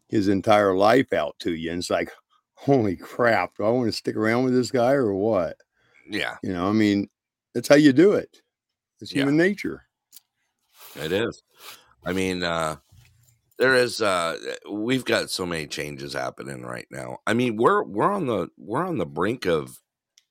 his 0.08 0.28
entire 0.28 0.74
life 0.76 1.12
out 1.12 1.38
to 1.40 1.52
you. 1.54 1.70
And 1.70 1.78
it's 1.80 1.90
like, 1.90 2.10
holy 2.54 2.96
crap, 2.96 3.56
do 3.56 3.64
I 3.64 3.70
want 3.70 3.86
to 3.88 3.92
stick 3.92 4.16
around 4.16 4.44
with 4.44 4.54
this 4.54 4.70
guy 4.70 4.92
or 4.92 5.14
what? 5.14 5.56
Yeah, 6.08 6.36
You 6.42 6.52
know, 6.52 6.68
I 6.68 6.72
mean, 6.72 7.08
that's 7.54 7.68
how 7.68 7.76
you 7.76 7.92
do 7.92 8.12
it. 8.14 8.40
It's 9.00 9.12
Yeah. 9.12 9.20
human 9.20 9.36
nature. 9.36 9.84
it 10.96 11.12
is. 11.12 11.42
I 12.04 12.12
mean, 12.12 12.42
uh, 12.42 12.76
there 13.60 13.74
is. 13.76 14.02
Uh, 14.02 14.36
we've 14.68 15.04
got 15.04 15.30
so 15.30 15.46
many 15.46 15.68
changes 15.68 16.12
happening 16.14 16.62
right 16.62 16.88
now. 16.90 17.18
I 17.26 17.34
mean, 17.34 17.56
we're 17.56 17.84
we're 17.84 18.10
on 18.10 18.26
the 18.26 18.48
we're 18.58 18.84
on 18.84 18.98
the 18.98 19.06
brink 19.06 19.46
of. 19.46 19.78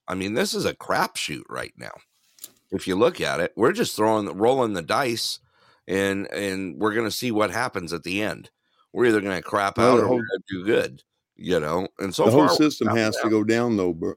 I 0.07 0.15
mean, 0.15 0.33
this 0.33 0.53
is 0.53 0.65
a 0.65 0.73
crapshoot 0.73 1.43
right 1.47 1.73
now. 1.77 1.91
If 2.71 2.87
you 2.87 2.95
look 2.95 3.21
at 3.21 3.39
it, 3.39 3.53
we're 3.55 3.71
just 3.71 3.95
throwing 3.95 4.25
rolling 4.37 4.73
the 4.73 4.81
dice, 4.81 5.39
and 5.87 6.25
and 6.33 6.75
we're 6.77 6.93
gonna 6.95 7.11
see 7.11 7.31
what 7.31 7.51
happens 7.51 7.93
at 7.93 8.03
the 8.03 8.21
end. 8.21 8.49
We're 8.91 9.05
either 9.05 9.21
gonna 9.21 9.41
crap 9.41 9.77
Well, 9.77 9.93
out 9.93 9.99
or 9.99 10.07
whole- 10.07 10.15
we're 10.17 10.23
gonna 10.23 10.43
do 10.49 10.65
good. 10.65 11.03
You 11.41 11.59
know, 11.61 11.87
and 11.99 12.13
so 12.13 12.25
the 12.25 12.31
whole 12.31 12.41
we're 12.41 12.49
system 12.49 12.89
has 12.89 13.15
to 13.17 13.29
go 13.29 13.45
down, 13.45 13.77
though, 13.77 13.93
bro. 13.93 14.15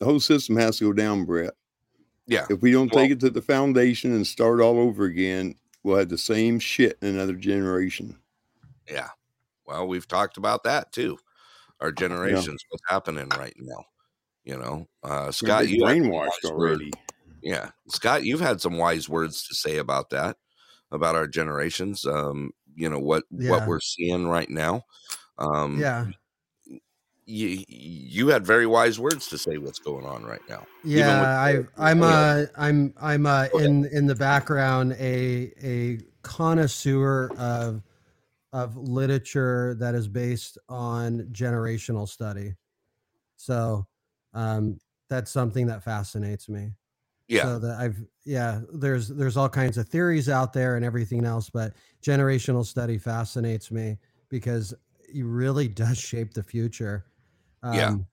The 0.00 0.06
whole 0.06 0.18
system 0.18 0.56
has 0.56 0.78
to 0.78 0.84
go 0.86 0.92
down, 0.92 1.24
Brett. 1.24 1.54
Yeah, 2.26 2.46
If 2.50 2.62
we 2.62 2.72
don't 2.72 2.92
Well- 2.92 3.04
take 3.04 3.12
it 3.12 3.20
to 3.20 3.30
the 3.30 3.40
foundation 3.42 4.12
and 4.12 4.26
start 4.26 4.60
all 4.60 4.78
over 4.78 5.04
again, 5.04 5.54
we'll 5.84 5.98
have 5.98 6.08
the 6.08 6.18
same 6.18 6.58
shit 6.58 6.98
in 7.00 7.08
another 7.10 7.34
generation. 7.34 8.16
Yeah. 8.90 9.08
Well, 9.66 9.86
we've 9.86 10.08
talked 10.08 10.36
about 10.36 10.64
that 10.64 10.92
too. 10.92 11.18
Our 11.80 11.92
generations, 11.92 12.62
what's 12.70 12.82
happening 12.88 13.28
right 13.28 13.54
now. 13.58 13.84
You 14.44 14.56
know, 14.58 14.88
uh, 15.02 15.30
Scott, 15.30 15.68
you 15.68 15.84
brainwashed 15.84 16.44
already. 16.46 16.90
Yeah, 17.42 17.70
Scott, 17.88 18.24
you've 18.24 18.40
had 18.40 18.60
some 18.60 18.78
wise 18.78 19.08
words 19.08 19.46
to 19.46 19.54
say 19.54 19.76
about 19.76 20.10
that, 20.10 20.36
about 20.90 21.14
our 21.14 21.28
generations. 21.28 22.04
Um, 22.06 22.52
you 22.74 22.88
know 22.88 22.98
what 22.98 23.24
Yeah. 23.30 23.50
what 23.50 23.68
we're 23.68 23.80
seeing 23.80 24.26
right 24.26 24.48
now. 24.48 24.84
Um, 25.38 25.78
Yeah. 25.78 26.06
you 27.26 27.62
you 27.68 28.28
had 28.28 28.46
very 28.46 28.66
wise 28.66 28.98
words 28.98 29.28
to 29.28 29.38
say 29.38 29.58
what's 29.58 29.78
going 29.78 30.06
on 30.06 30.24
right 30.24 30.40
now. 30.48 30.66
even 30.84 31.20
with 31.20 31.28
Yeah, 31.28 31.62
I, 31.76 31.94
yeah. 31.94 32.04
uh, 32.06 32.46
I'm 32.56 32.94
I'm 33.00 33.26
uh, 33.26 33.48
in 33.54 33.84
in 33.86 34.06
the 34.06 34.14
background 34.14 34.92
a 34.98 35.52
a 35.62 35.98
connoisseur 36.22 37.30
of 37.36 37.82
of 38.52 38.76
literature 38.76 39.76
that 39.78 39.94
is 39.94 40.08
based 40.08 40.58
on 40.68 41.28
generational 41.32 42.08
study. 42.08 42.54
So 43.36 43.86
um, 44.34 44.78
that's 45.08 45.30
something 45.30 45.66
that 45.66 45.82
fascinates 45.82 46.48
me. 46.48 46.72
Yeah. 47.28 47.42
So 47.42 47.58
that 47.58 47.78
I've 47.78 48.02
yeah, 48.24 48.62
there's 48.72 49.08
there's 49.08 49.36
all 49.36 49.50
kinds 49.50 49.76
of 49.76 49.86
theories 49.86 50.30
out 50.30 50.54
there 50.54 50.76
and 50.76 50.84
everything 50.84 51.26
else, 51.26 51.50
but 51.50 51.74
generational 52.02 52.64
study 52.64 52.96
fascinates 52.96 53.70
me 53.70 53.98
because 54.30 54.72
it 55.14 55.24
really 55.24 55.68
does 55.84 55.98
shape 55.98 56.32
the 56.32 56.42
future. 56.42 57.04
Yeah. 57.62 57.88
Um, 57.88 58.06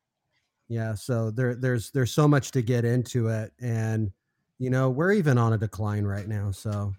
yeah. 0.67 0.95
So 0.95 1.31
there 1.31 1.55
there's 1.55 1.91
there's 1.91 2.11
so 2.11 2.27
much 2.27 2.51
to 2.51 2.61
get 2.61 2.83
into 2.83 3.29
it, 3.29 3.53
and 3.61 4.11
you 4.57 4.69
know 4.69 4.89
we're 4.89 5.13
even 5.13 5.37
on 5.37 5.53
a 5.53 5.57
decline 5.57 6.03
right 6.03 6.27
now. 6.27 6.51
So 6.51 6.93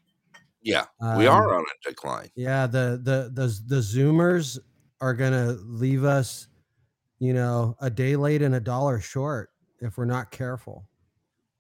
Yeah, 0.67 0.85
we 1.17 1.27
are 1.27 1.55
um, 1.55 1.61
on 1.61 1.65
a 1.65 1.89
decline. 1.89 2.29
yeah, 2.35 2.67
the 2.67 3.01
the 3.03 3.31
the 3.33 3.47
the 3.67 3.81
Zoomers 3.81 4.59
are 5.01 5.15
gonna 5.15 5.53
leave 5.63 6.05
us, 6.05 6.49
you 7.21 7.33
know, 7.33 7.77
a 7.81 7.89
day 7.89 8.17
late 8.17 8.43
and 8.43 8.55
a 8.57 8.61
dollar 8.61 9.01
short 9.01 9.51
if 9.81 9.97
we're 9.97 10.05
not 10.07 10.31
careful. 10.31 10.89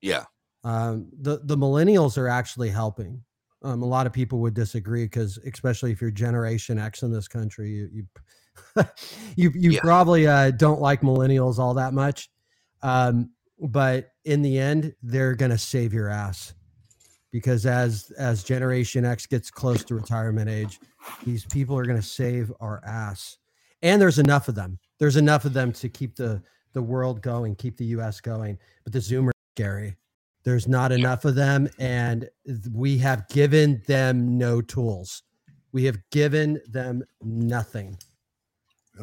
Yeah. 0.01 0.25
Um, 0.65 1.09
the 1.21 1.41
the 1.45 1.57
millennials 1.57 2.19
are 2.19 2.29
actually 2.29 2.71
helping. 2.71 3.23
Um, 3.63 3.83
a 3.83 3.87
lot 3.87 4.07
of 4.07 4.13
people 4.13 4.41
would 4.41 4.55
disagree 4.55 5.05
because, 5.05 5.39
especially 5.39 5.93
if 5.93 6.01
you're 6.01 6.11
Generation 6.11 6.79
X 6.79 7.03
in 7.03 7.13
this 7.13 7.29
country, 7.29 7.71
you 7.71 7.89
you 7.93 8.07
you, 9.37 9.51
you 9.55 9.71
Yeah. 9.73 9.81
probably 9.83 10.27
uh, 10.27 10.51
don't 10.51 10.81
like 10.81 11.03
millennials 11.03 11.59
all 11.59 11.75
that 11.75 11.93
much. 11.95 12.29
Um, 12.83 13.31
but 13.61 14.11
in 14.25 14.43
the 14.43 14.59
end, 14.59 14.95
they're 15.03 15.35
gonna 15.37 15.59
save 15.59 15.93
your 15.95 16.09
ass 16.09 16.55
because 17.37 17.67
as 17.67 18.11
as 18.17 18.43
Generation 18.43 19.05
X 19.05 19.27
gets 19.27 19.51
close 19.51 19.85
to 19.85 19.95
retirement 19.95 20.49
age, 20.49 20.81
these 21.23 21.45
people 21.45 21.77
are 21.79 21.85
gonna 21.85 22.01
save 22.01 22.51
our 22.61 22.83
ass. 22.87 23.37
And 23.83 24.01
there's 24.01 24.19
enough 24.19 24.49
of 24.49 24.55
them. 24.55 24.79
There's 24.99 25.17
enough 25.17 25.45
of 25.45 25.53
them 25.53 25.71
to 25.75 25.91
keep 25.91 26.17
the 26.17 26.43
the 26.73 26.81
world 26.81 27.21
going, 27.21 27.55
keep 27.55 27.77
the 27.77 27.85
U.S. 27.97 28.23
going. 28.23 28.59
But 28.85 28.95
the 28.95 29.01
Zoomers, 29.01 29.33
Gary, 29.55 29.97
there's 30.45 30.67
not 30.67 30.93
enough 30.93 31.27
of 31.27 31.35
them, 31.35 31.69
and 31.79 32.31
we 32.73 32.97
have 32.99 33.29
given 33.29 33.83
them 33.87 34.39
no 34.39 34.63
tools. 34.63 35.23
We 35.73 35.85
have 35.85 35.99
given 36.11 36.59
them 36.71 37.05
nothing. 37.23 37.99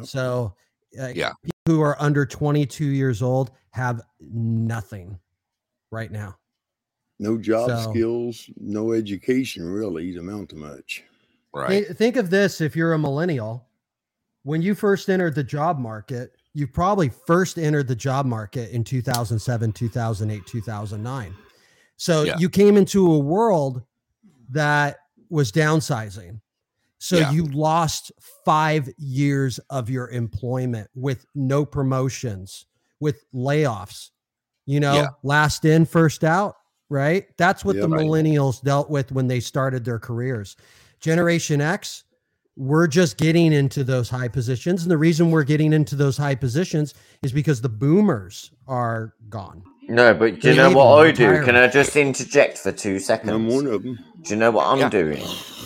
So, 0.02 0.56
uh, 1.00 1.12
Yeah. 1.14 1.34
people 1.44 1.76
who 1.76 1.80
are 1.82 1.96
under 2.02 2.26
22 2.26 2.86
years 2.86 3.22
old 3.22 3.52
have 3.70 4.02
nothing 4.20 5.20
right 5.92 6.10
now. 6.10 6.36
No 7.24 7.38
job 7.38 7.70
So- 7.70 7.90
skills, 7.90 8.50
no 8.60 8.92
education 8.92 9.64
really 9.64 10.12
to 10.12 10.18
amount 10.18 10.50
to 10.50 10.56
much. 10.56 11.02
Right. 11.54 11.86
Think 11.96 12.16
of 12.16 12.28
this 12.28 12.60
if 12.60 12.76
you're 12.76 12.92
a 12.92 12.98
millennial, 12.98 13.66
when 14.42 14.60
you 14.60 14.74
first 14.74 15.08
entered 15.08 15.34
the 15.34 15.44
job 15.44 15.78
market, 15.78 16.32
you 16.52 16.66
probably 16.66 17.08
first 17.26 17.58
entered 17.58 17.88
the 17.88 17.94
job 17.96 18.26
market 18.26 18.70
in 18.72 18.84
2007, 18.84 19.72
2008, 19.72 20.44
2009. 20.46 21.34
So 21.96 22.24
Yeah. 22.24 22.36
you 22.38 22.50
came 22.50 22.76
into 22.76 23.10
a 23.10 23.18
world 23.18 23.82
that 24.50 24.98
was 25.30 25.50
downsizing. 25.50 26.40
So 26.98 27.18
Yeah. 27.18 27.30
you 27.30 27.46
lost 27.46 28.12
five 28.44 28.90
years 28.98 29.58
of 29.70 29.88
your 29.88 30.10
employment 30.10 30.90
with 30.94 31.24
no 31.34 31.64
promotions, 31.64 32.66
with 33.00 33.24
layoffs, 33.32 34.10
you 34.66 34.78
know, 34.80 34.94
Yeah. 34.94 35.06
last 35.22 35.64
in, 35.64 35.86
first 35.86 36.22
out, 36.22 36.56
right? 36.90 37.26
That's 37.36 37.64
what 37.64 37.76
Yeah. 37.76 37.82
the 37.82 37.88
Right. 37.88 38.04
millennials 38.06 38.62
dealt 38.62 38.90
with 38.90 39.12
when 39.12 39.26
they 39.26 39.40
started 39.40 39.84
their 39.84 39.98
careers. 39.98 40.56
Generation 41.00 41.60
X, 41.60 42.04
we're 42.56 42.86
just 42.86 43.16
getting 43.16 43.52
into 43.52 43.82
those 43.84 44.08
high 44.08 44.28
positions. 44.28 44.82
And 44.82 44.90
the 44.90 44.96
reason 44.98 45.30
we're 45.30 45.44
getting 45.44 45.72
into 45.72 45.96
those 45.96 46.16
high 46.16 46.34
positions 46.36 46.94
is 47.22 47.32
because 47.32 47.60
the 47.60 47.68
boomers 47.68 48.52
are 48.68 49.14
gone. 49.28 49.62
No, 49.88 50.14
but 50.14 50.40
do 50.40 50.50
you 50.50 50.56
know 50.56 50.70
what 50.70 51.06
I 51.06 51.10
do? 51.10 51.42
Can. 51.44 51.56
I 51.56 51.66
just 51.68 51.94
interject 51.94 52.56
for 52.56 52.72
two 52.72 52.98
seconds? 52.98 53.30
I'm 53.32 53.48
one 53.48 53.66
of 53.66 53.82
them. 53.82 53.98
Do 54.22 54.30
you 54.34 54.36
know 54.40 54.50
what 54.50 54.66
I'm 54.66 54.78
Yeah. 54.78 54.88
doing? 54.88 55.22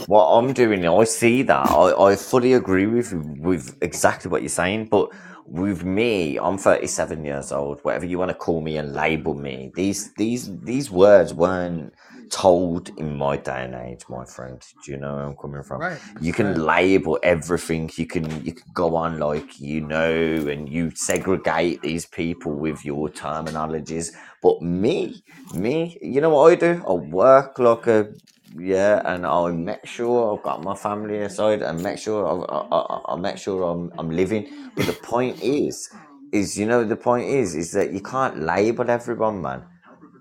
What 0.07 0.25
I'm 0.25 0.53
doing, 0.53 0.85
I 0.89 1.05
see 1.05 1.43
that. 1.43 1.71
I, 1.71 1.93
I 2.13 2.17
fully 2.17 2.53
agree 2.55 2.87
with 2.87 3.13
with 3.39 3.77
exactly 3.81 4.29
what 4.29 4.43
you're 4.43 4.49
saying. 4.49 4.89
But 4.91 5.11
with 5.51 5.83
me, 5.85 6.39
I'm 6.39 6.59
37 6.59 7.25
years 7.25 7.53
old. 7.53 7.81
Whatever 7.81 8.07
you 8.07 8.19
want 8.19 8.31
to 8.31 8.35
call 8.35 8.61
me 8.61 8.77
and 8.77 8.93
label 8.93 9.35
me, 9.35 9.73
these 9.75 10.13
these 10.15 10.57
these 10.61 10.91
words 10.91 11.33
weren't 11.33 11.95
told 12.31 12.91
in 12.99 13.17
my 13.17 13.37
day 13.39 13.65
and 13.65 13.75
age, 13.75 14.05
my 14.11 14.25
friend. 14.25 14.63
Do 14.85 14.91
you 14.93 14.99
know 14.99 15.15
where 15.15 15.25
I'm 15.25 15.37
coming 15.37 15.63
from? 15.63 15.81
Right. 15.81 15.99
You 16.21 16.33
can 16.35 16.49
right. 16.49 16.57
label 16.59 17.19
everything. 17.23 17.91
You 17.97 18.07
can 18.07 18.45
you 18.45 18.53
can 18.53 18.71
go 18.75 18.95
on 18.97 19.19
like 19.19 19.59
you 19.59 19.81
know, 19.81 20.13
and 20.49 20.69
you 20.69 20.91
segregate 20.95 21.81
these 21.81 22.05
people 22.05 22.53
with 22.53 22.85
your 22.85 23.09
terminologies. 23.09 24.15
But 24.43 24.61
me, 24.63 25.23
me, 25.55 25.99
you 26.03 26.21
know 26.21 26.31
what 26.31 26.53
I 26.53 26.55
do? 26.57 26.85
I 26.87 26.93
work 26.93 27.59
like 27.59 27.87
a 27.87 28.09
yeah, 28.57 29.03
and 29.05 29.27
I 29.27 29.51
make 29.51 29.87
sure 29.87 30.37
I've 30.37 30.43
got 30.45 30.63
my 30.63 30.75
family 30.75 31.19
aside, 31.21 31.63
and 31.63 31.83
make 31.83 31.99
sure 31.99 32.27
I, 32.27 32.35
I, 32.55 32.77
I, 32.79 33.15
I 33.15 33.17
make 33.17 33.39
sure 33.39 33.63
I'm 33.65 33.93
I'm 33.99 34.11
living. 34.11 34.47
But 34.77 34.87
the 34.87 34.93
point 34.95 35.43
is, 35.43 35.89
is 36.33 36.59
you 36.59 36.67
know 36.67 36.85
the 36.85 36.97
point 36.97 37.29
is 37.29 37.55
is 37.55 37.73
that 37.73 37.93
you 37.93 38.01
can't 38.01 38.41
label 38.41 38.89
everyone, 38.91 39.43
man. 39.43 39.65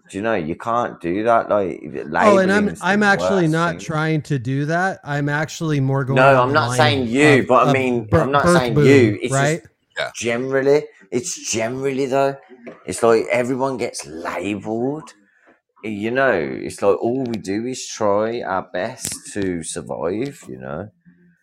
Do 0.09 0.17
you 0.17 0.23
know 0.23 0.35
you 0.35 0.55
can't 0.55 1.01
do 1.01 1.23
that? 1.23 1.49
Like 1.49 1.81
Oh, 2.21 2.37
and 2.37 2.51
I'm 2.51 2.75
I'm 2.81 3.03
actually 3.03 3.47
not 3.47 3.71
thing. 3.71 3.79
trying 3.81 4.21
to 4.23 4.39
do 4.39 4.65
that. 4.65 4.99
I'm 5.03 5.29
actually 5.29 5.79
more 5.79 6.05
going. 6.05 6.17
No, 6.17 6.41
I'm 6.41 6.53
not 6.53 6.75
saying 6.77 7.07
you, 7.07 7.41
of- 7.41 7.47
but 7.47 7.67
I 7.67 7.73
mean, 7.73 8.05
bir- 8.05 8.21
I'm 8.21 8.31
not 8.31 8.47
saying 8.49 8.75
boom, 8.75 8.85
you. 8.85 9.19
It's 9.21 9.33
right? 9.33 9.61
just 9.97 10.15
generally, 10.15 10.83
it's 11.11 11.51
generally 11.51 12.05
though. 12.05 12.37
It's 12.85 13.03
like 13.03 13.25
everyone 13.31 13.77
gets 13.77 14.05
labeled. 14.05 15.13
You 15.83 16.11
know, 16.11 16.31
it's 16.33 16.81
like 16.81 16.97
all 17.01 17.23
we 17.23 17.37
do 17.37 17.65
is 17.65 17.87
try 17.87 18.41
our 18.41 18.63
best 18.73 19.33
to 19.33 19.63
survive. 19.63 20.43
You 20.47 20.57
know, 20.59 20.89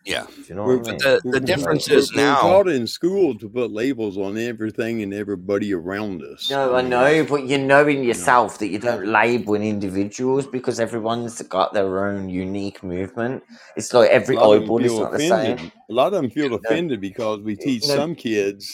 Yeah. 0.05 0.25
do 0.25 0.43
you 0.49 0.55
know 0.55 0.65
what 0.67 0.79
I 0.79 0.91
mean? 0.93 0.97
The 0.99 1.21
the 1.31 1.39
difference 1.39 1.89
we're, 1.89 1.97
is 1.99 2.11
we're 2.13 2.17
now. 2.17 2.35
taught 2.35 2.67
in 2.69 2.87
school 2.87 3.37
to 3.39 3.49
put 3.49 3.71
labels 3.71 4.17
on 4.17 4.37
everything 4.37 5.01
and 5.01 5.13
everybody 5.13 5.73
around 5.73 6.23
us. 6.23 6.49
No, 6.51 6.75
I 6.75 6.81
I 6.81 6.81
know, 6.81 7.25
but 7.25 7.43
you 7.45 7.57
know 7.57 7.87
in 7.87 8.03
you 8.09 8.17
know, 8.17 8.33
yourself 8.33 8.59
that 8.59 8.67
you 8.67 8.79
don't 8.79 9.07
label 9.07 9.55
individuals 9.55 10.45
because 10.47 10.79
everyone's 10.79 11.41
got 11.43 11.73
their 11.73 12.05
own 12.07 12.29
unique 12.29 12.83
movement. 12.83 13.43
It's 13.75 13.93
like 13.93 14.09
every 14.11 14.35
lot 14.35 14.51
of 14.51 14.61
them 14.61 14.63
eyeball 14.63 14.85
is 14.85 14.91
feel 14.91 14.99
not 14.99 15.11
the 15.11 15.19
same. 15.19 15.71
A 15.89 15.93
lot 15.93 16.07
of 16.07 16.13
them 16.13 16.29
feel 16.29 16.53
No, 16.53 16.55
offended 16.55 17.01
because 17.01 17.41
we 17.41 17.55
teach 17.55 17.83
no, 17.87 17.95
some 17.95 18.15
kids 18.15 18.71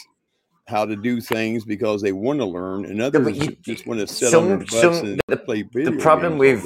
how 0.71 0.85
to 0.85 0.95
do 0.95 1.21
things 1.21 1.65
because 1.65 2.01
they 2.01 2.13
want 2.13 2.39
to 2.39 2.45
learn, 2.45 2.85
and 2.85 2.97
Yeah, 2.99 3.07
others 3.07 3.23
but 3.25 3.35
you, 3.35 3.55
just 3.61 3.85
want 3.87 3.99
to 3.99 4.07
sit 4.07 4.33
on 4.33 4.47
their 4.47 4.57
butts 4.57 4.71
some 4.71 4.93
and 5.05 5.21
the, 5.27 5.37
play 5.37 5.63
the 5.63 5.91
problem 6.07 6.37
with 6.37 6.61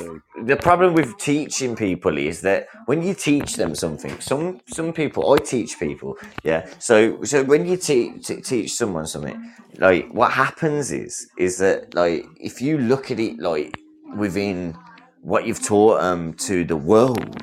the 0.46 0.58
problem 0.58 0.94
with 0.94 1.18
teaching 1.18 1.76
people 1.76 2.18
is 2.18 2.42
that 2.42 2.68
when 2.86 3.02
you 3.04 3.14
teach 3.14 3.56
them 3.56 3.76
something 3.76 4.20
some 4.22 4.62
some 4.68 4.94
people 4.94 5.34
i 5.34 5.38
teach 5.38 5.80
people 5.80 6.18
yeah? 6.44 6.68
So 6.80 7.24
so 7.24 7.44
when 7.44 7.66
you 7.66 7.78
teach 7.78 8.28
te- 8.28 8.42
teach 8.42 8.74
someone 8.74 9.08
something 9.08 9.38
like 9.78 10.10
what 10.12 10.32
happens 10.32 10.92
is 10.92 11.28
is 11.38 11.58
that 11.60 11.94
like 11.94 12.26
if 12.40 12.62
you 12.62 12.78
look 12.78 13.12
at 13.12 13.20
it 13.20 13.40
like 13.40 13.78
within 14.16 14.76
what 15.22 15.46
you've 15.48 15.64
taught 15.64 16.02
them 16.02 16.34
to 16.34 16.64
the 16.64 16.78
world 16.78 17.36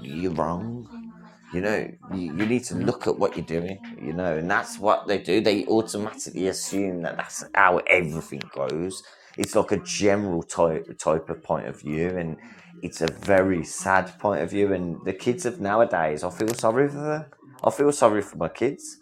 you're 0.00 0.32
wrong 0.32 0.88
you 1.56 1.62
know 1.62 1.90
you, 2.14 2.36
you 2.36 2.46
need 2.46 2.64
to 2.64 2.74
look 2.74 3.06
at 3.06 3.18
what 3.18 3.34
you're 3.34 3.46
doing 3.46 3.78
you 4.00 4.12
know 4.12 4.36
and 4.36 4.50
that's 4.50 4.78
what 4.78 5.06
they 5.06 5.18
do. 5.18 5.40
They 5.40 5.64
automatically 5.66 6.48
assume 6.48 7.02
that 7.02 7.16
that's 7.16 7.44
how 7.54 7.78
everything 7.86 8.42
goes. 8.54 9.02
It's 9.38 9.54
like 9.54 9.72
a 9.72 9.78
general 9.78 10.42
type 10.42 10.98
type 10.98 11.28
of 11.30 11.42
point 11.42 11.66
of 11.66 11.80
view 11.80 12.08
and 12.20 12.36
it's 12.82 13.00
a 13.00 13.10
very 13.34 13.64
sad 13.64 14.06
point 14.18 14.42
of 14.42 14.50
view 14.50 14.74
and 14.74 15.02
the 15.04 15.14
kids 15.14 15.46
of 15.46 15.60
nowadays 15.60 16.22
i 16.22 16.30
feel 16.30 16.52
sorry 16.66 16.88
for 16.88 17.02
them. 17.12 17.24
I 17.64 17.70
feel 17.70 17.90
sorry 17.90 18.20
for 18.20 18.36
my 18.36 18.50
kids. 18.50 18.98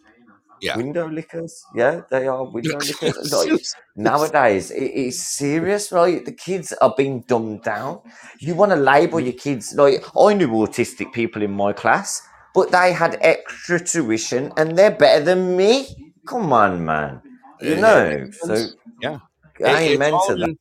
Yeah. 0.63 0.77
window 0.79 1.07
lickers 1.09 1.63
yeah 1.75 2.03
they 2.11 2.27
are 2.27 2.45
window 2.45 2.79
lickers. 2.91 3.33
Like 3.33 3.61
nowadays 3.97 4.71
it 4.71 4.93
is 5.07 5.21
serious 5.21 5.91
right? 5.93 6.25
The 6.25 6.33
kids 6.33 6.73
are 6.81 6.95
being 6.97 7.23
dumbed 7.23 7.63
down. 7.65 8.01
You 8.39 8.55
want 8.55 8.71
to 8.71 8.77
label 8.77 9.19
mm. 9.19 9.25
your 9.25 9.39
kids 9.47 9.75
like 9.75 10.05
i 10.17 10.33
knew 10.35 10.49
autistic 10.63 11.13
people 11.13 11.43
in 11.43 11.51
my 11.51 11.73
class 11.73 12.23
but 12.55 12.71
they 12.71 12.93
had 12.93 13.19
extra 13.21 13.79
tuition 13.81 14.53
and 14.57 14.77
they're 14.79 14.91
better 14.91 15.25
than 15.25 15.57
me 15.57 16.13
come 16.27 16.53
on 16.53 16.85
man 16.85 17.21
you 17.61 17.77
know 17.77 18.29
so 18.33 18.55
yeah. 19.01 19.17
It- 19.59 19.67
it's 19.67 19.81
amen 19.95 20.13
to 20.29 20.35
that 20.37 20.57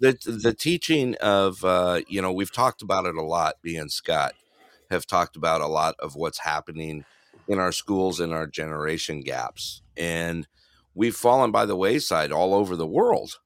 the 0.00 0.38
the 0.44 0.54
teaching 0.54 1.14
of 1.16 1.64
uh, 1.64 2.00
you 2.08 2.22
know 2.22 2.32
we've 2.32 2.52
talked 2.52 2.82
about 2.82 3.06
it 3.06 3.16
a 3.16 3.22
lot. 3.22 3.54
Me 3.64 3.76
and 3.76 3.90
Scott 3.90 4.34
have 4.90 5.06
talked 5.06 5.34
about 5.36 5.60
a 5.60 5.66
lot 5.66 5.94
of 5.98 6.14
what's 6.14 6.38
happening 6.40 7.04
in 7.48 7.58
our 7.58 7.72
schools 7.72 8.20
and 8.20 8.32
our 8.32 8.46
generation 8.46 9.22
gaps, 9.22 9.82
and 9.96 10.46
we've 10.94 11.16
fallen 11.16 11.50
by 11.50 11.66
the 11.66 11.74
wayside 11.76 12.30
all 12.30 12.54
over 12.54 12.76
the 12.76 12.86
world 12.86 13.38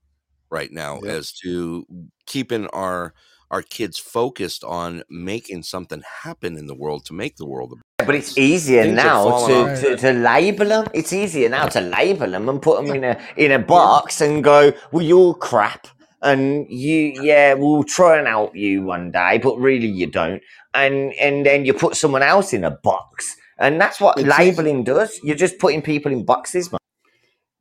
right 0.51 0.71
now 0.73 0.97
Yep. 1.03 1.05
as 1.15 1.33
to 1.43 1.87
keeping 2.27 2.67
our 2.69 3.15
our 3.53 3.62
kids 3.62 3.99
focused 3.99 4.65
on 4.65 5.03
making 5.11 5.62
something 5.62 6.03
happen 6.24 6.57
in 6.57 6.66
the 6.66 6.74
world 6.74 7.05
to 7.05 7.12
make 7.12 7.37
the 7.37 7.47
world 7.47 7.73
a 8.01 8.05
But 8.05 8.15
it's 8.15 8.37
easier 8.39 8.85
Things 8.85 8.97
now 8.97 9.47
to, 9.47 9.77
to, 9.81 9.97
to 9.99 10.12
label 10.12 10.66
them. 10.66 10.87
It's 10.95 11.12
easier 11.12 11.49
now 11.51 11.66
to 11.66 11.81
label 11.81 12.29
them 12.35 12.49
and 12.49 12.61
put 12.61 12.77
them 12.85 12.95
in 12.97 13.05
a 13.05 13.15
in 13.37 13.53
a 13.53 13.59
box 13.61 14.20
and 14.20 14.43
go, 14.43 14.73
"Well, 14.91 15.05
you're 15.05 15.35
crap," 15.35 15.87
and 16.23 16.66
you, 16.69 16.99
yeah, 17.31 17.55
we'll 17.55 17.85
try 17.85 18.19
and 18.19 18.27
help 18.27 18.57
you 18.57 18.83
one 18.83 19.12
day, 19.12 19.39
but 19.39 19.55
really 19.59 19.87
you 20.01 20.09
don't. 20.09 20.43
And 20.74 21.12
and 21.20 21.47
then 21.47 21.66
you 21.66 21.74
put 21.74 21.95
someone 21.97 22.23
else 22.23 22.53
in 22.53 22.65
a 22.65 22.70
box, 22.91 23.37
and 23.59 23.81
that's 23.81 24.01
what 24.01 24.19
It's 24.19 24.27
easy. 24.27 24.39
labeling 24.39 24.83
does. 24.85 25.20
You're 25.23 25.37
just 25.47 25.59
putting 25.59 25.83
people 25.83 26.11
in 26.11 26.24
boxes, 26.24 26.73
man. 26.73 26.82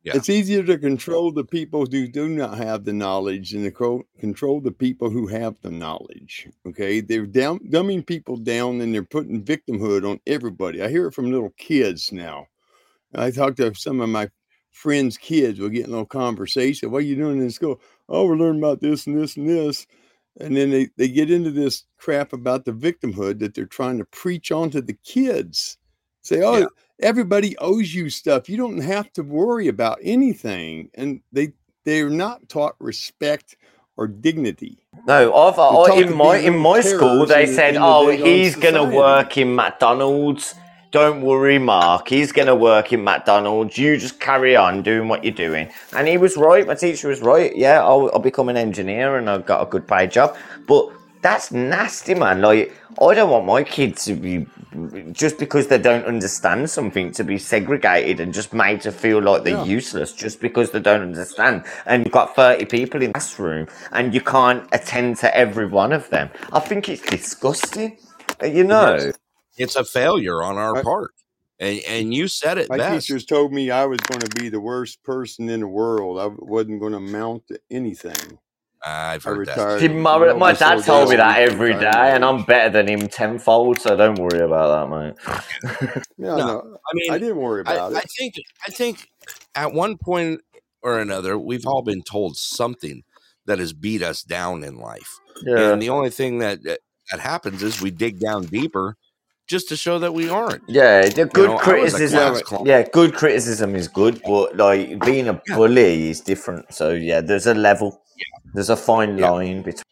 Yeah. 0.04 0.16
It's 0.16 0.28
easier 0.28 0.64
to 0.64 0.78
control 0.78 1.30
the 1.30 1.44
people 1.44 1.86
who 1.86 2.08
do 2.08 2.28
not 2.28 2.58
have 2.58 2.84
the 2.84 2.92
knowledge 2.92 3.52
than 3.52 3.62
to 3.62 4.04
control 4.18 4.60
the 4.60 4.72
people 4.72 5.10
who 5.10 5.28
have 5.28 5.56
the 5.62 5.70
knowledge. 5.70 6.48
Okay, 6.66 7.00
they're 7.00 7.24
down, 7.24 7.60
dumbing 7.60 8.04
people 8.04 8.36
down, 8.36 8.80
and 8.80 8.92
they're 8.92 9.04
putting 9.04 9.44
victimhood 9.44 10.08
on 10.08 10.18
everybody. 10.26 10.82
I 10.82 10.88
hear 10.88 11.06
it 11.06 11.14
from 11.14 11.30
little 11.30 11.54
kids 11.56 12.10
now. 12.10 12.48
I 13.14 13.30
talk 13.30 13.54
to 13.56 13.74
some 13.74 14.00
of 14.00 14.08
my 14.08 14.28
friends' 14.72 15.16
kids. 15.18 15.60
We're 15.60 15.68
getting 15.68 15.90
a 15.90 15.92
little 15.92 16.06
conversation. 16.06 16.90
What 16.90 16.98
are 16.98 17.06
you 17.06 17.16
doing 17.16 17.40
in 17.40 17.50
school? 17.50 17.80
Oh, 18.08 18.26
we're 18.26 18.36
learning 18.36 18.60
about 18.60 18.80
this 18.80 19.06
and 19.06 19.16
this 19.16 19.36
and 19.36 19.48
this. 19.48 19.86
And 20.40 20.56
then 20.56 20.70
they, 20.70 20.88
they 20.96 21.08
get 21.08 21.30
into 21.30 21.50
this 21.50 21.84
crap 21.98 22.32
about 22.32 22.64
the 22.64 22.72
victimhood 22.72 23.38
that 23.40 23.54
they're 23.54 23.66
trying 23.66 23.98
to 23.98 24.04
preach 24.06 24.50
onto 24.50 24.80
the 24.80 24.96
kids. 25.04 25.76
Say, 26.22 26.42
oh, 26.42 26.58
Yeah. 26.58 26.66
everybody 27.00 27.56
owes 27.58 27.94
you 27.94 28.08
stuff. 28.10 28.48
You 28.48 28.56
don't 28.56 28.78
have 28.80 29.12
to 29.14 29.22
worry 29.22 29.68
about 29.68 29.98
anything. 30.02 30.88
And 30.94 31.20
they 31.32 31.52
they're 31.84 32.10
not 32.10 32.48
taught 32.48 32.76
respect 32.78 33.56
or 33.96 34.06
dignity. 34.06 34.78
No, 35.06 35.34
I've 35.34 35.58
I, 35.58 35.96
in 36.00 36.16
my 36.16 36.36
in 36.36 36.56
my 36.58 36.80
school 36.80 37.26
they 37.26 37.46
said, 37.46 37.76
"Oh, 37.76 38.08
he's 38.08 38.54
gonna 38.56 38.84
work 38.84 39.36
in 39.36 39.54
McDonald's. 39.54 40.54
Don't 40.92 41.22
worry, 41.22 41.58
Mark. 41.58 42.08
He's 42.08 42.32
gonna 42.32 42.54
work 42.54 42.92
in 42.92 43.02
McDonald's. 43.02 43.76
You 43.78 43.96
just 43.96 44.20
carry 44.20 44.54
on 44.54 44.82
doing 44.82 45.08
what 45.08 45.24
you're 45.24 45.34
doing." 45.34 45.68
And 45.96 46.06
he 46.06 46.18
was 46.18 46.36
right. 46.36 46.66
My 46.66 46.74
teacher 46.76 47.08
was 47.08 47.20
right. 47.20 47.54
Yeah, 47.56 47.80
I'll, 47.82 48.10
I'll 48.12 48.20
become 48.20 48.48
an 48.48 48.56
engineer 48.56 49.16
and 49.16 49.28
I've 49.28 49.44
got 49.46 49.62
a 49.62 49.66
good 49.66 49.88
paid 49.88 50.12
job. 50.12 50.36
But 50.68 50.88
that's 51.22 51.52
nasty, 51.52 52.14
man. 52.14 52.42
Like 52.42 52.76
I 53.02 53.14
don't 53.14 53.30
want 53.30 53.46
my 53.46 53.64
kids 53.64 54.06
to 54.06 54.14
be 54.14 54.46
just 55.12 55.38
because 55.38 55.68
they 55.68 55.78
don't 55.78 56.06
understand 56.06 56.70
something 56.70 57.12
to 57.12 57.24
be 57.24 57.38
segregated 57.38 58.20
and 58.20 58.34
just 58.34 58.54
made 58.54 58.82
to 58.82 58.92
feel 58.92 59.22
like 59.22 59.44
they're 59.44 59.52
Yeah. 59.52 59.66
useless 59.78 60.12
just 60.12 60.40
because 60.40 60.72
they 60.72 60.80
don't 60.80 61.02
understand. 61.02 61.64
And 61.86 62.04
you've 62.06 62.12
got 62.14 62.36
30 62.36 62.66
people 62.66 63.02
in 63.02 63.08
the 63.08 63.14
classroom 63.14 63.68
and 63.92 64.14
you 64.14 64.22
can't 64.22 64.68
attend 64.72 65.18
to 65.18 65.36
every 65.36 65.66
one 65.66 65.92
of 65.92 66.10
them. 66.10 66.30
I 66.52 66.60
think 66.60 66.88
it's 66.90 67.02
disgusting. 67.02 67.98
Uh, 68.42 68.46
You 68.46 68.64
know, 68.64 68.96
is. 68.96 69.18
It's 69.58 69.76
a 69.76 69.84
failure 69.84 70.42
on 70.42 70.58
our 70.58 70.74
My, 70.74 70.84
part, 70.84 71.12
and 71.60 71.80
and 71.88 72.14
you 72.14 72.28
said 72.28 72.58
it 72.58 72.70
my 72.70 72.78
best. 72.78 73.08
teachers 73.08 73.26
told 73.26 73.52
me 73.52 73.70
I 73.70 73.86
was 73.86 74.04
going 74.04 74.22
to 74.22 74.28
be 74.28 74.48
the 74.50 74.60
worst 74.60 75.02
person 75.04 75.48
in 75.50 75.60
the 75.60 75.68
world. 75.68 76.18
I 76.20 76.28
wasn't 76.38 76.80
going 76.80 76.92
to 76.92 76.98
amount 76.98 77.48
to 77.48 77.60
anything. 77.70 78.38
I've 78.84 79.22
heard 79.24 79.46
that. 79.48 79.80
See, 79.80 79.88
my, 79.88 80.32
my 80.34 80.52
dad 80.52 80.82
told 80.84 81.10
me 81.10 81.16
that 81.16 81.40
with 81.40 81.52
every 81.52 81.72
day, 81.74 81.86
and 82.14 82.24
I'm 82.24 82.42
better 82.44 82.70
than 82.70 82.88
him 82.88 83.08
tenfold, 83.08 83.80
so 83.80 83.96
don't 83.96 84.18
worry 84.18 84.40
about 84.40 84.90
that, 84.90 84.96
mate. 84.96 86.02
Yeah, 86.18 86.36
No, 86.36 86.36
no, 86.36 86.78
I 86.86 86.90
mean, 86.94 87.12
I 87.12 87.18
didn't 87.18 87.36
worry 87.36 87.62
I, 87.66 87.74
about 87.74 87.94
I 87.94 87.98
it. 88.00 88.10
think 88.18 88.34
I 88.66 88.70
think 88.70 89.08
at 89.54 89.72
one 89.72 89.98
point 89.98 90.40
or 90.82 90.98
another, 91.00 91.38
we've 91.38 91.66
all 91.66 91.82
been 91.82 92.02
told 92.02 92.36
something 92.36 93.02
that 93.46 93.58
has 93.60 93.72
beat 93.72 94.02
us 94.02 94.22
down 94.22 94.64
in 94.64 94.76
life, 94.78 95.18
Yeah. 95.44 95.72
and 95.72 95.80
the 95.82 95.88
only 95.90 96.10
thing 96.10 96.38
that 96.38 96.62
that, 96.64 96.80
that 97.10 97.20
happens 97.20 97.62
is 97.62 97.80
we 97.80 97.90
dig 97.92 98.18
down 98.20 98.44
deeper 98.46 98.96
just 99.48 99.68
to 99.68 99.76
show 99.76 99.98
that 99.98 100.14
we 100.14 100.28
aren't. 100.28 100.62
Yeah, 100.68 101.02
the 101.08 101.22
You 101.22 101.26
good 101.26 101.50
know, 101.50 101.56
I 101.58 101.74
was 101.80 101.94
a 101.94 102.00
criticism. 102.00 102.18
Yeah, 102.18 102.26
class 102.30 102.38
but 102.40 102.46
clown. 102.46 102.66
Yeah, 102.66 102.82
good 102.92 103.14
criticism 103.14 103.74
is 103.76 103.88
good, 103.88 104.20
but 104.24 104.56
like 104.56 104.98
being 105.04 105.28
a 105.28 105.40
Yeah, 105.46 105.56
bully 105.56 106.10
is 106.10 106.20
different. 106.20 106.72
So 106.72 106.90
yeah, 106.92 107.20
there's 107.20 107.46
a 107.46 107.54
level, 107.54 108.00
there's 108.54 108.70
a 108.70 108.76
fine 108.76 109.18
yeah, 109.18 109.30
line 109.30 109.62
between. 109.62 109.84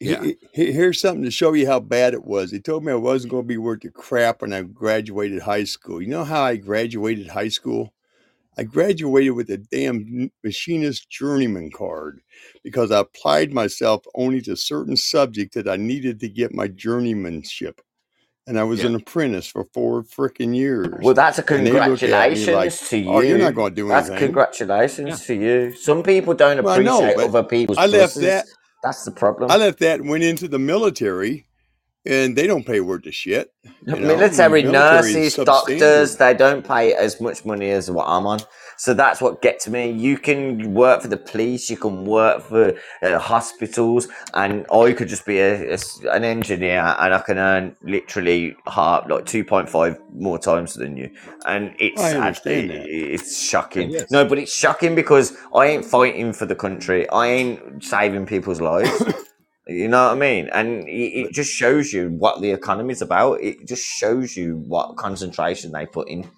yeah. 0.00 0.22
he- 0.22 0.38
he- 0.52 0.72
here's 0.72 1.00
something 1.00 1.24
to 1.24 1.30
show 1.30 1.52
you 1.54 1.66
how 1.66 1.80
bad 1.80 2.14
it 2.14 2.24
was. 2.24 2.50
He 2.52 2.60
told 2.60 2.84
me 2.84 2.92
I 2.92 2.96
wasn't 2.96 3.32
going 3.32 3.44
to 3.44 3.48
be 3.48 3.58
worth 3.58 3.80
the 3.82 3.90
crap 3.90 4.42
when 4.42 4.52
I 4.52 4.62
graduated 4.62 5.42
high 5.42 5.64
school. 5.64 6.02
You 6.02 6.08
know 6.08 6.24
how 6.24 6.42
I 6.44 6.56
graduated 6.56 7.28
high 7.28 7.48
school? 7.48 7.94
I 8.58 8.64
graduated 8.64 9.34
with 9.34 9.50
a 9.50 9.58
damn 9.58 10.30
machinist 10.44 11.10
journeyman 11.10 11.70
card 11.72 12.20
because 12.64 12.92
I 12.92 13.00
applied 13.00 13.52
myself 13.52 14.04
only 14.14 14.42
to 14.42 14.56
certain 14.56 14.96
subjects 14.96 15.56
that 15.56 15.68
I 15.68 15.76
needed 15.76 16.20
to 16.20 16.28
get 16.28 16.54
my 16.54 16.68
journeymanship. 16.68 17.80
And 18.48 18.58
I 18.60 18.64
was 18.64 18.82
Yeah. 18.82 18.88
an 18.88 18.96
apprentice 18.96 19.48
for 19.48 19.66
four 19.74 20.04
freaking 20.04 20.56
years. 20.56 20.90
Well, 21.02 21.14
that's 21.14 21.38
a 21.38 21.44
And 21.50 21.66
they 21.66 21.80
look 21.80 22.02
at 22.04 22.32
me 22.32 22.46
like, 22.48 22.76
congratulations 22.76 22.88
to 22.90 22.98
oh, 23.06 23.20
you're 23.20 23.38
not 23.38 23.54
you. 23.54 23.54
going 23.54 23.72
to 23.74 23.76
do 23.76 23.88
That's 23.88 24.10
anything. 24.10 24.18
congratulations 24.18 25.08
Yeah. 25.10 25.26
to 25.26 25.34
you. 25.34 25.74
Some 25.76 26.02
people 26.04 26.34
don't 26.34 26.58
Well, 26.60 26.74
I 26.74 26.78
know, 26.78 27.00
appreciate 27.00 27.16
but 27.16 27.24
other 27.26 27.44
people's 27.44 27.78
I 27.78 27.86
left 27.86 28.14
pluses. 28.16 28.22
that. 28.22 28.46
That's 28.84 29.04
the 29.04 29.12
problem. 29.12 29.50
I 29.50 29.56
problem. 29.56 29.66
left 29.66 29.80
that 29.80 30.00
and 30.00 30.10
went 30.10 30.24
into 30.24 30.48
the 30.48 30.58
military, 30.60 31.48
and 32.06 32.36
they 32.36 32.46
don't 32.46 32.66
pay 32.66 32.80
worth 32.80 33.06
of 33.06 33.14
shit. 33.14 33.52
You 33.86 34.00
know, 34.00 34.12
I 34.12 34.16
mean, 34.16 34.18
Military 34.18 34.62
military 34.62 35.18
is 35.26 35.34
nurses, 35.34 35.36
doctors, 35.38 36.16
they 36.16 36.34
don't 36.34 36.66
pay 36.66 36.94
as 36.94 37.20
much 37.20 37.44
money 37.46 37.70
as 37.70 37.90
what 37.90 38.06
I'm 38.08 38.26
on. 38.26 38.40
So 38.78 38.94
that's 38.94 39.20
what 39.20 39.42
gets 39.42 39.68
me. 39.68 39.90
You 39.90 40.16
can 40.16 40.72
work 40.72 41.02
for 41.02 41.08
the 41.08 41.16
police, 41.16 41.68
you 41.68 41.76
can 41.76 42.04
work 42.04 42.42
for 42.42 42.74
uh, 43.02 43.18
hospitals, 43.18 44.08
and 44.34 44.64
I 44.72 44.92
could 44.92 45.08
just 45.08 45.26
be 45.26 45.38
a, 45.38 45.74
a 45.74 45.78
an 46.10 46.24
engineer 46.24 46.94
and 46.98 47.12
I 47.12 47.18
can 47.20 47.38
earn 47.38 47.76
literally 47.82 48.56
half, 48.66 49.08
like 49.08 49.24
2.5 49.24 49.98
more 50.14 50.38
times 50.38 50.74
than 50.74 50.96
you. 50.96 51.10
And 51.44 51.74
it's 51.80 52.00
actually, 52.00 52.68
that. 52.68 52.86
it's 52.86 53.42
shocking. 53.42 53.92
Is. 53.94 54.10
No, 54.12 54.24
but 54.24 54.38
it's 54.38 54.54
shocking 54.54 54.94
because 54.94 55.36
I 55.54 55.66
ain't 55.66 55.84
fighting 55.84 56.32
for 56.32 56.46
the 56.46 56.54
country. 56.54 57.08
I 57.10 57.26
ain't 57.26 57.84
saving 57.84 58.26
people's 58.26 58.60
lives. 58.60 59.02
You 59.70 59.86
know 59.86 60.06
what 60.06 60.12
I 60.12 60.18
mean? 60.18 60.48
And 60.54 60.88
it, 60.88 61.26
it 61.26 61.32
just 61.32 61.52
shows 61.52 61.92
you 61.92 62.08
what 62.08 62.40
the 62.40 62.52
economy's 62.52 63.02
about. 63.02 63.42
It 63.42 63.68
just 63.68 63.84
shows 63.84 64.34
you 64.34 64.64
what 64.66 64.96
concentration 64.96 65.72
they 65.72 65.84
put 65.84 66.08
in. 66.08 66.30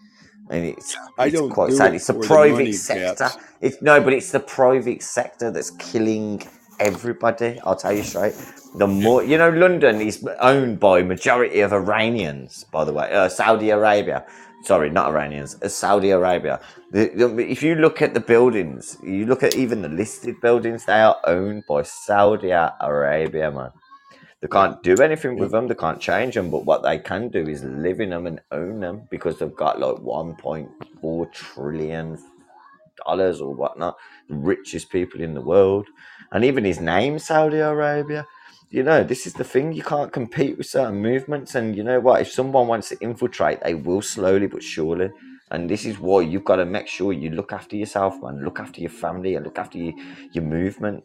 And 0.50 0.66
it's 0.66 0.96
I 1.18 1.28
it's 1.28 1.34
don't 1.34 1.50
quite 1.50 1.74
sad. 1.74 1.94
it 1.94 1.96
It's 1.96 2.08
the 2.08 2.14
for 2.14 2.28
the 2.28 2.28
private 2.28 2.74
sector. 2.74 3.30
It's 3.62 3.82
no, 3.82 4.00
but 4.02 4.14
it's 4.14 4.32
the 4.32 4.40
private 4.40 5.02
sector 5.02 5.52
that's 5.52 5.72
killing 5.72 6.42
everybody. 6.80 7.60
I'll 7.64 7.76
tell 7.76 7.94
you 7.94 8.04
straight. 8.04 8.34
The 8.76 8.88
more 8.88 9.24
you 9.24 9.38
know, 9.38 9.50
London 9.50 10.02
is 10.02 10.26
owned 10.40 10.80
by 10.80 11.02
majority 11.04 11.60
of 11.62 11.72
Iranians. 11.74 12.66
By 12.72 12.84
the 12.84 12.94
way, 12.94 13.12
uh, 13.12 13.30
Saudi 13.30 13.70
Arabia. 13.70 14.26
sorry, 14.64 14.90
not 14.90 15.10
Iranians, 15.10 15.56
uh, 15.62 15.68
Saudi 15.68 16.10
Arabia. 16.12 16.60
The, 16.92 17.10
the, 17.16 17.38
if 17.50 17.62
you 17.62 17.76
look 17.76 18.02
at 18.02 18.14
the 18.14 18.20
buildings, 18.20 18.98
you 19.04 19.26
look 19.26 19.44
at 19.44 19.56
even 19.56 19.82
the 19.82 19.90
listed 19.90 20.40
buildings, 20.42 20.86
they 20.86 21.00
are 21.02 21.18
owned 21.26 21.64
by 21.68 21.84
Saudi 21.84 22.50
Arabia, 22.50 23.52
man. 23.52 23.70
They 24.40 24.48
can't 24.48 24.82
do 24.82 24.94
anything 25.02 25.38
with 25.38 25.50
them. 25.50 25.68
They 25.68 25.74
can't 25.74 26.00
change 26.00 26.34
them. 26.34 26.50
But 26.50 26.64
what 26.64 26.82
they 26.82 26.98
can 26.98 27.28
do 27.28 27.46
is 27.46 27.62
live 27.62 28.00
in 28.00 28.10
them 28.10 28.26
and 28.26 28.40
own 28.50 28.80
them 28.80 29.02
because 29.10 29.38
they've 29.38 29.54
got 29.54 29.78
like 29.78 29.96
1.4 29.96 31.32
trillion 31.32 32.18
dollars 33.04 33.40
or 33.40 33.54
whatnot. 33.54 33.96
The 34.28 34.36
richest 34.36 34.90
people 34.90 35.20
in 35.20 35.34
the 35.34 35.42
world. 35.42 35.86
And 36.32 36.44
even 36.44 36.64
his 36.64 36.80
name, 36.80 37.18
Saudi 37.18 37.58
Arabia. 37.58 38.26
You 38.70 38.82
know, 38.82 39.02
this 39.02 39.26
is 39.26 39.34
the 39.34 39.44
thing. 39.44 39.72
You 39.72 39.82
can't 39.82 40.12
compete 40.12 40.56
with 40.56 40.66
certain 40.66 41.02
movements. 41.02 41.54
And 41.54 41.76
you 41.76 41.82
know 41.82 42.00
what? 42.00 42.22
If 42.22 42.32
someone 42.32 42.66
wants 42.66 42.88
to 42.90 42.98
infiltrate, 43.00 43.62
they 43.62 43.74
will 43.74 44.00
slowly 44.00 44.46
but 44.46 44.62
surely. 44.62 45.10
And 45.50 45.68
this 45.68 45.84
is 45.84 45.98
why 45.98 46.20
you've 46.20 46.44
got 46.44 46.56
to 46.56 46.64
make 46.64 46.86
sure 46.86 47.12
you 47.12 47.30
look 47.30 47.52
after 47.52 47.76
yourself, 47.76 48.22
man. 48.22 48.44
Look 48.44 48.60
after 48.60 48.80
your 48.80 48.90
family 48.90 49.34
and 49.34 49.44
look 49.44 49.58
after 49.58 49.78
your, 49.78 49.92
your 50.32 50.44
movement. 50.44 51.02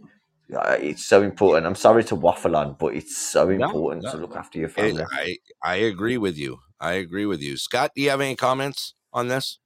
Uh, 0.54 0.78
It's 0.80 1.06
so 1.06 1.22
important. 1.24 1.66
I'm 1.66 1.76
sorry 1.76 2.04
to 2.06 2.16
waffle 2.16 2.56
on, 2.56 2.76
but 2.80 2.96
it's 2.96 3.18
so 3.18 3.50
important 3.50 4.04
no. 4.04 4.12
to 4.12 4.18
look 4.18 4.36
after 4.36 4.60
your 4.60 4.70
family. 4.70 5.04
I 5.12 5.38
I 5.64 5.76
agree 5.76 6.18
with 6.18 6.38
you. 6.38 6.60
I 6.80 6.94
agree 6.94 7.26
with 7.26 7.42
you. 7.42 7.58
Scott, 7.58 7.92
do 7.96 8.02
you 8.02 8.10
have 8.12 8.22
any 8.22 8.36
comments 8.36 8.94
on 9.14 9.28
this? 9.28 9.60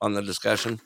On 0.00 0.14
the 0.14 0.22
discussion? 0.22 0.80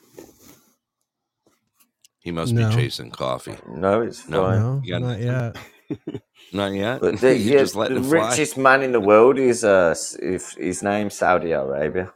He 2.19 2.31
must 2.31 2.53
No. 2.53 2.69
be 2.69 2.75
chasing 2.75 3.11
coffee. 3.11 3.57
No, 3.69 4.01
it's 4.01 4.27
No, 4.27 4.43
fine. 4.43 4.59
No, 4.59 4.81
you 4.83 4.99
not 4.99 5.19
nothing? 5.19 5.23
yet. 5.27 5.57
Not 6.53 6.73
yet. 6.73 6.99
But 7.01 7.19
the, 7.21 7.37
yeah, 7.37 7.59
just 7.59 7.75
the 7.75 7.97
it 7.97 8.03
fly. 8.05 8.29
richest 8.29 8.57
man 8.57 8.83
in 8.83 8.91
the 8.91 8.99
world 8.99 9.37
is 9.39 9.63
uh, 9.63 9.95
if 10.21 10.51
his 10.53 10.83
name's 10.83 11.15
Saudi 11.15 11.51
Arabia. 11.53 12.11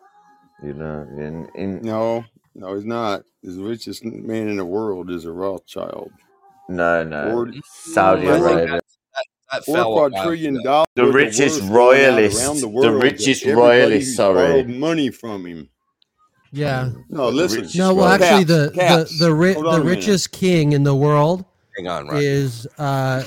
You 0.64 0.74
know, 0.74 1.08
in, 1.18 1.48
in 1.56 1.82
No, 1.82 2.26
no, 2.56 2.76
he's 2.76 2.86
not. 2.86 3.24
The 3.44 3.62
richest 3.64 4.03
man 4.06 4.48
in 4.49 4.58
the 4.58 4.66
world 4.66 5.10
is 5.10 5.26
a 5.26 5.32
Rothschild. 5.32 6.12
No, 6.76 7.03
no, 7.03 7.31
Four, 7.31 7.53
Saudi 7.65 8.27
I 8.27 8.38
Arabia. 8.38 8.65
that 8.65 8.84
that, 9.14 9.26
that 9.52 9.65
four 9.65 9.76
fell 9.76 9.85
a 9.88 9.89
while 9.91 10.10
quadrillion 10.10 10.64
dollars 10.64 10.88
The 10.95 11.06
richest 11.06 11.61
worth 11.61 11.69
going 11.72 12.06
out 12.06 12.10
around 12.10 12.18
royalist, 12.18 12.53
the 12.56 12.60
the 12.61 12.68
world 12.69 12.84
to 13.02 13.07
richest 13.07 13.45
royalist. 13.45 14.15
Sorry, 14.15 14.64
money 14.64 15.10
from 15.10 15.45
him. 15.45 15.69
Yeah. 16.52 16.89
No, 17.10 17.30
listen, 17.30 17.68
No, 17.76 17.93
well, 17.93 18.06
royalist. 18.07 18.23
actually, 18.23 18.72
caps, 18.76 19.18
the 19.18 19.18
the 19.19 19.26
the 19.26 19.34
ri- 19.34 19.53
the 19.53 19.81
richest 19.84 20.31
king 20.31 20.72
in 20.73 20.84
the 20.84 20.95
world 20.95 21.45
Hang 21.77 21.88
on, 21.88 22.07
Roger. 22.07 22.18
is 22.22 22.68
uh, 22.77 23.23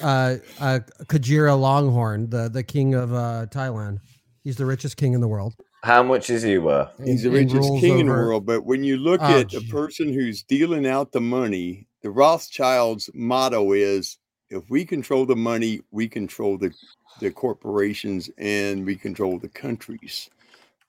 uh, 0.00 0.36
uh, 0.60 0.80
Vajiralongkorn, 1.06 2.30
the 2.30 2.48
the 2.48 2.62
king 2.62 2.94
of 2.94 3.12
uh, 3.12 3.46
Thailand. 3.50 3.98
He's 4.44 4.56
the 4.56 4.66
richest 4.66 4.96
king 4.96 5.12
in 5.14 5.20
the 5.20 5.28
world. 5.28 5.54
How 5.84 6.02
much 6.02 6.30
is 6.30 6.42
he 6.42 6.58
worth? 6.58 6.90
He's 7.04 7.22
the 7.22 7.28
and, 7.28 7.38
and 7.38 7.46
richest 7.52 7.68
rules 7.68 7.80
king 7.80 7.98
in 8.00 8.06
the 8.06 8.12
world. 8.12 8.46
But 8.46 8.64
when 8.64 8.82
you 8.84 8.96
look 8.96 9.20
Oh, 9.22 9.40
at 9.40 9.50
the 9.50 9.60
gee. 9.60 9.70
person 9.70 10.12
who's 10.12 10.42
dealing 10.42 10.86
out 10.86 11.12
the 11.12 11.20
money, 11.20 11.86
the 12.08 12.12
Rothschilds' 12.12 13.10
motto 13.12 13.72
is 13.72 14.16
if 14.48 14.70
we 14.70 14.86
control 14.86 15.26
the 15.26 15.36
money, 15.36 15.82
we 15.90 16.08
control 16.08 16.56
the, 16.56 16.72
the 17.20 17.30
corporations 17.30 18.30
and 18.38 18.86
we 18.86 18.96
control 18.96 19.38
the 19.38 19.50
countries. 19.50 20.30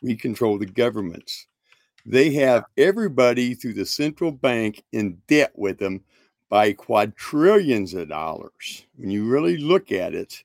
We 0.01 0.15
control 0.15 0.57
the 0.57 0.65
governments. 0.65 1.47
They 2.05 2.31
have 2.35 2.63
everybody 2.77 3.53
through 3.53 3.73
the 3.73 3.85
central 3.85 4.31
bank 4.31 4.81
in 4.93 5.21
debt 5.27 5.51
with 5.55 5.77
them 5.79 6.05
by 6.47 6.71
quadrillions 6.71 7.93
of 7.95 8.07
dollars. 8.07 8.85
When 8.95 9.11
you 9.11 9.25
really 9.25 9.57
look 9.57 9.91
at 9.91 10.15
it, 10.15 10.41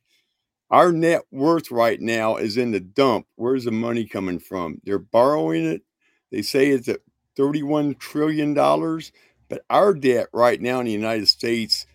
our 0.72 0.90
net 0.90 1.22
worth 1.30 1.70
right 1.70 2.00
now 2.00 2.34
is 2.34 2.56
in 2.56 2.72
the 2.72 2.80
dump. 2.80 3.28
Where's 3.36 3.66
the 3.66 3.70
money 3.70 4.06
coming 4.06 4.40
from? 4.40 4.80
They're 4.82 4.98
borrowing 4.98 5.66
it. 5.66 5.82
They 6.32 6.42
say 6.42 6.70
it's 6.70 6.88
at 6.88 6.98
$31 7.38 7.96
trillion, 8.00 8.54
but 9.54 9.64
our 9.70 9.94
debt 9.94 10.26
right 10.32 10.60
now 10.60 10.80
in 10.80 10.86
the 10.86 10.92
United 10.92 11.28
States, 11.28 11.86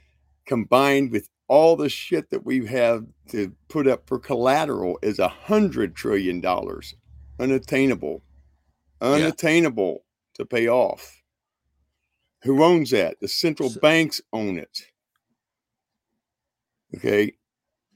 combined 0.46 1.12
with 1.12 1.28
all 1.50 1.76
the 1.76 1.90
shit 1.90 2.30
that 2.30 2.46
we 2.46 2.66
have 2.68 3.06
to 3.32 3.54
put 3.68 3.86
up 3.86 4.08
for 4.08 4.18
collateral, 4.18 4.98
is 5.02 5.20
a 5.20 5.28
$100 5.48 5.94
trillion. 5.94 6.42
Unattainable. 7.38 8.22
Yeah. 9.02 9.08
Unattainable 9.10 10.06
to 10.36 10.46
pay 10.46 10.70
off. 10.70 11.22
Who 12.44 12.64
owns 12.64 12.92
that? 12.92 13.20
The 13.20 13.28
central 13.28 13.70
So, 13.70 13.82
banks 13.82 14.22
own 14.32 14.58
it. 14.58 14.80
Okay. 16.96 17.34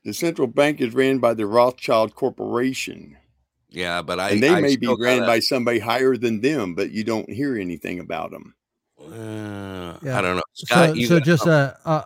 The 0.03 0.14
central 0.14 0.48
bank 0.48 0.81
is 0.81 0.94
ran 0.94 1.19
by 1.19 1.35
the 1.35 1.48
Rothschild 1.48 2.15
Corporation, 2.15 3.15
Yeah, 3.69 4.02
but 4.02 4.19
I 4.19 4.31
and 4.31 4.44
they 4.44 4.49
I 4.49 4.60
may 4.60 4.76
be 4.76 4.88
ran 4.88 5.19
gotta. 5.19 5.26
by 5.26 5.40
somebody 5.40 5.80
higher 5.80 6.18
than 6.18 6.41
them, 6.41 6.76
but 6.76 6.91
you 6.91 7.06
don't 7.06 7.30
hear 7.31 7.56
anything 7.56 8.02
about 8.02 8.31
them. 8.31 8.56
Uh, 9.11 9.97
I 10.03 10.21
don't 10.21 10.38
know, 10.38 10.43
Scott. 10.53 10.89
So 10.89 10.93
You 10.93 11.07
so 11.07 11.19
just 11.19 11.43
something? 11.43 11.53
uh, 11.53 11.75
uh 11.85 12.03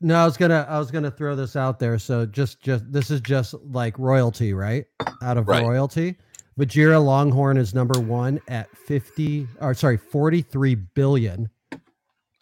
no, 0.00 0.16
I 0.16 0.24
was 0.24 0.36
gonna 0.36 0.66
I 0.68 0.78
was 0.78 0.90
gonna 0.90 1.10
throw 1.10 1.34
this 1.34 1.56
out 1.56 1.78
there. 1.78 1.98
So 1.98 2.26
just 2.26 2.60
just 2.62 2.90
this 2.92 3.10
is 3.10 3.20
just 3.20 3.54
like 3.64 3.98
royalty, 3.98 4.52
right? 4.52 4.84
Out 5.22 5.38
of 5.38 5.48
Right. 5.48 5.62
royalty. 5.62 6.16
Vajiralongkorn 6.58 7.58
is 7.58 7.74
number 7.74 8.00
one 8.00 8.40
at 8.48 8.74
fifty 8.76 9.46
or 9.60 9.74
sorry, 9.74 9.96
forty 9.96 10.42
three 10.42 10.74
billion. 10.74 11.48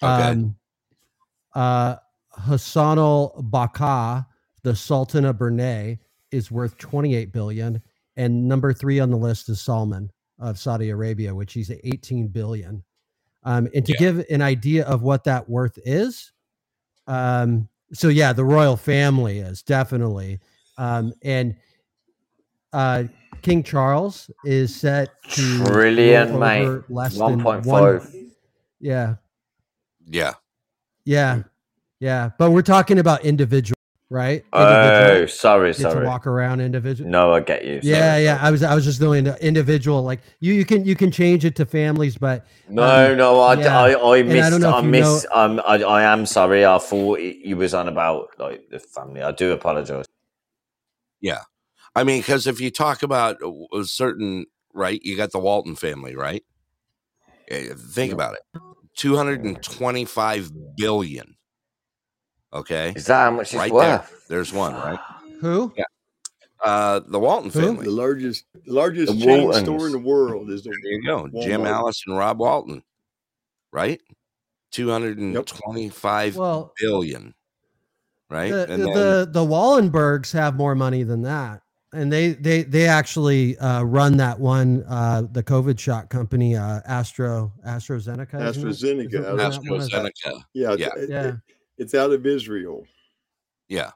Okay. 0.02 0.22
Um 0.30 0.56
uh 1.54 1.96
Hassanal 2.36 3.44
Bolkiah, 3.50 4.26
the 4.64 4.74
Sultan 4.74 5.24
of 5.24 5.38
Brunei, 5.38 5.98
is 6.32 6.50
worth 6.50 6.76
28 6.78 7.32
billion. 7.32 7.80
And 8.16 8.48
number 8.48 8.72
three 8.72 8.98
on 8.98 9.10
the 9.10 9.16
list 9.16 9.48
is 9.48 9.60
Salman 9.60 10.10
of 10.40 10.58
Saudi 10.58 10.90
Arabia, 10.90 11.32
which 11.32 11.52
he's 11.52 11.70
at 11.70 11.78
18 11.84 12.26
billion. 12.28 12.82
Um, 13.44 13.68
and 13.74 13.84
to 13.86 13.92
Yeah. 13.92 13.98
give 13.98 14.24
an 14.30 14.40
idea 14.42 14.84
of 14.86 15.02
what 15.02 15.24
that 15.24 15.48
worth 15.48 15.78
is, 15.84 16.32
um, 17.06 17.68
so 17.92 18.08
yeah, 18.08 18.32
the 18.32 18.44
royal 18.44 18.76
family 18.76 19.38
is 19.38 19.62
definitely. 19.62 20.40
Um, 20.78 21.12
and 21.22 21.54
uh, 22.72 23.04
King 23.42 23.62
Charles 23.62 24.30
is 24.44 24.74
set 24.74 25.10
to 25.30 25.64
Trillion, 25.64 26.38
mate. 26.38 26.66
over 26.66 26.84
less 26.88 27.18
One 27.18 27.32
than 27.32 27.42
point 27.42 27.66
one. 27.66 28.00
Yeah, 28.80 29.16
Yeah. 30.06 30.34
yeah, 31.04 31.42
yeah. 32.00 32.30
But 32.38 32.50
we're 32.50 32.62
talking 32.62 32.98
about 32.98 33.24
individual, 33.24 33.73
right? 34.10 34.44
Oh, 34.52 34.62
Individual. 34.62 35.28
sorry, 35.28 35.70
Get 35.70 35.76
to 35.76 35.82
sorry. 35.82 36.06
walk 36.06 36.26
around 36.26 36.60
individual. 36.60 37.08
No, 37.10 37.32
I 37.32 37.40
get 37.40 37.64
you. 37.64 37.80
Yeah, 37.82 38.12
Sorry, 38.12 38.24
yeah. 38.24 38.38
I 38.40 38.50
was 38.50 38.62
I 38.62 38.74
was 38.74 38.84
just 38.84 39.00
doing 39.00 39.24
the 39.24 39.42
individual. 39.44 40.02
Like 40.02 40.20
you, 40.40 40.52
you 40.54 40.64
can 40.64 40.84
you 40.84 40.94
can 40.94 41.10
change 41.10 41.44
it 41.44 41.56
to 41.56 41.66
families, 41.66 42.16
but 42.18 42.46
No, 42.68 42.82
um, 43.12 43.16
no, 43.16 43.40
I, 43.40 43.54
yeah. 43.54 43.78
I, 43.80 43.90
I 43.92 44.18
And 44.18 44.30
I 44.30 44.34
missed. 44.34 44.50
don't 44.50 44.60
know 44.60 44.72
I 44.74 44.82
missed. 44.82 45.26
know. 45.34 45.40
Um, 45.40 45.60
I, 45.66 45.82
I 45.82 46.02
am 46.04 46.26
sorry. 46.26 46.64
I 46.64 46.78
thought 46.78 47.20
you 47.20 47.56
was 47.56 47.74
on 47.74 47.88
about 47.88 48.28
like 48.38 48.68
the 48.70 48.78
family. 48.78 49.22
I 49.22 49.32
do 49.32 49.52
apologize. 49.52 50.04
Yeah. 51.20 51.40
I 51.96 52.04
mean, 52.04 52.20
because 52.20 52.46
if 52.46 52.60
you 52.60 52.70
talk 52.70 53.02
about 53.02 53.36
a 53.42 53.66
a 53.78 53.84
certain, 53.84 54.46
right, 54.74 55.00
you 55.02 55.16
got 55.16 55.32
the 55.32 55.38
Walton 55.38 55.76
family, 55.76 56.14
right? 56.16 56.42
Eh, 57.48 57.68
Think 57.92 58.10
Yep. 58.10 58.14
about 58.14 58.34
it 58.34 58.40
225 58.96 60.50
billion. 60.76 61.36
Okay. 62.54 62.92
Is 62.94 63.06
that 63.06 63.24
how 63.24 63.30
much 63.32 63.52
it's 63.52 63.54
Right 63.54 63.72
there. 63.72 64.04
There's 64.28 64.52
one, 64.52 64.74
right? 64.74 64.98
Who? 65.40 65.72
Yeah. 65.76 65.84
Uh, 66.62 67.00
the 67.06 67.18
Walton 67.18 67.50
Who? 67.50 67.60
family. 67.60 67.84
The 67.84 67.90
largest, 67.90 68.44
the 68.54 68.60
The 68.66 68.72
largest 68.72 69.20
chain 69.20 69.52
store 69.52 69.86
in 69.86 69.92
the 69.92 69.98
world 69.98 70.50
is 70.50 70.62
the 70.62 70.70
There 70.70 70.92
you 70.92 71.04
go. 71.04 71.28
Jim 71.42 71.62
Walmart. 71.62 71.66
Alice 71.70 72.02
and 72.06 72.16
Rob 72.16 72.38
Walton, 72.38 72.82
right? 73.72 74.00
Yep. 74.76 75.46
225 75.46 76.36
Well, 76.36 76.72
billion, 76.80 77.34
right? 78.30 78.50
the 78.50 78.62
And 78.72 78.82
then, 78.82 78.92
the 78.94 79.28
the 79.30 79.44
Wallenbergs 79.44 80.32
have 80.32 80.56
more 80.56 80.74
money 80.74 81.02
than 81.04 81.22
that, 81.22 81.60
and 81.92 82.10
they 82.12 82.30
they 82.32 82.62
they 82.62 82.86
actually 82.88 83.56
uh, 83.58 83.82
run 83.82 84.16
that 84.16 84.40
one 84.40 84.84
uh, 84.88 85.22
the 85.30 85.42
COVID 85.44 85.78
shot 85.78 86.08
company 86.10 86.56
uh, 86.56 86.80
Astro 86.86 87.52
AstraZeneca. 87.66 88.48
Isn't 88.48 88.64
AstraZeneca. 88.64 89.14
it, 89.14 89.24
Out 89.26 89.34
was 89.36 89.56
of, 89.58 89.62
that 89.64 89.70
one? 89.70 89.80
Is 89.80 89.88
that, 89.90 90.12
AstraZeneca. 90.26 90.42
yeah, 90.54 90.74
Yeah. 90.76 90.88
it, 90.96 91.10
yeah. 91.10 91.26
it, 91.28 91.34
it's 91.78 91.94
out 91.94 92.12
of 92.12 92.24
Israel. 92.26 92.84
Yeah. 93.68 93.90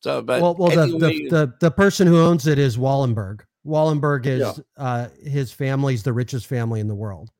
So, 0.00 0.20
but 0.22 0.42
Well, 0.42 0.54
well, 0.56 0.70
the, 0.70 0.86
the 0.98 1.28
the 1.30 1.54
the 1.60 1.70
person 1.70 2.06
who 2.06 2.18
owns 2.20 2.46
it 2.46 2.58
is 2.58 2.76
Wallenberg. 2.76 3.40
Wallenberg 3.64 4.26
is 4.26 4.40
Yeah. 4.40 4.52
uh, 4.76 5.08
his 5.22 5.52
family's 5.52 6.02
the 6.02 6.12
richest 6.12 6.46
family 6.46 6.80
in 6.80 6.88
the 6.88 6.94
world. 6.94 7.30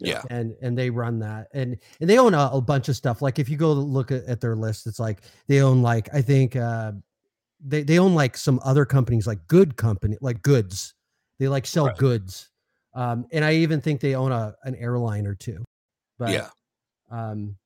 yeah. 0.00 0.22
and 0.28 0.54
and 0.60 0.76
they 0.76 0.90
run 0.90 1.18
that 1.20 1.46
and 1.54 1.78
and 2.00 2.10
they 2.10 2.18
own 2.18 2.34
a, 2.34 2.50
a 2.52 2.60
bunch 2.60 2.88
of 2.88 2.96
stuff 2.96 3.22
like 3.22 3.38
if 3.38 3.48
you 3.48 3.56
go 3.56 3.72
look 3.72 4.10
at, 4.10 4.24
at 4.24 4.40
their 4.40 4.56
list 4.56 4.86
it's 4.88 4.98
like 4.98 5.22
they 5.46 5.62
own 5.62 5.82
like 5.82 6.12
i 6.12 6.20
think 6.20 6.56
uh 6.56 6.90
they, 7.64 7.84
they 7.84 7.98
own 8.00 8.12
like 8.14 8.36
some 8.36 8.58
other 8.64 8.84
companies 8.84 9.24
like 9.26 9.38
good 9.46 9.76
company 9.76 10.18
like 10.20 10.42
goods 10.42 10.94
they 11.38 11.46
like 11.46 11.64
sell 11.64 11.86
Right. 11.86 11.96
goods 11.96 12.50
um 12.94 13.24
and 13.32 13.44
i 13.44 13.52
even 13.54 13.80
think 13.80 14.00
they 14.00 14.16
own 14.16 14.32
a 14.32 14.54
an 14.64 14.74
airline 14.74 15.26
or 15.28 15.36
two 15.36 15.64
but 16.18 16.30
Yeah. 16.32 16.48
um 17.12 17.56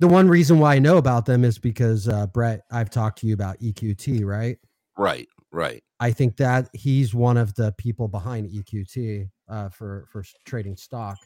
the 0.00 0.08
one 0.08 0.28
reason 0.28 0.58
why 0.58 0.74
i 0.76 0.78
know 0.78 0.96
about 0.98 1.26
them 1.26 1.44
is 1.44 1.58
because 1.58 2.08
uh 2.08 2.26
brett 2.28 2.62
i've 2.70 2.90
talked 2.90 3.18
to 3.18 3.26
you 3.26 3.34
about 3.34 3.58
eqt 3.60 4.24
right 4.24 4.58
Right, 5.00 5.28
right. 5.52 5.80
I 6.00 6.10
think 6.10 6.36
that 6.38 6.68
he's 6.72 7.14
one 7.14 7.36
of 7.36 7.54
the 7.54 7.72
people 7.78 8.08
behind 8.08 8.50
EQT 8.50 9.28
uh, 9.48 9.68
for 9.68 10.08
for 10.10 10.24
trading 10.44 10.76
stock. 10.76 11.18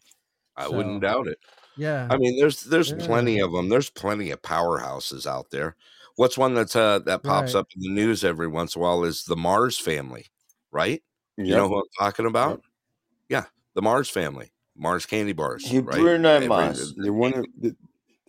I 0.59 0.67
So, 0.67 0.73
wouldn't 0.73 1.01
doubt 1.01 1.27
it. 1.27 1.39
Yeah. 1.79 2.07
I 2.11 2.19
mean, 2.19 2.39
there's 2.39 2.65
there's 2.65 2.91
Yeah. 2.91 3.07
plenty 3.07 3.41
of 3.41 3.51
them. 3.53 3.71
There's 3.71 3.89
plenty 3.89 4.31
of 4.31 4.43
powerhouses 4.43 5.27
out 5.27 5.51
there. 5.53 5.77
What's 6.17 6.37
one 6.37 6.53
that's 6.53 6.77
uh 6.77 6.99
that 7.07 7.23
pops 7.23 7.55
Right. 7.55 7.61
up 7.61 7.69
in 7.75 7.81
the 7.81 7.89
news 7.95 8.25
every 8.25 8.47
once 8.47 8.77
in 8.77 8.81
a 8.81 8.83
while 8.83 9.05
is 9.05 9.25
the 9.25 9.37
Mars 9.37 9.79
family, 9.79 10.27
right? 10.71 11.03
You 11.39 11.55
know 11.57 11.69
who 11.69 11.77
I'm 11.79 11.85
talking 11.99 12.27
about? 12.27 12.61
Yeah, 13.31 13.45
the 13.75 13.81
Mars 13.81 14.11
family, 14.11 14.53
Mars 14.77 15.07
candy 15.07 15.33
bars, 15.33 15.73
You 15.73 15.81
right? 15.81 15.97
Bruno 15.99 16.29
Every- 16.29 16.49
Mars. 16.49 16.93
They're 16.99 17.11
one 17.11 17.33
of 17.33 17.47
the, 17.59 17.75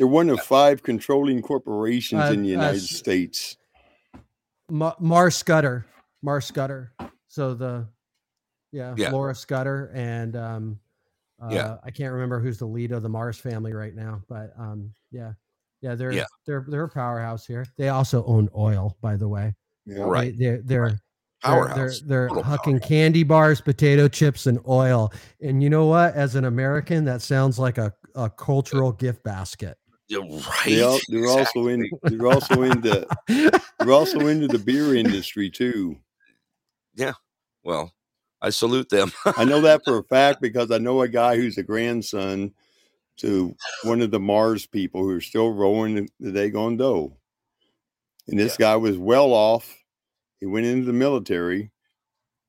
they're 0.03 0.07
one 0.11 0.30
of 0.30 0.41
five 0.41 0.84
controlling 0.84 1.41
corporations 1.41 2.21
Uh, 2.21 2.34
in 2.34 2.43
the 2.43 2.49
uh, 2.49 2.59
United 2.59 2.81
s- 2.84 2.89
States. 2.89 3.55
Ma- 4.69 4.95
Mars 4.99 5.38
Scudder, 5.38 5.85
Mars 6.21 6.43
Scudder. 6.45 6.91
So 7.30 7.53
the 7.53 7.88
yeah, 8.73 8.93
Yeah. 8.97 9.11
Laura 9.11 9.34
Scudder 9.34 9.91
and 9.93 10.35
um, 10.35 10.80
uh, 11.41 11.47
Yeah. 11.51 11.77
I 11.85 11.91
can't 11.91 12.11
remember 12.11 12.39
who's 12.41 12.57
the 12.57 12.65
lead 12.65 12.91
of 12.91 13.01
the 13.01 13.07
Mars 13.09 13.38
family 13.39 13.71
right 13.71 13.95
now, 13.95 14.21
but 14.27 14.51
um, 14.57 14.93
yeah, 15.11 15.34
yeah, 15.81 15.95
they're 15.95 16.11
Yeah. 16.11 16.25
they're 16.45 16.65
they're 16.67 16.84
a 16.84 16.89
powerhouse 16.89 17.45
here. 17.45 17.65
They 17.77 17.88
also 17.89 18.25
own 18.25 18.49
oil, 18.57 18.97
by 19.01 19.15
the 19.15 19.27
way. 19.30 19.55
Yeah. 19.85 20.03
Right. 20.03 20.38
They, 20.38 20.45
they're 20.45 20.61
they're 20.63 20.89
they're- 20.89 20.99
Powerhouse. 21.43 21.99
They're, 22.01 22.07
they're, 22.07 22.27
Total 22.30 22.43
hucking 22.43 22.84
candy 22.84 23.23
bars, 23.23 23.59
potato 23.61 24.07
chips, 24.09 24.47
and 24.47 24.59
oil. 24.67 25.11
And 25.41 25.61
you 25.61 25.69
know 25.69 25.88
what? 25.88 26.13
As 26.13 26.35
an 26.35 26.45
American, 26.45 27.03
that 27.03 27.21
sounds 27.21 27.59
like 27.59 27.77
a, 27.77 27.93
a 28.15 28.30
cultural 28.30 28.93
gift 28.93 29.23
basket. 29.25 29.77
Yeah, 30.14 30.40
right. 30.48 30.65
They 30.65 30.84
al- 30.84 30.99
they're 31.10 31.27
also 31.27 31.68
in 31.68 31.90
they're 32.03 32.27
also 32.27 32.61
into 32.61 33.07
they're 33.27 33.91
also 33.91 34.27
into 34.27 34.48
the 34.48 34.60
beer 34.60 34.95
industry 34.95 35.49
too. 35.49 35.98
Yeah. 36.95 37.14
Well, 37.64 37.91
I 38.41 38.49
salute 38.52 38.90
them. 38.90 39.11
I 39.26 39.45
know 39.45 39.61
that 39.61 39.81
for 39.85 39.98
a 39.98 40.03
fact 40.10 40.41
because 40.41 40.69
I 40.69 40.77
know 40.77 41.02
a 41.02 41.07
guy 41.07 41.38
who's 41.38 41.57
a 41.57 41.64
grandson 41.64 42.53
to 43.18 43.56
one 43.84 44.02
of 44.02 44.11
the 44.11 44.19
Mars 44.19 44.65
people 44.65 45.02
who 45.02 45.11
are 45.11 45.22
still 45.22 45.52
rolling 45.52 46.10
the 46.19 46.31
Dagon 46.31 46.77
dough. 46.77 47.18
And 48.27 48.40
this 48.40 48.57
guy 48.57 48.76
was 48.76 48.98
well 48.98 49.34
off. 49.34 49.77
He 50.40 50.45
went 50.45 50.65
into 50.65 50.85
the 50.85 50.94
military 50.94 51.72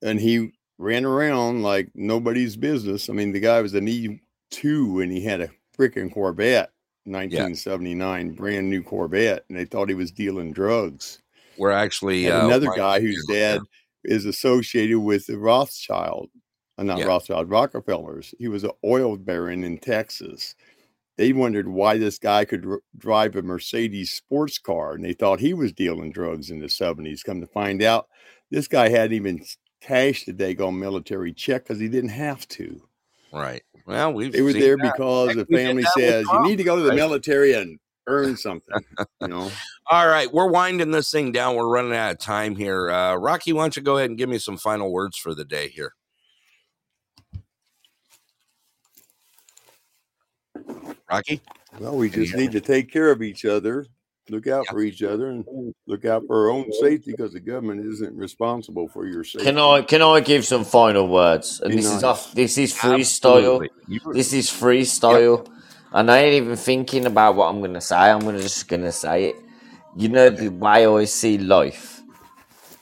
and 0.02 0.20
he 0.20 0.52
ran 0.78 1.04
around 1.04 1.62
like 1.62 1.90
nobody's 1.94 2.56
business. 2.56 3.08
I 3.08 3.12
mean, 3.12 3.32
the 3.32 3.40
guy 3.40 3.60
was 3.60 3.74
an 3.74 3.86
E2 3.86 5.02
and 5.02 5.12
he 5.12 5.22
had 5.22 5.40
a 5.40 5.50
freaking 5.78 6.12
Corvette, 6.12 6.70
1979, 7.06 8.32
brand 8.32 8.68
new 8.70 8.82
Corvette, 8.82 9.44
and 9.48 9.58
they 9.58 9.64
thought 9.64 9.88
he 9.88 9.94
was 9.94 10.10
dealing 10.10 10.52
drugs. 10.52 11.20
We're 11.58 11.70
actually 11.70 12.30
uh, 12.30 12.46
another 12.46 12.68
right 12.68 12.76
guy 12.76 13.00
whose 13.00 13.24
dad 13.30 13.60
is 14.04 14.24
associated 14.24 14.98
with 15.00 15.26
the 15.26 15.38
Rothschild, 15.38 16.30
uh, 16.78 16.82
not 16.82 16.98
Yeah. 16.98 17.06
Rothschild, 17.06 17.48
Rockefellers. 17.50 18.34
He 18.38 18.48
was 18.48 18.64
an 18.64 18.72
oil 18.84 19.16
baron 19.16 19.64
in 19.64 19.78
Texas. 19.78 20.54
They 21.16 21.32
wondered 21.32 21.68
why 21.68 21.96
this 21.98 22.18
guy 22.18 22.44
could 22.44 22.62
dr- 22.62 22.80
drive 22.98 23.36
a 23.36 23.42
Mercedes 23.42 24.10
sports 24.10 24.58
car, 24.58 24.94
and 24.94 25.04
they 25.04 25.12
thought 25.12 25.38
he 25.40 25.54
was 25.54 25.72
dealing 25.72 26.10
drugs 26.10 26.50
in 26.50 26.58
the 26.58 26.68
70s. 26.68 27.22
Come 27.22 27.40
to 27.40 27.46
find 27.46 27.82
out, 27.82 28.08
this 28.50 28.66
guy 28.66 28.88
hadn't 28.88 29.12
even 29.14 29.44
cashed 29.80 30.26
the 30.26 30.32
Dagon 30.32 30.78
military 30.78 31.32
check 31.32 31.64
because 31.64 31.78
he 31.78 31.88
didn't 31.88 32.10
have 32.10 32.48
to. 32.48 32.88
Right. 33.32 33.62
Well, 33.86 34.12
we've 34.14 34.32
They 34.32 34.42
were 34.42 34.52
there 34.52 34.76
that. 34.76 34.92
because 34.94 35.34
the 35.34 35.46
family 35.46 35.84
says 35.96 36.26
you 36.32 36.42
need 36.42 36.56
to 36.56 36.64
go 36.64 36.76
to 36.76 36.82
the 36.82 36.88
right? 36.90 36.96
military 36.96 37.52
and 37.52 37.78
earn 38.06 38.36
something. 38.36 38.82
You 39.20 39.28
know, 39.28 39.50
All 39.90 40.08
right, 40.08 40.32
we're 40.32 40.48
winding 40.48 40.90
this 40.90 41.10
thing 41.10 41.32
down. 41.32 41.56
We're 41.56 41.68
running 41.68 41.94
out 41.94 42.12
of 42.12 42.18
time 42.18 42.56
here. 42.56 42.90
Uh, 42.90 43.16
Rocky, 43.16 43.52
why 43.52 43.64
don't 43.64 43.76
you 43.76 43.82
go 43.82 43.98
ahead 43.98 44.08
and 44.08 44.18
give 44.18 44.30
me 44.30 44.38
some 44.38 44.56
final 44.56 44.90
words 44.90 45.18
for 45.18 45.34
the 45.34 45.44
day 45.44 45.68
here? 45.68 45.94
Rocky? 51.10 51.40
well, 51.78 51.96
we 51.96 52.08
just 52.08 52.34
need 52.34 52.52
to 52.52 52.60
take 52.60 52.90
care 52.90 53.10
of 53.10 53.20
each 53.22 53.44
other, 53.44 53.86
look 54.28 54.46
out 54.46 54.66
for 54.68 54.80
each 54.80 55.02
other, 55.02 55.30
and 55.30 55.74
look 55.86 56.04
out 56.04 56.26
for 56.26 56.46
our 56.46 56.50
own 56.50 56.72
safety 56.72 57.12
because 57.12 57.32
the 57.32 57.40
government 57.40 57.86
isn't 57.86 58.14
responsible 58.16 58.88
for 58.88 59.06
your 59.06 59.24
safety. 59.24 59.46
Can 59.46 59.58
I 59.58 59.82
can 59.82 60.02
I 60.02 60.20
give 60.20 60.44
some 60.44 60.64
final 60.64 61.08
words? 61.08 61.60
And 61.60 61.70
Be 61.70 61.76
this 61.76 61.92
is 61.92 62.04
off. 62.04 62.32
This 62.32 62.58
is 62.58 62.74
freestyle. 62.74 63.68
This 64.12 64.32
is 64.32 64.50
freestyle. 64.50 65.48
And 65.92 66.10
I 66.10 66.18
ain't 66.18 66.34
even 66.34 66.56
thinking 66.56 67.06
about 67.06 67.36
what 67.36 67.48
I'm 67.48 67.60
gonna 67.60 67.80
say. 67.80 67.96
I'm 67.96 68.20
gonna 68.20 68.40
just 68.40 68.66
gonna 68.66 68.92
say 68.92 69.26
it. 69.26 69.36
You 69.96 70.08
know 70.08 70.28
the 70.28 70.48
way 70.48 70.86
I 70.86 71.04
see 71.04 71.38
life 71.38 72.02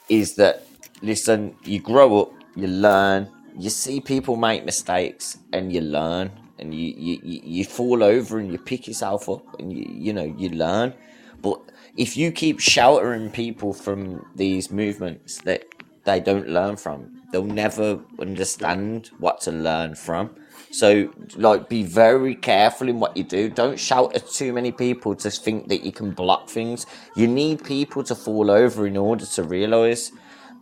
is 0.09 0.37
that 0.37 0.67
listen, 1.03 1.55
you 1.65 1.81
grow 1.81 2.23
up, 2.23 2.33
you 2.57 2.69
learn, 2.69 3.29
you 3.59 3.69
see 3.69 4.01
people 4.01 4.37
make 4.37 4.65
mistakes, 4.65 5.39
and 5.53 5.73
you 5.73 5.83
learn, 5.83 6.31
and 6.59 6.73
you 6.73 6.95
you, 6.97 7.21
you, 7.23 7.41
you 7.45 7.65
fall 7.65 8.03
over 8.03 8.39
and 8.39 8.51
you 8.51 8.59
pick 8.59 8.87
yourself 8.87 9.29
up, 9.29 9.61
and 9.61 9.73
you 9.73 9.85
you 9.89 10.13
know 10.13 10.25
you 10.39 10.49
learn. 10.51 10.95
But 11.43 11.61
if 11.97 12.17
you 12.17 12.33
keep 12.33 12.61
sheltering 12.61 13.31
people 13.31 13.73
from 13.73 14.27
these 14.35 14.71
movements 14.71 15.39
that 15.43 15.65
they 16.05 16.21
don't 16.21 16.49
learn 16.49 16.77
from, 16.77 17.23
they'll 17.33 17.45
never 17.45 18.01
understand 18.19 19.11
what 19.19 19.41
to 19.43 19.53
learn 19.53 19.95
from. 19.95 20.35
So, 20.71 21.13
like, 21.37 21.69
be 21.69 21.83
very 21.83 22.35
careful 22.35 22.89
in 22.89 22.99
what 22.99 23.17
you 23.17 23.25
do. 23.25 23.51
Don't 23.51 23.79
shout 23.79 24.15
at 24.15 24.27
too 24.29 24.53
many 24.55 24.73
people 24.73 25.15
to 25.17 25.31
think 25.31 25.69
that 25.69 25.85
you 25.85 25.93
can 25.93 26.13
block 26.13 26.49
things. 26.49 26.87
You 27.15 27.27
need 27.27 27.63
people 27.63 28.03
to 28.05 28.15
fall 28.15 28.51
over 28.51 28.87
in 28.87 28.97
order 28.97 29.27
to 29.27 29.43
realize. 29.43 30.13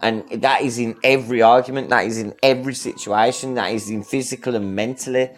And 0.03 0.29
that 0.43 0.63
is 0.63 0.79
in 0.79 0.97
every 1.05 1.43
argument, 1.43 1.91
that 1.91 2.07
is 2.07 2.19
in 2.19 2.35
every 2.43 2.75
situation, 2.75 3.55
that 3.55 3.73
is 3.73 3.89
in 3.91 4.03
physical 4.03 4.57
and 4.57 4.75
mentally. 4.75 5.31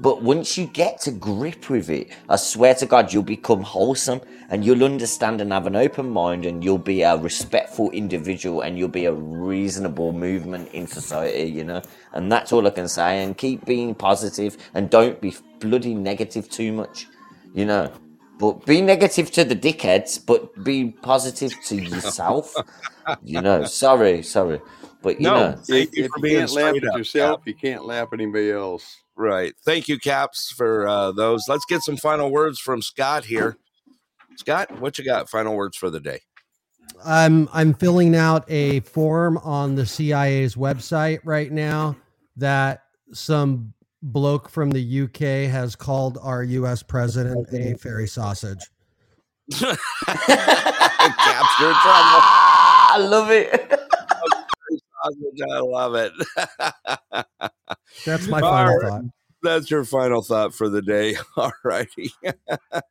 But 0.00 0.22
once 0.22 0.56
you 0.56 0.66
get 0.66 1.00
to 1.02 1.10
grip 1.10 1.68
with 1.68 1.90
it, 1.90 2.10
I 2.28 2.36
swear 2.36 2.74
to 2.76 2.86
God, 2.86 3.12
you'll 3.12 3.24
become 3.24 3.62
wholesome 3.62 4.20
and 4.48 4.64
you'll 4.64 4.84
understand 4.84 5.40
and 5.40 5.52
have 5.52 5.66
an 5.66 5.74
open 5.74 6.08
mind 6.10 6.46
and 6.46 6.62
you'll 6.62 6.78
be 6.78 7.02
a 7.02 7.16
respectful 7.16 7.90
individual 7.90 8.60
and 8.60 8.78
you'll 8.78 8.88
be 8.88 9.06
a 9.06 9.12
reasonable 9.12 10.12
movement 10.12 10.70
in 10.72 10.86
society, 10.86 11.50
you 11.50 11.64
know? 11.64 11.82
And 12.12 12.30
that's 12.30 12.52
all 12.52 12.64
I 12.66 12.70
can 12.70 12.86
say. 12.88 13.24
And 13.24 13.36
keep 13.36 13.64
being 13.64 13.92
positive 13.94 14.56
and 14.74 14.88
don't 14.88 15.20
be 15.20 15.34
bloody 15.58 15.94
negative 15.94 16.48
too 16.48 16.72
much, 16.72 17.08
you 17.52 17.64
know? 17.66 17.92
But 18.38 18.64
be 18.66 18.80
negative 18.80 19.32
to 19.32 19.44
the 19.44 19.56
dickheads, 19.56 20.24
but 20.24 20.62
be 20.62 20.92
positive 20.92 21.60
to 21.64 21.74
yourself, 21.74 22.54
you 23.24 23.40
know? 23.40 23.64
Sorry, 23.82 24.22
sorry. 24.22 24.60
But, 25.02 25.20
you 25.20 25.26
No, 25.26 25.50
know. 25.50 25.56
thank 25.56 25.90
If, 25.90 25.96
you 25.96 26.04
if 26.04 26.10
for 26.10 26.18
you 26.18 26.22
being 26.22 26.38
can't 26.38 26.52
laugh 26.52 26.76
at 26.76 26.84
up. 26.88 26.98
yourself, 26.98 27.42
you 27.44 27.54
can't 27.54 27.84
laugh 27.84 28.08
at 28.12 28.20
anybody 28.20 28.50
else. 28.50 28.96
Right. 29.16 29.54
Thank 29.64 29.88
you, 29.88 29.98
Caps, 29.98 30.52
for 30.56 30.86
uh, 30.88 31.12
those. 31.12 31.44
Let's 31.48 31.64
get 31.68 31.82
some 31.82 31.96
final 31.96 32.30
words 32.30 32.58
from 32.58 32.82
Scott 32.82 33.24
here. 33.24 33.56
Scott, 34.36 34.80
what 34.80 34.98
you 34.98 35.04
got? 35.04 35.28
Final 35.28 35.54
words 35.56 35.76
for 35.76 35.90
the 35.90 36.00
day. 36.00 36.20
I'm 37.04 37.48
I'm 37.52 37.74
filling 37.74 38.16
out 38.16 38.44
a 38.50 38.80
form 38.80 39.36
on 39.38 39.74
the 39.74 39.84
CIA's 39.86 40.54
website 40.56 41.20
right 41.24 41.50
now 41.52 41.96
that 42.36 42.84
some 43.12 43.72
bloke 44.02 44.48
from 44.48 44.70
the 44.70 45.02
UK 45.02 45.50
has 45.50 45.76
called 45.76 46.18
our 46.22 46.42
US 46.42 46.82
president 46.82 47.48
a 47.52 47.74
fairy 47.76 48.06
sausage. 48.08 48.60
Caps, 49.58 49.78
you're 51.60 51.70
in 51.70 51.76
trouble. 51.76 52.20
I 52.90 52.96
love 53.00 53.30
it. 53.30 53.77
I 55.42 55.60
love 55.60 55.94
it. 55.94 56.12
That's 58.04 58.26
my 58.26 58.40
final 58.40 58.76
right. 58.76 58.88
thought. 58.88 59.02
That's 59.42 59.70
your 59.70 59.84
final 59.84 60.22
thought 60.22 60.54
for 60.54 60.68
the 60.68 60.82
day. 60.82 61.16
All 61.36 61.52
righty. 61.64 62.10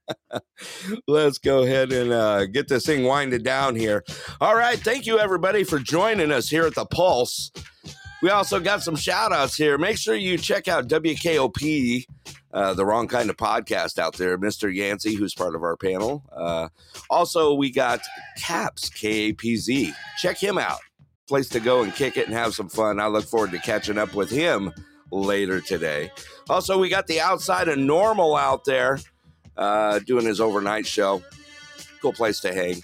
Let's 1.08 1.38
go 1.40 1.64
ahead 1.64 1.92
and 1.92 2.12
uh, 2.12 2.46
get 2.46 2.68
this 2.68 2.86
thing 2.86 3.04
winded 3.04 3.44
down 3.44 3.76
here. 3.76 4.04
All 4.40 4.56
right. 4.56 4.80
Thank 4.80 5.06
you, 5.06 5.20
everybody, 5.20 5.64
for 5.64 5.80
joining 5.80 6.32
us 6.32 6.50
here 6.50 6.66
at 6.66 6.76
the 6.76 6.86
Pulse. 6.86 7.52
We 8.22 8.30
also 8.30 8.60
got 8.60 8.82
some 8.82 8.96
shout 8.96 9.32
outs 9.32 9.56
here. 9.56 9.78
Make 9.78 9.98
sure 9.98 10.16
you 10.16 10.38
check 10.38 10.68
out 10.68 10.88
WKOP, 10.88 12.06
uh, 12.52 12.74
the 12.74 12.86
wrong 12.86 13.08
kind 13.08 13.30
of 13.30 13.38
podcast 13.38 14.00
out 14.00 14.18
there. 14.18 14.38
Mr. 14.40 14.74
Yancey, 14.74 15.14
who's 15.14 15.36
part 15.36 15.54
of 15.54 15.62
our 15.62 15.78
panel. 15.78 16.24
Uh, 16.32 16.70
also, 17.10 17.54
we 17.54 17.72
got 17.72 18.00
Caps, 18.38 18.90
K 18.90 19.30
A 19.30 19.34
P 19.34 19.56
Z. 19.58 19.94
Check 20.18 20.38
him 20.38 20.58
out. 20.58 20.80
Place 21.28 21.50
to 21.50 21.60
go 21.60 21.84
and 21.84 21.94
kick 21.94 22.18
it 22.18 22.28
and 22.28 22.36
have 22.36 22.54
some 22.54 22.70
fun. 22.70 23.00
I 23.00 23.08
look 23.08 23.26
forward 23.26 23.52
to 23.52 23.60
catching 23.60 23.98
up 23.98 24.14
with 24.14 24.30
him 24.30 24.72
later 25.12 25.60
today. 25.60 26.12
Also, 26.50 26.78
we 26.78 26.90
got 26.90 27.08
the 27.08 27.20
outside 27.20 27.68
of 27.68 27.78
normal 27.78 28.36
out 28.36 28.64
there 28.66 29.00
uh, 29.58 30.00
doing 30.00 30.26
his 30.26 30.40
overnight 30.40 30.86
show. 30.86 31.22
Cool 32.02 32.14
place 32.14 32.40
to 32.42 32.54
hang. 32.54 32.82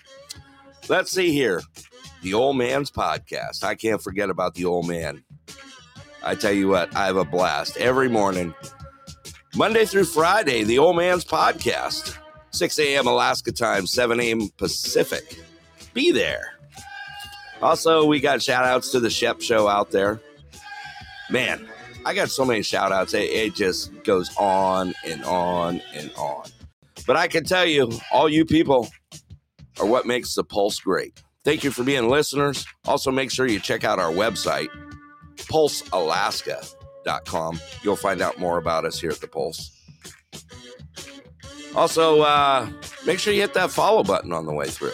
Let's 0.90 1.12
see 1.12 1.32
here. 1.32 1.62
The 2.22 2.34
Old 2.34 2.58
Man's 2.58 2.92
Podcast. 2.92 3.64
I 3.64 3.76
can't 3.76 4.02
forget 4.02 4.30
about 4.30 4.56
the 4.56 4.66
Old 4.66 4.88
Man. 4.88 5.24
I 6.24 6.36
tell 6.36 6.54
you 6.54 6.70
what, 6.70 6.96
I 6.96 7.06
have 7.06 7.18
a 7.18 7.26
blast 7.26 7.78
every 7.78 8.10
morning. 8.10 8.54
Monday 9.56 9.86
through 9.86 10.06
Friday, 10.06 10.64
the 10.64 10.80
Old 10.80 10.96
Man's 10.96 11.26
Podcast. 11.26 12.18
6 12.52 12.80
a.m. 12.80 13.08
Alaska 13.08 13.52
time, 13.52 13.86
7 13.86 14.20
a.m. 14.20 14.50
Pacific. 14.58 15.40
Be 15.94 16.12
there. 16.12 16.53
Also, 17.64 18.06
we 18.06 18.20
got 18.20 18.42
shout 18.42 18.66
outs 18.66 18.92
to 18.92 19.00
the 19.00 19.10
Shep 19.10 19.42
Show 19.42 19.70
out 19.70 19.90
there. 19.90 20.20
Man, 21.30 21.66
I 22.06 22.14
got 22.14 22.30
so 22.30 22.44
many 22.44 22.62
shout 22.62 22.92
outs. 22.92 23.14
It, 23.14 23.30
it 23.30 23.56
just 23.56 23.90
goes 24.04 24.36
on 24.36 24.94
and 25.06 25.24
on 25.24 25.82
and 25.96 26.12
on. 26.18 26.44
But 27.08 27.16
I 27.16 27.30
can 27.30 27.46
tell 27.46 27.66
you, 27.66 27.90
all 28.12 28.28
you 28.28 28.44
people 28.44 28.90
are 29.80 29.86
what 29.86 30.06
makes 30.06 30.36
the 30.36 30.44
Pulse 30.44 30.82
great. 30.82 31.24
Thank 31.46 31.64
you 31.64 31.72
for 31.72 31.86
being 31.86 32.10
listeners. 32.10 32.66
Also, 32.86 33.12
make 33.12 33.32
sure 33.32 33.48
you 33.48 33.62
check 33.62 33.86
out 33.86 33.98
our 33.98 34.12
website, 34.12 34.68
pulsealaska.com. 35.38 37.62
You'll 37.82 37.96
find 37.96 38.22
out 38.22 38.38
more 38.40 38.58
about 38.58 38.84
us 38.84 39.00
here 39.00 39.12
at 39.12 39.22
the 39.22 39.28
Pulse. 39.28 39.72
Also, 41.76 42.24
uh, 42.24 42.68
make 43.06 43.20
sure 43.20 43.34
you 43.34 43.40
hit 43.40 43.54
that 43.54 43.72
follow 43.72 44.04
button 44.04 44.34
on 44.34 44.46
the 44.46 44.54
way 44.54 44.68
through. 44.68 44.92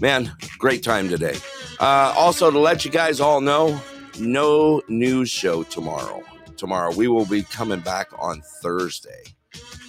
Man, 0.00 0.32
great 0.58 0.82
time 0.82 1.08
today. 1.08 1.36
Uh, 1.80 2.12
also, 2.16 2.50
to 2.50 2.58
let 2.58 2.84
you 2.84 2.90
guys 2.90 3.20
all 3.20 3.40
know, 3.40 3.80
no 4.20 4.80
news 4.88 5.28
show 5.28 5.64
tomorrow. 5.64 6.22
Tomorrow, 6.56 6.94
we 6.94 7.08
will 7.08 7.26
be 7.26 7.42
coming 7.42 7.80
back 7.80 8.08
on 8.18 8.42
Thursday. 8.62 9.24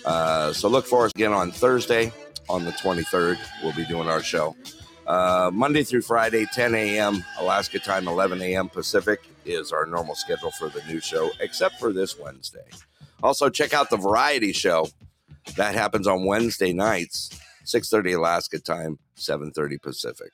Uh, 0.06 0.52
so 0.54 0.68
look 0.68 0.86
for 0.86 1.06
us 1.06 1.12
again 1.14 1.34
on 1.34 1.52
Thursday 1.52 2.12
on 2.48 2.66
the 2.66 2.72
23rd. 2.72 3.38
We'll 3.64 3.74
be 3.74 3.86
doing 3.86 4.08
our 4.08 4.24
show. 4.24 4.56
Uh, 5.06 5.52
Monday 5.54 5.84
through 5.84 6.02
Friday, 6.02 6.46
10 6.54 6.76
a.m. 6.76 7.24
Alaska 7.40 7.80
time, 7.80 8.08
11 8.08 8.42
a.m. 8.42 8.70
Pacific 8.70 9.22
is 9.46 9.72
our 9.72 9.86
normal 9.86 10.16
schedule 10.16 10.52
for 10.52 10.70
the 10.70 10.82
new 10.88 11.00
show, 11.00 11.30
except 11.40 11.80
for 11.80 11.92
this 11.94 12.18
Wednesday. 12.18 12.66
Also, 13.22 13.50
check 13.50 13.74
out 13.74 13.90
the 13.90 13.98
variety 13.98 14.54
show 14.54 14.88
that 15.56 15.74
happens 15.76 16.08
on 16.08 16.26
Wednesday 16.26 16.74
nights, 16.74 17.30
6:30 17.70 18.14
Alaska 18.14 18.60
time, 18.60 19.00
7:30 19.16 19.78
Pacific. 19.78 20.32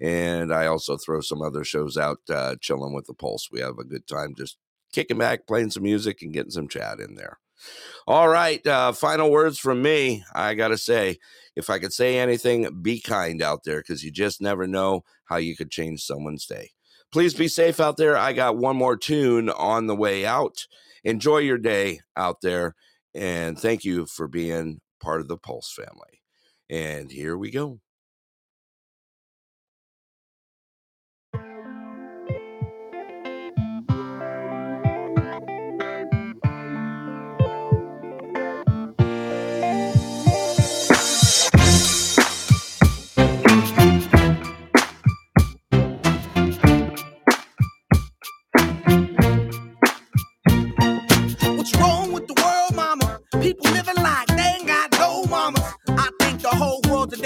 And 0.00 0.52
I 0.52 0.66
also 0.66 0.96
throw 0.96 1.20
some 1.20 1.42
other 1.42 1.64
shows 1.64 1.96
out, 1.96 2.20
uh, 2.30 2.56
chilling 2.60 2.94
with 2.94 3.06
the 3.06 3.14
Pulse. 3.14 3.48
We 3.50 3.60
have 3.60 3.78
a 3.78 3.84
good 3.84 4.06
time 4.06 4.34
just 4.36 4.56
kicking 4.92 5.18
back, 5.18 5.46
playing 5.46 5.70
some 5.70 5.82
music, 5.82 6.22
and 6.22 6.32
getting 6.32 6.50
some 6.50 6.68
chat 6.68 7.00
in 7.00 7.14
there. 7.14 7.38
All 8.06 8.28
right, 8.28 8.64
uh, 8.66 8.92
final 8.92 9.30
words 9.30 9.58
from 9.58 9.82
me. 9.82 10.24
I 10.34 10.54
got 10.54 10.68
to 10.68 10.78
say, 10.78 11.18
if 11.56 11.68
I 11.68 11.78
could 11.78 11.92
say 11.92 12.18
anything, 12.18 12.80
be 12.82 13.00
kind 13.00 13.42
out 13.42 13.64
there 13.64 13.80
because 13.80 14.04
you 14.04 14.10
just 14.10 14.40
never 14.40 14.66
know 14.66 15.04
how 15.24 15.36
you 15.36 15.56
could 15.56 15.70
change 15.70 16.02
someone's 16.02 16.46
day. 16.46 16.70
Please 17.10 17.34
be 17.34 17.48
safe 17.48 17.80
out 17.80 17.96
there. 17.96 18.16
I 18.16 18.32
got 18.32 18.56
one 18.56 18.76
more 18.76 18.96
tune 18.96 19.50
on 19.50 19.86
the 19.86 19.96
way 19.96 20.24
out. 20.24 20.66
Enjoy 21.04 21.38
your 21.38 21.58
day 21.58 22.00
out 22.16 22.40
there. 22.42 22.74
And 23.14 23.58
thank 23.58 23.84
you 23.84 24.06
for 24.06 24.28
being 24.28 24.80
part 25.00 25.20
of 25.20 25.28
the 25.28 25.38
Pulse 25.38 25.72
family. 25.72 26.17
And 26.70 27.10
here 27.10 27.36
we 27.36 27.50
go. 27.50 27.80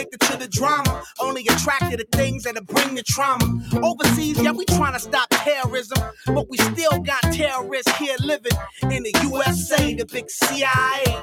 Addicted 0.03 0.21
to 0.33 0.37
the 0.37 0.49
drama, 0.49 1.03
only 1.21 1.43
attracted 1.49 1.99
to 1.99 2.07
things 2.17 2.45
that'll 2.45 2.65
bring 2.65 2.95
the 2.95 3.03
trauma. 3.03 3.45
Overseas, 3.83 4.41
yeah, 4.41 4.53
we 4.53 4.65
trying 4.65 4.93
to 4.93 4.99
stop 4.99 5.29
terrorism, 5.31 5.99
but 6.27 6.49
we 6.49 6.57
still 6.59 6.99
got 7.01 7.23
terrorists 7.33 7.97
here 7.97 8.17
living 8.21 8.53
in 8.83 9.03
the 9.03 9.13
USA, 9.23 9.95
the 9.95 10.07
big 10.07 10.29
CIA, 10.29 11.23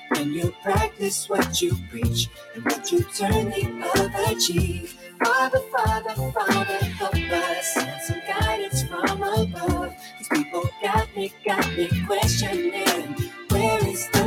When 0.11 0.33
you 0.33 0.53
practice 0.63 1.29
what 1.29 1.61
you 1.61 1.75
preach 1.89 2.29
and 2.55 2.65
what 2.65 2.91
you 2.91 3.03
turn 3.03 3.51
the 3.51 3.91
other 3.95 4.39
cheek. 4.39 4.89
Father, 5.23 5.61
Father, 5.75 6.15
Father, 6.33 6.85
help 6.99 7.15
us. 7.15 7.73
Send 7.73 8.01
some 8.03 8.21
guidance 8.27 8.83
from 8.83 9.23
above. 9.23 9.93
These 10.19 10.29
people 10.29 10.69
got 10.83 11.15
me, 11.15 11.33
got 11.45 11.67
me 11.77 11.89
questioning. 12.07 13.15
Where 13.49 13.87
is 13.87 14.09
the 14.09 14.25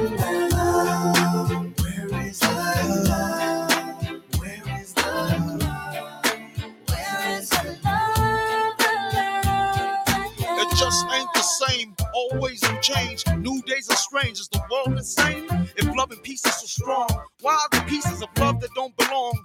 love? 0.52 1.80
Where 1.80 2.22
is 2.28 2.40
the 2.40 3.06
love? 3.10 3.73
The 11.34 11.42
same. 11.42 11.94
Always 12.14 12.62
in 12.68 12.80
change. 12.80 13.24
New 13.38 13.62
days 13.62 13.88
are 13.90 13.96
strange. 13.96 14.38
Is 14.40 14.48
the 14.48 14.62
world 14.70 14.98
insane? 14.98 15.46
If 15.76 15.86
love 15.96 16.10
and 16.10 16.22
peace 16.22 16.44
is 16.46 16.54
so 16.60 16.66
strong, 16.66 17.08
why 17.40 17.54
are 17.54 17.78
the 17.78 17.84
pieces 17.88 18.22
of 18.22 18.28
love 18.38 18.60
that 18.60 18.70
don't 18.74 18.96
belong? 18.96 19.44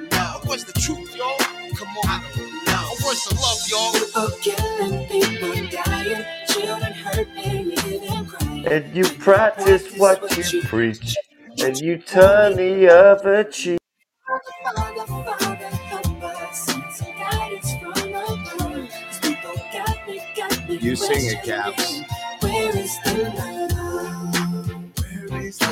I. 0.51 0.55
What's 0.55 0.65
the 0.65 0.79
truth, 0.81 1.15
y'all? 1.17 1.37
Come 1.75 1.89
on, 1.89 2.07
I 2.07 2.23
don't 2.35 2.65
know. 2.67 2.95
What's 3.01 3.27
the 3.27 3.35
love, 3.35 3.69
y'all? 3.69 3.93
People 3.93 4.31
killing, 4.41 5.07
people 5.07 5.69
dying, 5.71 6.25
children 6.47 6.93
hurt 6.93 7.27
and 7.37 7.67
you 7.67 7.99
hear 7.99 8.25
crying. 8.25 8.67
And 8.67 8.95
you 8.95 9.05
practice 9.05 9.97
what 9.97 10.53
you 10.53 10.61
preach, 10.63 11.17
and 11.63 11.79
you 11.79 11.99
turn 11.99 12.57
the 12.57 12.89
other 12.93 13.45
cheek. 13.45 13.79
Father, 14.27 15.03
Father, 15.03 15.67
help 15.67 16.23
us. 16.23 16.65
Some 16.65 17.13
guidance 17.19 17.73
from 17.81 18.13
above. 18.13 18.75
These 18.75 19.19
people 19.21 19.55
got 19.73 20.07
me, 20.07 20.21
got 20.35 20.69
me 20.69 20.77
You 20.77 20.95
sing 20.97 21.25
it, 21.27 21.43
Caps. 21.43 22.01
Where 22.41 22.77
is 22.77 22.99
the 23.05 23.33
love? 23.37 24.91
Where 24.99 25.41
is 25.43 25.57
the 25.59 25.71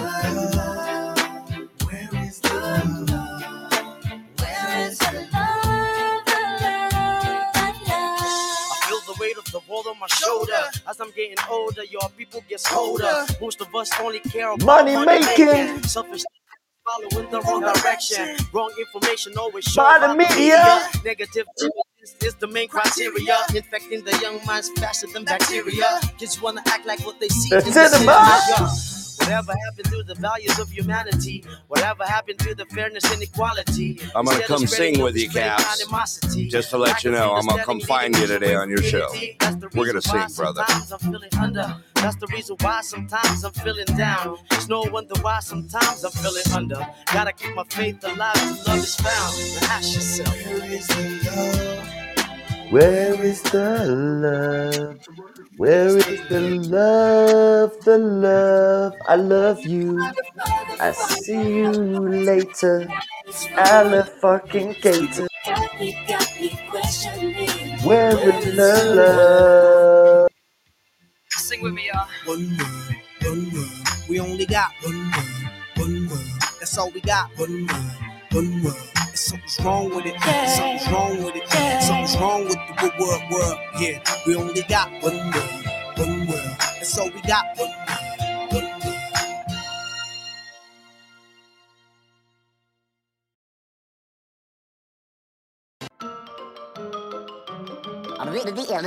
love? 0.58 1.70
Where 1.84 2.26
is 2.26 2.40
the 2.42 2.56
love? 2.56 3.09
Where 4.90 4.94
is 4.94 4.98
the 5.00 5.06
love? 5.06 6.26
The 6.26 6.32
love, 6.34 7.54
the 7.54 7.90
love? 7.90 8.34
I 8.72 8.86
feel 8.90 9.14
the 9.14 9.20
weight 9.22 9.38
of 9.38 9.46
the 9.52 9.60
world 9.70 9.86
on 9.88 10.00
my 10.00 10.08
shoulder. 10.08 10.54
As 10.88 11.00
I'm 11.00 11.12
getting 11.12 11.38
older, 11.50 11.84
your 11.84 12.10
people 12.18 12.44
get 12.50 12.64
colder. 12.64 13.26
Most 13.40 13.62
of 13.62 13.74
us 13.76 13.92
only 14.00 14.20
care 14.20 14.52
about 14.52 14.66
Money 14.66 15.06
making. 15.06 15.84
Selfish 15.84 16.24
following 16.86 17.30
the 17.30 17.42
wrong 17.42 17.62
direction. 17.62 18.36
Wrong 18.52 18.72
information 18.80 19.38
always 19.38 19.66
shown 19.66 19.86
By 19.86 20.08
the 20.08 20.16
media. 20.16 20.90
Negative 21.06 21.46
is, 22.02 22.16
is 22.24 22.34
the 22.36 22.48
main 22.48 22.68
criteria. 22.68 23.38
Infecting 23.54 24.04
the 24.04 24.18
young 24.24 24.44
minds 24.48 24.70
faster 24.80 25.06
than 25.14 25.24
bacteria. 25.24 26.00
Kids 26.18 26.42
wanna 26.42 26.64
act 26.66 26.88
like 26.88 27.06
what 27.06 27.20
they 27.20 27.28
see 27.28 27.50
The 27.50 27.58
in 27.60 27.74
the 27.74 27.88
cinema. 27.90 28.99
Cinema. 29.20 29.42
Whatever 29.44 29.60
happened 29.66 29.86
to 29.92 30.04
the 30.04 30.16
values 30.16 30.60
of 30.60 30.70
humanity? 30.72 31.46
Whatever 31.68 32.04
happened 32.06 32.40
to 32.40 32.56
the 32.56 32.66
fairness 32.68 33.04
and 33.14 33.22
equality? 33.22 34.00
I'm 34.16 34.26
gonna 34.26 34.38
Instead 34.38 34.48
come 34.48 34.68
sing 34.68 35.02
with 35.02 35.16
you, 35.16 35.30
spreading 35.30 35.52
Caps. 35.58 35.82
animosity. 35.82 36.50
Just 36.50 36.70
to 36.72 36.78
let 36.78 37.04
you 37.04 37.12
know, 37.12 37.34
I'm 37.36 37.46
gonna 37.48 37.64
come 37.64 37.80
find 37.82 38.16
you 38.18 38.28
today 38.28 38.56
on 38.56 38.70
your 38.70 38.84
show. 38.84 39.10
We're 39.76 39.88
gonna 39.88 40.02
sing, 40.02 40.28
brother. 40.36 40.64
I'm 40.68 41.00
feeling 41.00 41.30
under. 41.40 41.76
That's 41.96 42.16
the 42.18 42.28
reason 42.28 42.58
why 42.62 42.82
sometimes 42.82 43.44
I'm 43.44 43.54
feeling 43.54 43.86
down. 43.98 44.38
It's 44.52 44.68
no 44.68 44.82
wonder 44.92 45.16
why 45.22 45.40
sometimes 45.42 46.04
I'm 46.04 46.12
feeling 46.12 46.44
under. 46.56 46.88
Gotta 47.14 47.34
keep 47.34 47.56
my 47.56 47.64
faith 47.66 48.04
alive 48.04 48.34
till 48.36 48.74
love 48.74 48.78
is 48.84 48.96
found. 48.96 49.36
Now 49.62 49.76
ask 49.76 49.96
yourself. 49.96 50.36
Where 50.46 50.72
is 50.72 50.88
the 50.88 51.32
love? 51.32 52.72
Where 52.72 53.26
is 53.26 53.42
the 53.44 53.86
love? 54.98 55.00
Where 55.60 55.98
is 55.98 56.22
the 56.30 56.42
love? 56.42 57.74
The 57.86 57.98
love. 58.00 58.94
I 59.08 59.16
love 59.18 59.66
you. 59.66 60.16
I 60.80 60.92
see 60.94 61.58
you 61.60 62.10
later. 62.10 62.90
I 63.58 63.84
love 63.84 64.10
fucking 64.22 64.76
Alligator. 64.84 65.28
Where 67.86 68.18
is 68.20 68.46
the 68.58 68.86
love? 68.96 70.30
Sing 71.32 71.62
with 71.64 71.74
me, 71.74 71.90
y'all. 71.94 72.08
One 72.26 72.58
word, 72.58 72.98
one 73.24 73.52
word. 73.54 73.70
We 74.10 74.20
only 74.22 74.46
got 74.48 74.72
one 74.84 75.12
word, 75.12 75.52
one 75.78 76.10
word. 76.10 76.28
That's 76.60 76.78
all 76.78 76.92
we 76.92 77.02
got. 77.02 77.32
One 77.38 77.68
word, 77.68 78.19
one 78.32 78.62
something's 79.14 79.60
wrong 79.64 79.96
with 79.96 80.06
it. 80.06 80.20
Something's 80.22 80.92
wrong 80.92 81.24
with 81.24 81.36
it. 81.36 81.82
Something's 81.82 82.18
wrong 82.18 82.44
with 82.46 82.54
the 82.54 82.74
good 82.80 82.94
word, 83.00 83.22
word. 83.32 83.58
Yeah, 83.80 84.04
we 84.26 84.36
only 84.36 84.62
got 84.64 84.92
one 85.02 85.32
word, 85.32 85.66
one 85.98 86.28
word. 86.28 86.56
That's 86.60 86.98
all 86.98 87.10
we 87.10 87.22
got. 87.22 87.46
One 87.58 87.70
word, 88.52 88.64